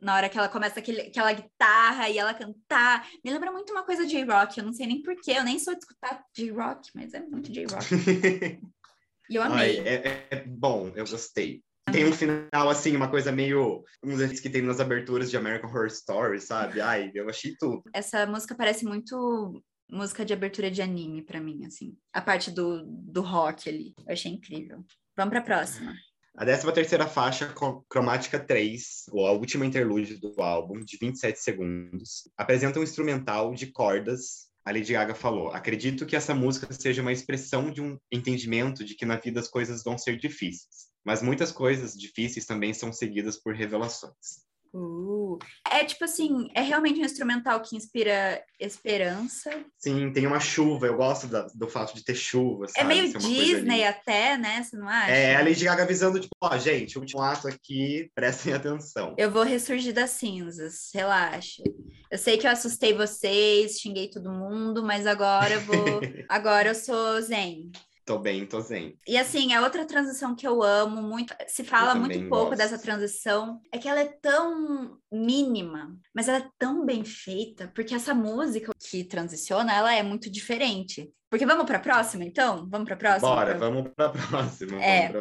na 0.00 0.14
hora 0.14 0.30
que 0.30 0.38
ela 0.38 0.48
começa 0.48 0.78
aquele, 0.78 1.02
aquela 1.02 1.32
guitarra 1.34 2.08
e 2.08 2.16
ela 2.16 2.32
cantar. 2.32 3.06
Me 3.22 3.30
lembra 3.30 3.52
muito 3.52 3.70
uma 3.70 3.82
coisa 3.82 4.06
de 4.06 4.12
J-Rock. 4.12 4.56
Eu 4.56 4.64
não 4.64 4.72
sei 4.72 4.86
nem 4.86 5.02
porquê, 5.02 5.32
eu 5.32 5.44
nem 5.44 5.58
sou 5.58 5.74
de 5.74 5.80
escutar 5.80 6.24
J-Rock, 6.34 6.90
mas 6.94 7.12
é 7.12 7.20
muito 7.20 7.52
J-Rock. 7.52 7.84
e 9.28 9.34
eu 9.34 9.42
amei. 9.42 9.80
Ai, 9.80 9.88
é, 9.88 10.26
é, 10.30 10.44
bom, 10.46 10.90
eu 10.96 11.04
gostei. 11.04 11.62
Tem 11.92 12.04
um 12.04 12.12
final, 12.12 12.68
assim, 12.68 12.96
uma 12.96 13.08
coisa 13.08 13.30
meio. 13.30 13.84
Um 14.02 14.16
desses 14.16 14.40
que 14.40 14.50
tem 14.50 14.62
nas 14.62 14.80
aberturas 14.80 15.30
de 15.30 15.36
American 15.36 15.70
Horror 15.70 15.86
Story, 15.86 16.40
sabe? 16.40 16.80
Ai, 16.80 17.10
eu 17.14 17.28
achei 17.28 17.54
tudo. 17.58 17.82
Essa 17.92 18.26
música 18.26 18.54
parece 18.54 18.84
muito 18.84 19.62
música 19.90 20.24
de 20.24 20.32
abertura 20.32 20.70
de 20.70 20.82
anime 20.82 21.22
para 21.22 21.40
mim, 21.40 21.64
assim. 21.64 21.96
A 22.12 22.20
parte 22.20 22.50
do, 22.50 22.84
do 22.84 23.22
rock 23.22 23.68
ali. 23.68 23.94
Eu 24.06 24.12
achei 24.12 24.32
incrível. 24.32 24.84
Vamos 25.16 25.30
pra 25.30 25.40
próxima. 25.40 25.94
A 26.36 26.44
13 26.44 26.70
terceira 26.72 27.06
faixa, 27.06 27.50
Cromática 27.88 28.38
3, 28.38 29.06
ou 29.10 29.26
a 29.26 29.32
última 29.32 29.64
interlúdio 29.64 30.20
do 30.20 30.42
álbum, 30.42 30.80
de 30.80 30.98
27 31.00 31.38
segundos, 31.38 32.28
apresenta 32.36 32.78
um 32.78 32.82
instrumental 32.82 33.54
de 33.54 33.68
cordas. 33.68 34.46
A 34.62 34.70
Lady 34.70 34.92
Gaga 34.92 35.14
falou: 35.14 35.48
Acredito 35.48 36.04
que 36.04 36.14
essa 36.14 36.34
música 36.34 36.70
seja 36.74 37.00
uma 37.00 37.12
expressão 37.12 37.70
de 37.70 37.80
um 37.80 37.96
entendimento 38.12 38.84
de 38.84 38.94
que 38.94 39.06
na 39.06 39.16
vida 39.16 39.40
as 39.40 39.48
coisas 39.48 39.82
vão 39.82 39.96
ser 39.96 40.18
difíceis, 40.18 40.88
mas 41.06 41.22
muitas 41.22 41.52
coisas 41.52 41.94
difíceis 41.96 42.44
também 42.44 42.74
são 42.74 42.92
seguidas 42.92 43.36
por 43.36 43.54
revelações. 43.54 44.44
Uh, 44.74 45.38
é 45.70 45.84
tipo 45.84 46.04
assim, 46.04 46.50
é 46.52 46.60
realmente 46.60 47.00
um 47.00 47.04
instrumental 47.04 47.62
que 47.62 47.76
inspira 47.76 48.42
esperança. 48.60 49.50
Sim, 49.78 50.12
tem 50.12 50.26
uma 50.26 50.40
chuva, 50.40 50.86
eu 50.86 50.96
gosto 50.96 51.28
da, 51.28 51.46
do 51.54 51.68
fato 51.68 51.94
de 51.94 52.04
ter 52.04 52.16
chuva. 52.16 52.66
É 52.66 52.68
sabe? 52.68 52.80
É 52.80 53.02
meio 53.02 53.18
Disney 53.18 53.84
até, 53.84 54.36
né? 54.36 54.62
Você 54.62 54.76
não 54.76 54.88
acha? 54.88 55.12
É, 55.12 55.36
a 55.36 55.42
Lady 55.42 55.64
Gaga 55.64 55.84
avisando, 55.84 56.20
tipo, 56.20 56.34
ó, 56.42 56.58
gente, 56.58 56.98
o 56.98 57.00
último 57.00 57.22
ato 57.22 57.48
aqui, 57.48 58.10
prestem 58.14 58.52
atenção. 58.52 59.14
Eu 59.16 59.30
vou 59.30 59.44
ressurgir 59.44 59.94
das 59.94 60.10
cinzas, 60.10 60.90
relaxa. 60.92 61.62
Eu 62.10 62.18
sei 62.18 62.36
que 62.36 62.46
eu 62.46 62.50
assustei 62.50 62.92
vocês, 62.92 63.78
xinguei 63.78 64.10
todo 64.10 64.32
mundo, 64.32 64.84
mas 64.84 65.06
agora 65.06 65.54
eu 65.54 65.60
vou. 65.60 66.00
agora 66.28 66.70
eu 66.70 66.74
sou 66.74 67.22
zen. 67.22 67.70
Tô 68.06 68.20
bem, 68.20 68.46
tô 68.46 68.60
zen. 68.60 68.96
E 69.04 69.18
assim, 69.18 69.52
a 69.52 69.62
outra 69.62 69.84
transição 69.84 70.36
que 70.36 70.46
eu 70.46 70.62
amo 70.62 71.02
muito, 71.02 71.34
se 71.48 71.64
fala 71.64 71.92
muito 71.96 72.16
pouco 72.28 72.50
gosto. 72.50 72.56
dessa 72.56 72.78
transição, 72.78 73.60
é 73.72 73.78
que 73.78 73.88
ela 73.88 73.98
é 73.98 74.06
tão 74.22 74.96
mínima, 75.10 75.92
mas 76.14 76.28
ela 76.28 76.38
é 76.38 76.48
tão 76.56 76.86
bem 76.86 77.04
feita, 77.04 77.70
porque 77.74 77.96
essa 77.96 78.14
música 78.14 78.70
que 78.78 79.02
transiciona, 79.02 79.74
ela 79.74 79.92
é 79.92 80.04
muito 80.04 80.30
diferente. 80.30 81.12
Porque 81.28 81.44
vamos 81.44 81.66
para 81.66 81.78
a 81.78 81.80
próxima, 81.80 82.24
então? 82.24 82.68
Vamos 82.68 82.86
para 82.86 82.94
a 82.94 82.98
próxima? 82.98 83.28
Bora, 83.28 83.58
vamos 83.58 83.90
para 83.94 84.06
a 84.06 84.10
próxima. 84.10 84.82
É. 84.82 85.12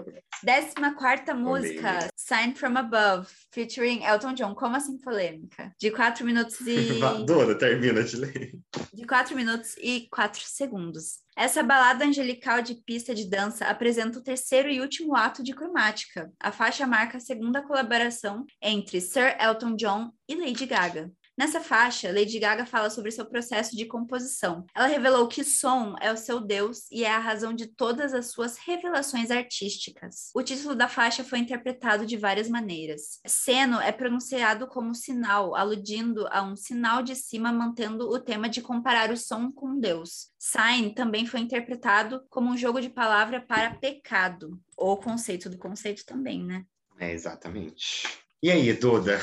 Décima 0.44 0.96
quarta 0.96 1.34
música, 1.34 2.08
Sign 2.16 2.54
From 2.54 2.78
Above, 2.78 3.28
featuring 3.52 4.04
Elton 4.04 4.34
John. 4.34 4.54
Como 4.54 4.76
assim 4.76 4.98
polêmica? 5.00 5.74
De 5.80 5.90
quatro 5.90 6.26
minutos 6.26 6.60
e... 6.62 7.00
Dona, 7.26 7.56
termina 7.56 8.04
de 8.04 8.18
ler. 8.18 8.52
De 8.94 9.06
quatro 9.08 9.36
minutos 9.36 9.76
e 9.78 10.08
quatro 10.12 10.42
segundos. 10.46 11.26
Essa 11.36 11.62
balada 11.62 12.06
angelical 12.06 12.62
de 12.62 12.76
pista 12.76 13.14
de 13.14 13.30
dança 13.30 13.66
apresenta 13.66 14.20
o 14.20 14.24
terceiro 14.24 14.70
e 14.70 14.80
último 14.80 15.16
ato 15.16 15.44
de 15.44 15.54
cromática. 15.54 16.32
A 16.40 16.52
faixa 16.52 16.88
marca 16.88 17.18
a 17.18 17.20
segunda 17.20 17.62
colaboração 17.62 18.46
entre 18.62 19.02
Sir 19.02 19.36
Elton 19.40 19.76
John 19.76 20.12
e 20.30 20.36
Lady 20.36 20.66
Gaga. 20.66 21.12
Nessa 21.38 21.60
faixa, 21.60 22.14
Lady 22.14 22.40
Gaga 22.40 22.66
fala 22.66 22.90
sobre 22.90 23.12
seu 23.12 23.26
processo 23.26 23.76
de 23.76 23.86
composição. 23.86 24.66
Ela 24.74 24.88
revelou 24.88 25.28
que 25.28 25.44
som 25.44 25.94
é 26.00 26.10
o 26.10 26.16
seu 26.16 26.40
Deus 26.40 26.90
e 26.90 27.04
é 27.04 27.12
a 27.12 27.20
razão 27.20 27.54
de 27.54 27.68
todas 27.68 28.14
as 28.14 28.32
suas 28.32 28.58
revelações 28.58 29.30
artísticas. 29.30 30.32
O 30.34 30.42
título 30.42 30.74
da 30.74 30.88
faixa 30.88 31.26
foi 31.26 31.40
interpretado 31.40 32.06
de 32.06 32.16
várias 32.16 32.48
maneiras. 32.48 33.20
Seno 33.28 33.82
é 33.82 33.92
pronunciado 33.92 34.66
como 34.66 34.96
sinal, 34.96 35.56
aludindo 35.56 36.26
a 36.32 36.42
um 36.42 36.56
sinal 36.56 37.04
de 37.04 37.16
cima, 37.16 37.52
mantendo 37.52 38.10
o 38.10 38.18
tema 38.18 38.48
de 38.48 38.62
comparar 38.62 39.12
o 39.12 39.18
som 39.18 39.52
com 39.52 39.78
Deus. 39.78 40.30
Sign 40.40 40.94
também 40.94 41.26
foi 41.26 41.42
interpretado 41.42 42.26
como 42.30 42.50
um 42.50 42.58
jogo 42.58 42.80
de 42.80 42.90
palavra 42.90 43.42
para 43.42 43.76
pecado, 43.76 44.58
ou 44.78 44.96
conceito 44.96 45.50
do 45.50 45.58
conceito 45.58 46.06
também, 46.06 46.42
né? 46.46 46.66
É, 46.98 47.12
exatamente. 47.12 48.25
E 48.46 48.52
aí, 48.52 48.72
Duda? 48.74 49.20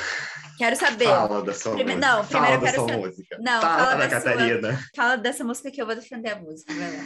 Quero 0.57 0.75
saber. 0.75 1.05
Fala 1.05 1.41
da 1.41 1.53
sua 1.53 1.75
Prime... 1.75 1.95
música. 1.95 2.07
Não, 2.13 2.25
primeiro 2.25 2.45
fala 2.45 2.55
eu 2.55 2.59
quero 2.59 2.75
saber. 2.75 2.97
Música. 2.97 3.37
Não, 3.39 3.61
fala, 3.61 3.77
fala 3.77 3.95
da, 3.95 3.95
da 3.95 4.09
Catarina. 4.09 4.73
Sua... 4.73 4.89
Fala 4.93 5.15
dessa 5.15 5.43
música 5.45 5.71
que 5.71 5.81
eu 5.81 5.85
vou 5.85 5.95
defender 5.95 6.31
a 6.31 6.41
música. 6.41 6.73
Vai 6.73 6.97
lá. 6.97 7.03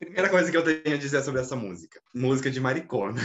Primeira 0.00 0.28
coisa 0.30 0.50
que 0.50 0.56
eu 0.56 0.64
tenho 0.64 0.96
a 0.96 0.98
dizer 0.98 1.22
sobre 1.22 1.40
essa 1.40 1.54
música: 1.54 2.00
música 2.12 2.50
de 2.50 2.58
maricona. 2.58 3.20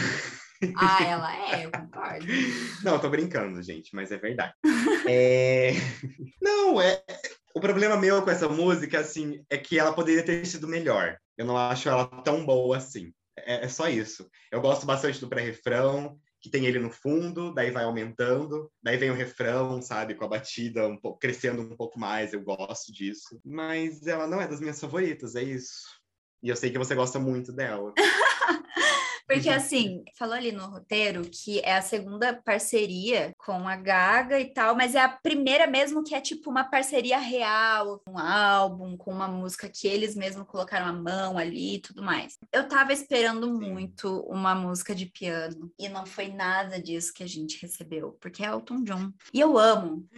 Ah, 0.78 1.04
ela 1.04 1.56
é, 1.56 1.66
eu 1.66 1.72
concordo. 1.72 2.28
Não, 2.86 3.00
tô 3.00 3.10
brincando, 3.10 3.64
gente, 3.64 3.96
mas 3.96 4.12
é 4.12 4.18
verdade. 4.18 4.54
é... 5.08 5.72
Não, 6.40 6.80
é. 6.80 7.02
O 7.56 7.60
problema 7.60 7.98
meu 7.98 8.22
com 8.22 8.30
essa 8.30 8.48
música, 8.48 9.00
assim, 9.00 9.44
é 9.50 9.58
que 9.58 9.80
ela 9.80 9.92
poderia 9.92 10.22
ter 10.22 10.46
sido 10.46 10.68
melhor. 10.68 11.18
Eu 11.36 11.48
não 11.48 11.58
acho 11.58 11.90
ela 11.90 12.06
tão 12.06 12.46
boa 12.46 12.78
assim. 12.78 13.12
É, 13.36 13.66
é 13.66 13.68
só 13.68 13.90
isso. 13.90 14.30
Eu 14.52 14.62
gosto 14.62 14.86
bastante 14.86 15.20
do 15.20 15.28
pré-refrão 15.28 16.20
que 16.42 16.50
tem 16.50 16.66
ele 16.66 16.80
no 16.80 16.90
fundo, 16.90 17.54
daí 17.54 17.72
vai 17.72 17.84
aumentando, 17.84 18.72
daí 18.82 18.98
vem 18.98 19.12
o 19.12 19.16
refrão, 19.16 19.82
sabe, 19.82 20.16
com 20.16 20.24
a 20.24 20.28
batida 20.28 20.88
um 20.88 20.98
pouco, 20.98 21.20
crescendo 21.20 21.62
um 21.62 21.76
pouco 21.76 22.00
mais, 22.00 22.34
eu 22.34 22.42
gosto 22.42 22.92
disso. 22.94 23.40
Mas 23.44 24.08
ela 24.08 24.26
não 24.26 24.40
é 24.40 24.48
das 24.48 24.62
minhas 24.62 24.80
favoritas, 24.80 25.36
é 25.36 25.44
isso. 25.44 25.84
E 26.42 26.50
eu 26.50 26.56
sei 26.56 26.72
que 26.72 26.78
você 26.78 26.96
gosta 26.96 27.20
muito 27.20 27.52
dela. 27.52 27.94
Porque, 29.30 29.48
assim, 29.48 30.04
falou 30.18 30.34
ali 30.34 30.52
no 30.52 30.66
roteiro 30.66 31.22
que 31.22 31.60
é 31.60 31.78
a 31.78 31.84
segunda 31.84 32.34
parceria 32.34 33.32
com 33.38 33.68
a 33.68 33.76
Gaga 33.76 34.40
e 34.40 34.52
tal, 34.52 34.76
mas 34.76 34.96
é 34.96 35.02
a 35.02 35.08
primeira 35.08 35.68
mesmo 35.68 36.04
que 36.04 36.16
é 36.16 36.20
tipo 36.20 36.50
uma 36.50 36.64
parceria 36.64 37.20
real, 37.20 38.02
um 38.08 38.18
álbum, 38.18 38.98
com 38.98 39.12
uma 39.12 39.28
música 39.28 39.70
que 39.70 39.88
eles 39.88 40.16
mesmos 40.16 40.48
colocaram 40.48 40.88
a 40.88 40.94
mão 40.94 41.38
ali 41.38 41.76
e 41.76 41.80
tudo 41.80 42.02
mais. 42.02 42.40
Eu 42.52 42.68
tava 42.68 42.92
esperando 42.92 43.54
muito 43.54 44.22
uma 44.22 44.56
música 44.56 44.96
de 44.96 45.06
piano 45.06 45.72
e 45.78 45.88
não 45.88 46.08
foi 46.08 46.30
nada 46.30 46.82
disso 46.82 47.14
que 47.14 47.22
a 47.22 47.28
gente 47.28 47.62
recebeu, 47.62 48.18
porque 48.20 48.44
é 48.44 48.48
Elton 48.48 48.84
John. 48.84 49.14
E 49.32 49.40
eu 49.40 49.60
amo. 49.60 50.10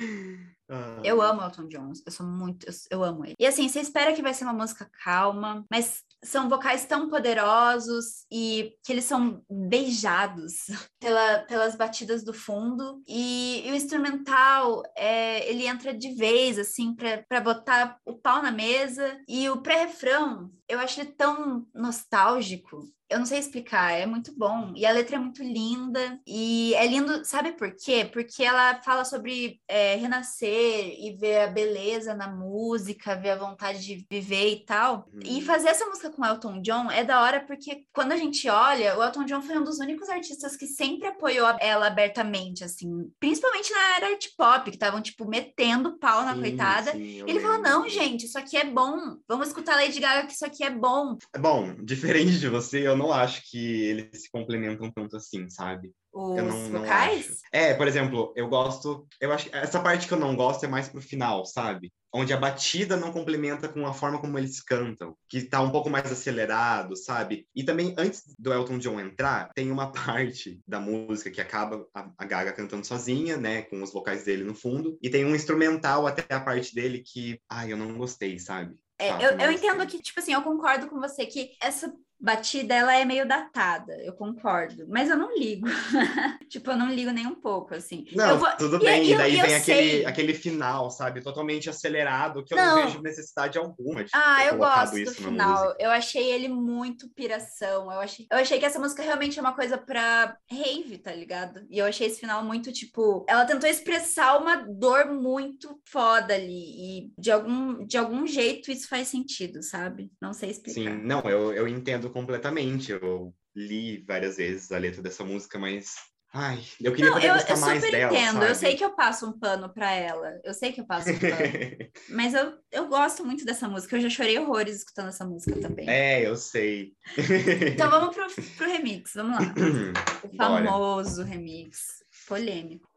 Ah. 0.70 1.02
Eu 1.04 1.22
amo 1.22 1.42
Elton 1.42 1.68
John, 1.68 1.92
eu 2.06 2.12
sou 2.14 2.26
muito, 2.26 2.66
eu, 2.66 2.74
eu 2.90 3.04
amo 3.04 3.26
ele. 3.26 3.36
E 3.38 3.46
assim, 3.46 3.68
você 3.68 3.82
espera 3.82 4.14
que 4.14 4.22
vai 4.22 4.34
ser 4.34 4.46
uma 4.46 4.54
música 4.54 4.90
calma, 5.04 5.66
mas 5.70 6.02
são 6.24 6.48
vocais 6.48 6.86
tão 6.86 7.10
poderosos 7.10 8.26
e 8.32 8.74
que 8.84 8.92
eles 8.92 9.06
são 9.06 9.44
beijados 9.50 10.68
pela, 11.00 11.40
pelas 11.40 11.76
batidas 11.76 12.24
do 12.24 12.34
fundo. 12.34 13.02
E, 13.08 13.64
e 13.66 13.72
o 13.72 13.76
instrumental, 13.76 14.84
é, 14.96 15.50
ele 15.50 15.66
entra 15.66 15.94
de 15.94 16.14
vez, 16.14 16.60
assim, 16.60 16.96
para 16.96 17.42
botar 17.42 17.98
o 18.06 18.14
pau 18.14 18.42
na 18.42 18.52
mesa. 18.52 19.20
E 19.28 19.50
o 19.50 19.62
pré-refrão, 19.62 20.52
eu 20.68 20.80
acho 20.80 21.02
ele 21.02 21.12
tão 21.18 21.66
nostálgico 21.74 22.88
eu 23.12 23.20
não 23.20 23.26
sei 23.26 23.40
explicar, 23.40 23.92
é 23.92 24.06
muito 24.06 24.34
bom. 24.38 24.72
E 24.76 24.86
a 24.86 24.92
letra 24.92 25.18
é 25.18 25.20
muito 25.20 25.44
linda. 25.44 26.18
E 26.26 26.74
é 26.76 26.88
lindo, 26.88 27.26
sabe 27.26 27.52
por 27.52 27.76
quê? 27.76 28.10
Porque 28.12 28.44
ela 28.44 28.82
fala 28.82 29.04
sobre 29.04 29.60
é, 29.68 29.96
renascer 29.96 30.96
e 30.98 31.16
ver 31.20 31.42
a 31.42 31.48
beleza 31.48 32.14
na 32.14 32.30
música, 32.30 33.16
ver 33.16 33.32
a 33.32 33.36
vontade 33.36 33.84
de 33.84 34.08
viver 34.10 34.54
e 34.54 34.66
tal. 34.66 35.10
Uhum. 35.14 35.20
E 35.26 35.42
fazer 35.42 35.68
essa 35.68 35.86
música 35.86 36.10
com 36.10 36.26
Elton 36.26 36.62
John 36.62 36.90
é 36.90 37.04
da 37.04 37.22
hora 37.22 37.42
porque 37.42 37.84
quando 37.94 38.14
a 38.14 38.18
gente 38.18 38.48
olha, 38.48 38.98
o 38.98 39.04
Elton 39.04 39.26
John 39.26 39.42
foi 39.42 39.58
um 39.58 39.64
dos 39.64 39.80
únicos 39.80 40.08
artistas 40.08 40.56
que 40.56 40.66
sempre 40.66 41.08
apoiou 41.08 41.48
ela 41.60 41.88
abertamente, 41.88 42.64
assim. 42.64 43.12
Principalmente 43.20 43.72
na 43.72 43.98
era 43.98 44.08
art 44.08 44.28
pop, 44.38 44.70
que 44.70 44.78
estavam, 44.78 45.02
tipo, 45.02 45.28
metendo 45.28 45.98
pau 45.98 46.24
na 46.24 46.34
sim, 46.34 46.40
coitada. 46.40 46.92
Sim, 46.94 47.24
ele 47.28 47.42
falou: 47.42 47.62
não, 47.62 47.90
gente, 47.90 48.26
isso 48.26 48.38
aqui 48.38 48.56
é 48.56 48.66
bom. 48.66 49.18
Vamos 49.28 49.48
escutar 49.48 49.76
Lady 49.76 50.00
Gaga 50.00 50.28
que 50.28 50.34
isso 50.34 50.46
aqui 50.46 50.64
é 50.64 50.70
bom. 50.70 51.18
É 51.34 51.40
bom, 51.40 51.76
diferente 51.84 52.40
de 52.40 52.48
você, 52.48 52.88
eu 52.88 52.96
não 53.02 53.12
acho 53.12 53.50
que 53.50 53.84
eles 53.86 54.24
se 54.24 54.32
complementam 54.32 54.92
tanto 54.92 55.18
assim, 55.18 55.50
sabe? 55.50 55.92
Os 56.14 56.38
eu 56.38 56.44
não, 56.44 56.70
vocais? 56.72 57.28
Não 57.54 57.60
é, 57.60 57.74
por 57.74 57.88
exemplo, 57.88 58.34
eu 58.36 58.48
gosto. 58.50 59.08
Eu 59.20 59.32
acho 59.32 59.50
essa 59.54 59.80
parte 59.80 60.08
que 60.08 60.14
eu 60.14 60.20
não 60.20 60.36
gosto 60.36 60.66
é 60.66 60.68
mais 60.68 60.90
pro 60.90 61.02
final, 61.02 61.46
sabe? 61.46 61.92
Onde 62.14 62.34
a 62.34 62.38
batida 62.38 62.98
não 62.98 63.14
complementa 63.14 63.70
com 63.70 63.88
a 63.88 63.94
forma 63.94 64.20
como 64.20 64.38
eles 64.38 64.62
cantam, 64.62 65.16
que 65.30 65.42
tá 65.44 65.62
um 65.62 65.72
pouco 65.72 65.90
mais 65.90 66.12
acelerado, 66.12 66.98
sabe? 66.98 67.48
E 67.56 67.64
também, 67.64 67.96
antes 67.98 68.24
do 68.38 68.54
Elton 68.54 68.78
John 68.78 69.00
entrar, 69.00 69.50
tem 69.56 69.72
uma 69.72 69.92
parte 69.94 70.60
da 70.68 70.80
música 70.80 71.32
que 71.32 71.40
acaba 71.40 71.86
a, 71.94 72.12
a 72.18 72.26
Gaga 72.26 72.52
cantando 72.52 72.86
sozinha, 72.86 73.38
né? 73.38 73.62
Com 73.64 73.82
os 73.82 73.94
vocais 73.94 74.26
dele 74.26 74.44
no 74.44 74.54
fundo. 74.54 74.98
E 75.02 75.10
tem 75.10 75.26
um 75.26 75.36
instrumental 75.36 76.06
até 76.06 76.34
a 76.34 76.42
parte 76.42 76.76
dele 76.76 77.02
que, 77.06 77.40
ai, 77.50 77.72
eu 77.72 77.78
não 77.78 77.98
gostei, 77.98 78.38
sabe? 78.38 78.76
É, 79.00 79.10
eu, 79.26 79.32
eu 79.40 79.52
entendo 79.52 79.88
que, 79.88 80.00
tipo 80.00 80.20
assim, 80.20 80.34
eu 80.34 80.44
concordo 80.44 80.88
com 80.88 81.00
você 81.00 81.26
que 81.26 81.54
essa 81.60 81.92
batida 82.22 82.76
ela 82.76 82.96
é 82.96 83.04
meio 83.04 83.28
datada, 83.28 83.94
eu 84.04 84.14
concordo, 84.14 84.86
mas 84.88 85.10
eu 85.10 85.18
não 85.18 85.36
ligo. 85.36 85.68
tipo, 86.48 86.72
eu 86.72 86.78
não 86.78 86.94
ligo 86.94 87.12
nem 87.12 87.26
um 87.26 87.34
pouco, 87.34 87.74
assim. 87.74 88.06
Não, 88.14 88.38
vou... 88.38 88.50
tudo 88.58 88.78
e, 88.78 88.80
bem, 88.80 89.12
e, 89.12 89.18
daí 89.18 89.42
vem 89.42 89.56
aquele, 89.56 90.06
aquele 90.06 90.34
final, 90.34 90.92
sabe, 90.92 91.22
totalmente 91.22 91.70
acelerado, 91.70 92.44
que 92.44 92.54
eu 92.54 92.58
não, 92.58 92.76
não 92.76 92.86
vejo 92.86 93.02
necessidade 93.02 93.58
alguma 93.58 94.04
de 94.04 94.12
Ah, 94.14 94.46
eu 94.46 94.58
gosto 94.58 95.04
do 95.04 95.12
final. 95.12 95.74
Eu 95.80 95.90
achei 95.90 96.32
ele 96.32 96.48
muito 96.48 97.10
piração. 97.10 97.92
Eu 97.92 98.00
achei, 98.00 98.28
eu 98.32 98.38
achei 98.38 98.60
que 98.60 98.66
essa 98.66 98.80
música 98.80 99.02
realmente 99.02 99.40
é 99.40 99.42
uma 99.42 99.56
coisa 99.56 99.78
pra 99.78 100.38
rave, 100.50 101.00
tá 101.00 101.12
ligado? 101.12 101.66
E 101.70 101.80
eu 101.80 101.86
achei 101.86 102.06
esse 102.06 102.20
final 102.20 102.44
muito, 102.44 102.72
tipo, 102.72 103.26
ela 103.28 103.46
tentou 103.46 103.68
expressar 103.68 104.38
uma 104.38 104.58
dor 104.58 105.08
muito 105.08 105.80
foda 105.86 106.36
ali 106.36 106.52
e 106.52 107.14
de 107.18 107.32
algum, 107.32 107.84
de 107.86 107.98
algum 107.98 108.28
jeito 108.28 108.70
isso 108.70 108.88
faz 108.88 109.08
sentido, 109.08 109.64
sabe? 109.64 110.12
Não 110.22 110.34
sei 110.34 110.52
explicar. 110.52 110.92
Sim, 110.92 111.02
não, 111.04 111.22
eu, 111.22 111.54
eu 111.54 111.68
entendo 111.68 112.11
completamente. 112.12 112.92
Eu 112.92 113.34
li 113.56 114.04
várias 114.06 114.38
vezes 114.38 114.72
a 114.72 114.78
letra 114.78 115.02
dessa 115.02 115.24
música, 115.24 115.58
mas 115.60 115.96
Ai, 116.34 116.64
eu 116.80 116.94
queria 116.94 117.08
não, 117.08 117.14
poder 117.16 117.30
eu, 117.30 117.34
gostar 117.34 117.54
eu 117.56 117.60
mais 117.60 117.82
dela, 117.82 118.14
entendo. 118.14 118.34
Sabe? 118.34 118.50
Eu 118.50 118.56
sei 118.56 118.76
que 118.78 118.86
eu 118.86 118.96
passo 118.96 119.28
um 119.28 119.38
pano 119.38 119.74
para 119.74 119.92
ela. 119.92 120.40
Eu 120.46 120.54
sei 120.54 120.72
que 120.72 120.80
eu 120.80 120.86
passo 120.86 121.10
um 121.10 121.20
pano. 121.20 121.36
mas 122.10 122.34
eu, 122.34 122.58
eu 122.72 122.88
gosto 122.88 123.26
muito 123.26 123.44
dessa 123.44 123.68
música. 123.68 123.98
Eu 123.98 124.02
já 124.02 124.10
chorei 124.10 124.40
horrores 124.40 124.78
escutando 124.78 125.10
essa 125.10 125.26
música 125.26 125.60
também. 125.60 125.90
É, 125.90 126.26
eu 126.26 126.38
sei. 126.38 126.94
então 127.74 127.90
vamos 127.90 128.16
pro, 128.16 128.26
pro 128.56 128.66
remix. 128.66 129.12
Vamos 129.14 129.38
lá. 129.38 129.54
O 130.24 130.36
famoso 130.38 131.24
Bora. 131.24 131.28
remix. 131.28 131.80
Polêmico. 132.28 132.90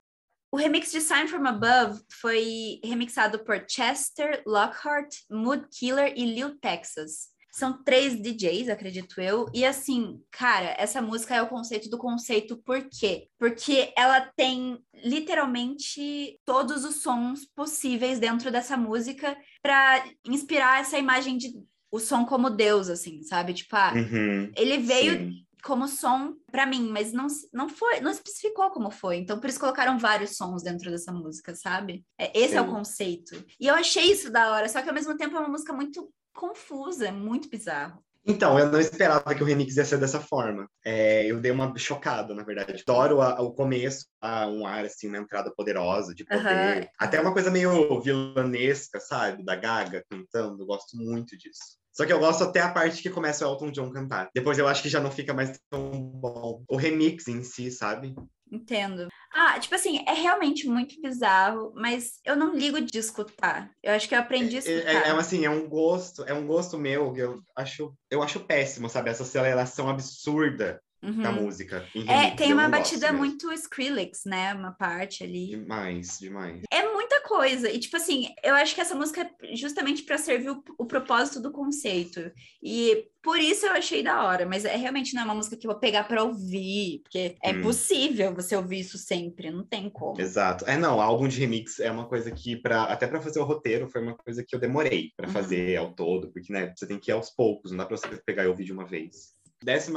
O 0.53 0.57
remix 0.57 0.93
de 0.93 1.01
Sign 1.01 1.27
From 1.27 1.49
Above 1.49 2.01
foi 2.21 2.79
remixado 2.85 3.41
por 3.41 3.65
Chester, 3.67 4.41
Lockhart, 4.47 5.13
Mood 5.29 5.67
Killer 5.77 6.13
e 6.17 6.25
Lil 6.25 6.57
Texas. 6.61 7.34
São 7.55 7.81
três 7.85 8.21
DJs, 8.21 8.69
acredito 8.69 9.21
eu. 9.21 9.47
E 9.55 9.65
assim, 9.65 10.21
cara, 10.29 10.75
essa 10.77 11.01
música 11.01 11.37
é 11.37 11.41
o 11.41 11.49
conceito 11.49 11.89
do 11.89 11.97
conceito, 11.97 12.57
por 12.57 12.89
quê? 12.91 13.29
Porque 13.39 13.93
ela 13.97 14.21
tem 14.35 14.77
literalmente 15.05 16.37
todos 16.45 16.85
os 16.85 17.01
sons 17.01 17.47
possíveis 17.55 18.19
dentro 18.19 18.51
dessa 18.51 18.77
música 18.77 19.37
para 19.63 20.05
inspirar 20.27 20.81
essa 20.81 20.99
imagem 20.99 21.37
de 21.39 21.55
o 21.93 22.01
som 22.01 22.27
como 22.27 22.51
Deus, 22.51 22.89
assim, 22.89 23.23
sabe? 23.23 23.55
Tipo, 23.55 23.77
ah, 23.77 23.93
uhum, 23.95 24.51
ele 24.57 24.79
veio 24.79 25.13
sim. 25.13 25.47
como 25.63 25.87
som 25.87 26.35
para 26.51 26.67
mim, 26.67 26.89
mas 26.91 27.13
não, 27.13 27.29
não 27.53 27.69
foi, 27.69 28.01
não 28.01 28.11
especificou 28.11 28.69
como 28.73 28.91
foi. 28.91 29.19
Então, 29.19 29.39
por 29.39 29.49
isso 29.49 29.61
colocaram 29.61 29.97
vários 29.97 30.37
sons 30.37 30.65
dentro 30.65 30.91
dessa 30.91 31.13
música, 31.13 31.55
sabe? 31.55 32.05
É, 32.19 32.37
esse 32.37 32.49
sim. 32.49 32.57
é 32.57 32.61
o 32.61 32.67
conceito. 32.69 33.45
E 33.61 33.69
eu 33.69 33.77
achei 33.77 34.11
isso 34.11 34.29
da 34.29 34.51
hora, 34.51 34.69
só 34.69 34.83
que 34.83 34.89
ao 34.89 34.95
mesmo 34.95 35.17
tempo 35.17 35.37
é 35.37 35.39
uma 35.39 35.49
música 35.49 35.73
muito 35.73 36.13
confusa, 36.35 37.09
é 37.09 37.13
muito 37.13 37.49
bizarro. 37.49 38.03
Então, 38.27 38.59
eu 38.59 38.73
não 38.73 38.81
esperava 38.81 39.35
que 39.35 39.43
o 39.43 39.47
remix 39.47 39.77
ia 39.77 39.85
ser 39.85 39.99
dessa 39.99 40.19
forma. 40.19 40.67
É, 40.83 41.27
eu 41.27 41.41
dei 41.41 41.53
uma 41.53 41.77
chocada, 41.77 42.35
na 42.35 42.43
verdade. 42.43 42.83
Adoro 42.87 43.21
a, 43.21 43.41
o 43.43 43.53
começo, 43.53 44.07
a, 44.19 44.47
um 44.47 44.67
ar, 44.67 44.85
assim, 44.87 45.09
uma 45.09 45.19
entrada 45.19 45.53
poderosa, 45.55 46.15
de 46.15 46.25
poder. 46.25 46.83
Uhum. 46.83 46.89
Até 46.99 47.21
uma 47.21 47.35
coisa 47.35 47.51
meio 47.51 48.01
vilanesca, 48.01 48.99
sabe? 48.99 49.45
Da 49.45 49.55
Gaga 49.55 50.03
cantando. 50.09 50.63
Eu 50.63 50.67
gosto 50.67 50.97
muito 50.97 51.37
disso. 51.37 51.79
Só 51.93 52.07
que 52.07 52.13
eu 52.13 52.19
gosto 52.19 52.43
até 52.43 52.61
a 52.61 52.73
parte 52.73 53.03
que 53.03 53.11
começa 53.11 53.47
o 53.47 53.53
Elton 53.53 53.71
John 53.71 53.91
cantar. 53.91 54.31
Depois 54.35 54.59
eu 54.59 54.67
acho 54.67 54.83
que 54.83 54.89
já 54.89 55.01
não 55.01 55.13
fica 55.13 55.35
mais 55.35 55.61
tão 55.71 55.91
bom. 55.91 56.65
O 56.67 56.77
remix 56.77 57.29
em 57.29 57.43
si, 57.43 57.71
sabe? 57.71 58.15
Entendo. 58.55 59.09
Ah, 59.33 59.59
tipo 59.59 59.75
assim, 59.75 60.05
é 60.07 60.13
realmente 60.13 60.69
muito 60.69 61.01
bizarro, 61.03 61.73
mas 61.75 62.21
eu 62.25 62.37
não 62.37 62.55
ligo 62.55 62.81
de 62.81 62.97
escutar. 62.99 63.69
Eu 63.83 63.93
acho 63.93 64.09
que 64.09 64.15
eu 64.15 64.21
aprendi 64.21 64.57
a 64.57 64.59
escutar. 64.61 64.91
É, 64.91 64.95
é, 64.95 65.09
é 65.09 65.11
assim, 65.11 65.45
é 65.45 65.51
um 65.51 65.69
gosto, 65.69 66.23
é 66.25 66.33
um 66.33 66.47
gosto 66.47 66.79
meu 66.79 67.13
que 67.13 67.21
eu 67.21 67.43
acho, 67.57 67.93
eu 68.09 68.23
acho 68.23 68.39
péssimo, 68.41 68.89
sabe? 68.89 69.11
Essa 69.11 69.25
aceleração 69.25 69.89
absurda 69.89 70.81
uhum. 71.05 71.23
da 71.23 71.33
música. 71.33 71.87
É, 72.09 72.31
tem 72.31 72.53
uma 72.53 72.69
batida 72.69 73.13
muito 73.13 73.53
Skrillex, 73.53 74.25
né? 74.25 74.55
Uma 74.55 74.73
parte 74.73 75.23
ali. 75.23 75.49
Demais, 75.51 76.19
demais. 76.19 76.63
É 76.71 76.83
muita 76.93 77.21
coisa. 77.23 77.71
E, 77.71 77.79
tipo 77.79 77.97
assim, 77.97 78.29
eu 78.43 78.55
acho 78.55 78.75
que 78.75 78.81
essa 78.81 78.95
música 78.95 79.31
é 79.43 79.57
justamente 79.57 80.03
para 80.03 80.19
servir 80.19 80.51
o, 80.51 80.63
o, 80.79 80.87
propósito 80.87 81.41
do 81.41 81.53
conceito. 81.53 82.31
E 82.63 83.07
por 83.23 83.39
isso 83.39 83.67
eu 83.67 83.73
achei 83.73 84.03
da 84.03 84.25
hora. 84.25 84.47
Mas 84.47 84.65
é 84.65 84.77
realmente 84.77 85.15
não 85.15 85.23
é 85.23 85.25
uma 85.25 85.35
música 85.35 85.57
que 85.57 85.67
eu 85.67 85.73
vou 85.73 85.81
pegar 85.81 86.05
para 86.05 86.23
ouvir. 86.23 87.01
Porque 87.03 87.37
é 87.43 87.53
hum. 87.53 87.63
possível 87.63 88.35
você 88.35 88.57
ouvir 88.57 88.81
isso 88.81 88.99
sempre. 88.99 89.51
Não 89.51 89.65
tem 89.65 89.91
como. 89.91 90.21
Exato. 90.21 90.65
É, 90.67 90.77
não, 90.77 91.01
álbum 91.01 91.29
de 91.29 91.39
remix 91.41 91.81
é 91.81 91.91
uma 91.91 92.07
coisa 92.07 92.31
que, 92.31 92.57
pra, 92.57 92.85
até 92.85 93.07
para 93.07 93.21
fazer 93.21 93.41
o 93.41 93.45
roteiro, 93.45 93.89
foi 93.89 94.03
uma 94.03 94.17
coisa 94.17 94.45
que 94.47 94.55
eu 94.55 94.61
demorei 94.61 95.11
para 95.17 95.27
uhum. 95.27 95.33
fazer 95.33 95.77
ao 95.77 95.95
todo. 95.95 96.33
Porque, 96.33 96.53
né, 96.53 96.73
você 96.75 96.87
tem 96.87 96.99
que 96.99 97.11
ir 97.11 97.15
aos 97.15 97.31
poucos. 97.31 97.71
Não 97.71 97.79
dá 97.79 97.87
pra 97.87 97.97
você 97.97 98.09
pegar 98.25 98.45
e 98.45 98.49
ouvir 98.49 98.65
de 98.65 98.73
uma 98.73 98.87
vez. 98.87 99.35
15 99.63 99.91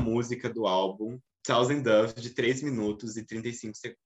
música 0.00 0.48
do 0.48 0.66
álbum, 0.66 1.18
Thousand 1.42 1.82
Doves, 1.82 2.14
de 2.14 2.30
3 2.30 2.62
minutos 2.62 3.16
e 3.16 3.24
35 3.24 3.76
segundos. 3.76 4.00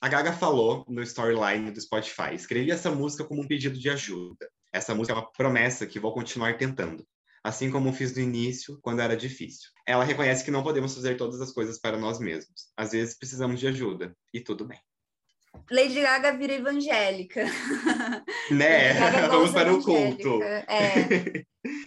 A 0.00 0.08
Gaga 0.08 0.32
falou 0.32 0.84
no 0.88 1.02
storyline 1.02 1.70
do 1.70 1.80
Spotify: 1.80 2.34
escrevi 2.34 2.70
essa 2.70 2.90
música 2.90 3.24
como 3.24 3.42
um 3.42 3.46
pedido 3.46 3.78
de 3.78 3.90
ajuda. 3.90 4.48
Essa 4.72 4.94
música 4.94 5.12
é 5.12 5.16
uma 5.16 5.30
promessa 5.30 5.86
que 5.86 6.00
vou 6.00 6.14
continuar 6.14 6.56
tentando, 6.56 7.04
assim 7.44 7.70
como 7.70 7.92
fiz 7.92 8.14
no 8.14 8.22
início, 8.22 8.78
quando 8.80 9.00
era 9.00 9.16
difícil. 9.16 9.68
Ela 9.86 10.04
reconhece 10.04 10.44
que 10.44 10.50
não 10.50 10.62
podemos 10.62 10.94
fazer 10.94 11.16
todas 11.16 11.40
as 11.40 11.52
coisas 11.52 11.78
para 11.78 11.98
nós 11.98 12.18
mesmos. 12.18 12.72
Às 12.76 12.92
vezes 12.92 13.18
precisamos 13.18 13.60
de 13.60 13.66
ajuda, 13.66 14.16
e 14.32 14.40
tudo 14.40 14.64
bem. 14.64 14.80
Lady 15.70 16.00
Gaga 16.00 16.36
vira 16.36 16.54
evangélica. 16.54 17.44
Né? 18.50 18.94
Vamos 19.28 19.50
para 19.50 19.72
o 19.72 19.82
culto. 19.82 20.42
É. 20.42 21.44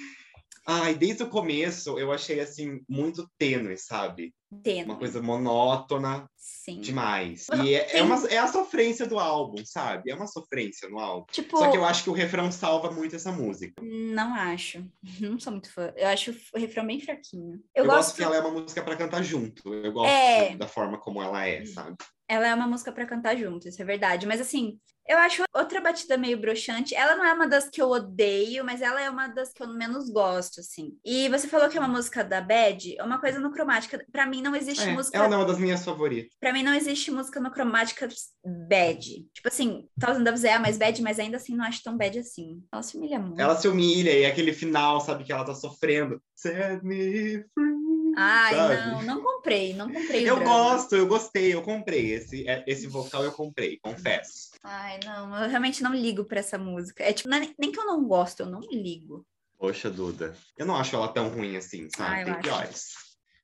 Ai, 0.65 0.95
desde 0.95 1.23
o 1.23 1.29
começo 1.29 1.99
eu 1.99 2.11
achei 2.11 2.39
assim 2.39 2.81
muito 2.87 3.29
tênue, 3.37 3.77
sabe? 3.77 4.33
Tênue. 4.61 4.85
Uma 4.85 4.97
coisa 4.97 5.21
monótona 5.21 6.25
Sim. 6.37 6.79
demais. 6.79 7.47
E 7.63 7.73
é, 7.73 7.97
é, 7.97 8.03
uma, 8.03 8.15
é 8.27 8.37
a 8.37 8.47
sofrência 8.47 9.05
do 9.05 9.19
álbum, 9.19 9.65
sabe? 9.65 10.11
É 10.11 10.15
uma 10.15 10.27
sofrência 10.27 10.87
no 10.89 10.99
álbum. 10.99 11.25
Tipo, 11.31 11.57
Só 11.57 11.69
que 11.69 11.77
eu 11.77 11.83
acho 11.83 12.03
que 12.03 12.09
o 12.09 12.13
refrão 12.13 12.51
salva 12.51 12.91
muito 12.91 13.15
essa 13.15 13.31
música. 13.31 13.81
Não 13.81 14.33
acho. 14.33 14.85
Não 15.19 15.39
sou 15.39 15.51
muito 15.51 15.71
fã. 15.71 15.91
Eu 15.97 16.07
acho 16.07 16.35
o 16.53 16.59
refrão 16.59 16.85
bem 16.85 16.99
fraquinho. 16.99 17.61
Eu, 17.75 17.83
eu 17.83 17.85
gosto, 17.85 17.97
gosto 17.97 18.15
que 18.15 18.23
ela 18.23 18.35
é 18.35 18.39
uma 18.39 18.61
música 18.61 18.83
para 18.83 18.95
cantar 18.95 19.23
junto. 19.23 19.73
Eu 19.73 19.91
gosto 19.91 20.09
é... 20.09 20.55
da 20.55 20.67
forma 20.67 20.99
como 20.99 21.21
ela 21.21 21.45
é, 21.45 21.65
sabe? 21.65 21.97
Ela 22.27 22.47
é 22.47 22.55
uma 22.55 22.67
música 22.67 22.91
para 22.91 23.05
cantar 23.05 23.35
junto, 23.35 23.67
isso 23.67 23.81
é 23.81 23.85
verdade. 23.85 24.25
Mas 24.25 24.41
assim, 24.41 24.79
eu 25.07 25.17
acho 25.17 25.43
outra 25.53 25.81
batida 25.81 26.17
meio 26.17 26.39
broxante. 26.39 26.95
Ela 26.95 27.15
não 27.15 27.25
é 27.25 27.33
uma 27.33 27.47
das 27.47 27.69
que 27.69 27.81
eu 27.81 27.89
odeio, 27.89 28.63
mas 28.63 28.81
ela 28.81 29.01
é 29.01 29.09
uma 29.09 29.27
das 29.27 29.51
que 29.51 29.61
eu 29.61 29.67
menos 29.67 30.09
gosto, 30.09 30.61
assim. 30.61 30.97
E 31.03 31.27
você 31.29 31.47
falou 31.47 31.67
que 31.67 31.77
é 31.77 31.81
uma 31.81 31.89
música 31.89 32.23
da 32.23 32.39
Bad, 32.39 32.95
uma 33.01 33.19
coisa 33.19 33.39
no 33.39 33.51
cromática, 33.51 34.03
para 34.11 34.25
mim 34.25 34.41
não 34.41 34.55
existe 34.55 34.87
é, 34.87 34.93
música. 34.93 35.17
Ela 35.17 35.27
não 35.27 35.37
é 35.37 35.39
uma 35.41 35.47
das 35.47 35.59
minhas 35.59 35.83
favoritas. 35.83 36.31
Pra 36.39 36.53
mim 36.53 36.63
não 36.63 36.73
existe 36.73 37.11
música 37.11 37.39
no 37.39 37.51
cromática 37.51 38.07
bad. 38.45 39.27
Tipo 39.33 39.47
assim, 39.47 39.87
Thousand 39.99 40.23
Doves 40.23 40.43
é 40.43 40.53
a 40.53 40.59
mais 40.59 40.77
bad, 40.77 41.01
mas 41.01 41.19
ainda 41.19 41.37
assim 41.37 41.55
não 41.55 41.65
acho 41.65 41.83
tão 41.83 41.97
bad 41.97 42.17
assim. 42.19 42.63
Ela 42.71 42.81
se 42.81 42.97
humilha 42.97 43.19
muito. 43.19 43.41
Ela 43.41 43.55
se 43.55 43.67
humilha 43.67 44.11
e 44.11 44.23
é 44.23 44.27
aquele 44.27 44.53
final, 44.53 45.01
sabe, 45.01 45.25
que 45.25 45.33
ela 45.33 45.43
tá 45.45 45.53
sofrendo. 45.53 46.21
Set 46.35 46.81
me 46.83 47.43
free. 47.53 47.92
Ai, 48.15 48.55
sabe? 48.55 48.91
não, 48.91 49.01
não 49.03 49.21
comprei, 49.21 49.73
não 49.73 49.91
comprei. 49.91 50.29
Eu 50.29 50.35
drama. 50.35 50.51
gosto, 50.51 50.95
eu 50.95 51.07
gostei, 51.07 51.53
eu 51.53 51.61
comprei. 51.61 52.13
Esse, 52.13 52.47
é- 52.47 52.63
esse 52.67 52.87
vocal 52.87 53.23
eu 53.23 53.31
comprei, 53.31 53.79
confesso. 53.79 54.51
Ai, 54.63 54.99
não, 55.03 55.43
eu 55.43 55.49
realmente 55.49 55.81
não 55.83 55.93
ligo 55.93 56.25
pra 56.25 56.39
essa 56.39 56.57
música. 56.57 57.03
É 57.03 57.11
tipo, 57.13 57.33
é 57.33 57.39
nem- 57.39 57.55
nem 57.57 57.71
que 57.71 57.79
eu 57.79 57.85
não 57.85 58.03
gosto, 58.05 58.41
eu 58.41 58.45
não 58.47 58.61
ligo. 58.61 59.25
Poxa, 59.57 59.89
Duda. 59.89 60.35
Eu 60.57 60.65
não 60.65 60.75
acho 60.75 60.95
ela 60.95 61.07
tão 61.07 61.29
ruim 61.29 61.55
assim, 61.55 61.87
sabe? 61.95 62.15
Ah, 62.15 62.21
eu 62.21 62.25
Tem 62.25 62.41
piores. 62.41 62.93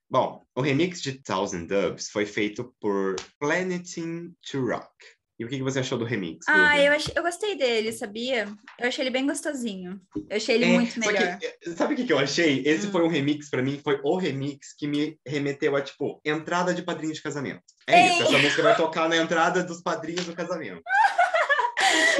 Bom, 0.09 0.43
o 0.55 0.61
remix 0.61 1.01
de 1.01 1.21
Thousand 1.21 1.65
Doves 1.67 2.09
foi 2.09 2.25
feito 2.25 2.73
por 2.79 3.15
Planeting 3.39 4.33
to 4.49 4.65
Rock. 4.65 4.89
E 5.39 5.45
o 5.45 5.47
que 5.47 5.55
que 5.55 5.63
você 5.63 5.79
achou 5.79 5.97
do 5.97 6.03
remix? 6.03 6.45
Ah, 6.49 6.77
eu, 6.77 6.91
achei, 6.91 7.13
eu 7.15 7.23
gostei 7.23 7.55
dele, 7.55 7.93
sabia? 7.93 8.45
Eu 8.77 8.87
achei 8.89 9.03
ele 9.03 9.09
bem 9.09 9.25
gostosinho. 9.25 10.01
Eu 10.29 10.35
achei 10.35 10.55
ele 10.55 10.65
É, 10.65 10.73
muito 10.73 10.99
melhor. 10.99 11.37
que, 11.39 11.45
eh, 11.45 11.57
sabe 11.77 11.93
o 11.93 11.97
que, 11.97 12.03
que 12.05 12.11
eu 12.11 12.19
achei? 12.19 12.61
Esse 12.65 12.87
Hum. 12.87 12.91
foi 12.91 13.03
um 13.03 13.07
remix, 13.07 13.49
pra 13.49 13.61
mim, 13.61 13.79
foi 13.81 14.01
o 14.03 14.17
remix 14.17 14.73
que 14.77 14.85
me 14.85 15.17
remeteu 15.25 15.77
a, 15.77 15.81
tipo, 15.81 16.19
entrada 16.25 16.73
de 16.73 16.81
padrinho 16.83 17.13
de 17.13 17.21
casamento. 17.21 17.61
É 17.87 18.05
isso, 18.05 18.21
Ei! 18.23 18.27
essa 18.27 18.37
música 18.37 18.61
vai 18.63 18.75
tocar 18.75 19.07
na 19.07 19.15
entrada 19.15 19.63
dos 19.63 19.81
padrinhos 19.81 20.25
do 20.25 20.35
casamento. 20.35 20.81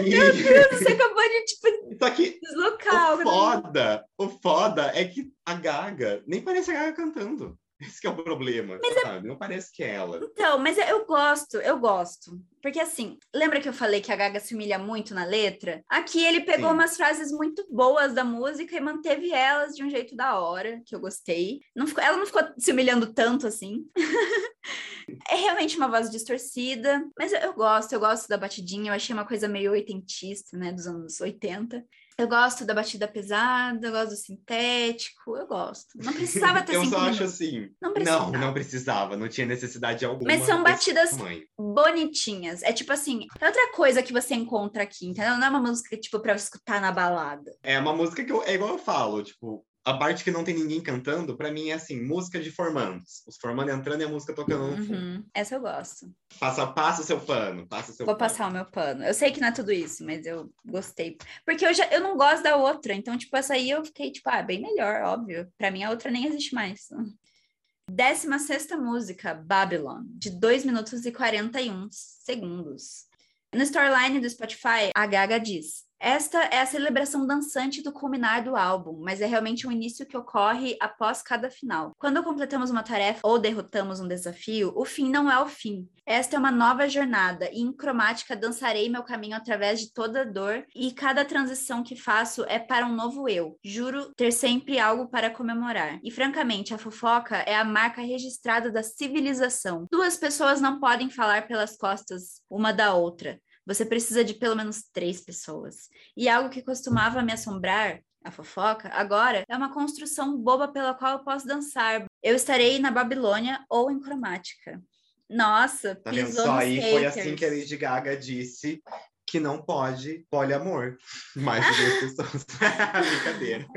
E- 0.04 0.16
Você 0.16 0.94
acabou 0.94 1.22
de, 1.22 1.44
tipo, 1.46 1.68
Só 2.02 2.10
que 2.10 2.40
deslocar. 2.41 3.14
o 3.20 3.22
foda, 3.22 4.06
o 4.18 4.30
foda 4.30 4.91
é 4.96 5.04
que 5.06 5.30
a 5.46 5.54
Gaga, 5.56 6.24
nem 6.26 6.41
parece 6.41 6.72
a 6.72 6.74
Gaga 6.74 6.94
cantando. 6.94 7.58
Esse 7.81 8.01
que 8.01 8.07
é 8.07 8.10
o 8.10 8.23
problema, 8.23 8.77
sabe? 9.01 9.27
Não 9.27 9.38
parece 9.38 9.72
que 9.72 9.84
é 9.84 9.95
ela. 9.95 10.19
Então, 10.22 10.60
mas 10.60 10.77
eu 10.77 11.06
gosto, 11.06 11.57
eu 11.57 11.80
gosto. 11.80 12.39
Porque 12.61 12.80
assim, 12.80 13.18
lembra 13.34 13.61
que 13.61 13.69
eu 13.69 13.73
falei 13.73 14.01
que 14.01 14.11
a 14.11 14.15
Gaga 14.15 14.39
se 14.39 14.53
humilha 14.53 14.77
muito 14.77 15.14
na 15.14 15.23
letra? 15.23 15.81
Aqui 15.88 16.23
ele 16.23 16.41
pegou 16.41 16.69
Sim. 16.69 16.76
umas 16.76 16.97
frases 16.97 17.31
muito 17.31 17.65
boas 17.72 18.14
da 18.14 18.23
música 18.23 18.76
e 18.76 18.81
manteve 18.81 19.31
elas 19.31 19.76
de 19.76 19.84
um 19.84 19.89
jeito 19.89 20.15
da 20.15 20.38
hora, 20.39 20.81
que 20.85 20.93
eu 20.93 20.99
gostei. 20.99 21.61
Não 21.73 21.88
ficou, 21.88 22.03
ela 22.03 22.18
não 22.18 22.26
ficou 22.26 22.41
se 22.57 22.72
humilhando 22.72 23.14
tanto 23.14 23.47
assim. 23.47 23.85
é 25.30 25.35
realmente 25.35 25.77
uma 25.77 25.88
voz 25.88 26.10
distorcida, 26.10 27.06
mas 27.18 27.31
eu, 27.31 27.39
eu 27.39 27.53
gosto, 27.53 27.93
eu 27.93 27.99
gosto 27.99 28.27
da 28.27 28.38
batidinha, 28.38 28.91
eu 28.91 28.95
achei 28.95 29.14
uma 29.14 29.26
coisa 29.26 29.47
meio 29.47 29.72
oitentista, 29.72 30.57
né, 30.57 30.73
dos 30.73 30.85
anos 30.85 31.22
80. 31.22 31.85
Eu 32.20 32.28
gosto 32.28 32.66
da 32.66 32.74
batida 32.74 33.08
pesada, 33.08 33.88
eu 33.88 33.91
gosto 33.94 34.10
do 34.10 34.16
sintético, 34.18 35.38
eu 35.38 35.48
gosto. 35.48 35.88
Não 35.96 36.12
precisava 36.12 36.62
ter 36.64 36.76
Eu 36.76 36.84
só 36.86 36.98
acho 36.98 37.06
minutos. 37.12 37.22
assim. 37.34 37.70
Não 37.82 37.90
Não, 37.90 37.94
precisava. 37.94 38.32
não 38.38 38.54
precisava, 38.54 39.18
não 39.18 39.30
tinha 39.30 39.48
necessidade 39.48 40.04
alguma. 40.04 40.30
Mas 40.30 40.46
são 40.46 40.62
batidas 40.62 41.12
bonitinhas. 41.58 42.62
É 42.64 42.74
tipo 42.74 42.91
assim, 42.91 43.26
é 43.40 43.46
outra 43.48 43.72
coisa 43.74 44.04
que 44.04 44.12
você 44.12 44.36
encontra 44.36 44.84
aqui, 44.84 45.08
entendeu? 45.08 45.38
Não 45.38 45.48
é 45.48 45.50
uma 45.50 45.62
música, 45.62 45.96
tipo, 45.98 46.20
pra 46.20 46.36
escutar 46.36 46.82
na 46.82 46.91
balada. 46.91 47.52
É 47.64 47.80
uma 47.80 47.94
música 47.94 48.24
que 48.24 48.32
eu, 48.32 48.44
é 48.44 48.54
igual 48.54 48.72
eu 48.72 48.78
falo, 48.80 49.24
tipo, 49.24 49.66
a 49.90 49.98
parte 49.98 50.24
que 50.24 50.32
não 50.32 50.44
tem 50.44 50.53
ninguém 50.53 50.82
cantando, 50.82 51.36
pra 51.36 51.52
mim 51.52 51.70
é 51.70 51.74
assim, 51.74 51.99
música 52.02 52.40
de 52.40 52.52
formandos. 52.52 53.24
Os 53.28 53.38
formandos 53.38 53.74
entrando 53.74 54.02
e 54.02 54.03
a 54.06 54.07
música 54.07 54.34
tocando 54.34 54.68
no 54.68 54.78
fundo. 54.78 54.94
Uhum. 54.94 55.26
Essa 55.34 55.56
eu 55.56 55.61
gosto. 55.61 56.14
Passa, 56.40 56.68
passa 56.68 57.02
o 57.02 57.06
seu 57.06 57.20
pano, 57.20 57.68
passa 57.68 57.91
o 57.91 57.95
seu 57.95 58.06
Vou 58.06 58.16
pano. 58.16 58.30
passar 58.30 58.48
o 58.48 58.53
meu 58.53 58.66
pano. 58.66 59.03
Eu 59.03 59.14
sei 59.14 59.32
que 59.32 59.41
não 59.41 59.48
é 59.48 59.52
tudo 59.52 59.72
isso, 59.72 60.06
mas 60.06 60.26
eu 60.26 60.49
gostei. 60.64 61.18
Porque 61.44 61.66
eu 61.66 61.74
já 61.74 61.86
eu 61.88 62.02
não 62.02 62.16
gosto 62.16 62.44
da 62.44 62.56
outra, 62.56 62.94
então, 62.94 63.18
tipo, 63.18 63.36
essa 63.36 63.56
aí 63.56 63.70
eu 63.70 63.84
fiquei, 63.84 64.11
tipo, 64.11 64.30
ah, 64.30 64.44
bem 64.44 64.61
melhor, 64.61 65.02
óbvio. 65.02 65.52
Pra 65.57 65.72
mim, 65.72 65.84
a 65.84 65.90
outra 65.90 66.11
nem 66.11 66.28
existe 66.28 66.53
mais. 66.53 66.88
Décima 67.90 68.38
sexta 68.38 68.78
música, 68.78 69.34
Babylon, 69.34 70.03
de 70.06 70.30
2 70.30 70.64
minutos 70.66 71.03
e 71.06 71.11
41 71.11 71.88
segundos. 71.91 73.07
No 73.52 73.64
storyline 73.64 74.20
do 74.20 74.30
Spotify, 74.30 74.91
a 74.94 75.07
Gaga 75.07 75.40
diz: 75.40 75.89
Esta 76.00 76.40
é 76.46 76.62
a 76.62 76.66
celebração 76.66 77.28
dançante 77.28 77.84
do 77.84 77.92
culminar 77.92 78.42
do 78.42 78.56
álbum, 78.56 79.02
mas 79.02 79.20
é 79.20 79.26
realmente 79.26 79.68
um 79.68 79.72
início 79.72 80.06
que 80.06 80.16
ocorre 80.16 80.78
após 80.80 81.22
cada 81.22 81.50
final. 81.50 81.92
Quando 82.00 82.24
completamos 82.24 82.72
uma 82.72 82.84
tarefa 82.84 83.20
ou 83.22 83.38
derrotamos 83.38 84.00
um 84.00 84.08
desafio, 84.08 84.72
o 84.78 84.86
fim 84.86 85.10
não 85.10 85.30
é 85.30 85.38
o 85.42 85.48
fim. 85.48 85.90
Esta 86.06 86.38
é 86.38 86.40
uma 86.40 86.52
nova 86.52 86.88
jornada 86.88 87.50
e 87.52 87.60
em 87.60 87.74
cromática 87.74 88.36
dançarei 88.36 88.90
meu 88.90 89.04
caminho 89.04 89.36
através 89.36 89.82
de 89.82 89.94
toda 89.94 90.26
dor 90.26 90.66
e 90.74 90.92
cada 90.94 91.26
transição 91.26 91.84
que 91.84 91.98
faço 91.98 92.46
é 92.46 92.58
para 92.58 92.86
um 92.86 92.96
novo 92.96 93.28
eu. 93.28 93.60
Juro 93.62 94.14
ter 94.16 94.32
sempre 94.32 94.80
algo 94.80 95.10
para 95.10 95.30
comemorar. 95.30 96.00
E 96.02 96.10
francamente, 96.10 96.74
a 96.74 96.78
fofoca 96.78 97.36
é 97.40 97.56
a 97.56 97.66
marca 97.66 98.02
registrada 98.02 98.72
da 98.72 98.82
civilização. 98.82 99.86
Duas 99.92 100.16
pessoas 100.16 100.62
não 100.62 100.80
podem 100.80 101.10
falar 101.10 101.46
pelas 101.46 101.78
costas 101.78 102.42
uma 102.50 102.72
da 102.72 102.94
outra. 102.94 103.38
Você 103.65 103.86
precisa 103.86 104.23
de 104.23 104.34
pelo 104.34 104.56
menos 104.56 104.84
três 104.91 105.22
pessoas. 105.22 105.90
E 106.15 106.27
algo 106.27 106.49
que 106.49 106.61
costumava 106.61 107.22
me 107.22 107.31
assombrar, 107.31 108.02
a 108.23 108.31
fofoca, 108.31 108.90
agora 108.94 109.45
é 109.48 109.56
uma 109.56 109.73
construção 109.73 110.38
boba 110.38 110.68
pela 110.68 110.94
qual 110.94 111.14
eu 111.14 111.23
posso 111.23 111.48
dançar. 111.48 112.06
Eu 112.22 112.36
estarei 112.36 112.80
na 112.80 112.91
Babilônia 112.91 113.64
ou 113.69 113.90
em 113.90 113.99
cromática. 113.99 114.81
Nossa, 115.30 115.95
Tá 115.95 116.11
vendo 116.11 116.26
pisou 116.26 116.45
só? 116.45 116.57
Aí 116.57 116.81
foi 116.81 117.03
haters. 117.03 117.18
assim 117.18 117.36
que 117.36 117.45
a 117.45 117.49
Lady 117.49 117.77
Gaga 117.77 118.18
disse 118.18 118.81
que 119.26 119.40
não 119.40 119.61
pode 119.61 120.26
poliamor. 120.30 120.98
Mais 121.36 121.64
de 121.65 121.81
duas 121.81 121.99
pessoas. 121.99 122.45
Brincadeira. 123.23 123.68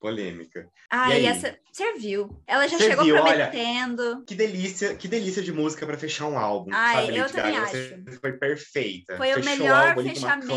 Polêmica. 0.00 0.68
Ah, 0.90 1.14
E 1.16 1.22
e, 1.22 1.26
essa 1.26 1.54
serviu. 1.72 2.42
Ela 2.46 2.66
já 2.66 2.78
Serviu, 2.78 3.04
chegou 3.16 3.22
olha. 3.22 3.46
prometendo. 3.48 4.24
Que 4.26 4.34
delícia, 4.34 4.94
que 4.94 5.06
delícia 5.06 5.42
de 5.42 5.52
música 5.52 5.86
pra 5.86 5.96
fechar 5.96 6.26
um 6.26 6.36
álbum. 6.38 6.70
Ai, 6.72 7.06
sabe, 7.06 7.16
eu 7.16 7.22
Lady 7.22 7.32
também 7.34 7.52
Gaga? 7.52 7.64
acho. 7.66 8.04
Você 8.04 8.18
foi 8.20 8.32
perfeita. 8.32 9.16
Foi 9.16 9.30
o 9.32 9.34
Fechou 9.36 9.50
melhor 9.58 9.82
ali 9.86 9.94
com 9.94 10.00
uma 10.00 10.08
fechamento 10.14 10.48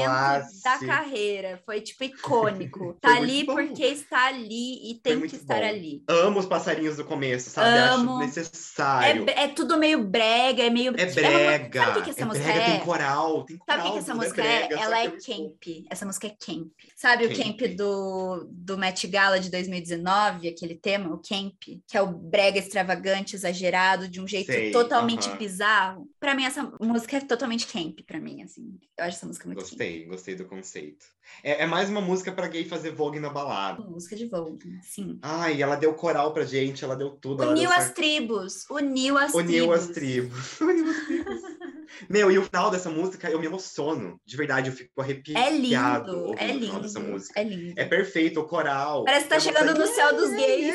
da 0.63 0.79
carreira. 0.85 1.61
Foi, 1.65 1.81
tipo, 1.81 2.03
icônico. 2.03 2.97
Tá 3.03 3.17
ali 3.17 3.43
bom. 3.43 3.55
porque 3.55 3.83
está 3.85 4.27
ali 4.27 4.89
e 4.91 4.95
tem 4.95 5.19
que 5.21 5.35
estar 5.35 5.59
bom. 5.59 5.65
ali. 5.67 6.03
Amo 6.07 6.39
os 6.39 6.45
passarinhos 6.45 6.95
do 6.97 7.03
começo, 7.03 7.49
sabe? 7.49 7.77
Amo. 7.77 8.17
Acho 8.17 8.25
necessário. 8.25 9.25
É, 9.29 9.43
é 9.43 9.47
tudo 9.49 9.77
meio 9.77 10.03
brega, 10.03 10.63
é 10.63 10.69
meio. 10.69 10.93
É 10.97 11.03
uma- 11.05 11.13
brega. 11.13 11.79
sabe 11.85 11.91
o 11.91 12.01
que, 12.01 12.03
que 12.05 12.09
essa 12.11 12.21
é 12.21 12.25
música 12.25 12.45
brega, 12.45 12.59
é? 12.61 12.71
tem 12.71 12.79
coral, 12.79 13.43
tem 13.45 13.57
coral. 13.57 13.77
Sabe 13.77 13.81
o 13.81 13.85
que, 13.85 13.91
que 13.91 14.03
essa 14.03 14.15
música 14.15 14.41
brega, 14.41 14.73
é? 14.75 14.77
só 14.77 14.83
Ela 14.83 14.99
é 15.03 15.09
camp. 15.11 15.63
Essa 15.89 16.05
música 16.05 16.27
é 16.27 16.29
camp. 16.29 16.67
Sabe 16.95 17.25
o 17.25 17.29
Camp. 17.35 17.59
camp 17.59 17.75
do, 17.75 18.47
do 18.49 18.77
Met 18.93 19.07
Gala 19.07 19.39
de 19.39 19.49
2019, 19.49 20.47
aquele 20.47 20.75
tema, 20.75 21.13
o 21.13 21.17
camp, 21.17 21.55
que 21.59 21.97
é 21.97 22.01
o 22.01 22.07
brega 22.07 22.59
extravagante, 22.59 23.35
exagerado, 23.35 24.07
de 24.07 24.21
um 24.21 24.27
jeito 24.27 24.51
Sei, 24.51 24.71
totalmente 24.71 25.27
aham. 25.27 25.37
bizarro. 25.37 26.09
Pra 26.19 26.35
mim, 26.35 26.45
essa 26.45 26.71
música 26.79 27.17
é 27.17 27.21
totalmente 27.21 27.65
camp, 27.67 27.99
pra 28.05 28.19
mim, 28.19 28.43
assim. 28.43 28.79
Eu 28.97 29.05
acho 29.05 29.17
essa 29.17 29.25
música 29.25 29.47
muito 29.47 29.59
camp. 29.59 29.69
Gostei, 29.69 30.05
gostei 30.05 30.35
do 30.35 30.45
conceito. 30.45 31.05
É, 31.43 31.63
é 31.63 31.65
mais 31.65 31.89
uma 31.89 32.01
música 32.01 32.31
pra 32.31 32.47
gay 32.47 32.65
fazer 32.65 32.91
vogue 32.91 33.19
na 33.19 33.29
balada. 33.29 33.81
Música 33.83 34.15
de 34.15 34.27
Vogue, 34.27 34.79
sim. 34.81 35.19
Ai, 35.21 35.61
ela 35.61 35.75
deu 35.75 35.93
coral 35.93 36.33
pra 36.33 36.45
gente, 36.45 36.83
ela 36.83 36.95
deu 36.95 37.11
tudo. 37.11 37.43
Uniu 37.43 37.69
deu 37.69 37.71
as 37.71 37.91
tribos, 37.91 38.65
uniu 38.69 39.17
as 39.17 39.33
Uniu 39.33 39.65
tribos. 39.67 39.79
as 39.79 39.87
tribos. 39.89 40.59
Uniu 40.61 40.89
as 40.89 41.05
tribos. 41.05 41.41
Meu, 42.09 42.31
e 42.31 42.37
o 42.39 42.43
final 42.43 42.71
dessa 42.71 42.89
música, 42.89 43.29
eu 43.29 43.39
me 43.39 43.45
emociono. 43.45 44.19
De 44.25 44.35
verdade, 44.35 44.69
eu 44.69 44.75
fico 44.75 44.99
arrepiado. 44.99 45.39
É 45.45 45.51
lindo, 45.51 46.33
é 46.37 46.45
o 46.45 46.59
final 46.59 46.79
dessa 46.81 46.99
lindo, 46.99 47.11
música. 47.11 47.39
é 47.39 47.43
lindo. 47.43 47.73
É 47.79 47.85
perfeito, 47.85 48.39
o 48.39 48.47
coral. 48.47 49.03
Parece 49.03 49.23
que 49.25 49.29
tá 49.29 49.39
chegando 49.39 49.77
no 49.77 49.87
céu 49.87 50.15
dos 50.15 50.29
gays. 50.31 50.73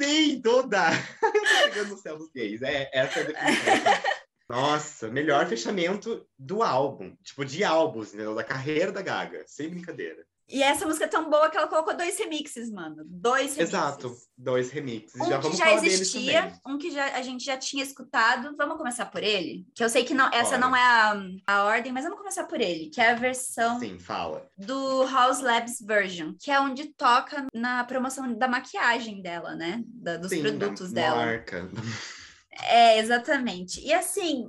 Sim, 0.00 0.40
toda. 0.42 0.90
Tá 1.20 1.72
chegando 1.72 1.90
no 1.90 1.96
céu 1.98 2.16
dos 2.18 2.30
gays. 2.32 2.60
É, 2.62 2.90
essa 2.92 3.20
é 3.20 3.22
a 3.22 3.26
definição. 3.26 4.02
Nossa, 4.48 5.08
melhor 5.08 5.46
fechamento 5.46 6.24
do 6.38 6.62
álbum. 6.62 7.14
Tipo, 7.22 7.44
de 7.44 7.64
álbuns, 7.64 8.08
entendeu? 8.08 8.34
Da 8.34 8.44
carreira 8.44 8.92
da 8.92 9.02
Gaga. 9.02 9.44
Sem 9.46 9.68
brincadeira. 9.68 10.24
E 10.48 10.62
essa 10.62 10.86
música 10.86 11.06
é 11.06 11.08
tão 11.08 11.28
boa 11.28 11.50
que 11.50 11.56
ela 11.56 11.66
colocou 11.66 11.96
dois 11.96 12.16
remixes, 12.16 12.70
mano. 12.70 13.02
Dois 13.04 13.56
remixes. 13.56 13.68
Exato. 13.74 14.16
Dois 14.38 14.70
remixes. 14.70 15.20
Um 15.20 15.28
já 15.28 15.40
que 15.40 15.56
já 15.56 15.74
existia, 15.74 16.52
um 16.64 16.78
que 16.78 16.92
já, 16.92 17.16
a 17.16 17.22
gente 17.22 17.44
já 17.44 17.56
tinha 17.56 17.82
escutado. 17.82 18.54
Vamos 18.56 18.76
começar 18.76 19.06
por 19.06 19.24
ele? 19.24 19.66
Que 19.74 19.82
eu 19.82 19.88
sei 19.88 20.04
que 20.04 20.14
não, 20.14 20.32
essa 20.32 20.56
não 20.56 20.76
é 20.76 20.80
a, 20.80 21.20
a 21.48 21.64
ordem, 21.64 21.90
mas 21.90 22.04
vamos 22.04 22.18
começar 22.18 22.44
por 22.44 22.60
ele, 22.60 22.90
que 22.90 23.00
é 23.00 23.10
a 23.10 23.14
versão 23.14 23.80
Sim, 23.80 23.98
fala. 23.98 24.48
do 24.56 25.04
House 25.06 25.40
Labs 25.40 25.80
Version, 25.80 26.34
que 26.38 26.52
é 26.52 26.60
onde 26.60 26.84
toca 26.94 27.44
na 27.52 27.82
promoção 27.82 28.32
da 28.32 28.46
maquiagem 28.46 29.20
dela, 29.20 29.56
né? 29.56 29.82
Da- 29.88 30.16
dos 30.16 30.30
Sim, 30.30 30.42
produtos 30.42 30.92
da 30.92 31.00
dela. 31.00 31.26
Marca. 31.26 31.68
É, 32.64 32.98
exatamente. 32.98 33.80
E 33.80 33.92
assim, 33.92 34.48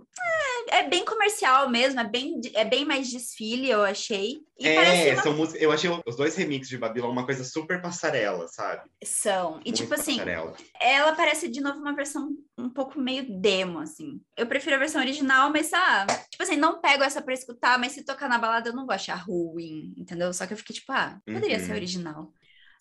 é, 0.70 0.80
é 0.80 0.90
bem 0.90 1.04
comercial 1.04 1.70
mesmo, 1.70 2.00
é 2.00 2.04
bem, 2.08 2.40
é 2.54 2.64
bem 2.64 2.86
mais 2.86 3.10
desfile, 3.10 3.70
eu 3.70 3.84
achei. 3.84 4.38
E 4.60 4.68
É, 4.68 5.14
uma... 5.14 5.22
são 5.22 5.36
músicas. 5.36 5.62
Eu 5.62 5.72
achei 5.72 5.90
os 6.06 6.16
dois 6.16 6.36
remixes 6.36 6.70
de 6.70 6.78
Babylon 6.78 7.12
uma 7.12 7.26
coisa 7.26 7.44
super 7.44 7.82
passarela, 7.82 8.48
sabe? 8.48 8.90
são. 9.04 9.60
E 9.64 9.70
Muito 9.70 9.76
tipo 9.76 9.94
assim, 9.94 10.14
Passarela. 10.18 10.56
ela 10.80 11.16
parece 11.16 11.48
de 11.50 11.62
novo 11.62 11.80
uma 11.80 11.94
versão 11.96 12.30
um 12.58 12.70
pouco 12.70 13.00
meio 13.00 13.26
demo, 13.40 13.80
assim. 13.80 14.20
Eu 14.36 14.48
prefiro 14.48 14.76
a 14.76 14.80
versão 14.80 15.02
original, 15.02 15.52
mas, 15.52 15.72
ah, 15.74 16.08
tipo 16.30 16.42
assim, 16.44 16.56
não 16.56 16.82
pego 16.82 17.04
essa 17.04 17.22
pra 17.22 17.34
escutar, 17.34 17.78
mas 17.78 17.92
se 17.92 18.04
tocar 18.04 18.28
na 18.30 18.38
balada 18.40 18.70
eu 18.70 18.76
não 18.76 18.86
vou 18.86 18.96
achar 18.96 19.16
ruim, 19.16 19.94
entendeu? 19.98 20.34
Só 20.34 20.48
que 20.48 20.54
eu 20.54 20.58
fiquei 20.58 20.76
tipo, 20.76 20.92
ah, 20.92 21.20
poderia 21.26 21.58
Uhum. 21.58 21.66
ser 21.66 21.74
original. 21.74 22.34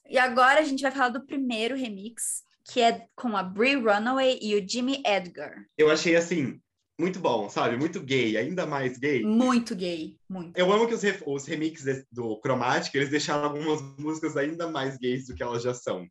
E 0.09 0.17
agora 0.19 0.61
a 0.61 0.65
gente 0.65 0.83
vai 0.83 0.91
falar 0.93 1.09
do 1.11 1.27
primeiro 1.27 1.75
remix, 1.77 2.45
que 2.69 2.81
é 2.81 3.07
com 3.15 3.37
a 3.37 3.43
Brie 3.43 3.77
Runaway 3.77 4.39
e 4.43 4.55
o 4.55 4.69
Jimmy 4.69 5.03
Edgar. 5.07 5.65
Eu 5.79 5.91
achei 5.91 6.17
assim, 6.17 6.61
muito 6.99 7.21
bom, 7.21 7.49
sabe? 7.49 7.77
Muito 7.77 8.01
gay, 8.01 8.37
ainda 8.37 8.67
mais 8.67 8.99
gay. 8.99 9.23
Muito 9.23 9.75
gay, 9.75 10.17
muito. 10.29 10.57
Eu 10.57 10.73
amo 10.73 10.87
que 10.87 10.95
os, 10.95 11.03
re 11.03 11.17
os 11.27 11.47
remixes 11.47 12.05
do 12.11 12.41
Chromatic, 12.41 12.95
eles 12.95 13.11
deixaram 13.11 13.45
algumas 13.45 13.81
músicas 13.99 14.37
ainda 14.37 14.69
mais 14.69 14.97
gays 14.97 15.27
do 15.27 15.35
que 15.35 15.43
elas 15.43 15.63
já 15.63 15.75
são. 15.75 16.07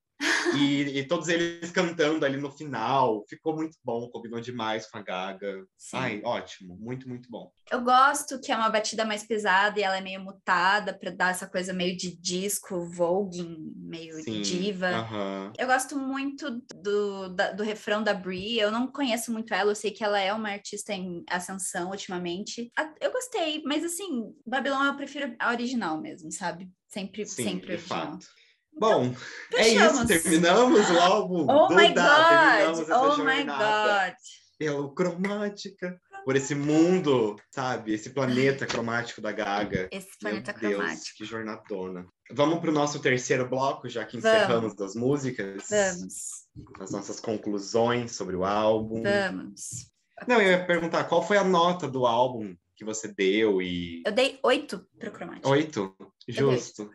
E, 0.53 0.99
e, 0.99 1.07
todos 1.07 1.27
eles 1.27 1.71
cantando 1.71 2.25
ali 2.25 2.37
no 2.37 2.51
final. 2.51 3.23
Ficou 3.27 3.55
muito 3.55 3.77
bom, 3.83 4.09
combinou 4.09 4.39
demais 4.39 4.89
com 4.89 4.97
a 4.97 5.01
Gaga. 5.01 5.65
Sim. 5.77 5.97
Ai, 5.97 6.21
ótimo, 6.23 6.77
muito, 6.77 7.07
muito 7.07 7.29
bom. 7.29 7.51
Eu 7.71 7.81
gosto 7.81 8.39
que 8.39 8.51
é 8.51 8.55
uma 8.55 8.69
batida 8.69 9.05
mais 9.05 9.23
pesada 9.23 9.79
e 9.79 9.83
ela 9.83 9.97
é 9.97 10.01
meio 10.01 10.21
mutada 10.21 10.93
para 10.93 11.11
dar 11.11 11.31
essa 11.31 11.47
coisa 11.47 11.73
meio 11.73 11.97
de 11.97 12.15
disco, 12.15 12.85
voguing, 12.85 13.73
meio 13.75 14.15
Sim, 14.21 14.41
diva. 14.41 14.89
Uh 14.89 15.13
-huh. 15.13 15.53
Eu 15.57 15.67
gosto 15.67 15.97
muito 15.97 16.61
do, 16.75 17.29
da, 17.29 17.51
do 17.51 17.63
refrão 17.63 18.03
da 18.03 18.13
Brie. 18.13 18.59
Eu 18.59 18.71
não 18.71 18.87
conheço 18.87 19.31
muito 19.31 19.53
ela, 19.53 19.71
eu 19.71 19.75
sei 19.75 19.91
que 19.91 20.03
ela 20.03 20.19
é 20.19 20.31
uma 20.33 20.49
artista 20.49 20.93
em 20.93 21.23
ascensão 21.29 21.89
ultimamente. 21.89 22.71
Eu 23.01 23.11
gostei, 23.11 23.63
mas 23.65 23.83
assim, 23.83 24.33
Babylon 24.45 24.85
eu 24.85 24.95
prefiro 24.95 25.35
a 25.39 25.51
original 25.51 25.99
mesmo, 25.99 26.31
sabe? 26.31 26.69
Sempre, 26.87 27.25
Sim, 27.25 27.43
sempre 27.43 27.73
original. 27.73 28.11
Fato. 28.11 28.27
Bom, 28.77 29.15
é 29.53 29.69
isso. 29.69 30.05
Terminamos 30.05 30.89
o 30.89 30.99
álbum. 30.99 31.45
Oh 31.49 31.67
Duda, 31.67 31.81
my 31.81 31.93
God! 31.93 32.89
Oh 32.91 33.23
my 33.23 33.43
God! 33.45 34.15
Pelo 34.57 34.93
Cromática. 34.93 35.99
Por 36.25 36.35
esse 36.35 36.55
mundo, 36.55 37.35
sabe? 37.51 37.93
Esse 37.93 38.09
planeta 38.09 38.65
cromático 38.65 39.21
da 39.21 39.31
Gaga. 39.31 39.87
Esse 39.91 40.17
planeta 40.19 40.55
Meu 40.59 40.71
cromático. 40.71 40.95
Deus, 40.95 41.11
que 41.11 41.23
jornadona. 41.23 42.07
Vamos 42.31 42.59
para 42.59 42.71
o 42.71 42.73
nosso 42.73 42.99
terceiro 42.99 43.47
bloco, 43.47 43.87
já 43.87 44.03
que 44.03 44.17
encerramos 44.17 44.73
Vamos. 44.73 44.75
das 44.75 44.95
músicas. 44.95 45.63
Vamos. 45.69 46.13
As 46.79 46.89
nossas 46.89 47.19
conclusões 47.19 48.15
sobre 48.15 48.35
o 48.35 48.43
álbum. 48.43 49.03
Vamos. 49.03 49.91
Não, 50.27 50.41
eu 50.41 50.51
ia 50.51 50.65
perguntar 50.65 51.03
qual 51.03 51.21
foi 51.21 51.37
a 51.37 51.43
nota 51.43 51.87
do 51.87 52.07
álbum 52.07 52.55
que 52.75 52.83
você 52.83 53.07
deu 53.07 53.61
e. 53.61 54.03
Eu 54.05 54.11
dei 54.11 54.39
oito 54.43 54.85
pro 54.99 55.11
cromático. 55.11 55.49
Oito? 55.49 55.95
Justo. 56.27 56.91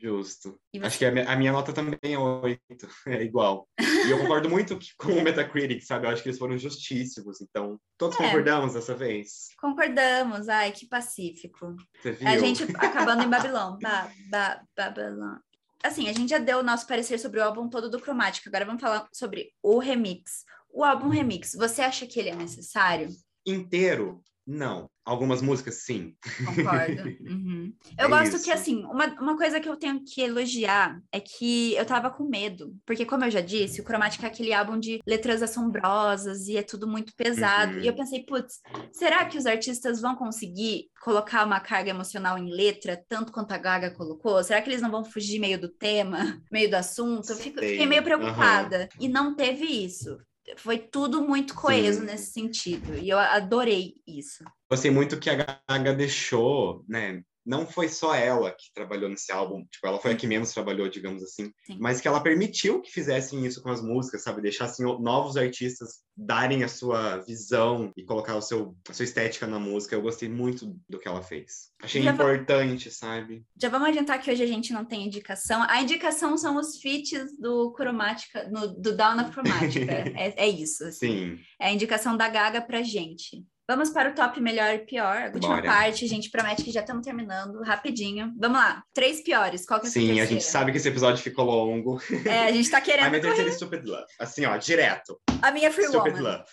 Justo. 0.00 0.60
Acho 0.82 0.98
que 0.98 1.04
a 1.04 1.12
minha, 1.12 1.30
a 1.30 1.36
minha, 1.36 1.52
nota 1.52 1.72
também 1.72 1.98
é 2.02 2.18
oito, 2.18 2.60
é 3.06 3.22
igual. 3.22 3.68
E 3.78 4.10
eu 4.10 4.18
concordo 4.18 4.50
muito 4.50 4.78
com 4.98 5.12
o 5.12 5.22
Metacritic, 5.22 5.82
sabe? 5.82 6.06
Eu 6.06 6.10
acho 6.10 6.22
que 6.22 6.28
eles 6.28 6.38
foram 6.38 6.58
justíssimos, 6.58 7.40
então 7.40 7.80
todos 7.96 8.18
é. 8.18 8.24
concordamos 8.24 8.74
dessa 8.74 8.94
vez. 8.94 9.48
Concordamos, 9.60 10.48
ai, 10.48 10.72
que 10.72 10.86
pacífico. 10.86 11.76
Você 12.00 12.12
viu? 12.12 12.28
A 12.28 12.38
gente 12.38 12.64
acabando 12.76 13.22
em 13.22 13.30
Babilão. 13.30 13.78
Ba, 13.80 14.10
ba, 14.28 14.62
Babilão. 14.76 15.38
Assim, 15.82 16.08
a 16.08 16.12
gente 16.12 16.30
já 16.30 16.38
deu 16.38 16.58
o 16.58 16.62
nosso 16.62 16.86
parecer 16.86 17.18
sobre 17.18 17.40
o 17.40 17.44
álbum 17.44 17.68
todo 17.68 17.90
do 17.90 18.00
Cromático, 18.00 18.48
agora 18.48 18.64
vamos 18.64 18.80
falar 18.80 19.08
sobre 19.12 19.52
o 19.62 19.78
remix. 19.78 20.44
O 20.70 20.84
álbum 20.84 21.08
remix, 21.08 21.54
você 21.54 21.82
acha 21.82 22.06
que 22.06 22.18
ele 22.18 22.30
é 22.30 22.34
necessário? 22.34 23.08
Inteiro, 23.44 24.22
não. 24.46 24.90
Algumas 25.04 25.42
músicas, 25.42 25.82
sim. 25.82 26.14
Concordo. 26.44 27.02
Uhum. 27.22 27.72
Eu 27.98 28.06
é 28.06 28.08
gosto 28.08 28.36
isso. 28.36 28.44
que, 28.44 28.50
assim, 28.50 28.84
uma, 28.84 29.06
uma 29.20 29.36
coisa 29.36 29.60
que 29.60 29.68
eu 29.68 29.76
tenho 29.76 30.02
que 30.04 30.20
elogiar 30.20 31.00
é 31.10 31.20
que 31.20 31.74
eu 31.74 31.84
tava 31.84 32.10
com 32.10 32.24
medo. 32.24 32.74
Porque, 32.84 33.04
como 33.04 33.24
eu 33.24 33.30
já 33.30 33.40
disse, 33.40 33.80
o 33.80 33.84
Cromática 33.84 34.26
é 34.26 34.28
aquele 34.28 34.52
álbum 34.52 34.78
de 34.78 35.00
letras 35.06 35.42
assombrosas 35.42 36.46
e 36.46 36.56
é 36.56 36.62
tudo 36.62 36.86
muito 36.86 37.14
pesado. 37.16 37.74
Uhum. 37.74 37.80
E 37.80 37.86
eu 37.86 37.94
pensei, 37.94 38.24
putz, 38.24 38.60
será 38.92 39.24
que 39.24 39.38
os 39.38 39.46
artistas 39.46 40.00
vão 40.00 40.14
conseguir 40.14 40.86
colocar 41.02 41.44
uma 41.44 41.60
carga 41.60 41.90
emocional 41.90 42.38
em 42.38 42.50
letra, 42.50 43.02
tanto 43.08 43.32
quanto 43.32 43.52
a 43.52 43.58
Gaga 43.58 43.90
colocou? 43.90 44.42
Será 44.42 44.60
que 44.60 44.70
eles 44.70 44.82
não 44.82 44.90
vão 44.90 45.04
fugir 45.04 45.38
meio 45.38 45.60
do 45.60 45.68
tema, 45.68 46.40
meio 46.50 46.70
do 46.70 46.76
assunto? 46.76 47.30
Eu 47.30 47.36
fico, 47.36 47.60
fiquei 47.60 47.86
meio 47.86 48.02
preocupada. 48.02 48.88
Uhum. 48.94 49.06
E 49.06 49.08
não 49.08 49.34
teve 49.34 49.64
isso 49.64 50.18
foi 50.56 50.78
tudo 50.78 51.22
muito 51.22 51.54
coeso 51.54 52.00
Sim. 52.00 52.06
nesse 52.06 52.32
sentido. 52.32 52.94
E 52.96 53.08
eu 53.08 53.18
adorei 53.18 53.94
isso. 54.06 54.44
Gostei 54.70 54.90
muito 54.90 55.18
que 55.18 55.30
a 55.30 55.62
Gaga 55.68 55.92
deixou, 55.92 56.84
né? 56.88 57.22
Não 57.44 57.66
foi 57.66 57.88
só 57.88 58.14
ela 58.14 58.52
que 58.52 58.72
trabalhou 58.74 59.08
nesse 59.08 59.32
álbum, 59.32 59.64
tipo, 59.70 59.86
ela 59.86 59.98
foi 59.98 60.12
a 60.12 60.16
que 60.16 60.26
menos 60.26 60.52
trabalhou, 60.52 60.88
digamos 60.88 61.22
assim, 61.22 61.52
Sim. 61.66 61.78
mas 61.80 62.00
que 62.00 62.08
ela 62.08 62.20
permitiu 62.20 62.80
que 62.80 62.90
fizessem 62.90 63.44
isso 63.44 63.62
com 63.62 63.70
as 63.70 63.82
músicas, 63.82 64.22
sabe? 64.22 64.42
Deixassem 64.42 64.86
novos 65.00 65.36
artistas 65.36 66.02
darem 66.16 66.62
a 66.62 66.68
sua 66.68 67.18
visão 67.18 67.92
e 67.96 68.04
colocar 68.04 68.36
o 68.36 68.42
seu, 68.42 68.76
a 68.88 68.92
sua 68.92 69.04
estética 69.04 69.46
na 69.46 69.58
música. 69.58 69.94
Eu 69.94 70.02
gostei 70.02 70.28
muito 70.28 70.76
do 70.88 70.98
que 70.98 71.08
ela 71.08 71.22
fez. 71.22 71.70
Achei 71.82 72.02
Já 72.02 72.12
importante, 72.12 72.90
sabe? 72.90 73.44
Já 73.60 73.68
vamos 73.68 73.88
adiantar 73.88 74.20
que 74.20 74.30
hoje 74.30 74.42
a 74.42 74.46
gente 74.46 74.72
não 74.72 74.84
tem 74.84 75.06
indicação. 75.06 75.64
A 75.68 75.80
indicação 75.80 76.36
são 76.36 76.56
os 76.56 76.78
feats 76.78 77.36
do 77.38 77.72
Cromática, 77.72 78.48
no, 78.50 78.68
do 78.68 78.96
Down 78.96 79.20
of 79.20 79.30
Cromática. 79.32 79.92
é, 80.16 80.34
é, 80.36 80.48
isso. 80.48 80.84
Assim. 80.84 81.36
Sim. 81.36 81.38
É 81.60 81.68
a 81.68 81.72
indicação 81.72 82.16
da 82.16 82.28
Gaga 82.28 82.60
pra 82.60 82.82
gente. 82.82 83.44
Vamos 83.68 83.90
para 83.90 84.10
o 84.10 84.14
top 84.14 84.40
melhor 84.40 84.74
e 84.74 84.80
pior. 84.80 85.16
A 85.16 85.26
última 85.26 85.54
Bora. 85.54 85.62
parte, 85.62 86.04
a 86.04 86.08
gente 86.08 86.30
promete 86.30 86.64
que 86.64 86.72
já 86.72 86.80
estamos 86.80 87.04
terminando 87.04 87.62
rapidinho. 87.62 88.32
Vamos 88.38 88.58
lá. 88.58 88.82
Três 88.92 89.22
piores. 89.22 89.64
Qual 89.64 89.78
que 89.80 89.86
é 89.86 89.88
a 89.88 89.92
Sim, 89.92 90.20
a 90.20 90.24
gente 90.24 90.44
sabe 90.44 90.72
que 90.72 90.78
esse 90.78 90.88
episódio 90.88 91.22
ficou 91.22 91.44
longo. 91.44 92.00
É, 92.26 92.46
a 92.48 92.52
gente 92.52 92.68
tá 92.70 92.80
querendo. 92.82 93.06
a 93.06 93.10
minha 93.10 93.22
terceira 93.22 93.48
é 93.48 93.52
Stupid 93.52 93.84
Love. 93.84 94.06
Assim, 94.18 94.44
ó, 94.44 94.56
direto. 94.56 95.20
A 95.40 95.50
minha 95.52 95.68
é 95.68 95.70
Free 95.70 95.86
Stupid 95.86 96.14
Woman. 96.14 96.30
Love. 96.30 96.44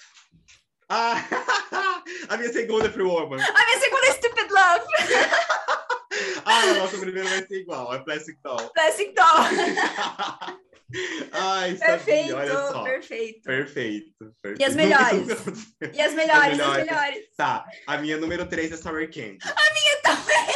Ah, 0.88 1.16
a 2.30 2.38
minha 2.38 2.54
segunda 2.54 2.88
é 2.88 2.92
Free 2.92 3.04
Woman. 3.04 3.38
A 3.38 3.66
minha 3.66 3.80
segunda 3.80 4.08
é 4.08 4.14
Stupid 4.14 4.52
Love. 4.52 4.86
ah, 6.46 6.62
a 6.62 6.74
nossa 6.76 6.98
primeira 6.98 7.28
vai 7.28 7.46
ser 7.46 7.62
igual. 7.62 7.94
É 7.94 8.00
Plastic 8.00 8.38
Doll. 8.44 8.70
Plastic 8.70 9.14
Doll. 9.16 10.60
Ai, 11.32 11.76
perfeito, 11.76 12.32
sabia. 12.32 12.84
Perfeito. 12.84 13.42
Perfeito. 13.44 14.14
perfeito. 14.42 14.60
E 14.60 14.64
as 14.64 14.76
melhores? 14.76 15.28
e 15.94 16.02
as 16.02 16.14
melhores, 16.14 16.52
as 16.52 16.58
melhores, 16.58 16.78
as 16.80 16.86
melhores. 16.86 17.26
Tá, 17.38 17.66
a 17.86 17.98
minha 17.98 18.18
número 18.18 18.48
3 18.48 18.72
é 18.72 18.78
Summer 18.78 19.08
Candy. 19.08 19.38
A 19.44 19.74
minha 19.74 20.02
também! 20.02 20.50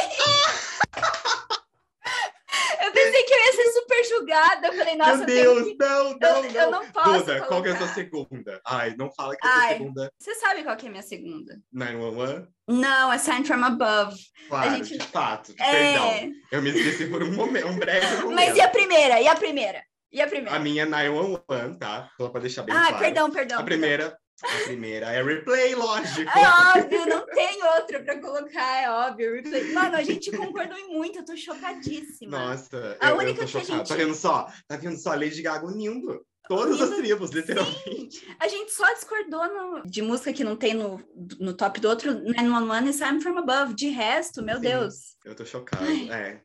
eu 2.84 2.92
pensei 2.92 3.22
que 3.22 3.32
eu 3.32 3.38
ia 3.38 3.52
ser 3.52 3.72
super 3.72 4.04
julgada. 4.04 4.66
Eu 4.66 4.72
falei, 4.74 4.96
nossa, 4.96 5.18
Meu 5.18 5.26
Deus, 5.26 5.68
que... 5.68 5.76
não, 5.78 6.18
não, 6.18 6.44
eu, 6.44 6.52
não. 6.52 6.60
Eu 6.60 6.70
não 6.70 6.90
posso 6.90 7.10
Duda, 7.10 7.24
colocar. 7.24 7.46
qual 7.46 7.62
que 7.62 7.68
é 7.68 7.72
a 7.72 7.78
sua 7.78 7.88
segunda? 7.88 8.60
Ai, 8.66 8.94
não 8.98 9.12
fala 9.12 9.36
que 9.36 9.46
é 9.46 9.50
a 9.50 9.52
sua 9.52 9.68
segunda. 9.68 10.12
Você 10.18 10.34
sabe 10.34 10.64
qual 10.64 10.76
que 10.76 10.86
é 10.86 10.88
a 10.88 10.92
minha 10.92 11.02
segunda? 11.02 11.60
911? 11.72 12.48
Não, 12.66 13.12
é 13.12 13.18
Sign 13.18 13.44
From 13.44 13.64
Above. 13.64 14.18
Claro, 14.48 14.70
a 14.70 14.76
gente... 14.76 14.98
de 14.98 15.06
fato, 15.06 15.54
é... 15.60 15.70
perdão. 15.70 16.32
Eu 16.50 16.60
me 16.62 16.70
esqueci 16.70 17.06
por 17.06 17.22
um 17.22 17.32
momento, 17.32 17.68
um 17.68 17.76
breve 17.76 18.16
momento. 18.16 18.34
Mas 18.34 18.56
e 18.56 18.60
a 18.60 18.68
primeira? 18.68 19.20
E 19.20 19.28
a 19.28 19.36
primeira? 19.36 19.80
E 20.14 20.22
a 20.22 20.28
primeira? 20.28 20.56
A 20.56 20.60
minha 20.60 20.84
é 20.84 20.86
911, 20.86 21.76
tá? 21.76 22.08
Só 22.16 22.28
pra 22.28 22.40
deixar 22.40 22.62
bem 22.62 22.72
ah, 22.72 22.78
claro. 22.78 22.94
Ah, 22.94 22.98
perdão, 23.00 23.30
perdão. 23.32 23.58
A 23.58 23.64
primeira, 23.64 24.16
a 24.44 24.64
primeira 24.64 25.06
é 25.06 25.20
replay, 25.20 25.74
lógico. 25.74 26.30
É 26.30 26.78
óbvio, 26.78 27.06
não 27.06 27.26
tem 27.26 27.64
outra 27.64 28.00
pra 28.00 28.20
colocar, 28.20 28.80
é 28.80 28.88
óbvio. 28.88 29.34
Replay. 29.34 29.72
Mano, 29.72 29.96
a 29.96 30.04
gente 30.04 30.30
concordou 30.30 30.78
em 30.78 30.94
muito, 30.94 31.18
eu 31.18 31.24
tô 31.24 31.36
chocadíssima. 31.36 32.38
Nossa, 32.38 32.96
a 33.00 33.10
eu, 33.10 33.16
única 33.16 33.42
eu 33.42 33.46
tô 33.46 33.50
que 33.50 33.56
a 33.58 33.64
gente... 33.64 33.88
Tá 33.88 33.96
vendo 33.96 34.14
só? 34.14 34.46
Tá 34.68 34.76
vendo 34.76 34.96
só? 34.96 35.10
Lady 35.14 35.42
Gaga 35.42 35.66
unindo. 35.66 36.24
Todas 36.46 36.78
unindo... 36.78 36.92
as 36.92 36.96
tribos, 37.00 37.30
literalmente. 37.32 38.20
Sim. 38.20 38.36
A 38.38 38.46
gente 38.46 38.70
só 38.70 38.86
discordou 38.94 39.48
no... 39.48 39.82
de 39.82 40.00
música 40.00 40.32
que 40.32 40.44
não 40.44 40.54
tem 40.54 40.74
no, 40.74 41.02
no 41.40 41.54
top 41.54 41.80
do 41.80 41.88
outro 41.88 42.12
911 42.12 42.88
e 42.88 42.92
Sign 42.92 43.20
From 43.20 43.38
Above. 43.38 43.74
De 43.74 43.88
resto, 43.88 44.44
meu 44.44 44.56
Sim, 44.56 44.62
Deus. 44.62 44.94
Eu 45.24 45.34
tô 45.34 45.44
chocado, 45.44 45.84
Ai. 45.84 46.08
é. 46.12 46.40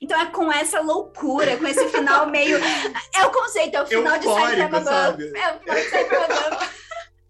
Então 0.00 0.20
é 0.20 0.26
com 0.26 0.52
essa 0.52 0.80
loucura, 0.80 1.56
com 1.56 1.66
esse 1.66 1.88
final 1.88 2.28
meio. 2.28 2.58
É 3.14 3.26
o 3.26 3.30
conceito, 3.30 3.76
é 3.76 3.82
o 3.82 3.86
final 3.86 4.16
Eufórico, 4.16 4.56
de 4.56 4.62
Above. 4.62 5.32
É 5.36 5.52
o 5.52 5.58
final 5.60 6.48
de. 6.48 6.72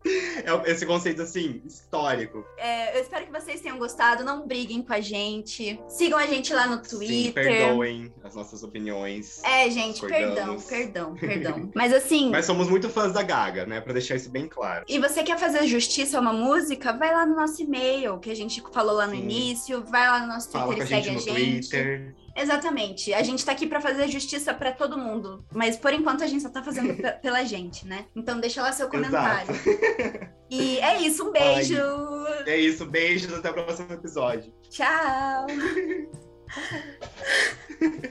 É 0.04 0.70
esse 0.70 0.84
conceito, 0.84 1.22
assim, 1.22 1.62
histórico. 1.64 2.44
É, 2.56 2.96
eu 2.96 3.02
espero 3.02 3.26
que 3.26 3.32
vocês 3.32 3.60
tenham 3.60 3.78
gostado. 3.78 4.24
Não 4.24 4.46
briguem 4.46 4.82
com 4.82 4.92
a 4.92 5.00
gente. 5.00 5.80
Sigam 5.88 6.18
a 6.18 6.26
gente 6.26 6.52
lá 6.52 6.66
no 6.66 6.82
Twitter. 6.82 7.08
Sim, 7.08 7.32
perdoem 7.32 8.14
as 8.24 8.34
nossas 8.34 8.62
opiniões. 8.62 9.42
É, 9.44 9.70
gente, 9.70 10.04
perdão, 10.04 10.58
perdão, 10.60 11.14
perdão. 11.18 11.70
Mas 11.74 11.92
assim. 11.92 12.30
Mas 12.30 12.44
somos 12.44 12.68
muito 12.68 12.88
fãs 12.88 13.12
da 13.12 13.22
Gaga, 13.22 13.64
né? 13.64 13.80
Pra 13.80 13.92
deixar 13.92 14.16
isso 14.16 14.30
bem 14.30 14.48
claro. 14.48 14.84
E 14.88 14.98
você 14.98 15.22
quer 15.22 15.38
fazer 15.38 15.66
justiça 15.66 16.18
a 16.18 16.20
uma 16.20 16.32
música? 16.32 16.92
Vai 16.92 17.12
lá 17.12 17.24
no 17.24 17.36
nosso 17.36 17.62
e-mail, 17.62 18.18
que 18.18 18.30
a 18.30 18.36
gente 18.36 18.62
falou 18.72 18.96
lá 18.96 19.06
no 19.06 19.14
Sim. 19.14 19.22
início. 19.22 19.84
Vai 19.84 20.08
lá 20.08 20.20
no 20.20 20.26
nosso 20.26 20.50
Twitter 20.50 20.68
Fala 20.68 20.84
e 20.84 20.86
segue 20.86 21.08
a 21.08 21.12
gente. 21.12 21.28
No 21.28 21.34
Twitter. 21.34 22.14
Exatamente. 22.34 23.12
A 23.12 23.22
gente 23.22 23.44
tá 23.44 23.52
aqui 23.52 23.66
para 23.66 23.80
fazer 23.80 24.08
justiça 24.08 24.54
para 24.54 24.72
todo 24.72 24.98
mundo, 24.98 25.44
mas 25.52 25.76
por 25.76 25.92
enquanto 25.92 26.24
a 26.24 26.26
gente 26.26 26.42
só 26.42 26.48
tá 26.48 26.62
fazendo 26.62 26.96
pela 27.20 27.44
gente, 27.44 27.86
né? 27.86 28.06
Então 28.14 28.40
deixa 28.40 28.62
lá 28.62 28.72
seu 28.72 28.88
comentário. 28.88 29.54
e 30.50 30.78
é 30.78 31.00
isso, 31.00 31.28
um 31.28 31.32
beijo. 31.32 31.76
Ai, 31.76 32.42
é 32.46 32.56
isso, 32.56 32.86
beijos 32.86 33.32
até 33.32 33.50
o 33.50 33.54
próximo 33.54 33.92
episódio. 33.92 34.52
Tchau. 34.70 35.46